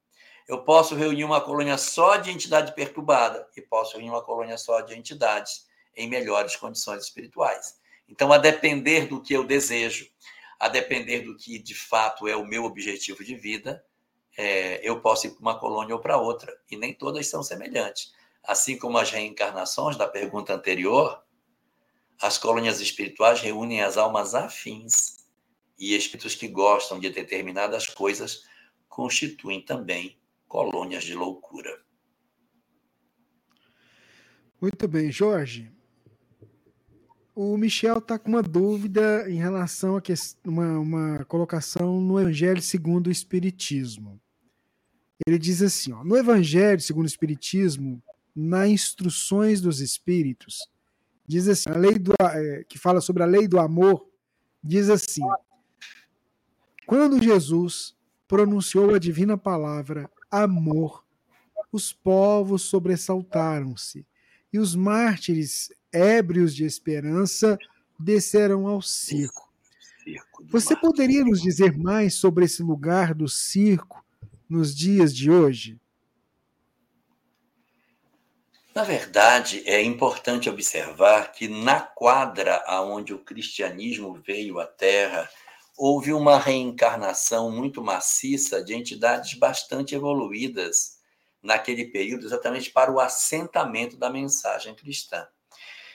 Eu 0.47 0.62
posso 0.62 0.94
reunir 0.94 1.24
uma 1.24 1.40
colônia 1.40 1.76
só 1.76 2.18
de 2.18 2.30
entidade 2.30 2.72
perturbada 2.72 3.48
e 3.56 3.60
posso 3.60 3.94
reunir 3.94 4.10
uma 4.10 4.22
colônia 4.22 4.56
só 4.59 4.80
de 4.80 4.97
entidades 4.97 5.66
em 5.97 6.09
melhores 6.09 6.55
condições 6.55 7.02
espirituais. 7.02 7.80
Então, 8.09 8.32
a 8.32 8.38
depender 8.38 9.09
do 9.09 9.20
que 9.20 9.34
eu 9.34 9.43
desejo, 9.43 10.09
a 10.59 10.69
depender 10.69 11.20
do 11.20 11.37
que 11.37 11.59
de 11.59 11.74
fato 11.74 12.27
é 12.27 12.35
o 12.35 12.47
meu 12.47 12.65
objetivo 12.65 13.23
de 13.23 13.35
vida, 13.35 13.85
é, 14.37 14.81
eu 14.87 15.01
posso 15.01 15.27
ir 15.27 15.31
para 15.31 15.41
uma 15.41 15.59
colônia 15.59 15.95
ou 15.95 16.01
para 16.01 16.19
outra, 16.19 16.57
e 16.70 16.77
nem 16.77 16.95
todas 16.95 17.27
são 17.27 17.43
semelhantes. 17.43 18.12
Assim 18.43 18.78
como 18.78 18.99
as 18.99 19.11
reencarnações 19.11 19.97
da 19.97 20.07
pergunta 20.07 20.55
anterior, 20.55 21.23
as 22.20 22.39
colônias 22.39 22.81
espirituais 22.81 23.41
reúnem 23.41 23.83
as 23.83 23.97
almas 23.97 24.35
afins, 24.35 25.27
e 25.78 25.95
espíritos 25.95 26.35
que 26.35 26.49
gostam 26.49 26.99
de 26.99 27.11
determinadas 27.11 27.87
coisas 27.87 28.45
constituem 28.89 29.62
também 29.62 30.19
colônias 30.49 31.05
de 31.05 31.15
loucura. 31.15 31.85
Muito 34.59 34.89
bem, 34.89 35.12
Jorge 35.12 35.76
o 37.36 37.54
Michel 37.58 37.98
está 37.98 38.18
com 38.18 38.30
uma 38.30 38.42
dúvida 38.42 39.30
em 39.30 39.36
relação 39.36 39.94
a 39.94 40.00
que, 40.00 40.14
uma, 40.42 40.78
uma 40.78 41.24
colocação 41.26 42.00
no 42.00 42.18
Evangelho 42.18 42.62
segundo 42.62 43.08
o 43.08 43.10
Espiritismo. 43.10 44.18
Ele 45.26 45.38
diz 45.38 45.60
assim: 45.60 45.92
ó, 45.92 46.02
no 46.02 46.16
Evangelho 46.16 46.80
segundo 46.80 47.04
o 47.04 47.08
Espiritismo, 47.08 48.02
nas 48.34 48.70
instruções 48.70 49.60
dos 49.60 49.82
Espíritos, 49.82 50.66
diz 51.26 51.46
assim, 51.46 51.68
a 51.68 51.76
lei 51.76 51.98
do, 51.98 52.14
é, 52.18 52.64
que 52.64 52.78
fala 52.78 53.02
sobre 53.02 53.22
a 53.22 53.26
lei 53.26 53.46
do 53.46 53.60
amor, 53.60 54.08
diz 54.64 54.88
assim: 54.88 55.22
quando 56.86 57.22
Jesus 57.22 57.94
pronunciou 58.26 58.94
a 58.94 58.98
divina 58.98 59.36
palavra 59.36 60.10
amor, 60.30 61.04
os 61.70 61.92
povos 61.92 62.62
sobressaltaram-se 62.62 64.06
e 64.57 64.59
os 64.59 64.74
mártires 64.74 65.70
ébrios 65.93 66.55
de 66.55 66.65
esperança, 66.65 67.59
desceram 67.99 68.66
ao 68.66 68.81
circo. 68.81 69.53
Você 70.49 70.74
poderia 70.74 71.23
nos 71.23 71.43
dizer 71.43 71.77
mais 71.77 72.15
sobre 72.15 72.47
esse 72.47 72.62
lugar 72.62 73.12
do 73.15 73.28
circo 73.28 74.03
nos 74.49 74.74
dias 74.74 75.15
de 75.15 75.31
hoje? 75.31 75.78
Na 78.74 78.83
verdade, 78.83 79.62
é 79.66 79.83
importante 79.83 80.49
observar 80.49 81.33
que 81.33 81.49
na 81.49 81.81
quadra 81.81 82.62
aonde 82.66 83.12
o 83.12 83.19
cristianismo 83.19 84.15
veio 84.27 84.59
à 84.59 84.66
Terra, 84.66 85.28
houve 85.77 86.15
uma 86.15 86.39
reencarnação 86.39 87.51
muito 87.51 87.83
maciça 87.83 88.65
de 88.65 88.74
entidades 88.74 89.35
bastante 89.35 89.95
evoluídas 89.95 90.95
naquele 91.47 91.86
período, 91.86 92.27
exatamente 92.27 92.70
para 92.70 92.93
o 92.93 93.01
assentamento 93.01 93.97
da 93.97 94.10
mensagem 94.10 94.74
cristã. 94.74 95.27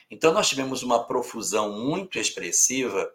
Então, 0.09 0.33
nós 0.33 0.49
tivemos 0.49 0.81
uma 0.81 1.05
profusão 1.05 1.77
muito 1.77 2.17
expressiva 2.17 3.11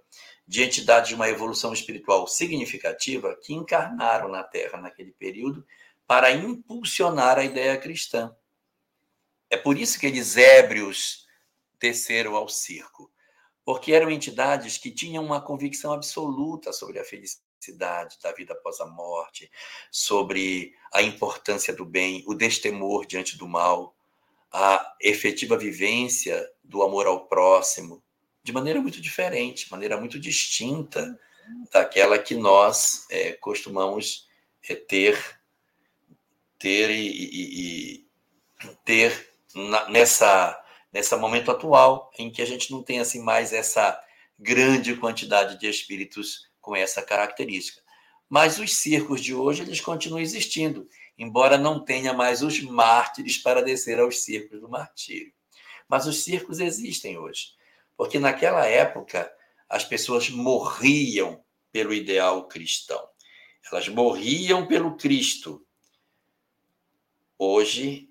de 0.47 0.63
entidades 0.63 1.09
de 1.09 1.15
uma 1.15 1.29
evolução 1.29 1.73
espiritual 1.73 2.27
significativa 2.29 3.37
que 3.43 3.53
encarnaram 3.53 4.29
na 4.29 4.45
Terra 4.45 4.79
naquele 4.79 5.13
período 5.13 5.67
para 6.07 6.31
impulsionar 6.31 7.39
a 7.39 7.45
ideia 7.45 7.77
cristã. 7.77 8.35
É 9.51 9.57
por 9.57 9.77
isso 9.77 9.99
que 9.99 10.07
eles 10.07 10.37
ébrios 10.37 11.27
desceram 11.81 12.37
ao 12.37 12.49
circo, 12.49 13.11
porque 13.65 13.93
eram 13.93 14.11
entidades 14.11 14.79
que 14.79 14.91
tinham 14.91 15.25
uma 15.25 15.41
convicção 15.41 15.93
absoluta 15.93 16.73
sobre 16.73 16.99
a 16.99 17.05
felicidade 17.05 17.46
da 17.73 18.33
vida 18.37 18.53
após 18.53 18.81
a 18.81 18.87
morte, 18.87 19.51
sobre 19.91 20.75
a 20.93 21.03
importância 21.03 21.75
do 21.75 21.85
bem, 21.85 22.23
o 22.27 22.35
destemor 22.35 23.07
diante 23.07 23.37
do 23.37 23.47
mal, 23.47 23.95
a 24.53 24.95
efetiva 25.01 25.57
vivência 25.57 26.49
do 26.63 26.83
amor 26.83 27.07
ao 27.07 27.27
próximo 27.27 28.03
de 28.47 28.53
maneira 28.53 28.81
muito 28.81 29.01
diferente, 29.01 29.69
maneira 29.73 29.99
muito 29.99 30.21
distinta 30.21 31.19
daquela 31.73 32.17
que 32.17 32.37
nós 32.37 33.05
é, 33.11 33.33
costumamos 33.33 34.29
é, 34.69 34.77
ter 34.77 35.19
ter 36.57 36.89
e, 36.89 37.09
e, 37.09 38.07
e 38.63 38.77
ter 38.85 39.31
na, 39.53 39.89
nessa 39.91 40.65
nessa 40.93 41.17
momento 41.17 41.51
atual 41.51 42.11
em 42.17 42.31
que 42.31 42.41
a 42.41 42.47
gente 42.47 42.71
não 42.71 42.85
tem 42.85 43.01
assim 43.01 43.21
mais 43.21 43.53
essa 43.53 44.01
grande 44.39 44.95
quantidade 44.95 45.59
de 45.59 45.69
espíritos 45.69 46.46
com 46.67 46.75
essa 46.75 47.01
característica. 47.01 47.81
Mas 48.29 48.59
os 48.59 48.75
circos 48.77 49.21
de 49.21 49.33
hoje, 49.33 49.63
eles 49.63 49.81
continuam 49.81 50.21
existindo, 50.21 50.89
embora 51.17 51.57
não 51.57 51.79
tenha 51.85 52.13
mais 52.13 52.43
os 52.43 52.61
mártires 52.61 53.39
para 53.39 53.63
descer 53.63 54.01
aos 54.01 54.25
circos 54.25 54.61
do 54.61 54.69
martírio. 54.69 55.33
Mas 55.89 56.09
os 56.09 56.25
circos 56.25 56.59
existem 56.59 57.17
hoje, 57.17 57.53
porque 57.97 58.19
naquela 58.19 58.67
época 58.67 59.33
as 59.69 59.85
pessoas 59.85 60.29
morriam 60.29 61.41
pelo 61.71 61.95
ideal 61.95 62.49
cristão. 62.49 63.01
Elas 63.71 63.87
morriam 63.87 64.67
pelo 64.67 64.97
Cristo. 64.97 65.65
Hoje, 67.39 68.11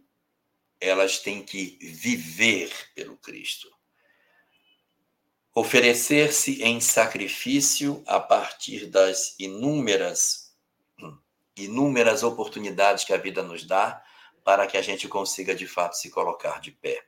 elas 0.79 1.19
têm 1.19 1.43
que 1.43 1.77
viver 1.81 2.71
pelo 2.95 3.17
Cristo. 3.17 3.74
Oferecer-se 5.57 6.61
em 6.61 6.81
sacrifício 6.81 8.03
a 8.05 8.19
partir 8.19 8.87
das 8.87 9.35
inúmeras 9.39 10.53
inúmeras 11.55 12.23
oportunidades 12.23 13.05
que 13.05 13.13
a 13.13 13.17
vida 13.17 13.41
nos 13.41 13.63
dá 13.63 14.03
para 14.43 14.67
que 14.67 14.75
a 14.77 14.81
gente 14.81 15.07
consiga 15.07 15.55
de 15.55 15.65
fato 15.65 15.93
se 15.93 16.09
colocar 16.09 16.59
de 16.59 16.71
pé. 16.71 17.05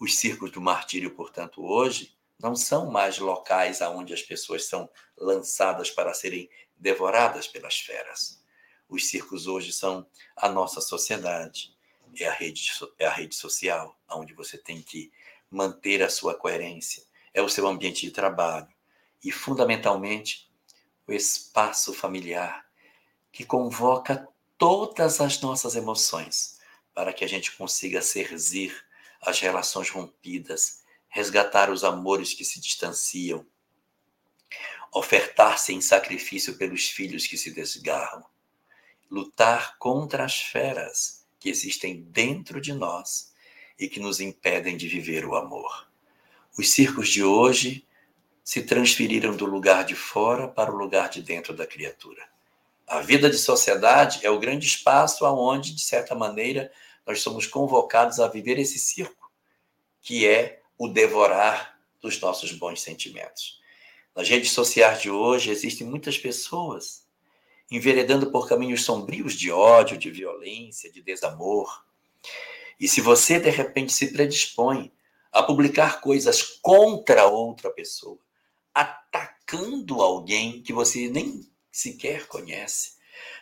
Os 0.00 0.18
circos 0.18 0.50
do 0.50 0.60
martírio, 0.60 1.14
portanto, 1.14 1.64
hoje 1.64 2.18
não 2.40 2.56
são 2.56 2.90
mais 2.90 3.18
locais 3.18 3.80
aonde 3.80 4.12
as 4.12 4.20
pessoas 4.20 4.64
são 4.64 4.90
lançadas 5.16 5.88
para 5.88 6.12
serem 6.12 6.50
devoradas 6.76 7.46
pelas 7.46 7.78
feras. 7.78 8.42
Os 8.88 9.08
circos 9.08 9.46
hoje 9.46 9.72
são 9.72 10.04
a 10.36 10.48
nossa 10.48 10.80
sociedade, 10.80 11.72
é 12.18 12.26
a 12.26 12.32
rede, 12.32 12.72
é 12.98 13.06
a 13.06 13.12
rede 13.12 13.36
social, 13.36 13.96
onde 14.10 14.34
você 14.34 14.58
tem 14.58 14.82
que 14.82 15.12
manter 15.48 16.02
a 16.02 16.10
sua 16.10 16.34
coerência, 16.34 17.05
é 17.36 17.42
o 17.42 17.48
seu 17.48 17.68
ambiente 17.68 18.00
de 18.04 18.10
trabalho 18.10 18.66
e, 19.22 19.30
fundamentalmente, 19.30 20.50
o 21.06 21.12
espaço 21.12 21.94
familiar 21.94 22.66
que 23.30 23.44
convoca 23.44 24.26
todas 24.58 25.20
as 25.20 25.40
nossas 25.40 25.76
emoções 25.76 26.58
para 26.92 27.12
que 27.12 27.24
a 27.24 27.28
gente 27.28 27.52
consiga 27.52 28.02
serzir 28.02 28.84
as 29.20 29.38
relações 29.38 29.90
rompidas 29.90 30.84
resgatar 31.16 31.70
os 31.70 31.82
amores 31.82 32.34
que 32.34 32.44
se 32.44 32.60
distanciam, 32.60 33.46
ofertar-se 34.92 35.72
em 35.72 35.80
sacrifício 35.80 36.58
pelos 36.58 36.90
filhos 36.90 37.26
que 37.26 37.38
se 37.38 37.50
desgarram, 37.52 38.22
lutar 39.10 39.78
contra 39.78 40.26
as 40.26 40.38
feras 40.38 41.26
que 41.38 41.48
existem 41.48 42.02
dentro 42.02 42.60
de 42.60 42.74
nós 42.74 43.32
e 43.78 43.88
que 43.88 43.98
nos 43.98 44.20
impedem 44.20 44.76
de 44.76 44.88
viver 44.88 45.24
o 45.24 45.34
amor. 45.34 45.90
Os 46.58 46.70
circos 46.70 47.08
de 47.08 47.22
hoje 47.22 47.86
se 48.42 48.62
transferiram 48.62 49.36
do 49.36 49.44
lugar 49.44 49.84
de 49.84 49.94
fora 49.94 50.48
para 50.48 50.72
o 50.72 50.76
lugar 50.76 51.10
de 51.10 51.20
dentro 51.20 51.52
da 51.54 51.66
criatura. 51.66 52.26
A 52.86 53.00
vida 53.00 53.28
de 53.28 53.36
sociedade 53.36 54.24
é 54.24 54.30
o 54.30 54.38
grande 54.38 54.66
espaço 54.66 55.26
aonde, 55.26 55.74
de 55.74 55.82
certa 55.82 56.14
maneira, 56.14 56.72
nós 57.06 57.20
somos 57.20 57.46
convocados 57.46 58.20
a 58.20 58.28
viver 58.28 58.58
esse 58.58 58.78
circo, 58.78 59.30
que 60.00 60.26
é 60.26 60.62
o 60.78 60.88
devorar 60.88 61.78
dos 62.00 62.18
nossos 62.20 62.52
bons 62.52 62.80
sentimentos. 62.80 63.60
Nas 64.14 64.28
redes 64.28 64.52
sociais 64.52 65.02
de 65.02 65.10
hoje 65.10 65.50
existem 65.50 65.86
muitas 65.86 66.16
pessoas 66.16 67.04
enveredando 67.70 68.30
por 68.30 68.48
caminhos 68.48 68.84
sombrios 68.84 69.34
de 69.34 69.50
ódio, 69.50 69.98
de 69.98 70.10
violência, 70.10 70.90
de 70.90 71.02
desamor. 71.02 71.84
E 72.78 72.86
se 72.86 73.00
você 73.00 73.40
de 73.40 73.50
repente 73.50 73.92
se 73.92 74.12
predispõe 74.12 74.92
a 75.36 75.42
publicar 75.42 76.00
coisas 76.00 76.42
contra 76.62 77.26
outra 77.26 77.70
pessoa, 77.70 78.18
atacando 78.72 80.00
alguém 80.00 80.62
que 80.62 80.72
você 80.72 81.10
nem 81.10 81.46
sequer 81.70 82.26
conhece, 82.26 82.92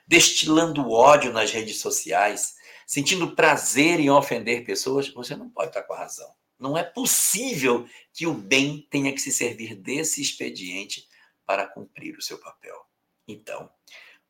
destilando 0.05 0.91
ódio 0.91 1.33
nas 1.33 1.53
redes 1.53 1.79
sociais, 1.79 2.57
sentindo 2.85 3.37
prazer 3.37 4.01
em 4.01 4.11
ofender 4.11 4.65
pessoas, 4.66 5.09
você 5.09 5.37
não 5.37 5.49
pode 5.49 5.69
estar 5.69 5.85
com 5.85 5.93
a 5.95 5.99
razão. 5.99 6.35
Não 6.59 6.77
é 6.77 6.83
possível 6.83 7.89
que 8.12 8.27
o 8.27 8.35
bem 8.35 8.85
tenha 8.91 9.12
que 9.12 9.21
se 9.21 9.31
servir 9.31 9.77
desse 9.77 10.21
expediente 10.21 11.09
para 11.47 11.65
cumprir 11.65 12.19
o 12.19 12.23
seu 12.23 12.39
papel. 12.39 12.85
Então, 13.29 13.71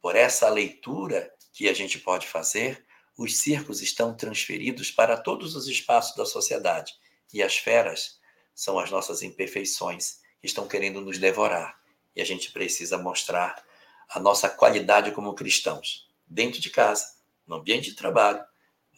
por 0.02 0.16
essa 0.16 0.50
leitura 0.50 1.32
que 1.50 1.66
a 1.66 1.72
gente 1.72 1.98
pode 1.98 2.26
fazer, 2.26 2.84
os 3.16 3.38
circos 3.38 3.80
estão 3.80 4.14
transferidos 4.14 4.90
para 4.90 5.16
todos 5.16 5.56
os 5.56 5.66
espaços 5.66 6.14
da 6.14 6.26
sociedade 6.26 6.92
e 7.34 7.42
as 7.42 7.56
feras 7.56 8.20
são 8.54 8.78
as 8.78 8.92
nossas 8.92 9.20
imperfeições 9.22 10.20
que 10.40 10.46
estão 10.46 10.68
querendo 10.68 11.00
nos 11.00 11.18
devorar. 11.18 11.80
E 12.14 12.22
a 12.22 12.24
gente 12.24 12.52
precisa 12.52 12.96
mostrar 12.96 13.60
a 14.08 14.20
nossa 14.20 14.48
qualidade 14.48 15.10
como 15.10 15.34
cristãos, 15.34 16.08
dentro 16.28 16.60
de 16.60 16.70
casa, 16.70 17.04
no 17.44 17.56
ambiente 17.56 17.90
de 17.90 17.96
trabalho, 17.96 18.42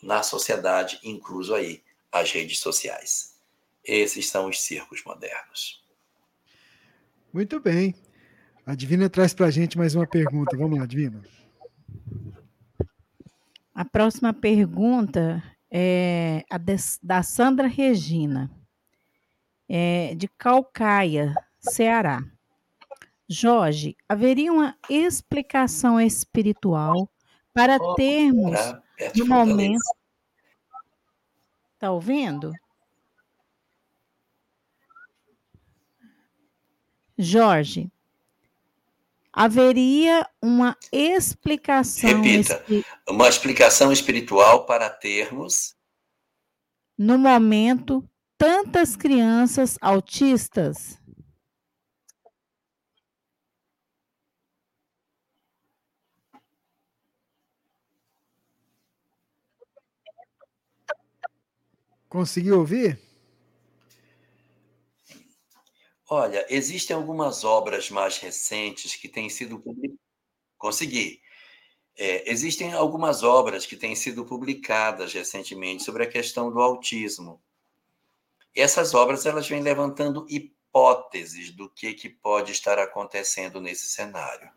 na 0.02 0.22
sociedade, 0.22 1.00
incluso 1.02 1.54
aí 1.54 1.82
as 2.12 2.30
redes 2.30 2.58
sociais. 2.58 3.40
Esses 3.82 4.28
são 4.28 4.48
os 4.48 4.60
circos 4.60 5.02
modernos. 5.04 5.82
Muito 7.32 7.58
bem. 7.58 7.94
A 8.66 8.74
Divina 8.74 9.08
traz 9.08 9.32
para 9.32 9.46
a 9.46 9.50
gente 9.50 9.78
mais 9.78 9.94
uma 9.94 10.06
pergunta. 10.06 10.56
Vamos 10.56 10.78
lá, 10.78 10.84
Divina. 10.84 11.22
A 13.74 13.84
próxima 13.84 14.34
pergunta 14.34 15.42
é 15.78 16.42
a 16.48 16.56
de, 16.56 16.76
da 17.02 17.22
Sandra 17.22 17.66
Regina, 17.66 18.50
é 19.68 20.14
de 20.14 20.26
Calcaia, 20.26 21.34
Ceará. 21.58 22.24
Jorge, 23.28 23.94
haveria 24.08 24.50
uma 24.50 24.74
explicação 24.88 26.00
espiritual 26.00 27.10
para 27.52 27.78
termos, 27.94 28.58
no 29.14 29.26
momento, 29.26 29.82
Está 31.74 31.90
ouvindo? 31.90 32.54
Jorge, 37.18 37.92
haveria 39.36 40.26
uma 40.42 40.74
explicação. 40.90 42.22
Repita, 42.22 42.64
uma 43.06 43.28
explicação 43.28 43.92
espiritual 43.92 44.64
para 44.64 44.88
termos. 44.88 45.76
No 46.96 47.18
momento, 47.18 48.02
tantas 48.38 48.96
crianças 48.96 49.76
autistas? 49.82 50.98
Conseguiu 62.08 62.60
ouvir? 62.60 63.05
Olha, 66.18 66.46
existem 66.48 66.96
algumas 66.96 67.44
obras 67.44 67.90
mais 67.90 68.16
recentes 68.16 68.96
que 68.96 69.06
têm 69.06 69.28
sido 69.28 69.58
publicadas. 69.58 70.00
Consegui. 70.56 71.20
É, 71.94 72.30
existem 72.30 72.72
algumas 72.72 73.22
obras 73.22 73.66
que 73.66 73.76
têm 73.76 73.94
sido 73.94 74.24
publicadas 74.24 75.12
recentemente 75.12 75.82
sobre 75.82 76.04
a 76.04 76.08
questão 76.08 76.50
do 76.50 76.58
autismo. 76.58 77.38
Essas 78.54 78.94
obras 78.94 79.26
elas 79.26 79.46
vêm 79.46 79.60
levantando 79.60 80.26
hipóteses 80.30 81.50
do 81.50 81.68
que, 81.68 81.92
que 81.92 82.08
pode 82.08 82.50
estar 82.50 82.78
acontecendo 82.78 83.60
nesse 83.60 83.86
cenário. 83.90 84.50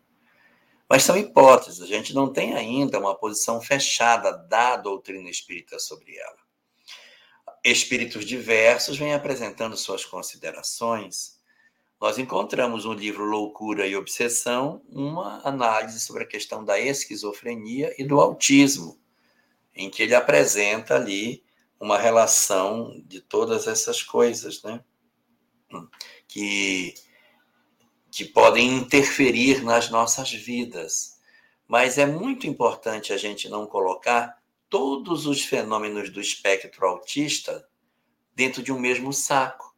Mas 0.87 1.03
são 1.03 1.17
hipóteses, 1.17 1.81
a 1.81 1.85
gente 1.85 2.13
não 2.13 2.31
tem 2.31 2.53
ainda 2.53 2.97
uma 2.97 3.15
posição 3.15 3.59
fechada 3.59 4.31
da 4.31 4.77
doutrina 4.77 5.29
espírita 5.29 5.77
sobre 5.77 6.17
ela 6.17 6.49
espíritos 7.63 8.25
diversos 8.25 8.97
vêm 8.97 9.13
apresentando 9.13 9.75
suas 9.75 10.05
considerações. 10.05 11.38
Nós 11.99 12.17
encontramos 12.17 12.85
no 12.85 12.93
livro 12.93 13.25
Loucura 13.25 13.85
e 13.85 13.95
Obsessão 13.95 14.81
uma 14.89 15.41
análise 15.45 15.99
sobre 15.99 16.23
a 16.23 16.27
questão 16.27 16.63
da 16.63 16.79
esquizofrenia 16.79 17.93
e 17.97 18.05
do 18.05 18.21
autismo, 18.21 18.97
em 19.75 19.89
que 19.89 20.03
ele 20.03 20.15
apresenta 20.15 20.95
ali 20.95 21.43
uma 21.77 21.97
relação 21.97 23.03
de 23.05 23.19
todas 23.19 23.67
essas 23.67 24.01
coisas, 24.01 24.63
né? 24.63 24.81
Que, 26.25 26.93
que 28.09 28.23
podem 28.23 28.77
interferir 28.77 29.61
nas 29.61 29.89
nossas 29.89 30.31
vidas. 30.31 31.19
Mas 31.67 31.97
é 31.97 32.05
muito 32.05 32.47
importante 32.47 33.11
a 33.11 33.17
gente 33.17 33.49
não 33.49 33.67
colocar 33.67 34.41
todos 34.69 35.25
os 35.25 35.43
fenômenos 35.43 36.09
do 36.09 36.21
espectro 36.21 36.87
autista 36.87 37.67
dentro 38.33 38.63
de 38.63 38.71
um 38.71 38.79
mesmo 38.79 39.11
saco, 39.11 39.68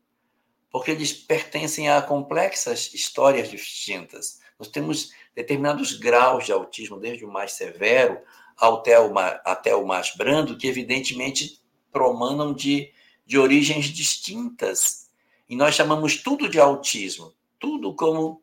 porque 0.72 0.91
eles 0.91 1.11
pertencem 1.11 1.89
a 1.89 2.02
complexas 2.02 2.93
histórias 2.93 3.49
distintas. 3.49 4.39
Nós 4.57 4.69
temos 4.69 5.11
determinados 5.35 5.98
graus 5.98 6.45
de 6.45 6.52
autismo, 6.52 6.99
desde 6.99 7.26
o 7.26 7.31
mais 7.31 7.53
severo 7.53 8.19
até 8.57 8.99
o 8.99 9.14
mais, 9.14 9.39
até 9.43 9.76
o 9.76 9.85
mais 9.85 10.15
brando, 10.15 10.57
que 10.57 10.68
evidentemente 10.68 11.61
promanam 11.91 12.53
de, 12.53 12.91
de 13.26 13.38
origens 13.38 13.85
distintas. 13.85 15.10
E 15.49 15.56
nós 15.56 15.76
chamamos 15.76 16.22
tudo 16.22 16.48
de 16.48 16.60
autismo, 16.60 17.34
tudo 17.60 17.93
como 17.95 18.41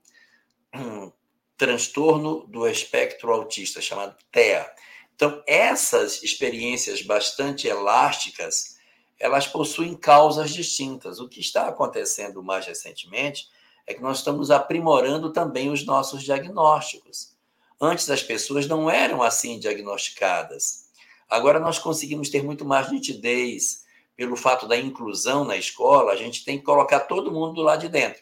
transtorno 1.56 2.46
do 2.46 2.68
espectro 2.68 3.32
autista, 3.32 3.80
chamado 3.80 4.16
TEA. 4.30 4.70
Então, 5.14 5.42
essas 5.46 6.22
experiências 6.22 7.02
bastante 7.02 7.66
elásticas, 7.66 8.77
elas 9.19 9.47
possuem 9.47 9.95
causas 9.95 10.51
distintas. 10.51 11.20
O 11.20 11.28
que 11.28 11.40
está 11.40 11.69
acontecendo 11.69 12.43
mais 12.43 12.66
recentemente 12.66 13.49
é 13.86 13.95
que 13.95 14.03
nós 14.03 14.19
estamos 14.19 14.51
aprimorando 14.51 15.32
também 15.32 15.70
os 15.70 15.85
nossos 15.85 16.23
diagnósticos. 16.23 17.36
Antes 17.81 18.11
as 18.11 18.23
pessoas 18.23 18.66
não 18.66 18.90
eram 18.90 19.23
assim 19.23 19.59
diagnosticadas. 19.59 20.89
Agora 21.28 21.61
nós 21.61 21.78
conseguimos 21.78 22.28
ter 22.28 22.43
muito 22.43 22.65
mais 22.65 22.90
nitidez 22.90 23.86
pelo 24.16 24.36
fato 24.36 24.66
da 24.66 24.77
inclusão 24.77 25.45
na 25.45 25.57
escola, 25.57 26.12
a 26.12 26.16
gente 26.16 26.45
tem 26.45 26.59
que 26.59 26.65
colocar 26.65 26.99
todo 27.01 27.31
mundo 27.31 27.55
do 27.55 27.62
lado 27.62 27.82
de 27.82 27.89
dentro. 27.89 28.20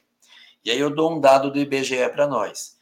E 0.63 0.71
aí 0.71 0.79
eu 0.79 0.91
dou 0.91 1.17
um 1.17 1.21
dado 1.21 1.51
do 1.51 1.59
IBGE 1.59 2.07
para 2.11 2.27
nós. 2.27 2.77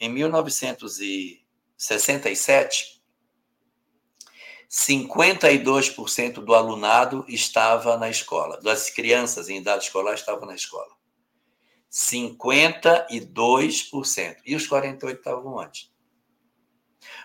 Em 0.00 0.08
1967, 0.08 2.95
52% 4.70 6.44
do 6.44 6.54
alunado 6.54 7.24
estava 7.28 7.96
na 7.96 8.10
escola, 8.10 8.60
das 8.60 8.90
crianças 8.90 9.48
em 9.48 9.58
idade 9.58 9.84
escolar 9.84 10.14
estavam 10.14 10.46
na 10.46 10.54
escola. 10.54 10.94
52%. 11.90 14.36
E 14.44 14.54
os 14.56 14.66
48 14.66 15.18
estavam 15.18 15.54
onde? 15.54 15.90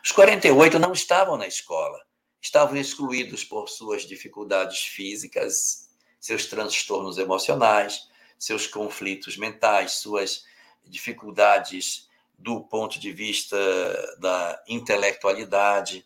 Os 0.04 0.12
48 0.12 0.80
não 0.80 0.94
estavam 0.94 1.38
na 1.38 1.48
escola, 1.48 2.00
estavam 2.42 2.78
excluídos 2.78 3.44
por 3.44 3.68
suas 3.68 4.04
dificuldades 4.04 4.80
físicas, 4.80 5.90
seus 6.20 6.46
transtornos 6.46 7.18
emocionais, 7.18 8.08
seus 8.38 8.68
conflitos 8.68 9.38
mentais, 9.38 9.94
suas 9.94 10.44
dificuldades 10.86 12.08
do 12.38 12.62
ponto 12.62 13.00
de 13.00 13.12
vista 13.12 13.58
da 14.20 14.64
intelectualidade. 14.68 16.06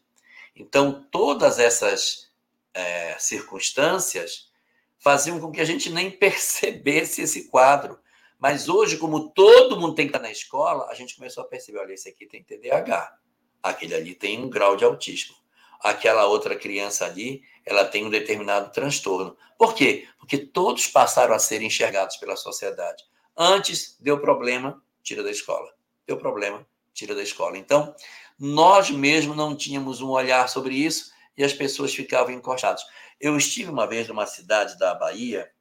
Então, 0.56 1.06
todas 1.12 1.60
essas 1.60 2.32
é, 2.74 3.18
circunstâncias 3.20 4.50
faziam 4.98 5.40
com 5.40 5.52
que 5.52 5.62
a 5.62 5.66
gente 5.66 5.90
nem 5.90 6.10
percebesse 6.18 7.22
esse 7.22 7.50
quadro. 7.50 8.00
Mas 8.40 8.68
hoje, 8.70 8.98
como 8.98 9.30
todo 9.30 9.80
mundo 9.80 9.96
tem 9.96 10.08
que 10.08 10.16
estar 10.16 10.22
na 10.22 10.32
escola, 10.32 10.88
a 10.90 10.94
gente 10.94 11.16
começou 11.16 11.44
a 11.44 11.48
perceber: 11.48 11.80
olha, 11.80 11.94
esse 11.94 12.10
aqui 12.10 12.26
tem 12.26 12.44
TDAH, 12.44 13.18
aquele 13.62 13.96
ali 13.96 14.14
tem 14.14 14.44
um 14.44 14.50
grau 14.50 14.76
de 14.76 14.84
autismo, 14.84 15.36
aquela 15.80 16.26
outra 16.26 16.56
criança 16.56 17.06
ali, 17.06 17.44
ela 17.66 17.86
tem 17.86 18.06
um 18.06 18.10
determinado 18.10 18.72
transtorno. 18.72 19.38
Por 19.58 19.74
quê? 19.74 20.08
Porque 20.20 20.38
todos 20.38 20.88
passaram 20.88 21.34
a 21.34 21.40
ser 21.40 21.62
enxergados 21.62 22.18
pela 22.18 22.36
sociedade. 22.36 23.04
Antes 23.38 23.98
deu 24.00 24.20
problema, 24.20 24.82
tira 25.02 25.24
da 25.24 25.32
escola. 25.32 25.74
Deu 26.06 26.18
problema, 26.18 26.66
tira 26.94 27.16
da 27.16 27.24
escola. 27.24 27.58
Então, 27.58 27.96
nós 28.38 28.90
mesmos 28.90 29.36
não 29.36 29.56
tínhamos 29.56 30.02
um 30.02 30.10
olhar 30.10 30.48
sobre 30.50 30.76
isso 30.76 31.12
e 31.38 31.44
as 31.44 31.54
pessoas 31.54 31.94
ficavam 31.94 32.34
encostadas. 32.34 32.86
Eu 33.20 33.38
estive 33.38 33.70
uma 33.70 33.88
vez 33.88 34.08
numa 34.08 34.26
cidade 34.26 34.78
da 34.78 34.94
Bahia, 34.94 35.52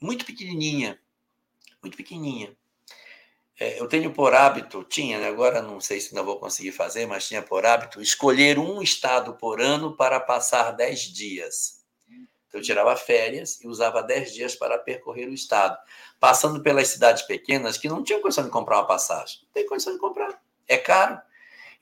muito 0.00 0.24
pequenininha, 0.24 0.98
muito 1.82 1.96
pequenininha. 1.96 2.56
É, 3.58 3.80
eu 3.80 3.88
tenho 3.88 4.12
por 4.12 4.34
hábito, 4.34 4.84
tinha, 4.84 5.18
né? 5.18 5.28
agora 5.28 5.62
não 5.62 5.80
sei 5.80 5.98
se 5.98 6.08
ainda 6.08 6.22
vou 6.22 6.38
conseguir 6.38 6.72
fazer, 6.72 7.06
mas 7.06 7.26
tinha 7.26 7.40
por 7.40 7.64
hábito 7.64 8.02
escolher 8.02 8.58
um 8.58 8.82
estado 8.82 9.34
por 9.34 9.62
ano 9.62 9.96
para 9.96 10.20
passar 10.20 10.72
dez 10.72 11.00
dias. 11.00 11.82
Então, 12.48 12.60
eu 12.60 12.62
tirava 12.62 12.94
férias 12.96 13.58
e 13.62 13.66
usava 13.66 14.02
dez 14.02 14.34
dias 14.34 14.54
para 14.54 14.78
percorrer 14.78 15.26
o 15.28 15.32
estado, 15.32 15.78
passando 16.20 16.62
pelas 16.62 16.88
cidades 16.88 17.22
pequenas 17.22 17.78
que 17.78 17.88
não 17.88 18.04
tinham 18.04 18.20
condição 18.20 18.44
de 18.44 18.50
comprar 18.50 18.76
uma 18.78 18.86
passagem. 18.86 19.40
Não 19.44 19.52
tem 19.52 19.66
condição 19.66 19.94
de 19.94 19.98
comprar, 19.98 20.38
é 20.68 20.76
caro. 20.76 21.18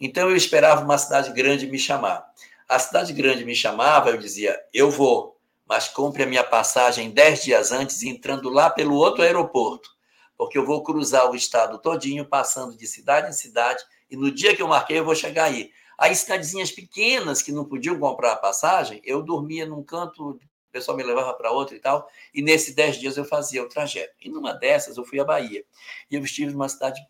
Então 0.05 0.28
eu 0.28 0.36
esperava 0.36 0.85
uma 0.85 0.98
cidade 0.98 1.32
grande 1.32 1.66
me 1.66 1.78
chamar. 1.78 2.24
A 2.68 2.78
cidade 2.78 3.12
grande 3.12 3.44
me 3.44 3.55
chamava, 3.55 4.10
eu 4.10 4.16
dizia, 4.16 4.59
eu 4.72 4.90
vou, 4.90 5.39
mas 5.66 5.89
compre 5.89 6.22
a 6.22 6.26
minha 6.26 6.44
passagem 6.44 7.10
dez 7.10 7.43
dias 7.43 7.72
antes, 7.72 8.02
entrando 8.02 8.48
lá 8.48 8.70
pelo 8.70 8.94
outro 8.94 9.22
aeroporto 9.22 9.94
porque 10.36 10.59
eu 10.59 10.66
vou 10.66 10.82
cruzar 10.82 11.31
o 11.31 11.36
estado 11.36 11.78
todinho, 11.78 12.26
passando 12.26 12.76
de 12.76 12.86
cidade 12.86 13.28
em 13.28 13.32
cidade, 13.32 13.82
e 14.10 14.16
no 14.16 14.31
dia 14.31 14.55
que 14.55 14.62
eu 14.62 14.68
marquei, 14.68 14.98
eu 14.98 15.05
vou 15.05 15.14
chegar 15.14 15.44
aí. 15.44 15.70
Aí, 15.98 16.14
cidadezinhas 16.14 16.72
pequenas 16.72 17.40
que 17.40 17.52
não 17.52 17.64
podiam 17.64 17.98
comprar 17.98 18.32
a 18.32 18.36
passagem, 18.36 19.01
eu 19.05 19.22
dormia 19.22 19.64
num 19.64 19.82
canto, 19.82 20.31
o 20.31 20.40
pessoal 20.72 20.97
me 20.97 21.05
levava 21.05 21.32
para 21.35 21.52
outro 21.52 21.76
e 21.76 21.81
tal, 21.81 22.09
e 22.32 22.43
nesses 22.43 22.74
dez 22.74 22.97
dias 22.97 23.16
eu 23.16 23.24
fazia 23.24 23.62
o 23.62 23.68
trajeto. 23.68 24.14
E 24.20 24.28
numa 24.28 24.52
dessas, 24.52 24.97
eu 24.97 25.05
fui 25.05 25.20
à 25.20 25.24
Bahia. 25.24 25.64
E 26.10 26.16
eu 26.16 26.24
estive 26.24 26.52
numa 26.52 26.68
cidade 26.68 27.01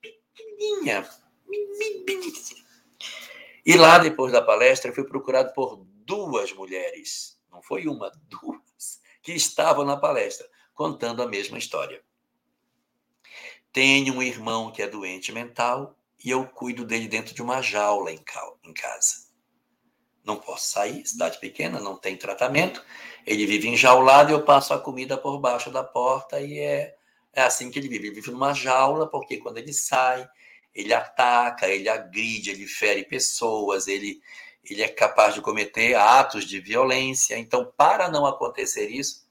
pequenininha, 0.00 1.08
e 3.64 3.76
lá, 3.76 3.98
depois 3.98 4.32
da 4.32 4.42
palestra, 4.42 4.92
fui 4.92 5.04
procurado 5.04 5.52
por 5.52 5.84
duas 6.04 6.52
mulheres, 6.52 7.38
não 7.50 7.62
foi 7.62 7.86
uma, 7.86 8.10
duas, 8.28 9.00
que 9.22 9.32
estavam 9.32 9.84
na 9.84 9.96
palestra, 9.96 10.48
contando 10.74 11.22
a 11.22 11.28
mesma 11.28 11.58
história. 11.58 12.02
Tenho 13.72 14.14
um 14.14 14.22
irmão 14.22 14.72
que 14.72 14.82
é 14.82 14.88
doente 14.88 15.30
mental 15.30 15.96
e 16.24 16.30
eu 16.30 16.46
cuido 16.46 16.84
dele 16.84 17.06
dentro 17.06 17.34
de 17.34 17.42
uma 17.42 17.62
jaula 17.62 18.10
em 18.10 18.18
casa. 18.18 19.30
Não 20.24 20.36
posso 20.36 20.68
sair, 20.68 21.06
cidade 21.06 21.38
pequena, 21.38 21.80
não 21.80 21.96
tem 21.96 22.16
tratamento. 22.16 22.84
Ele 23.26 23.46
vive 23.46 23.68
enjaulado 23.68 24.30
e 24.30 24.34
eu 24.34 24.44
passo 24.44 24.74
a 24.74 24.80
comida 24.80 25.16
por 25.16 25.38
baixo 25.38 25.70
da 25.70 25.84
porta 25.84 26.40
e 26.40 26.58
é, 26.58 26.96
é 27.32 27.42
assim 27.42 27.70
que 27.70 27.78
ele 27.78 27.88
vive. 27.88 28.08
Ele 28.08 28.16
vive 28.16 28.30
numa 28.30 28.52
jaula 28.52 29.08
porque 29.08 29.36
quando 29.36 29.58
ele 29.58 29.72
sai, 29.72 30.28
ele 30.74 30.94
ataca, 30.94 31.68
ele 31.68 31.88
agride, 31.88 32.50
ele 32.50 32.66
fere 32.66 33.04
pessoas, 33.04 33.86
ele, 33.88 34.20
ele 34.64 34.82
é 34.82 34.88
capaz 34.88 35.34
de 35.34 35.40
cometer 35.40 35.94
atos 35.94 36.44
de 36.44 36.60
violência. 36.60 37.38
Então, 37.38 37.72
para 37.76 38.08
não 38.08 38.26
acontecer 38.26 38.88
isso, 38.88 39.28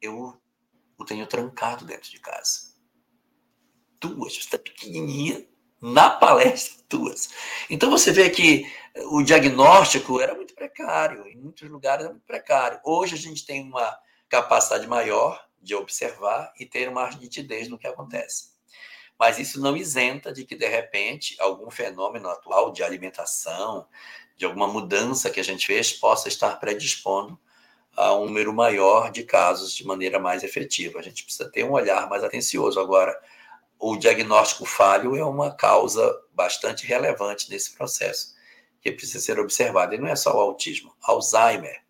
eu 0.00 0.36
o 0.98 1.04
tenho 1.04 1.26
trancado 1.26 1.84
dentro 1.84 2.10
de 2.10 2.20
casa 2.20 2.72
duas, 4.02 4.32
está 4.32 4.58
pequenininha, 4.58 5.46
na 5.80 6.10
palestra, 6.10 6.82
duas. 6.88 7.30
Então 7.70 7.90
você 7.90 8.12
vê 8.12 8.28
que 8.28 8.66
o 9.10 9.22
diagnóstico 9.22 10.20
era 10.20 10.34
muito 10.34 10.54
precário, 10.54 11.26
em 11.28 11.36
muitos 11.36 11.68
lugares 11.68 12.04
era 12.04 12.12
muito 12.12 12.26
precário. 12.26 12.80
Hoje 12.84 13.14
a 13.14 13.18
gente 13.18 13.46
tem 13.46 13.62
uma 13.62 13.96
capacidade 14.28 14.86
maior 14.86 15.44
de 15.60 15.74
observar 15.74 16.52
e 16.58 16.66
ter 16.66 16.90
mais 16.90 17.16
nitidez 17.16 17.68
no 17.68 17.78
que 17.78 17.86
acontece. 17.86 18.51
Mas 19.22 19.38
isso 19.38 19.60
não 19.60 19.76
isenta 19.76 20.32
de 20.32 20.44
que, 20.44 20.56
de 20.56 20.66
repente, 20.66 21.36
algum 21.38 21.70
fenômeno 21.70 22.28
atual 22.28 22.72
de 22.72 22.82
alimentação, 22.82 23.86
de 24.36 24.44
alguma 24.44 24.66
mudança 24.66 25.30
que 25.30 25.38
a 25.38 25.44
gente 25.44 25.64
fez, 25.64 25.92
possa 25.92 26.26
estar 26.26 26.58
predispondo 26.58 27.38
a 27.96 28.16
um 28.16 28.24
número 28.24 28.52
maior 28.52 29.12
de 29.12 29.22
casos 29.22 29.76
de 29.76 29.86
maneira 29.86 30.18
mais 30.18 30.42
efetiva. 30.42 30.98
A 30.98 31.02
gente 31.02 31.22
precisa 31.22 31.48
ter 31.48 31.62
um 31.62 31.70
olhar 31.70 32.08
mais 32.08 32.24
atencioso. 32.24 32.80
Agora, 32.80 33.16
o 33.78 33.96
diagnóstico 33.96 34.64
falho 34.64 35.14
é 35.14 35.24
uma 35.24 35.54
causa 35.54 36.20
bastante 36.34 36.84
relevante 36.84 37.48
nesse 37.48 37.76
processo, 37.76 38.34
que 38.80 38.90
precisa 38.90 39.24
ser 39.24 39.38
observado. 39.38 39.94
E 39.94 39.98
não 39.98 40.08
é 40.08 40.16
só 40.16 40.36
o 40.36 40.40
autismo, 40.40 40.96
Alzheimer. 41.00 41.80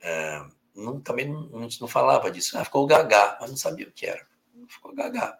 É, 0.00 0.44
não, 0.76 1.00
também 1.00 1.28
não, 1.28 1.58
a 1.58 1.62
gente 1.62 1.80
não 1.80 1.88
falava 1.88 2.30
disso. 2.30 2.56
Ah, 2.56 2.64
ficou 2.64 2.86
gaga, 2.86 3.36
mas 3.40 3.50
não 3.50 3.56
sabia 3.56 3.88
o 3.88 3.92
que 3.92 4.06
era. 4.06 4.24
Ficou 4.68 4.94
gaga. 4.94 5.36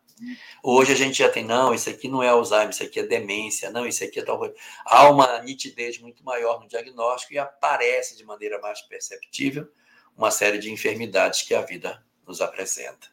Hoje 0.62 0.92
a 0.92 0.96
gente 0.96 1.18
já 1.18 1.28
tem, 1.28 1.44
não, 1.44 1.72
isso 1.72 1.88
aqui 1.88 2.08
não 2.08 2.22
é 2.22 2.28
Alzheimer, 2.28 2.70
isso 2.70 2.82
aqui 2.82 3.00
é 3.00 3.06
demência, 3.06 3.70
não, 3.70 3.86
isso 3.86 4.04
aqui 4.04 4.20
é 4.20 4.22
tal 4.22 4.38
coisa. 4.38 4.54
Há 4.84 5.10
uma 5.10 5.42
nitidez 5.42 5.98
muito 5.98 6.24
maior 6.24 6.60
no 6.60 6.68
diagnóstico 6.68 7.34
e 7.34 7.38
aparece 7.38 8.16
de 8.16 8.24
maneira 8.24 8.60
mais 8.60 8.80
perceptível 8.82 9.68
uma 10.16 10.30
série 10.30 10.58
de 10.58 10.70
enfermidades 10.70 11.42
que 11.42 11.54
a 11.54 11.62
vida 11.62 12.04
nos 12.26 12.40
apresenta. 12.40 13.08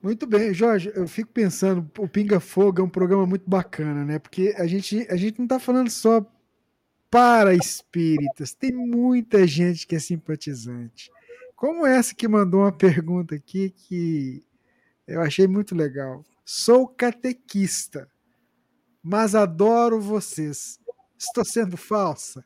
Muito 0.00 0.26
bem, 0.26 0.52
Jorge, 0.52 0.92
eu 0.94 1.08
fico 1.08 1.32
pensando, 1.32 1.90
o 1.98 2.06
Pinga 2.06 2.38
Fogo 2.38 2.80
é 2.80 2.84
um 2.84 2.88
programa 2.90 3.26
muito 3.26 3.48
bacana, 3.48 4.04
né? 4.04 4.18
Porque 4.18 4.54
a 4.58 4.66
gente, 4.66 5.06
a 5.10 5.16
gente 5.16 5.38
não 5.38 5.46
está 5.46 5.58
falando 5.58 5.88
só 5.88 6.24
para 7.10 7.54
espíritas, 7.54 8.52
tem 8.52 8.72
muita 8.72 9.46
gente 9.46 9.86
que 9.86 9.96
é 9.96 9.98
simpatizante. 9.98 11.10
Como 11.56 11.86
essa 11.86 12.14
que 12.14 12.28
mandou 12.28 12.60
uma 12.60 12.72
pergunta 12.72 13.34
aqui 13.34 13.70
que 13.70 14.44
eu 15.06 15.20
achei 15.20 15.46
muito 15.46 15.74
legal. 15.74 16.24
Sou 16.44 16.88
catequista, 16.88 18.10
mas 19.02 19.34
adoro 19.34 20.00
vocês. 20.00 20.80
Estou 21.18 21.44
sendo 21.44 21.76
falsa? 21.76 22.44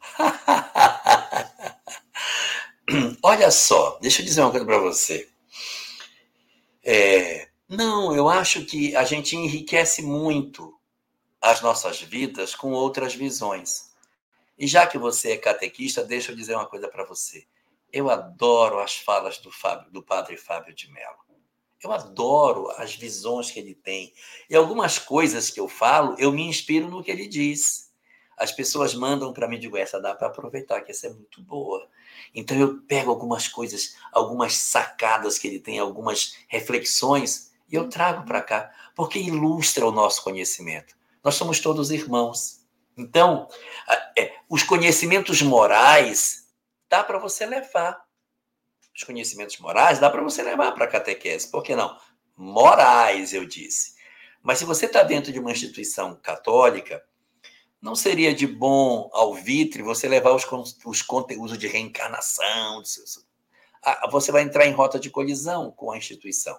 Olha 3.22 3.50
só, 3.50 3.98
deixa 4.00 4.22
eu 4.22 4.26
dizer 4.26 4.40
uma 4.40 4.50
coisa 4.50 4.66
para 4.66 4.78
você. 4.78 5.28
É, 6.82 7.48
não, 7.68 8.16
eu 8.16 8.28
acho 8.28 8.64
que 8.64 8.96
a 8.96 9.04
gente 9.04 9.36
enriquece 9.36 10.02
muito 10.02 10.74
as 11.40 11.60
nossas 11.60 12.00
vidas 12.00 12.54
com 12.54 12.72
outras 12.72 13.14
visões. 13.14 13.87
E 14.58 14.66
já 14.66 14.86
que 14.86 14.98
você 14.98 15.32
é 15.32 15.36
catequista, 15.36 16.04
deixa 16.04 16.32
eu 16.32 16.36
dizer 16.36 16.54
uma 16.54 16.66
coisa 16.66 16.88
para 16.88 17.04
você. 17.04 17.46
Eu 17.92 18.10
adoro 18.10 18.80
as 18.80 18.96
falas 18.96 19.38
do, 19.38 19.50
Fábio, 19.50 19.90
do 19.90 20.02
padre 20.02 20.36
Fábio 20.36 20.74
de 20.74 20.90
Mello. 20.90 21.16
Eu 21.82 21.92
adoro 21.92 22.68
as 22.72 22.94
visões 22.94 23.50
que 23.50 23.60
ele 23.60 23.74
tem. 23.74 24.12
E 24.50 24.56
algumas 24.56 24.98
coisas 24.98 25.48
que 25.48 25.60
eu 25.60 25.68
falo, 25.68 26.16
eu 26.18 26.32
me 26.32 26.42
inspiro 26.42 26.88
no 26.88 27.02
que 27.02 27.10
ele 27.10 27.28
diz. 27.28 27.92
As 28.36 28.52
pessoas 28.52 28.94
mandam 28.94 29.32
para 29.32 29.48
mim 29.48 29.58
digo, 29.58 29.76
essa 29.76 30.00
dá 30.00 30.14
para 30.14 30.26
aproveitar, 30.26 30.80
que 30.80 30.90
essa 30.90 31.06
é 31.06 31.10
muito 31.10 31.40
boa. 31.42 31.88
Então 32.34 32.56
eu 32.56 32.82
pego 32.82 33.10
algumas 33.10 33.48
coisas, 33.48 33.96
algumas 34.12 34.56
sacadas 34.56 35.38
que 35.38 35.46
ele 35.46 35.60
tem, 35.60 35.78
algumas 35.78 36.36
reflexões, 36.48 37.52
e 37.70 37.74
eu 37.74 37.88
trago 37.88 38.24
para 38.24 38.42
cá, 38.42 38.72
porque 38.94 39.18
ilustra 39.18 39.86
o 39.86 39.92
nosso 39.92 40.22
conhecimento. 40.22 40.96
Nós 41.22 41.34
somos 41.34 41.60
todos 41.60 41.90
irmãos. 41.90 42.57
Então, 42.98 43.48
é, 44.18 44.34
os 44.48 44.62
conhecimentos 44.64 45.40
morais 45.40 46.48
dá 46.88 47.04
para 47.04 47.18
você 47.18 47.46
levar. 47.46 48.04
Os 48.94 49.04
conhecimentos 49.04 49.56
morais 49.58 50.00
dá 50.00 50.10
para 50.10 50.22
você 50.22 50.42
levar 50.42 50.72
para 50.72 50.84
a 50.84 50.88
catequese. 50.88 51.48
Por 51.48 51.62
que 51.62 51.76
não? 51.76 51.96
Morais, 52.36 53.32
eu 53.32 53.46
disse. 53.46 53.94
Mas 54.42 54.58
se 54.58 54.64
você 54.64 54.86
está 54.86 55.02
dentro 55.04 55.32
de 55.32 55.38
uma 55.38 55.52
instituição 55.52 56.16
católica, 56.16 57.04
não 57.80 57.94
seria 57.94 58.34
de 58.34 58.46
bom 58.46 59.08
alvitre 59.12 59.82
você 59.82 60.08
levar 60.08 60.32
os, 60.32 60.44
os 60.84 61.02
conteúdos 61.02 61.56
de 61.56 61.68
reencarnação? 61.68 62.82
De 62.82 62.88
seus, 62.88 63.24
você 64.10 64.32
vai 64.32 64.42
entrar 64.42 64.66
em 64.66 64.72
rota 64.72 64.98
de 64.98 65.10
colisão 65.10 65.70
com 65.70 65.92
a 65.92 65.98
instituição. 65.98 66.58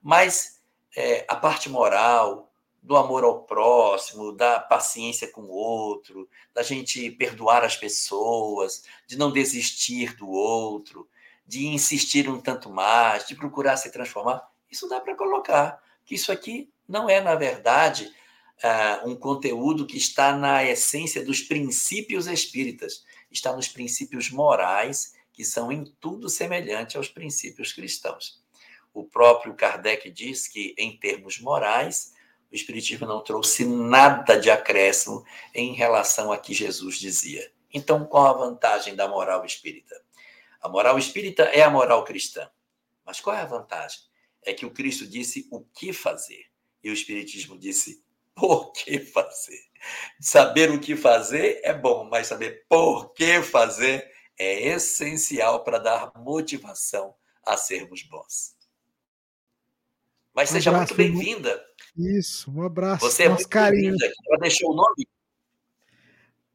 Mas 0.00 0.60
é, 0.96 1.24
a 1.28 1.34
parte 1.34 1.68
moral, 1.68 2.53
do 2.84 2.98
amor 2.98 3.24
ao 3.24 3.44
próximo, 3.44 4.30
da 4.30 4.60
paciência 4.60 5.26
com 5.26 5.40
o 5.40 5.50
outro, 5.50 6.28
da 6.52 6.62
gente 6.62 7.10
perdoar 7.12 7.64
as 7.64 7.74
pessoas, 7.74 8.84
de 9.06 9.16
não 9.16 9.32
desistir 9.32 10.14
do 10.16 10.28
outro, 10.28 11.08
de 11.46 11.66
insistir 11.66 12.28
um 12.28 12.38
tanto 12.38 12.68
mais, 12.68 13.26
de 13.26 13.34
procurar 13.34 13.78
se 13.78 13.90
transformar, 13.90 14.46
isso 14.70 14.86
dá 14.86 15.00
para 15.00 15.16
colocar. 15.16 15.82
Que 16.04 16.14
isso 16.14 16.30
aqui 16.30 16.70
não 16.86 17.08
é, 17.08 17.22
na 17.22 17.34
verdade, 17.34 18.12
uh, 18.62 19.08
um 19.08 19.16
conteúdo 19.16 19.86
que 19.86 19.96
está 19.96 20.36
na 20.36 20.62
essência 20.62 21.24
dos 21.24 21.40
princípios 21.40 22.26
espíritas, 22.26 23.02
está 23.30 23.56
nos 23.56 23.66
princípios 23.66 24.30
morais, 24.30 25.14
que 25.32 25.42
são 25.42 25.72
em 25.72 25.84
tudo 25.98 26.28
semelhante 26.28 26.98
aos 26.98 27.08
princípios 27.08 27.72
cristãos. 27.72 28.42
O 28.92 29.04
próprio 29.04 29.54
Kardec 29.54 30.10
diz 30.10 30.46
que, 30.46 30.74
em 30.76 30.96
termos 30.98 31.40
morais, 31.40 32.13
o 32.54 32.56
Espiritismo 32.56 33.04
não 33.04 33.20
trouxe 33.20 33.64
nada 33.64 34.38
de 34.38 34.48
acréscimo 34.48 35.26
em 35.52 35.74
relação 35.74 36.30
a 36.30 36.38
que 36.38 36.54
Jesus 36.54 37.00
dizia. 37.00 37.52
Então, 37.72 38.04
qual 38.06 38.26
a 38.26 38.32
vantagem 38.32 38.94
da 38.94 39.08
moral 39.08 39.44
espírita? 39.44 40.00
A 40.60 40.68
moral 40.68 40.96
espírita 40.96 41.42
é 41.46 41.62
a 41.62 41.68
moral 41.68 42.04
cristã. 42.04 42.48
Mas 43.04 43.20
qual 43.20 43.34
é 43.34 43.40
a 43.40 43.44
vantagem? 43.44 43.98
É 44.40 44.54
que 44.54 44.64
o 44.64 44.70
Cristo 44.70 45.04
disse 45.04 45.48
o 45.50 45.64
que 45.64 45.92
fazer 45.92 46.46
e 46.80 46.90
o 46.90 46.92
Espiritismo 46.92 47.58
disse 47.58 48.04
por 48.36 48.70
que 48.70 49.00
fazer. 49.00 49.60
Saber 50.20 50.70
o 50.70 50.78
que 50.78 50.94
fazer 50.94 51.60
é 51.64 51.74
bom, 51.74 52.04
mas 52.04 52.28
saber 52.28 52.64
por 52.68 53.12
que 53.14 53.42
fazer 53.42 54.08
é 54.38 54.68
essencial 54.68 55.64
para 55.64 55.78
dar 55.78 56.12
motivação 56.16 57.16
a 57.44 57.56
sermos 57.56 58.04
bons. 58.04 58.54
Mas 60.34 60.50
seja 60.50 60.72
muito 60.72 60.94
bem-vinda. 60.94 61.64
Isso, 61.96 62.50
um 62.50 62.62
abraço. 62.62 63.04
Você 63.04 63.24
é 63.24 63.28
muito 63.28 63.48
bem-vinda. 63.48 64.12
Ela 64.28 64.38
deixou 64.40 64.72
o 64.72 64.74
nome? 64.74 65.06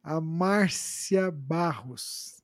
A 0.02 0.20
Márcia 0.20 1.30
Barros. 1.30 2.42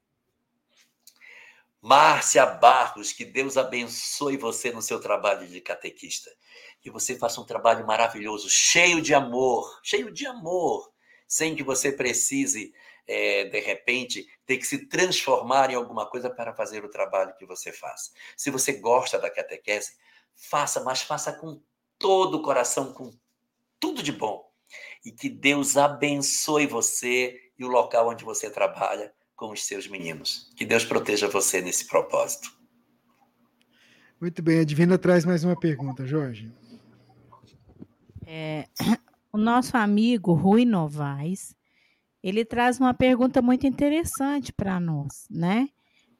Márcia 1.81 2.45
Barros, 2.47 3.13
que 3.13 3.25
Deus 3.25 3.57
abençoe 3.57 4.37
você 4.37 4.73
no 4.73 4.83
seu 4.83 4.99
trabalho 4.99 5.47
de 5.47 5.61
catequista. 5.61 6.31
Que 6.81 6.91
você 6.91 7.17
faça 7.17 7.41
um 7.41 7.45
trabalho 7.45 7.87
maravilhoso, 7.87 8.49
cheio 8.49 9.01
de 9.03 9.15
amor, 9.15 9.81
cheio 9.83 10.11
de 10.11 10.27
amor, 10.27 10.91
sem 11.29 11.55
que 11.55 11.63
você 11.63 11.93
precise, 11.93 12.75
é, 13.07 13.45
de 13.45 13.61
repente, 13.61 14.27
ter 14.47 14.57
que 14.57 14.67
se 14.67 14.87
transformar 14.87 15.71
em 15.71 15.75
alguma 15.75 16.09
coisa 16.09 16.31
para 16.31 16.55
fazer 16.55 16.85
o 16.85 16.91
trabalho 16.91 17.37
que 17.37 17.47
você 17.47 17.73
faz. 17.73 18.13
Se 18.37 18.51
você 18.51 18.73
gosta 18.73 19.19
da 19.19 19.31
catequese, 19.31 19.97
faça, 20.35 20.83
mas 20.83 21.03
faça 21.03 21.33
com 21.33 21.61
todo 21.99 22.37
o 22.37 22.43
coração, 22.43 22.93
com 22.93 23.11
tudo 23.79 24.03
de 24.03 24.13
bom. 24.13 24.45
E 25.05 25.13
que 25.13 25.29
Deus 25.29 25.77
abençoe 25.77 26.67
você 26.67 27.39
e 27.59 27.65
o 27.65 27.69
local 27.69 28.09
onde 28.09 28.25
você 28.25 28.51
trabalha 28.51 29.13
com 29.35 29.53
os 29.53 29.65
seus 29.65 29.87
meninos. 29.87 30.51
Que 30.57 30.65
Deus 30.65 30.85
proteja 30.85 31.29
você 31.29 31.61
nesse 31.61 31.87
propósito. 31.87 32.51
Muito 34.21 34.43
bem, 34.43 34.61
a 34.61 34.65
Divina 34.65 34.97
traz 34.97 35.25
mais 35.25 35.45
uma 35.45 35.59
pergunta, 35.59 36.07
Jorge. 36.07 36.51
É, 38.27 38.67
o 39.31 39.37
nosso 39.37 39.77
amigo 39.77 40.33
Rui 40.33 40.65
Novaes, 40.65 41.55
ele 42.23 42.45
traz 42.45 42.81
uma 42.81 42.95
pergunta 42.95 43.43
muito 43.43 43.67
interessante 43.67 44.53
para 44.53 44.81
nós, 44.81 45.27
né? 45.31 45.69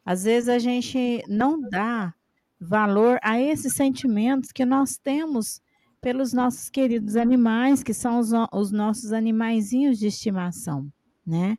Às 0.05 0.25
vezes 0.25 0.49
a 0.49 0.59
gente 0.59 1.25
não 1.27 1.61
dá 1.61 2.15
valor 2.61 3.19
a 3.23 3.41
esses 3.41 3.75
sentimentos 3.75 4.53
que 4.53 4.65
nós 4.65 4.97
temos 4.97 5.61
pelos 6.07 6.33
nossos 6.33 6.71
queridos 6.71 7.17
animais, 7.17 7.83
que 7.83 7.93
são 7.93 8.21
os, 8.21 8.31
os 8.53 8.71
nossos 8.71 9.13
animaizinhos 9.13 9.99
de 9.99 10.07
estimação, 10.07 10.89
né? 11.27 11.59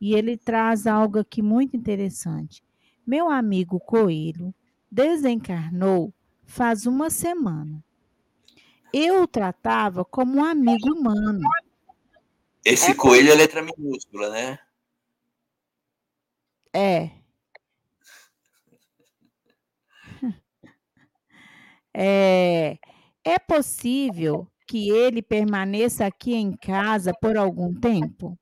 E 0.00 0.16
ele 0.16 0.36
traz 0.36 0.84
algo 0.84 1.20
aqui 1.20 1.40
muito 1.40 1.76
interessante. 1.76 2.60
Meu 3.06 3.30
amigo 3.30 3.78
coelho 3.78 4.52
desencarnou 4.90 6.12
faz 6.44 6.86
uma 6.86 7.08
semana. 7.08 7.84
Eu 8.92 9.22
o 9.22 9.28
tratava 9.28 10.04
como 10.04 10.38
um 10.38 10.44
amigo 10.44 10.92
humano. 10.92 11.48
Esse 12.64 12.90
é 12.90 12.94
coelho 12.94 13.30
é 13.30 13.34
letra 13.36 13.62
minúscula, 13.62 14.28
né? 14.28 14.58
É. 16.72 17.10
É, 21.96 22.76
é 23.24 23.38
possível 23.38 24.50
que 24.66 24.90
ele 24.90 25.22
permaneça 25.22 26.06
aqui 26.06 26.34
em 26.34 26.56
casa 26.56 27.12
por 27.20 27.36
algum 27.36 27.74
tempo? 27.74 28.38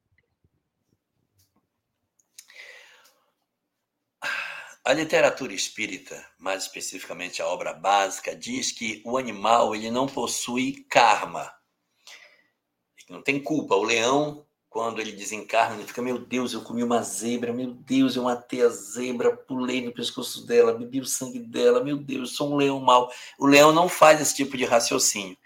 A 4.85 4.93
literatura 4.93 5.55
espírita, 5.55 6.27
mais 6.37 6.65
especificamente 6.65 7.41
a 7.41 7.47
obra 7.47 7.73
básica, 7.73 8.35
diz 8.35 8.73
que 8.73 9.01
o 9.05 9.17
animal 9.17 9.77
ele 9.77 9.93
não 9.93 10.09
possui 10.09 10.85
karma. 10.91 11.53
Não 13.09 13.23
tem 13.23 13.41
culpa. 13.41 13.77
O 13.77 13.85
leão 13.85 14.45
quando 14.73 15.03
ele 15.03 15.13
desencarna, 15.13 15.77
ele 15.77 15.87
fica, 15.87 16.01
meu 16.01 16.19
Deus, 16.19 16.55
eu 16.55 16.63
comi 16.63 16.83
uma 16.83 17.03
zebra, 17.03 17.53
meu 17.53 17.73
Deus, 17.73 18.17
eu 18.17 18.23
matei 18.23 18.63
a 18.63 18.71
zebra, 18.71 19.37
pulei 19.37 19.85
no 19.85 19.93
pescoço 19.93 20.47
dela, 20.47 20.73
bebi 20.73 20.99
o 20.99 21.05
sangue 21.05 21.39
dela, 21.39 21.85
meu 21.85 21.99
Deus, 21.99 22.31
eu 22.31 22.37
sou 22.37 22.55
um 22.55 22.57
leão 22.57 22.81
mau. 22.81 23.13
O 23.39 23.47
leão 23.47 23.71
não 23.71 23.87
faz 23.87 24.19
esse 24.19 24.35
tipo 24.35 24.57
de 24.57 24.65
raciocínio. 24.65 25.37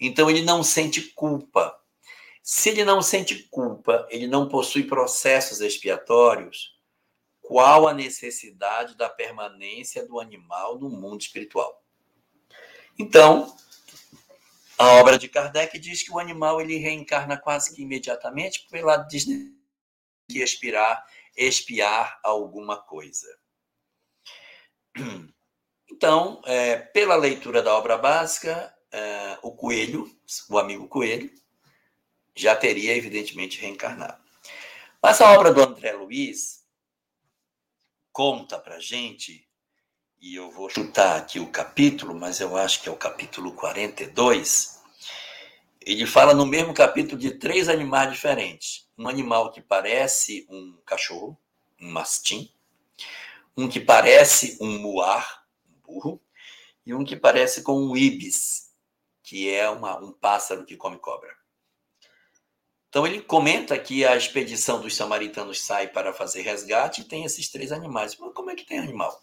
Então 0.00 0.30
ele 0.30 0.42
não 0.42 0.62
sente 0.62 1.02
culpa. 1.02 1.76
Se 2.40 2.68
ele 2.68 2.84
não 2.84 3.02
sente 3.02 3.48
culpa, 3.50 4.06
ele 4.08 4.28
não 4.28 4.48
possui 4.48 4.84
processos 4.84 5.60
expiatórios, 5.60 6.76
qual 7.42 7.88
a 7.88 7.92
necessidade 7.92 8.96
da 8.96 9.08
permanência 9.08 10.06
do 10.06 10.20
animal 10.20 10.78
no 10.78 10.88
mundo 10.88 11.22
espiritual? 11.22 11.82
Então, 12.96 13.52
a 14.78 14.94
obra 15.00 15.18
de 15.18 15.28
Kardec 15.28 15.78
diz 15.78 16.02
que 16.02 16.12
o 16.12 16.18
animal 16.18 16.60
ele 16.60 16.76
reencarna 16.76 17.38
quase 17.38 17.74
que 17.74 17.82
imediatamente 17.82 18.66
pela 18.70 18.96
diz 18.96 19.24
que 20.28 20.42
expirar, 20.42 21.06
expiar 21.36 22.18
alguma 22.22 22.76
coisa. 22.82 23.26
Então, 25.88 26.42
é, 26.44 26.76
pela 26.76 27.16
leitura 27.16 27.62
da 27.62 27.74
obra 27.74 27.96
básica, 27.96 28.74
é, 28.90 29.38
o 29.40 29.52
coelho, 29.52 30.10
o 30.50 30.58
amigo 30.58 30.88
coelho, 30.88 31.32
já 32.34 32.54
teria 32.54 32.94
evidentemente 32.94 33.58
reencarnado. 33.60 34.22
Mas 35.02 35.20
a 35.20 35.32
obra 35.32 35.54
do 35.54 35.62
André 35.62 35.92
Luiz 35.92 36.66
conta 38.12 38.58
para 38.58 38.80
gente 38.80 39.45
e 40.20 40.34
eu 40.34 40.50
vou 40.50 40.68
chutar 40.68 41.16
aqui 41.16 41.38
o 41.38 41.50
capítulo, 41.50 42.14
mas 42.14 42.40
eu 42.40 42.56
acho 42.56 42.82
que 42.82 42.88
é 42.88 42.92
o 42.92 42.96
capítulo 42.96 43.52
42. 43.52 44.80
Ele 45.80 46.06
fala 46.06 46.34
no 46.34 46.46
mesmo 46.46 46.74
capítulo 46.74 47.20
de 47.20 47.32
três 47.32 47.68
animais 47.68 48.12
diferentes. 48.12 48.88
Um 48.98 49.08
animal 49.08 49.52
que 49.52 49.60
parece 49.60 50.46
um 50.50 50.78
cachorro, 50.84 51.38
um 51.80 51.90
mastim, 51.90 52.50
um 53.56 53.68
que 53.68 53.78
parece 53.78 54.58
um 54.60 54.78
muar, 54.78 55.44
um 55.68 55.80
burro, 55.86 56.20
e 56.84 56.94
um 56.94 57.04
que 57.04 57.16
parece 57.16 57.62
com 57.62 57.78
um 57.78 57.96
ibis, 57.96 58.72
que 59.22 59.52
é 59.52 59.68
uma, 59.68 59.98
um 60.02 60.12
pássaro 60.12 60.64
que 60.64 60.76
come 60.76 60.98
cobra. 60.98 61.36
Então 62.88 63.06
ele 63.06 63.20
comenta 63.20 63.78
que 63.78 64.04
a 64.04 64.16
expedição 64.16 64.80
dos 64.80 64.96
samaritanos 64.96 65.60
sai 65.60 65.88
para 65.88 66.14
fazer 66.14 66.42
resgate 66.42 67.02
e 67.02 67.04
tem 67.04 67.24
esses 67.24 67.48
três 67.48 67.70
animais. 67.70 68.16
Mas 68.16 68.32
como 68.32 68.50
é 68.50 68.54
que 68.54 68.64
tem 68.64 68.78
animal? 68.78 69.20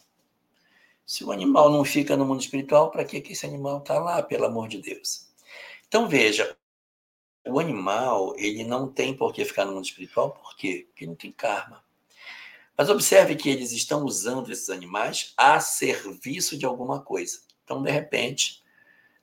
Se 1.05 1.23
o 1.23 1.31
animal 1.31 1.69
não 1.69 1.83
fica 1.83 2.15
no 2.15 2.25
mundo 2.25 2.41
espiritual, 2.41 2.91
para 2.91 3.03
que 3.03 3.17
esse 3.17 3.45
animal 3.45 3.79
está 3.79 3.99
lá, 3.99 4.21
pelo 4.23 4.45
amor 4.45 4.67
de 4.67 4.81
Deus? 4.81 5.27
Então 5.87 6.07
veja, 6.07 6.57
o 7.45 7.59
animal 7.59 8.33
ele 8.37 8.63
não 8.63 8.87
tem 8.87 9.15
por 9.15 9.33
que 9.33 9.43
ficar 9.45 9.65
no 9.65 9.73
mundo 9.73 9.85
espiritual, 9.85 10.31
por 10.31 10.55
quê? 10.55 10.87
Porque 10.89 11.05
não 11.05 11.15
tem 11.15 11.31
karma. 11.31 11.83
Mas 12.77 12.89
observe 12.89 13.35
que 13.35 13.49
eles 13.49 13.71
estão 13.71 14.03
usando 14.03 14.51
esses 14.51 14.69
animais 14.69 15.33
a 15.37 15.59
serviço 15.59 16.57
de 16.57 16.65
alguma 16.65 17.01
coisa. 17.01 17.41
Então, 17.63 17.83
de 17.83 17.91
repente, 17.91 18.63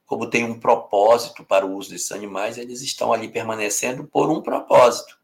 como 0.07 0.31
tem 0.31 0.44
um 0.44 0.59
propósito 0.59 1.44
para 1.44 1.66
o 1.66 1.74
uso 1.77 1.90
desses 1.90 2.12
animais, 2.12 2.59
eles 2.59 2.81
estão 2.81 3.12
ali 3.12 3.28
permanecendo 3.28 4.05
por 4.05 4.31
um 4.31 4.40
propósito. 4.40 5.19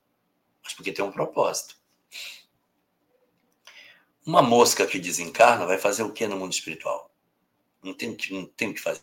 Mas 0.63 0.75
porque 0.75 0.93
tem 0.93 1.05
um 1.05 1.13
propósito. 1.13 1.77
Uma 4.27 4.43
mosca 4.43 4.85
que 4.85 4.99
desencarna 4.99 5.65
vai 5.65 5.79
fazer 5.79 6.03
o 6.03 6.13
que 6.13 6.27
no 6.27 6.37
mundo 6.37 6.53
espiritual? 6.53 7.15
Não 7.81 7.95
tem, 7.95 8.17
não 8.31 8.45
tem 8.45 8.71
o 8.71 8.75
que 8.75 8.81
fazer. 8.81 9.01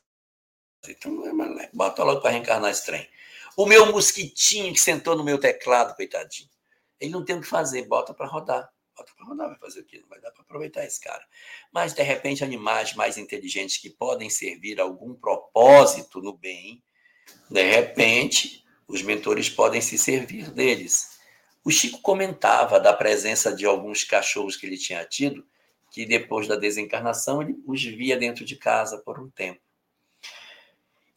Então, 0.85 1.23
bota 1.73 2.03
logo 2.03 2.19
para 2.19 2.31
reencarnar 2.31 2.69
esse 2.69 2.85
trem. 2.85 3.09
O 3.55 3.65
meu 3.65 3.89
mosquitinho 3.89 4.73
que 4.73 4.81
sentou 4.81 5.15
no 5.15 5.23
meu 5.23 5.39
teclado, 5.39 5.95
coitadinho. 5.95 6.49
Ele 6.99 7.11
não 7.11 7.23
tem 7.23 7.37
o 7.37 7.41
que 7.41 7.47
fazer, 7.47 7.87
bota 7.87 8.13
para 8.13 8.27
rodar. 8.27 8.69
Bota 8.97 9.13
para 9.15 9.25
rodar, 9.25 9.47
vai 9.47 9.57
fazer 9.59 9.79
o 9.79 9.85
quê? 9.85 9.99
Não 10.01 10.09
vai 10.09 10.19
dar 10.19 10.31
para 10.31 10.41
aproveitar 10.41 10.83
esse 10.83 10.99
cara. 10.99 11.25
Mas, 11.71 11.93
de 11.93 12.03
repente, 12.03 12.43
animais 12.43 12.93
mais 12.93 13.17
inteligentes 13.17 13.77
que 13.77 13.89
podem 13.89 14.29
servir 14.29 14.81
a 14.81 14.83
algum 14.83 15.13
propósito 15.15 16.21
no 16.21 16.33
bem, 16.33 16.83
de 17.49 17.63
repente, 17.63 18.65
os 18.87 19.01
mentores 19.01 19.49
podem 19.49 19.79
se 19.79 19.97
servir 19.97 20.51
deles. 20.51 21.17
O 21.63 21.71
Chico 21.71 22.01
comentava 22.01 22.79
da 22.79 22.93
presença 22.93 23.55
de 23.55 23.65
alguns 23.65 24.03
cachorros 24.03 24.55
que 24.55 24.65
ele 24.65 24.77
tinha 24.77 25.03
tido, 25.05 25.45
que 25.91 26.05
depois 26.05 26.47
da 26.47 26.55
desencarnação 26.55 27.41
ele 27.41 27.55
os 27.65 27.83
via 27.83 28.17
dentro 28.17 28.43
de 28.43 28.55
casa 28.55 28.97
por 28.97 29.19
um 29.19 29.29
tempo. 29.29 29.61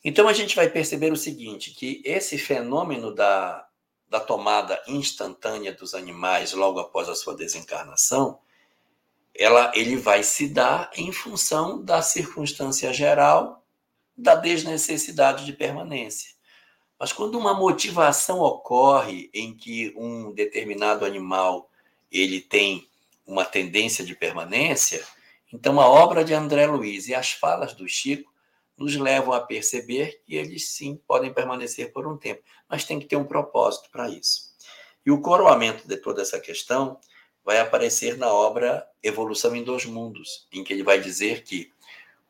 Então 0.04 0.28
a 0.28 0.32
gente 0.32 0.54
vai 0.54 0.68
perceber 0.68 1.12
o 1.12 1.16
seguinte, 1.16 1.72
que 1.72 2.00
esse 2.04 2.38
fenômeno 2.38 3.12
da 3.12 3.66
da 4.08 4.20
tomada 4.20 4.80
instantânea 4.86 5.72
dos 5.72 5.94
animais 5.94 6.52
logo 6.52 6.78
após 6.78 7.08
a 7.08 7.14
sua 7.14 7.34
desencarnação, 7.34 8.38
ela, 9.34 9.72
ele 9.74 9.96
vai 9.96 10.22
se 10.22 10.48
dar 10.48 10.90
em 10.96 11.12
função 11.12 11.82
da 11.82 12.00
circunstância 12.00 12.92
geral 12.92 13.64
da 14.16 14.34
desnecessidade 14.34 15.44
de 15.44 15.52
permanência. 15.52 16.35
Mas 16.98 17.12
quando 17.12 17.38
uma 17.38 17.52
motivação 17.52 18.40
ocorre 18.40 19.30
em 19.34 19.54
que 19.54 19.92
um 19.96 20.32
determinado 20.32 21.04
animal 21.04 21.70
ele 22.10 22.40
tem 22.40 22.88
uma 23.26 23.44
tendência 23.44 24.04
de 24.04 24.14
permanência, 24.14 25.04
então 25.52 25.80
a 25.80 25.88
obra 25.88 26.24
de 26.24 26.32
André 26.32 26.66
Luiz 26.66 27.08
e 27.08 27.14
as 27.14 27.32
falas 27.32 27.74
do 27.74 27.88
Chico 27.88 28.32
nos 28.76 28.94
levam 28.96 29.32
a 29.32 29.40
perceber 29.40 30.20
que 30.24 30.34
eles 30.34 30.68
sim 30.70 31.00
podem 31.06 31.32
permanecer 31.32 31.92
por 31.92 32.06
um 32.06 32.16
tempo, 32.16 32.42
mas 32.68 32.84
tem 32.84 32.98
que 32.98 33.06
ter 33.06 33.16
um 33.16 33.24
propósito 33.24 33.90
para 33.90 34.08
isso. 34.08 34.54
E 35.04 35.10
o 35.10 35.20
coroamento 35.20 35.86
de 35.86 35.96
toda 35.96 36.22
essa 36.22 36.38
questão 36.38 36.98
vai 37.44 37.58
aparecer 37.60 38.18
na 38.18 38.30
obra 38.32 38.86
Evolução 39.02 39.54
em 39.54 39.62
Dois 39.62 39.86
Mundos, 39.86 40.46
em 40.52 40.64
que 40.64 40.72
ele 40.72 40.82
vai 40.82 41.00
dizer 41.00 41.42
que 41.44 41.72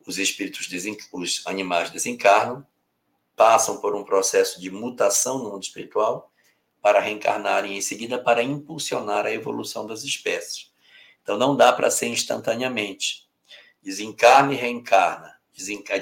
os 0.06 0.18
espíritos, 0.18 0.68
os 1.12 1.46
animais 1.46 1.90
desencarnam, 1.90 2.64
passam 3.36 3.80
por 3.80 3.94
um 3.94 4.02
processo 4.02 4.60
de 4.60 4.70
mutação 4.70 5.38
no 5.38 5.50
mundo 5.50 5.62
espiritual 5.62 6.32
para 6.82 6.98
reencarnarem 6.98 7.76
em 7.76 7.80
seguida 7.80 8.18
para 8.18 8.42
impulsionar 8.42 9.26
a 9.26 9.32
evolução 9.32 9.86
das 9.86 10.02
espécies. 10.02 10.72
Então 11.22 11.36
não 11.36 11.54
dá 11.54 11.72
para 11.72 11.90
ser 11.90 12.06
instantaneamente. 12.06 13.28
Desencarna 13.82 14.52
e 14.52 14.56
reencarna 14.56 15.36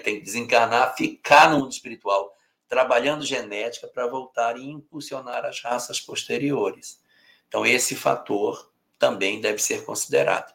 tem 0.02 0.19
que 0.19 0.20
desencarnar, 0.20 0.97
ficar 0.97 1.51
no 1.51 1.61
mundo 1.61 1.73
espiritual, 1.73 2.35
trabalhando 2.69 3.24
genética 3.24 3.86
para 3.86 4.06
voltar 4.06 4.56
e 4.56 4.69
impulsionar 4.69 5.44
as 5.44 5.61
raças 5.61 6.01
posteriores. 6.01 7.01
Então, 7.47 7.65
esse 7.65 7.94
fator 7.94 8.73
também 8.98 9.40
deve 9.40 9.62
ser 9.62 9.85
considerado. 9.85 10.52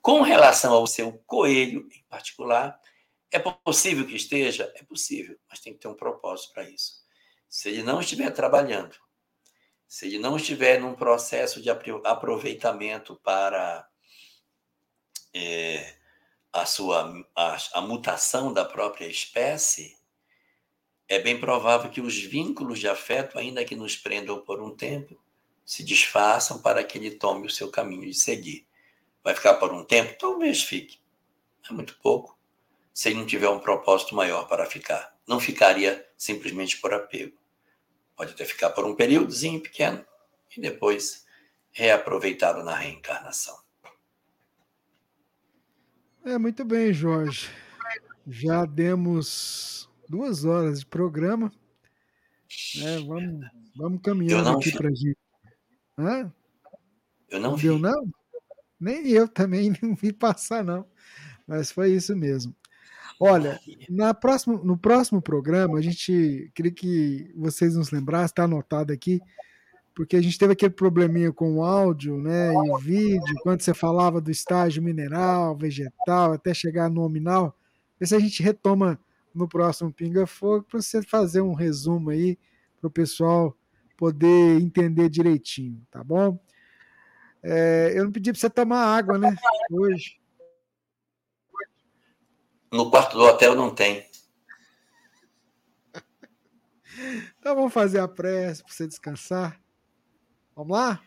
Com 0.00 0.22
relação 0.22 0.72
ao 0.72 0.86
seu 0.86 1.12
coelho, 1.26 1.86
em 1.92 2.02
particular, 2.08 2.80
é 3.30 3.38
possível 3.38 4.06
que 4.06 4.16
esteja? 4.16 4.72
É 4.76 4.82
possível, 4.82 5.38
mas 5.48 5.60
tem 5.60 5.72
que 5.74 5.80
ter 5.80 5.88
um 5.88 5.94
propósito 5.94 6.52
para 6.52 6.68
isso. 6.68 7.04
Se 7.48 7.68
ele 7.68 7.82
não 7.82 8.00
estiver 8.00 8.30
trabalhando, 8.30 8.96
se 9.86 10.06
ele 10.06 10.18
não 10.18 10.36
estiver 10.36 10.80
num 10.80 10.94
processo 10.94 11.60
de 11.60 11.70
aproveitamento 11.70 13.16
para 13.22 13.88
é, 15.34 15.96
a 16.52 16.66
sua 16.66 17.26
a, 17.34 17.58
a 17.74 17.80
mutação 17.80 18.52
da 18.52 18.64
própria 18.64 19.06
espécie, 19.06 19.96
é 21.08 21.18
bem 21.18 21.40
provável 21.40 21.90
que 21.90 22.02
os 22.02 22.18
vínculos 22.18 22.78
de 22.78 22.88
afeto, 22.88 23.38
ainda 23.38 23.64
que 23.64 23.74
nos 23.74 23.96
prendam 23.96 24.40
por 24.42 24.62
um 24.62 24.76
tempo, 24.76 25.18
se 25.64 25.82
desfaçam 25.82 26.60
para 26.60 26.84
que 26.84 26.98
ele 26.98 27.10
tome 27.10 27.46
o 27.46 27.50
seu 27.50 27.70
caminho 27.70 28.06
de 28.06 28.14
seguir. 28.14 28.66
Vai 29.24 29.34
ficar 29.34 29.54
por 29.54 29.72
um 29.72 29.84
tempo? 29.84 30.16
Talvez 30.18 30.62
fique. 30.62 30.98
É 31.68 31.72
muito 31.72 31.98
pouco. 31.98 32.37
Se 32.98 33.10
ele 33.10 33.20
não 33.20 33.26
tiver 33.26 33.48
um 33.48 33.60
propósito 33.60 34.12
maior 34.16 34.48
para 34.48 34.66
ficar. 34.66 35.16
Não 35.24 35.38
ficaria 35.38 36.04
simplesmente 36.16 36.80
por 36.80 36.92
apego. 36.92 37.38
Pode 38.16 38.32
até 38.32 38.44
ficar 38.44 38.70
por 38.70 38.84
um 38.84 38.96
períodozinho 38.96 39.62
pequeno 39.62 40.04
e 40.56 40.60
depois 40.60 41.24
reaproveitado 41.70 42.64
na 42.64 42.74
reencarnação. 42.74 43.56
É, 46.24 46.36
muito 46.38 46.64
bem, 46.64 46.92
Jorge. 46.92 47.48
Já 48.26 48.64
demos 48.64 49.88
duas 50.08 50.44
horas 50.44 50.80
de 50.80 50.86
programa. 50.86 51.52
É, 52.82 52.98
vamos, 52.98 53.46
vamos 53.76 54.00
caminhando 54.02 54.48
aqui 54.48 54.72
para 54.72 54.88
a 54.88 54.92
gente. 54.92 55.18
Hã? 55.96 56.32
Eu 57.28 57.38
não, 57.38 57.50
não 57.50 57.56
vi. 57.56 57.68
Deu, 57.68 57.78
não? 57.78 58.10
Nem 58.80 59.06
eu 59.06 59.28
também 59.28 59.72
não 59.80 59.94
vi 59.94 60.12
passar, 60.12 60.64
não. 60.64 60.84
Mas 61.46 61.70
foi 61.70 61.92
isso 61.92 62.16
mesmo. 62.16 62.57
Olha, 63.20 63.58
na 63.88 64.14
próximo, 64.14 64.62
no 64.62 64.78
próximo 64.78 65.20
programa, 65.20 65.78
a 65.78 65.82
gente 65.82 66.50
queria 66.54 66.70
que 66.70 67.32
vocês 67.36 67.74
nos 67.74 67.90
lembrassem, 67.90 68.26
está 68.26 68.44
anotado 68.44 68.92
aqui, 68.92 69.20
porque 69.94 70.16
a 70.16 70.22
gente 70.22 70.38
teve 70.38 70.52
aquele 70.52 70.72
probleminha 70.72 71.32
com 71.32 71.56
o 71.56 71.64
áudio, 71.64 72.16
né, 72.18 72.52
e 72.52 72.70
o 72.70 72.78
vídeo, 72.78 73.34
quando 73.42 73.60
você 73.60 73.74
falava 73.74 74.20
do 74.20 74.30
estágio 74.30 74.80
mineral, 74.80 75.56
vegetal, 75.56 76.32
até 76.32 76.54
chegar 76.54 76.88
no 76.88 77.02
nominal. 77.02 77.56
Esse 78.00 78.14
a 78.14 78.20
gente 78.20 78.40
retoma 78.40 79.00
no 79.34 79.48
próximo 79.48 79.92
Pinga 79.92 80.24
Fogo 80.24 80.64
para 80.70 80.80
você 80.80 81.02
fazer 81.02 81.40
um 81.40 81.54
resumo 81.54 82.10
aí 82.10 82.38
para 82.80 82.86
o 82.86 82.90
pessoal 82.90 83.56
poder 83.96 84.60
entender 84.60 85.08
direitinho, 85.08 85.84
tá 85.90 86.04
bom? 86.04 86.38
É, 87.42 87.92
eu 87.96 88.04
não 88.04 88.12
pedi 88.12 88.30
para 88.30 88.40
você 88.40 88.48
tomar 88.48 88.84
água, 88.96 89.18
né? 89.18 89.34
Hoje. 89.72 90.18
No 92.70 92.90
quarto 92.90 93.16
do 93.16 93.24
hotel 93.24 93.54
não 93.54 93.74
tem. 93.74 94.06
Então 97.38 97.54
vamos 97.54 97.72
fazer 97.72 98.00
a 98.00 98.08
prece 98.08 98.62
para 98.62 98.72
você 98.72 98.86
descansar. 98.86 99.60
Vamos 100.54 100.76
lá? 100.76 101.00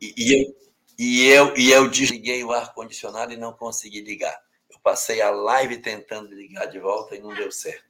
E, 0.00 0.14
e, 0.16 0.32
eu, 0.32 0.56
e, 0.98 1.28
eu, 1.28 1.56
e 1.56 1.70
eu 1.70 1.90
desliguei 1.90 2.42
o 2.42 2.50
ar-condicionado 2.50 3.34
e 3.34 3.36
não 3.36 3.52
consegui 3.52 4.00
ligar. 4.00 4.34
Eu 4.70 4.78
passei 4.80 5.20
a 5.20 5.30
live 5.30 5.82
tentando 5.82 6.34
ligar 6.34 6.64
de 6.66 6.80
volta 6.80 7.14
e 7.14 7.20
não 7.20 7.34
deu 7.34 7.52
certo. 7.52 7.84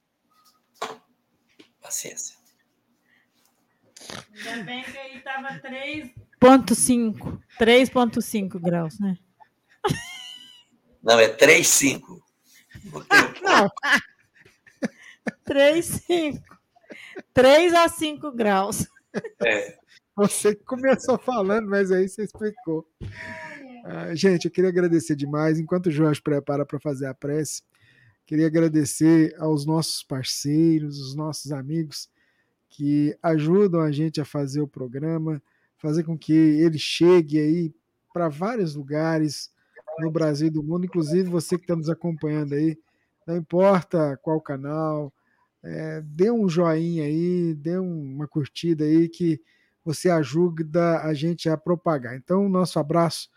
Paciência. 1.81 2.35
Ainda 4.35 4.63
bem 4.63 4.83
que 4.83 4.97
aí 4.97 5.17
estava 5.17 5.47
3,5. 5.61 7.41
3,5 7.57 8.59
graus, 8.59 8.99
né? 8.99 9.17
Não, 11.01 11.19
é 11.19 11.29
3,5. 11.29 12.24
Não. 13.41 13.69
3,5. 15.47 16.41
3 17.33 17.73
a 17.73 17.87
5 17.87 18.31
graus. 18.31 18.87
É. 19.45 19.77
Você 20.15 20.55
começou 20.55 21.17
falando, 21.17 21.67
mas 21.69 21.91
aí 21.91 22.07
você 22.07 22.23
explicou. 22.23 22.87
Ah, 23.83 24.15
gente, 24.15 24.45
eu 24.45 24.51
queria 24.51 24.69
agradecer 24.69 25.15
demais. 25.15 25.59
Enquanto 25.59 25.87
o 25.87 25.91
Jorge 25.91 26.21
prepara 26.21 26.65
para 26.65 26.79
fazer 26.79 27.05
a 27.05 27.13
prece, 27.13 27.61
queria 28.25 28.47
agradecer 28.47 29.35
aos 29.37 29.65
nossos 29.65 30.03
parceiros, 30.03 30.99
os 30.99 31.15
nossos 31.15 31.51
amigos 31.51 32.09
que 32.69 33.17
ajudam 33.21 33.81
a 33.81 33.91
gente 33.91 34.19
a 34.19 34.25
fazer 34.25 34.61
o 34.61 34.67
programa, 34.67 35.41
fazer 35.77 36.03
com 36.03 36.17
que 36.17 36.33
ele 36.33 36.79
chegue 36.79 37.39
aí 37.39 37.75
para 38.13 38.27
vários 38.27 38.75
lugares 38.75 39.51
no 39.99 40.11
Brasil 40.11 40.47
e 40.47 40.51
do 40.51 40.63
mundo, 40.63 40.85
inclusive 40.85 41.29
você 41.29 41.57
que 41.57 41.63
está 41.63 41.75
nos 41.75 41.89
acompanhando 41.89 42.53
aí, 42.53 42.77
não 43.25 43.35
importa 43.35 44.17
qual 44.21 44.39
canal, 44.39 45.13
é, 45.63 46.01
dê 46.01 46.29
um 46.29 46.47
joinha 46.47 47.05
aí, 47.05 47.53
dê 47.55 47.77
uma 47.77 48.27
curtida 48.27 48.83
aí 48.85 49.09
que 49.09 49.41
você 49.83 50.09
ajuda 50.09 51.01
a 51.01 51.13
gente 51.13 51.49
a 51.49 51.57
propagar. 51.57 52.15
Então, 52.15 52.47
nosso 52.49 52.79
abraço 52.79 53.29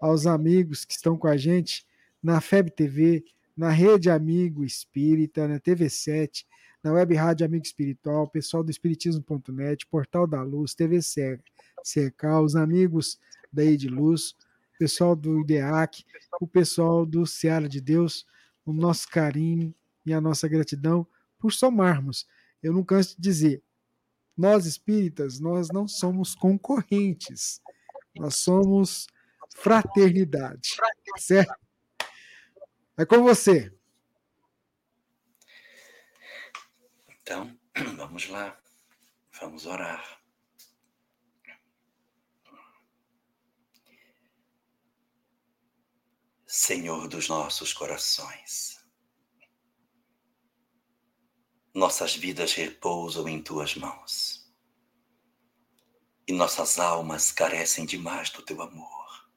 aos 0.00 0.26
amigos 0.26 0.84
que 0.84 0.94
estão 0.94 1.16
com 1.16 1.26
a 1.26 1.36
gente 1.36 1.86
na 2.22 2.40
FEB 2.40 2.70
TV, 2.70 3.24
na 3.56 3.70
Rede 3.70 4.10
Amigo 4.10 4.64
Espírita, 4.64 5.48
na 5.48 5.58
TV7, 5.58 6.44
na 6.82 6.92
Web 6.92 7.14
Rádio 7.14 7.46
Amigo 7.46 7.64
Espiritual, 7.64 8.28
pessoal 8.28 8.62
do 8.62 8.70
Espiritismo.net, 8.70 9.86
Portal 9.86 10.26
da 10.26 10.42
Luz, 10.42 10.74
TV 10.74 10.98
CK, 11.00 12.26
os 12.44 12.54
amigos 12.54 13.18
da 13.52 13.64
Ediluz, 13.64 14.34
pessoal 14.78 15.16
do 15.16 15.40
IDEAC, 15.40 16.04
o 16.40 16.46
pessoal 16.46 17.04
do 17.06 17.26
Seara 17.26 17.68
de 17.68 17.80
Deus, 17.80 18.26
o 18.64 18.72
nosso 18.72 19.08
carinho 19.08 19.74
e 20.04 20.12
a 20.12 20.20
nossa 20.20 20.48
gratidão 20.48 21.06
por 21.38 21.52
somarmos. 21.52 22.26
Eu 22.62 22.72
não 22.72 22.84
canso 22.84 23.14
de 23.16 23.22
dizer, 23.22 23.62
nós 24.36 24.66
espíritas, 24.66 25.40
nós 25.40 25.68
não 25.68 25.88
somos 25.88 26.34
concorrentes, 26.34 27.60
nós 28.16 28.36
somos 28.36 29.06
fraternidade, 29.54 30.76
certo? 31.18 31.54
É 32.96 33.04
com 33.04 33.22
você. 33.22 33.72
Então, 37.22 37.56
vamos 37.96 38.28
lá, 38.28 38.58
vamos 39.40 39.66
orar. 39.66 40.20
Senhor 46.58 47.06
dos 47.06 47.28
nossos 47.28 47.74
corações, 47.74 48.82
nossas 51.74 52.16
vidas 52.16 52.54
repousam 52.54 53.28
em 53.28 53.42
tuas 53.42 53.74
mãos. 53.74 54.50
E 56.26 56.32
nossas 56.32 56.78
almas 56.78 57.30
carecem 57.30 57.84
demais 57.84 58.30
do 58.30 58.40
teu 58.40 58.62
amor. 58.62 59.28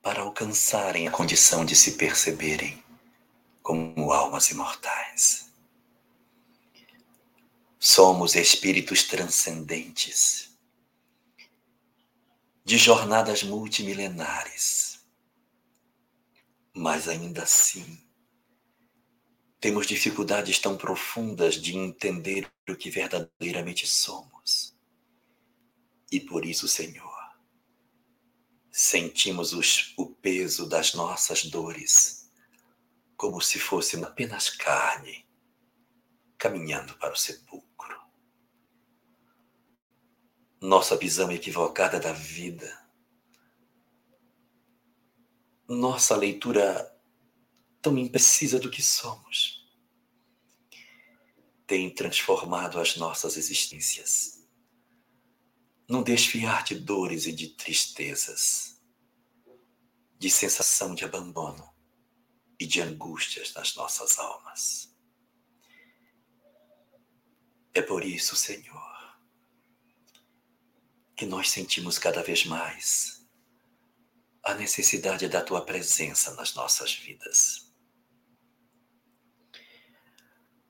Para 0.00 0.22
alcançarem 0.22 1.06
a 1.06 1.10
condição 1.10 1.66
de 1.66 1.76
se 1.76 1.98
perceberem 1.98 2.82
como 3.62 4.10
almas 4.10 4.48
imortais. 4.48 5.52
Somos 7.78 8.34
espíritos 8.34 9.02
transcendentes, 9.02 10.58
de 12.64 12.78
jornadas 12.78 13.42
multimilenares, 13.42 14.93
mas 16.74 17.08
ainda 17.08 17.44
assim 17.44 18.04
temos 19.64 19.86
dificuldades 19.86 20.58
tão 20.58 20.76
profundas 20.76 21.54
de 21.54 21.74
entender 21.74 22.52
o 22.68 22.76
que 22.76 22.90
verdadeiramente 22.90 23.86
somos. 23.86 24.76
E 26.12 26.20
por 26.20 26.44
isso, 26.44 26.68
Senhor, 26.68 27.14
sentimos 28.70 29.54
os, 29.54 29.94
o 29.96 30.10
peso 30.10 30.68
das 30.68 30.92
nossas 30.92 31.46
dores, 31.46 32.30
como 33.16 33.40
se 33.40 33.58
fosse 33.58 33.96
apenas 34.04 34.50
carne, 34.50 35.26
caminhando 36.36 36.98
para 36.98 37.14
o 37.14 37.16
sepulcro. 37.16 37.98
Nossa 40.60 40.94
visão 40.94 41.32
equivocada 41.32 41.98
da 41.98 42.12
vida, 42.12 42.83
nossa 45.74 46.16
leitura 46.16 46.90
tão 47.82 47.98
imprecisa 47.98 48.58
do 48.58 48.70
que 48.70 48.82
somos, 48.82 49.62
tem 51.66 51.92
transformado 51.92 52.78
as 52.78 52.96
nossas 52.96 53.36
existências 53.36 54.34
num 55.88 56.02
desfiar 56.02 56.64
de 56.64 56.76
dores 56.76 57.26
e 57.26 57.32
de 57.32 57.48
tristezas, 57.48 58.80
de 60.18 60.30
sensação 60.30 60.94
de 60.94 61.04
abandono 61.04 61.74
e 62.58 62.66
de 62.66 62.80
angústias 62.80 63.52
nas 63.52 63.74
nossas 63.74 64.18
almas. 64.18 64.94
É 67.74 67.82
por 67.82 68.04
isso, 68.04 68.34
Senhor, 68.34 69.18
que 71.16 71.26
nós 71.26 71.50
sentimos 71.50 71.98
cada 71.98 72.22
vez 72.22 72.46
mais 72.46 73.13
a 74.44 74.52
necessidade 74.54 75.26
da 75.26 75.42
tua 75.42 75.64
presença 75.64 76.34
nas 76.34 76.54
nossas 76.54 76.94
vidas. 76.94 77.72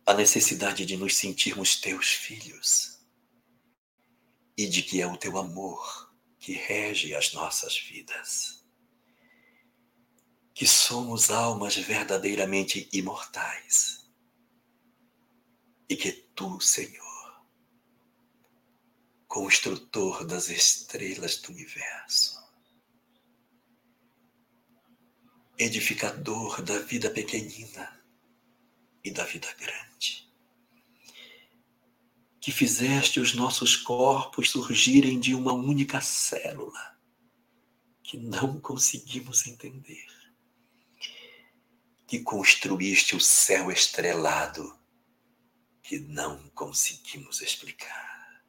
A 0.06 0.14
necessidade 0.14 0.86
de 0.86 0.96
nos 0.96 1.16
sentirmos 1.16 1.80
teus 1.80 2.08
filhos 2.08 3.04
e 4.56 4.66
de 4.68 4.82
que 4.82 5.00
é 5.00 5.06
o 5.06 5.16
teu 5.16 5.36
amor 5.36 6.14
que 6.38 6.52
rege 6.52 7.14
as 7.14 7.32
nossas 7.32 7.76
vidas. 7.76 8.64
Que 10.54 10.66
somos 10.66 11.30
almas 11.30 11.74
verdadeiramente 11.74 12.88
imortais 12.92 14.08
e 15.88 15.96
que 15.96 16.12
tu, 16.12 16.60
Senhor, 16.60 17.44
construtor 19.26 20.24
das 20.24 20.48
estrelas 20.48 21.38
do 21.38 21.50
universo, 21.50 22.43
edificador 25.58 26.62
da 26.62 26.78
vida 26.80 27.10
pequenina 27.10 28.00
e 29.04 29.10
da 29.10 29.24
vida 29.24 29.52
grande, 29.54 30.28
que 32.40 32.50
fizeste 32.50 33.20
os 33.20 33.34
nossos 33.34 33.76
corpos 33.76 34.50
surgirem 34.50 35.20
de 35.20 35.34
uma 35.34 35.52
única 35.52 36.00
célula 36.00 36.98
que 38.02 38.18
não 38.18 38.60
conseguimos 38.60 39.46
entender, 39.46 40.06
que 42.06 42.20
construíste 42.20 43.16
o 43.16 43.20
céu 43.20 43.70
estrelado 43.70 44.78
que 45.82 45.98
não 45.98 46.48
conseguimos 46.50 47.40
explicar. 47.42 48.42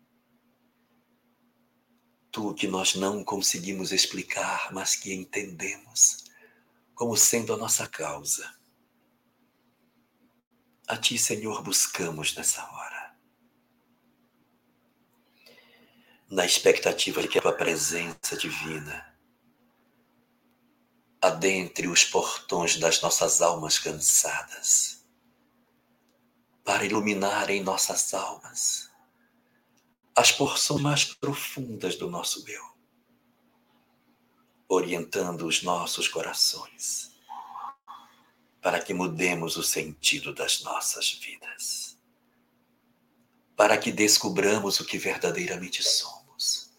Tu 2.31 2.53
que 2.53 2.67
nós 2.67 2.95
não 2.95 3.23
conseguimos 3.23 3.91
explicar, 3.91 4.73
mas 4.73 4.95
que 4.95 5.13
entendemos 5.13 6.25
como 6.95 7.15
sendo 7.15 7.53
a 7.53 7.57
nossa 7.57 7.87
causa. 7.87 8.51
A 10.87 10.97
Ti, 10.97 11.17
Senhor, 11.17 11.61
buscamos 11.61 12.35
nessa 12.35 12.63
hora 12.63 13.05
na 16.29 16.45
expectativa 16.45 17.21
de 17.21 17.27
que 17.27 17.37
a 17.37 17.41
tua 17.41 17.53
presença 17.53 18.35
divina 18.35 19.15
adentre 21.21 21.87
os 21.87 22.03
portões 22.03 22.77
das 22.77 23.01
nossas 23.01 23.41
almas 23.41 23.79
cansadas, 23.79 25.03
para 26.63 26.85
iluminar 26.85 27.49
em 27.49 27.63
nossas 27.63 28.13
almas 28.13 28.91
as 30.15 30.31
porções 30.31 30.81
mais 30.81 31.05
profundas 31.05 31.95
do 31.95 32.09
nosso 32.09 32.43
eu, 32.49 32.74
orientando 34.67 35.45
os 35.45 35.63
nossos 35.63 36.07
corações 36.07 37.11
para 38.61 38.81
que 38.81 38.93
mudemos 38.93 39.57
o 39.57 39.63
sentido 39.63 40.33
das 40.33 40.61
nossas 40.63 41.11
vidas 41.11 41.95
para 43.55 43.77
que 43.77 43.91
descubramos 43.91 44.79
o 44.79 44.85
que 44.85 44.97
verdadeiramente 44.97 45.81
somos, 45.81 46.71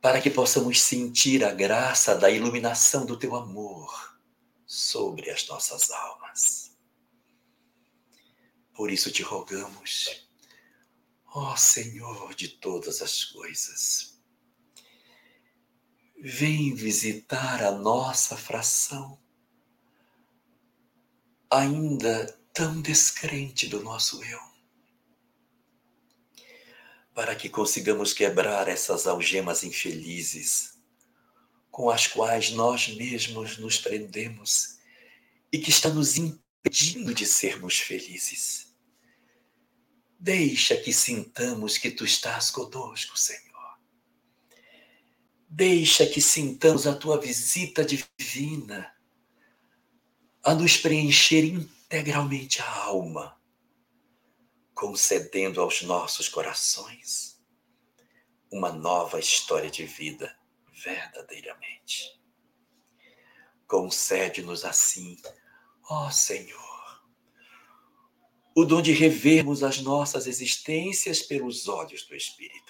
para 0.00 0.20
que 0.20 0.30
possamos 0.30 0.80
sentir 0.80 1.44
a 1.44 1.52
graça 1.52 2.14
da 2.14 2.30
iluminação 2.30 3.04
do 3.04 3.18
teu 3.18 3.34
amor 3.34 4.16
sobre 4.64 5.30
as 5.30 5.46
nossas 5.48 5.90
almas. 5.90 6.76
Por 8.72 8.92
isso 8.92 9.10
te 9.10 9.22
rogamos, 9.22 10.28
ó 11.26 11.56
Senhor 11.56 12.34
de 12.34 12.48
todas 12.48 13.02
as 13.02 13.24
coisas, 13.24 14.17
vem 16.20 16.74
visitar 16.74 17.62
a 17.62 17.72
nossa 17.72 18.36
fração, 18.36 19.18
ainda 21.50 22.38
tão 22.52 22.80
descrente 22.80 23.66
do 23.66 23.82
nosso 23.82 24.22
eu 24.24 24.48
para 27.18 27.34
que 27.34 27.48
consigamos 27.48 28.12
quebrar 28.12 28.68
essas 28.68 29.04
algemas 29.04 29.64
infelizes 29.64 30.78
com 31.68 31.90
as 31.90 32.06
quais 32.06 32.50
nós 32.50 32.86
mesmos 32.94 33.58
nos 33.58 33.76
prendemos 33.76 34.78
e 35.50 35.58
que 35.58 35.68
está 35.68 35.88
nos 35.88 36.16
impedindo 36.16 37.12
de 37.12 37.26
sermos 37.26 37.80
felizes. 37.80 38.72
Deixa 40.16 40.76
que 40.76 40.92
sintamos 40.92 41.76
que 41.76 41.90
tu 41.90 42.04
estás 42.04 42.52
conosco, 42.52 43.18
Senhor. 43.18 43.47
Deixa 45.48 46.06
que 46.06 46.20
sintamos 46.20 46.86
a 46.86 46.94
tua 46.94 47.18
visita 47.18 47.84
divina 47.84 48.94
a 50.44 50.54
nos 50.54 50.76
preencher 50.76 51.44
integralmente 51.44 52.60
a 52.60 52.84
alma 52.84 53.38
concedendo 54.74 55.60
aos 55.60 55.82
nossos 55.82 56.28
corações 56.28 57.42
uma 58.50 58.70
nova 58.70 59.18
história 59.18 59.70
de 59.70 59.84
vida 59.84 60.38
verdadeiramente. 60.72 62.18
Concede-nos 63.66 64.64
assim, 64.64 65.20
ó 65.90 66.10
Senhor, 66.10 67.02
o 68.54 68.64
dom 68.64 68.80
de 68.80 68.92
revermos 68.92 69.62
as 69.62 69.80
nossas 69.80 70.26
existências 70.26 71.22
pelos 71.22 71.68
olhos 71.68 72.04
do 72.04 72.14
Espírito. 72.14 72.67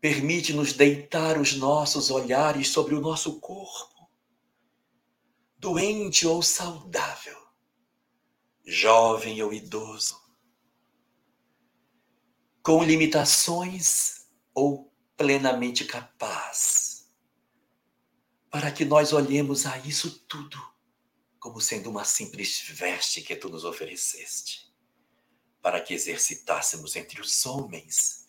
Permite-nos 0.00 0.72
deitar 0.72 1.38
os 1.38 1.54
nossos 1.54 2.10
olhares 2.10 2.68
sobre 2.68 2.94
o 2.94 3.00
nosso 3.00 3.38
corpo, 3.38 4.10
doente 5.58 6.26
ou 6.26 6.42
saudável, 6.42 7.38
jovem 8.64 9.42
ou 9.42 9.52
idoso, 9.52 10.18
com 12.62 12.82
limitações 12.82 14.26
ou 14.54 14.90
plenamente 15.16 15.84
capaz, 15.84 17.10
para 18.48 18.72
que 18.72 18.84
nós 18.86 19.12
olhemos 19.12 19.66
a 19.66 19.76
isso 19.78 20.18
tudo 20.20 20.70
como 21.40 21.58
sendo 21.58 21.88
uma 21.88 22.04
simples 22.04 22.60
veste 22.68 23.22
que 23.22 23.34
tu 23.34 23.48
nos 23.48 23.64
ofereceste, 23.64 24.70
para 25.62 25.80
que 25.80 25.94
exercitássemos 25.94 26.94
entre 26.96 27.20
os 27.20 27.46
homens 27.46 28.19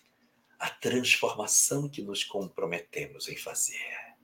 a 0.61 0.69
transformação 0.69 1.89
que 1.89 2.03
nos 2.03 2.23
comprometemos 2.23 3.27
em 3.27 3.35
fazer. 3.35 4.15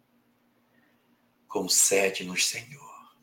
Concede-nos, 1.48 2.46
Senhor, 2.46 3.18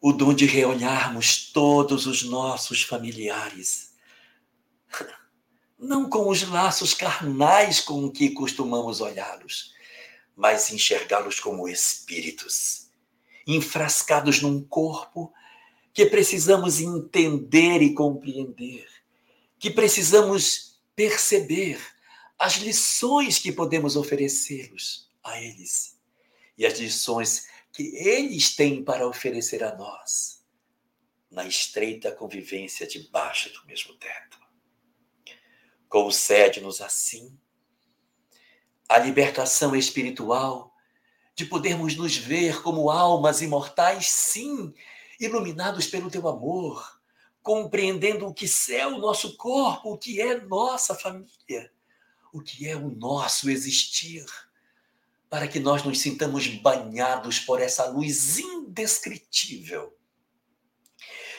o 0.00 0.12
dom 0.12 0.34
de 0.34 0.46
reolharmos 0.46 1.52
todos 1.52 2.08
os 2.08 2.24
nossos 2.24 2.82
familiares 2.82 3.94
não 5.78 6.10
com 6.10 6.28
os 6.28 6.42
laços 6.42 6.92
carnais 6.92 7.78
com 7.78 8.10
que 8.10 8.30
costumamos 8.30 9.00
olhá-los, 9.00 9.74
mas 10.34 10.72
enxergá-los 10.72 11.38
como 11.38 11.68
espíritos, 11.68 12.90
enfrascados 13.46 14.42
num 14.42 14.60
corpo 14.60 15.32
que 15.92 16.04
precisamos 16.06 16.80
entender 16.80 17.80
e 17.80 17.94
compreender, 17.94 18.88
que 19.56 19.70
precisamos 19.70 20.73
perceber 20.94 21.80
as 22.38 22.54
lições 22.54 23.38
que 23.38 23.52
podemos 23.52 23.96
oferecê-los 23.96 25.10
a 25.22 25.40
eles 25.40 25.98
e 26.56 26.66
as 26.66 26.78
lições 26.78 27.48
que 27.72 27.96
eles 27.96 28.54
têm 28.54 28.84
para 28.84 29.06
oferecer 29.06 29.64
a 29.64 29.74
nós 29.74 30.44
na 31.30 31.44
estreita 31.44 32.12
convivência 32.12 32.86
debaixo 32.86 33.52
do 33.52 33.66
mesmo 33.66 33.94
teto. 33.94 34.38
Concede-nos 35.88 36.80
assim 36.80 37.36
a 38.88 38.98
libertação 38.98 39.74
espiritual 39.74 40.72
de 41.34 41.44
podermos 41.46 41.96
nos 41.96 42.16
ver 42.16 42.62
como 42.62 42.90
almas 42.90 43.42
imortais, 43.42 44.08
sim, 44.10 44.72
iluminados 45.18 45.86
pelo 45.86 46.10
teu 46.10 46.28
amor, 46.28 46.93
compreendendo 47.44 48.26
o 48.26 48.32
que 48.32 48.46
é 48.70 48.86
o 48.86 48.96
nosso 48.96 49.36
corpo, 49.36 49.92
o 49.92 49.98
que 49.98 50.18
é 50.18 50.40
nossa 50.40 50.94
família, 50.94 51.70
o 52.32 52.40
que 52.40 52.66
é 52.66 52.74
o 52.74 52.88
nosso 52.88 53.50
existir, 53.50 54.24
para 55.28 55.46
que 55.46 55.60
nós 55.60 55.82
nos 55.82 56.00
sintamos 56.00 56.46
banhados 56.46 57.38
por 57.38 57.60
essa 57.60 57.84
luz 57.90 58.38
indescritível 58.38 59.94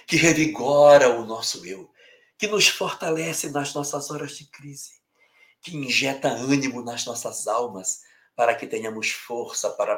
que 0.06 0.16
revigora 0.16 1.10
o 1.10 1.26
nosso 1.26 1.66
eu, 1.66 1.92
que 2.38 2.48
nos 2.48 2.68
fortalece 2.68 3.50
nas 3.50 3.74
nossas 3.74 4.12
horas 4.12 4.38
de 4.38 4.46
crise, 4.46 5.02
que 5.60 5.76
injeta 5.76 6.28
ânimo 6.28 6.84
nas 6.84 7.04
nossas 7.04 7.48
almas 7.48 8.02
para 8.36 8.54
que 8.54 8.68
tenhamos 8.68 9.10
força 9.10 9.72
para 9.72 9.98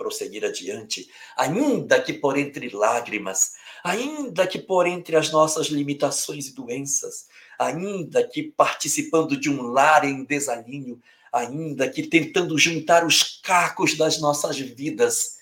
prosseguir 0.00 0.46
adiante, 0.46 1.10
ainda 1.36 2.00
que 2.00 2.14
por 2.14 2.38
entre 2.38 2.70
lágrimas, 2.70 3.52
ainda 3.84 4.46
que 4.46 4.58
por 4.58 4.86
entre 4.86 5.14
as 5.14 5.30
nossas 5.30 5.66
limitações 5.66 6.46
e 6.46 6.54
doenças, 6.54 7.26
ainda 7.58 8.26
que 8.26 8.44
participando 8.44 9.36
de 9.36 9.50
um 9.50 9.60
lar 9.60 10.06
em 10.06 10.24
desalinho, 10.24 10.98
ainda 11.30 11.86
que 11.86 12.06
tentando 12.06 12.56
juntar 12.56 13.04
os 13.04 13.42
cacos 13.42 13.94
das 13.94 14.18
nossas 14.18 14.58
vidas, 14.58 15.36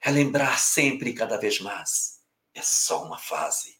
relembrar 0.00 0.58
sempre 0.58 1.12
cada 1.12 1.36
vez 1.36 1.60
mais. 1.60 2.18
É 2.52 2.62
só 2.62 3.04
uma 3.04 3.16
fase, 3.16 3.76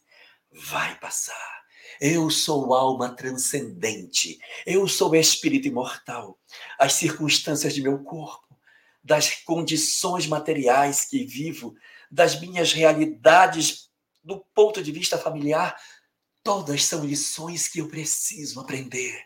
vai 0.49 0.97
passar 0.97 1.55
eu 1.99 2.29
sou 2.29 2.73
alma 2.73 3.15
transcendente. 3.15 4.39
Eu 4.65 4.87
sou 4.87 5.15
espírito 5.15 5.67
imortal. 5.67 6.37
As 6.79 6.93
circunstâncias 6.93 7.73
de 7.73 7.81
meu 7.81 7.99
corpo, 7.99 8.44
das 9.05 9.35
condições 9.43 10.25
materiais 10.25 11.05
que 11.05 11.23
vivo, 11.23 11.75
das 12.09 12.41
minhas 12.41 12.73
realidades 12.73 13.87
do 14.23 14.43
ponto 14.55 14.81
de 14.81 14.91
vista 14.91 15.15
familiar, 15.15 15.79
todas 16.43 16.83
são 16.83 17.05
lições 17.05 17.67
que 17.67 17.79
eu 17.79 17.87
preciso 17.87 18.59
aprender. 18.59 19.23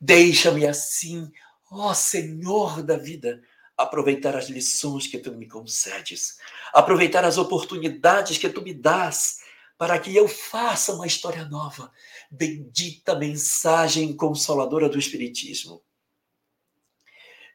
Deixa-me 0.00 0.64
assim, 0.64 1.28
ó 1.68 1.92
Senhor 1.92 2.84
da 2.84 2.96
vida, 2.96 3.42
aproveitar 3.76 4.36
as 4.36 4.48
lições 4.48 5.08
que 5.08 5.18
tu 5.18 5.32
me 5.32 5.48
concedes, 5.48 6.38
aproveitar 6.72 7.24
as 7.24 7.36
oportunidades 7.36 8.38
que 8.38 8.48
tu 8.48 8.62
me 8.62 8.72
dás 8.72 9.40
para 9.76 9.98
que 9.98 10.14
eu 10.14 10.28
faça 10.28 10.94
uma 10.94 11.06
história 11.06 11.44
nova. 11.46 11.90
Bendita 12.30 13.16
mensagem 13.16 14.16
consoladora 14.16 14.88
do 14.88 15.00
Espiritismo, 15.00 15.82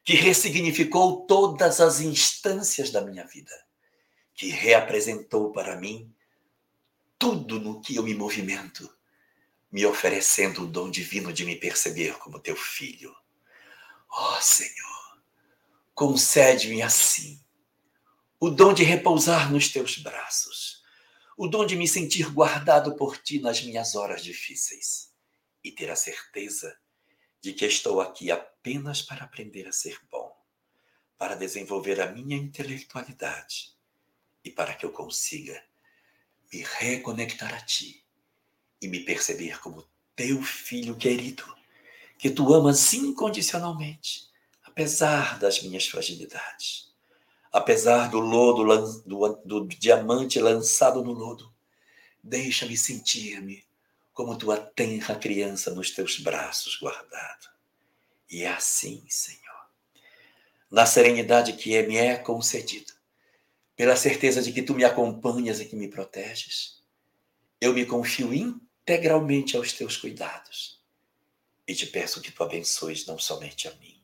que 0.03 0.13
ressignificou 0.15 1.25
todas 1.25 1.79
as 1.79 1.99
instâncias 1.99 2.89
da 2.89 3.01
minha 3.01 3.25
vida, 3.25 3.51
que 4.33 4.47
reapresentou 4.47 5.51
para 5.51 5.75
mim 5.75 6.13
tudo 7.17 7.59
no 7.59 7.81
que 7.81 7.95
eu 7.95 8.03
me 8.03 8.15
movimento, 8.15 8.89
me 9.71 9.85
oferecendo 9.85 10.63
o 10.63 10.67
dom 10.67 10.89
divino 10.89 11.31
de 11.31 11.45
me 11.45 11.55
perceber 11.55 12.17
como 12.17 12.39
teu 12.39 12.55
filho. 12.55 13.15
Ó 14.09 14.37
oh, 14.37 14.41
Senhor, 14.41 15.21
concede-me 15.93 16.81
assim 16.81 17.39
o 18.39 18.49
dom 18.49 18.73
de 18.73 18.83
repousar 18.83 19.51
nos 19.51 19.69
teus 19.69 19.97
braços 19.99 20.81
o 21.37 21.47
dom 21.47 21.65
de 21.65 21.75
me 21.75 21.87
sentir 21.87 22.29
guardado 22.31 22.95
por 22.95 23.17
ti 23.17 23.39
nas 23.39 23.63
minhas 23.63 23.95
horas 23.95 24.23
difíceis 24.23 25.11
e 25.63 25.71
ter 25.71 25.89
a 25.89 25.95
certeza 25.95 26.77
de 27.41 27.51
que 27.51 27.65
estou 27.65 27.99
aqui 27.99 28.29
apenas 28.29 28.50
para 29.01 29.23
aprender 29.23 29.67
a 29.67 29.71
ser 29.71 29.99
bom, 30.11 30.35
para 31.17 31.35
desenvolver 31.35 31.99
a 32.01 32.11
minha 32.11 32.37
intelectualidade 32.37 33.75
e 34.43 34.49
para 34.49 34.73
que 34.73 34.85
eu 34.85 34.91
consiga 34.91 35.63
me 36.51 36.63
reconectar 36.63 37.53
a 37.53 37.61
ti 37.61 38.03
e 38.81 38.87
me 38.87 38.99
perceber 39.01 39.59
como 39.59 39.87
teu 40.15 40.41
filho 40.41 40.95
querido, 40.95 41.43
que 42.17 42.29
tu 42.29 42.53
amas 42.53 42.93
incondicionalmente, 42.93 44.29
apesar 44.63 45.39
das 45.39 45.61
minhas 45.61 45.87
fragilidades 45.87 46.91
apesar 47.51 48.09
do 48.09 48.19
lodo, 48.19 49.03
do, 49.05 49.41
do 49.43 49.67
diamante 49.67 50.39
lançado 50.39 51.03
no 51.03 51.11
lodo, 51.11 51.53
deixa-me 52.23 52.77
sentir-me 52.77 53.63
como 54.13 54.37
tua 54.37 54.57
tenra 54.57 55.15
criança 55.15 55.73
nos 55.73 55.91
teus 55.91 56.19
braços 56.19 56.77
guardado. 56.77 57.49
E 58.31 58.43
é 58.43 58.47
assim, 58.47 59.05
Senhor, 59.09 59.69
na 60.71 60.85
serenidade 60.85 61.53
que 61.53 61.81
me 61.83 61.97
é 61.97 62.17
concedida, 62.17 62.93
pela 63.75 63.95
certeza 63.95 64.41
de 64.41 64.53
que 64.53 64.63
tu 64.63 64.73
me 64.73 64.85
acompanhas 64.85 65.59
e 65.59 65.65
que 65.65 65.75
me 65.75 65.89
proteges, 65.89 66.81
eu 67.59 67.73
me 67.73 67.85
confio 67.85 68.33
integralmente 68.33 69.57
aos 69.57 69.73
teus 69.73 69.97
cuidados 69.97 70.81
e 71.67 71.75
te 71.75 71.85
peço 71.85 72.21
que 72.21 72.31
tu 72.31 72.43
abençoes 72.43 73.05
não 73.05 73.19
somente 73.19 73.67
a 73.67 73.75
mim, 73.75 74.01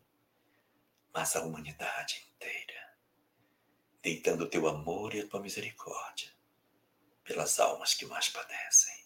mas 1.13 1.35
a 1.35 1.43
humanidade 1.43 2.27
inteira 2.35 2.77
deitando 4.07 4.45
o 4.45 4.49
teu 4.49 4.65
amor 4.67 5.13
e 5.13 5.19
a 5.19 5.27
tua 5.27 5.41
misericórdia 5.41 6.31
pelas 7.25 7.59
almas 7.59 7.93
que 7.93 8.05
mais 8.05 8.29
padecem. 8.29 9.05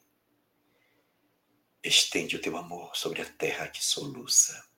Estende 1.84 2.35
o 2.35 2.41
teu 2.41 2.56
amor 2.56 2.95
sobre 2.95 3.23
a 3.23 3.26
terra 3.26 3.68
que 3.68 3.84
soluça. 3.84 4.70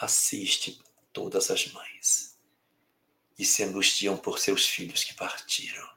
Assiste 0.00 0.80
todas 1.12 1.50
as 1.50 1.66
mães 1.72 2.38
que 3.34 3.44
se 3.44 3.62
angustiam 3.62 4.16
por 4.16 4.38
seus 4.38 4.66
filhos 4.66 5.04
que 5.04 5.14
partiram. 5.14 5.88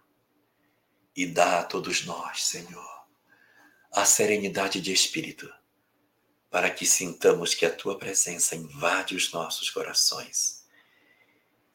E 1.16 1.26
dá 1.26 1.60
a 1.60 1.64
todos 1.64 2.06
nós, 2.06 2.44
Senhor, 2.44 3.08
a 3.92 4.06
serenidade 4.06 4.80
de 4.80 4.94
espírito, 4.94 5.52
para 6.50 6.70
que 6.70 6.86
sintamos 6.86 7.54
que 7.54 7.66
a 7.66 7.76
tua 7.76 7.98
presença 7.98 8.56
invade 8.56 9.16
os 9.16 9.32
nossos 9.32 9.70
corações 9.70 10.62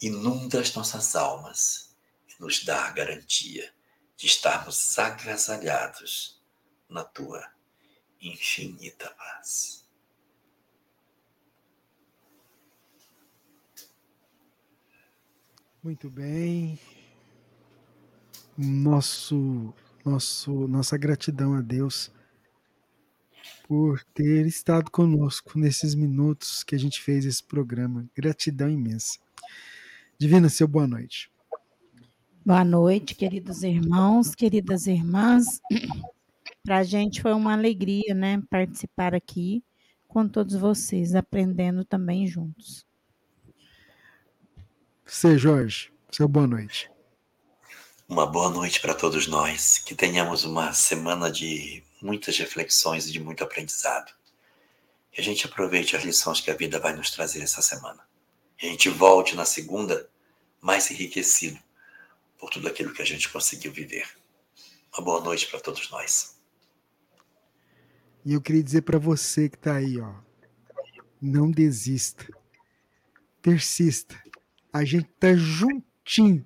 inunda 0.00 0.60
as 0.60 0.74
nossas 0.74 1.16
almas 1.16 1.96
e 2.28 2.40
nos 2.40 2.64
dá 2.64 2.86
a 2.86 2.90
garantia 2.90 3.72
de 4.16 4.26
estarmos 4.26 4.98
agasalhados 4.98 6.42
na 6.88 7.04
tua 7.04 7.50
infinita 8.20 9.10
paz. 9.10 9.85
Muito 15.86 16.10
bem. 16.10 16.76
Nosso, 18.58 19.72
nosso, 20.04 20.66
nossa 20.66 20.98
gratidão 20.98 21.54
a 21.54 21.60
Deus 21.60 22.10
por 23.68 24.02
ter 24.12 24.44
estado 24.46 24.90
conosco 24.90 25.56
nesses 25.56 25.94
minutos 25.94 26.64
que 26.64 26.74
a 26.74 26.78
gente 26.78 27.00
fez 27.00 27.24
esse 27.24 27.40
programa. 27.40 28.04
Gratidão 28.16 28.68
imensa. 28.68 29.20
Divina, 30.18 30.48
seu 30.48 30.66
boa 30.66 30.88
noite. 30.88 31.30
Boa 32.44 32.64
noite, 32.64 33.14
queridos 33.14 33.62
irmãos, 33.62 34.34
queridas 34.34 34.88
irmãs. 34.88 35.60
Para 36.64 36.78
a 36.78 36.82
gente 36.82 37.22
foi 37.22 37.32
uma 37.32 37.52
alegria, 37.52 38.12
né, 38.12 38.42
participar 38.50 39.14
aqui 39.14 39.62
com 40.08 40.26
todos 40.26 40.56
vocês, 40.56 41.14
aprendendo 41.14 41.84
também 41.84 42.26
juntos. 42.26 42.84
Você, 45.08 45.38
Jorge, 45.38 45.92
seu 46.10 46.26
boa 46.26 46.48
noite. 46.48 46.90
Uma 48.08 48.26
boa 48.26 48.50
noite 48.50 48.80
para 48.80 48.92
todos 48.92 49.28
nós. 49.28 49.78
Que 49.78 49.94
tenhamos 49.94 50.42
uma 50.42 50.72
semana 50.72 51.30
de 51.30 51.80
muitas 52.02 52.36
reflexões 52.36 53.06
e 53.06 53.12
de 53.12 53.20
muito 53.20 53.44
aprendizado. 53.44 54.12
Que 55.12 55.20
a 55.20 55.24
gente 55.24 55.46
aproveite 55.46 55.94
as 55.96 56.02
lições 56.02 56.40
que 56.40 56.50
a 56.50 56.56
vida 56.56 56.80
vai 56.80 56.92
nos 56.92 57.12
trazer 57.12 57.40
essa 57.40 57.62
semana. 57.62 58.02
Que 58.58 58.66
a 58.66 58.68
gente 58.68 58.88
volte 58.88 59.36
na 59.36 59.44
segunda 59.44 60.10
mais 60.60 60.90
enriquecido 60.90 61.60
por 62.36 62.50
tudo 62.50 62.66
aquilo 62.66 62.92
que 62.92 63.00
a 63.00 63.06
gente 63.06 63.28
conseguiu 63.28 63.72
viver. 63.72 64.08
Uma 64.92 65.04
boa 65.04 65.20
noite 65.20 65.46
para 65.46 65.60
todos 65.60 65.88
nós. 65.88 66.36
E 68.24 68.32
eu 68.32 68.42
queria 68.42 68.62
dizer 68.62 68.82
para 68.82 68.98
você 68.98 69.48
que 69.48 69.56
está 69.56 69.76
aí, 69.76 70.00
ó, 70.00 70.14
não 71.22 71.48
desista, 71.48 72.26
persista. 73.40 74.25
A 74.76 74.84
gente 74.84 75.08
tá 75.18 75.34
juntinho, 75.34 76.44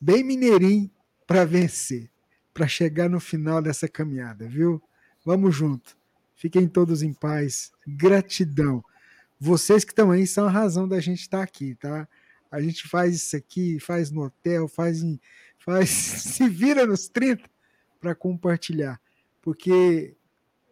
bem 0.00 0.24
mineirinho, 0.24 0.90
para 1.28 1.44
vencer, 1.44 2.10
para 2.52 2.66
chegar 2.66 3.08
no 3.08 3.20
final 3.20 3.62
dessa 3.62 3.86
caminhada, 3.86 4.48
viu? 4.48 4.82
Vamos 5.24 5.54
junto. 5.54 5.96
Fiquem 6.34 6.66
todos 6.66 7.04
em 7.04 7.12
paz. 7.12 7.70
Gratidão. 7.86 8.84
Vocês 9.38 9.84
que 9.84 9.92
estão 9.92 10.10
aí 10.10 10.26
são 10.26 10.46
a 10.46 10.50
razão 10.50 10.88
da 10.88 10.98
gente 10.98 11.20
estar 11.20 11.38
tá 11.38 11.44
aqui, 11.44 11.76
tá? 11.76 12.08
A 12.50 12.60
gente 12.60 12.88
faz 12.88 13.14
isso 13.14 13.36
aqui, 13.36 13.78
faz 13.78 14.10
no 14.10 14.24
hotel, 14.24 14.66
faz, 14.66 15.04
em, 15.04 15.20
faz 15.56 15.88
se 16.34 16.48
vira 16.48 16.84
nos 16.84 17.06
30 17.06 17.48
para 18.00 18.12
compartilhar, 18.12 19.00
porque 19.40 20.16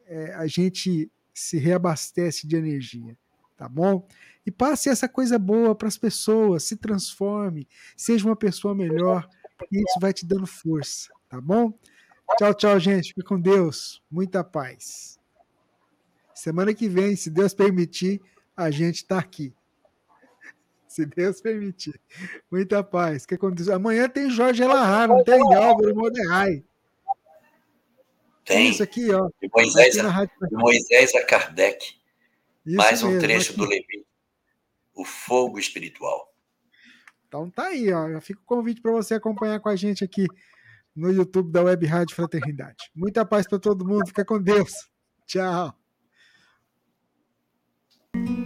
é, 0.06 0.34
a 0.34 0.48
gente 0.48 1.08
se 1.32 1.56
reabastece 1.56 2.48
de 2.48 2.56
energia, 2.56 3.16
tá 3.56 3.68
bom? 3.68 4.06
E 4.46 4.50
passe 4.50 4.88
essa 4.88 5.08
coisa 5.08 5.38
boa 5.38 5.74
para 5.74 5.88
as 5.88 5.96
pessoas, 5.96 6.64
se 6.64 6.76
transforme, 6.76 7.68
seja 7.96 8.26
uma 8.26 8.36
pessoa 8.36 8.74
melhor, 8.74 9.28
porque 9.56 9.78
isso 9.78 9.98
vai 10.00 10.12
te 10.12 10.26
dando 10.26 10.46
força, 10.46 11.10
tá 11.28 11.40
bom? 11.40 11.72
Tchau, 12.38 12.54
tchau, 12.54 12.80
gente. 12.80 13.08
Fique 13.08 13.22
com 13.22 13.40
Deus. 13.40 14.02
Muita 14.10 14.42
paz. 14.42 15.18
Semana 16.34 16.74
que 16.74 16.88
vem, 16.88 17.14
se 17.14 17.30
Deus 17.30 17.54
permitir, 17.54 18.20
a 18.56 18.70
gente 18.70 18.96
está 18.96 19.18
aqui 19.18 19.54
se 20.88 21.06
Deus 21.06 21.40
permitir. 21.40 22.00
Muita 22.50 22.82
paz. 22.82 23.24
O 23.24 23.28
que 23.28 23.34
aconteceu? 23.34 23.74
Amanhã 23.74 24.08
tem 24.08 24.30
Jorge 24.30 24.62
Elahá, 24.62 25.06
não 25.06 25.22
tem 25.22 25.40
Álvaro 25.54 25.94
Moderai. 25.94 26.64
Tem. 28.44 28.70
Isso 28.70 28.82
aqui, 28.82 29.10
ó. 29.10 29.28
De 29.40 29.48
Moisés, 29.54 29.98
a, 29.98 30.24
de 30.24 30.56
Moisés 30.56 31.14
a 31.14 31.24
Kardec. 31.24 31.96
Isso 32.66 32.76
Mais 32.76 33.02
um 33.02 33.08
mesmo, 33.08 33.20
trecho 33.20 33.50
aqui. 33.50 33.58
do 33.58 33.66
Levi. 33.66 34.06
O 34.94 35.04
fogo 35.04 35.58
espiritual. 35.58 36.32
Então 37.26 37.50
tá 37.50 37.66
aí, 37.66 37.92
ó. 37.92 38.10
Já 38.10 38.20
fica 38.20 38.40
o 38.40 38.44
convite 38.44 38.80
para 38.80 38.92
você 38.92 39.14
acompanhar 39.14 39.60
com 39.60 39.68
a 39.68 39.76
gente 39.76 40.04
aqui 40.04 40.26
no 40.94 41.10
YouTube 41.10 41.50
da 41.50 41.62
Web 41.62 41.84
Rádio 41.86 42.14
Fraternidade. 42.14 42.90
Muita 42.94 43.24
paz 43.24 43.46
para 43.46 43.58
todo 43.58 43.86
mundo. 43.86 44.06
Fica 44.06 44.24
com 44.24 44.40
Deus. 44.40 44.72
Tchau. 45.26 45.74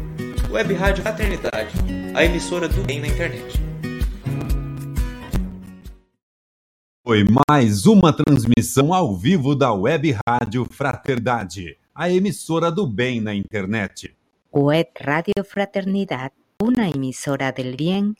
Web 0.50 0.74
Rádio 0.74 1.02
Fraternidade, 1.02 1.72
a 2.14 2.22
emissora 2.22 2.68
do 2.68 2.82
bem 2.82 3.00
na 3.00 3.06
internet. 3.06 3.62
Foi 7.02 7.24
mais 7.48 7.86
uma 7.86 8.12
transmissão 8.12 8.92
ao 8.92 9.16
vivo 9.16 9.56
da 9.56 9.72
Web 9.72 10.18
Rádio 10.28 10.66
Fraternidade, 10.70 11.78
a 11.94 12.10
emissora 12.10 12.70
do 12.70 12.86
bem 12.86 13.22
na 13.22 13.34
internet. 13.34 14.14
Web 14.54 14.90
Radio 15.00 15.42
Fraternidad, 15.44 16.30
uma 16.62 16.88
emissora 16.88 17.50
del 17.50 17.74
bien 17.74 18.14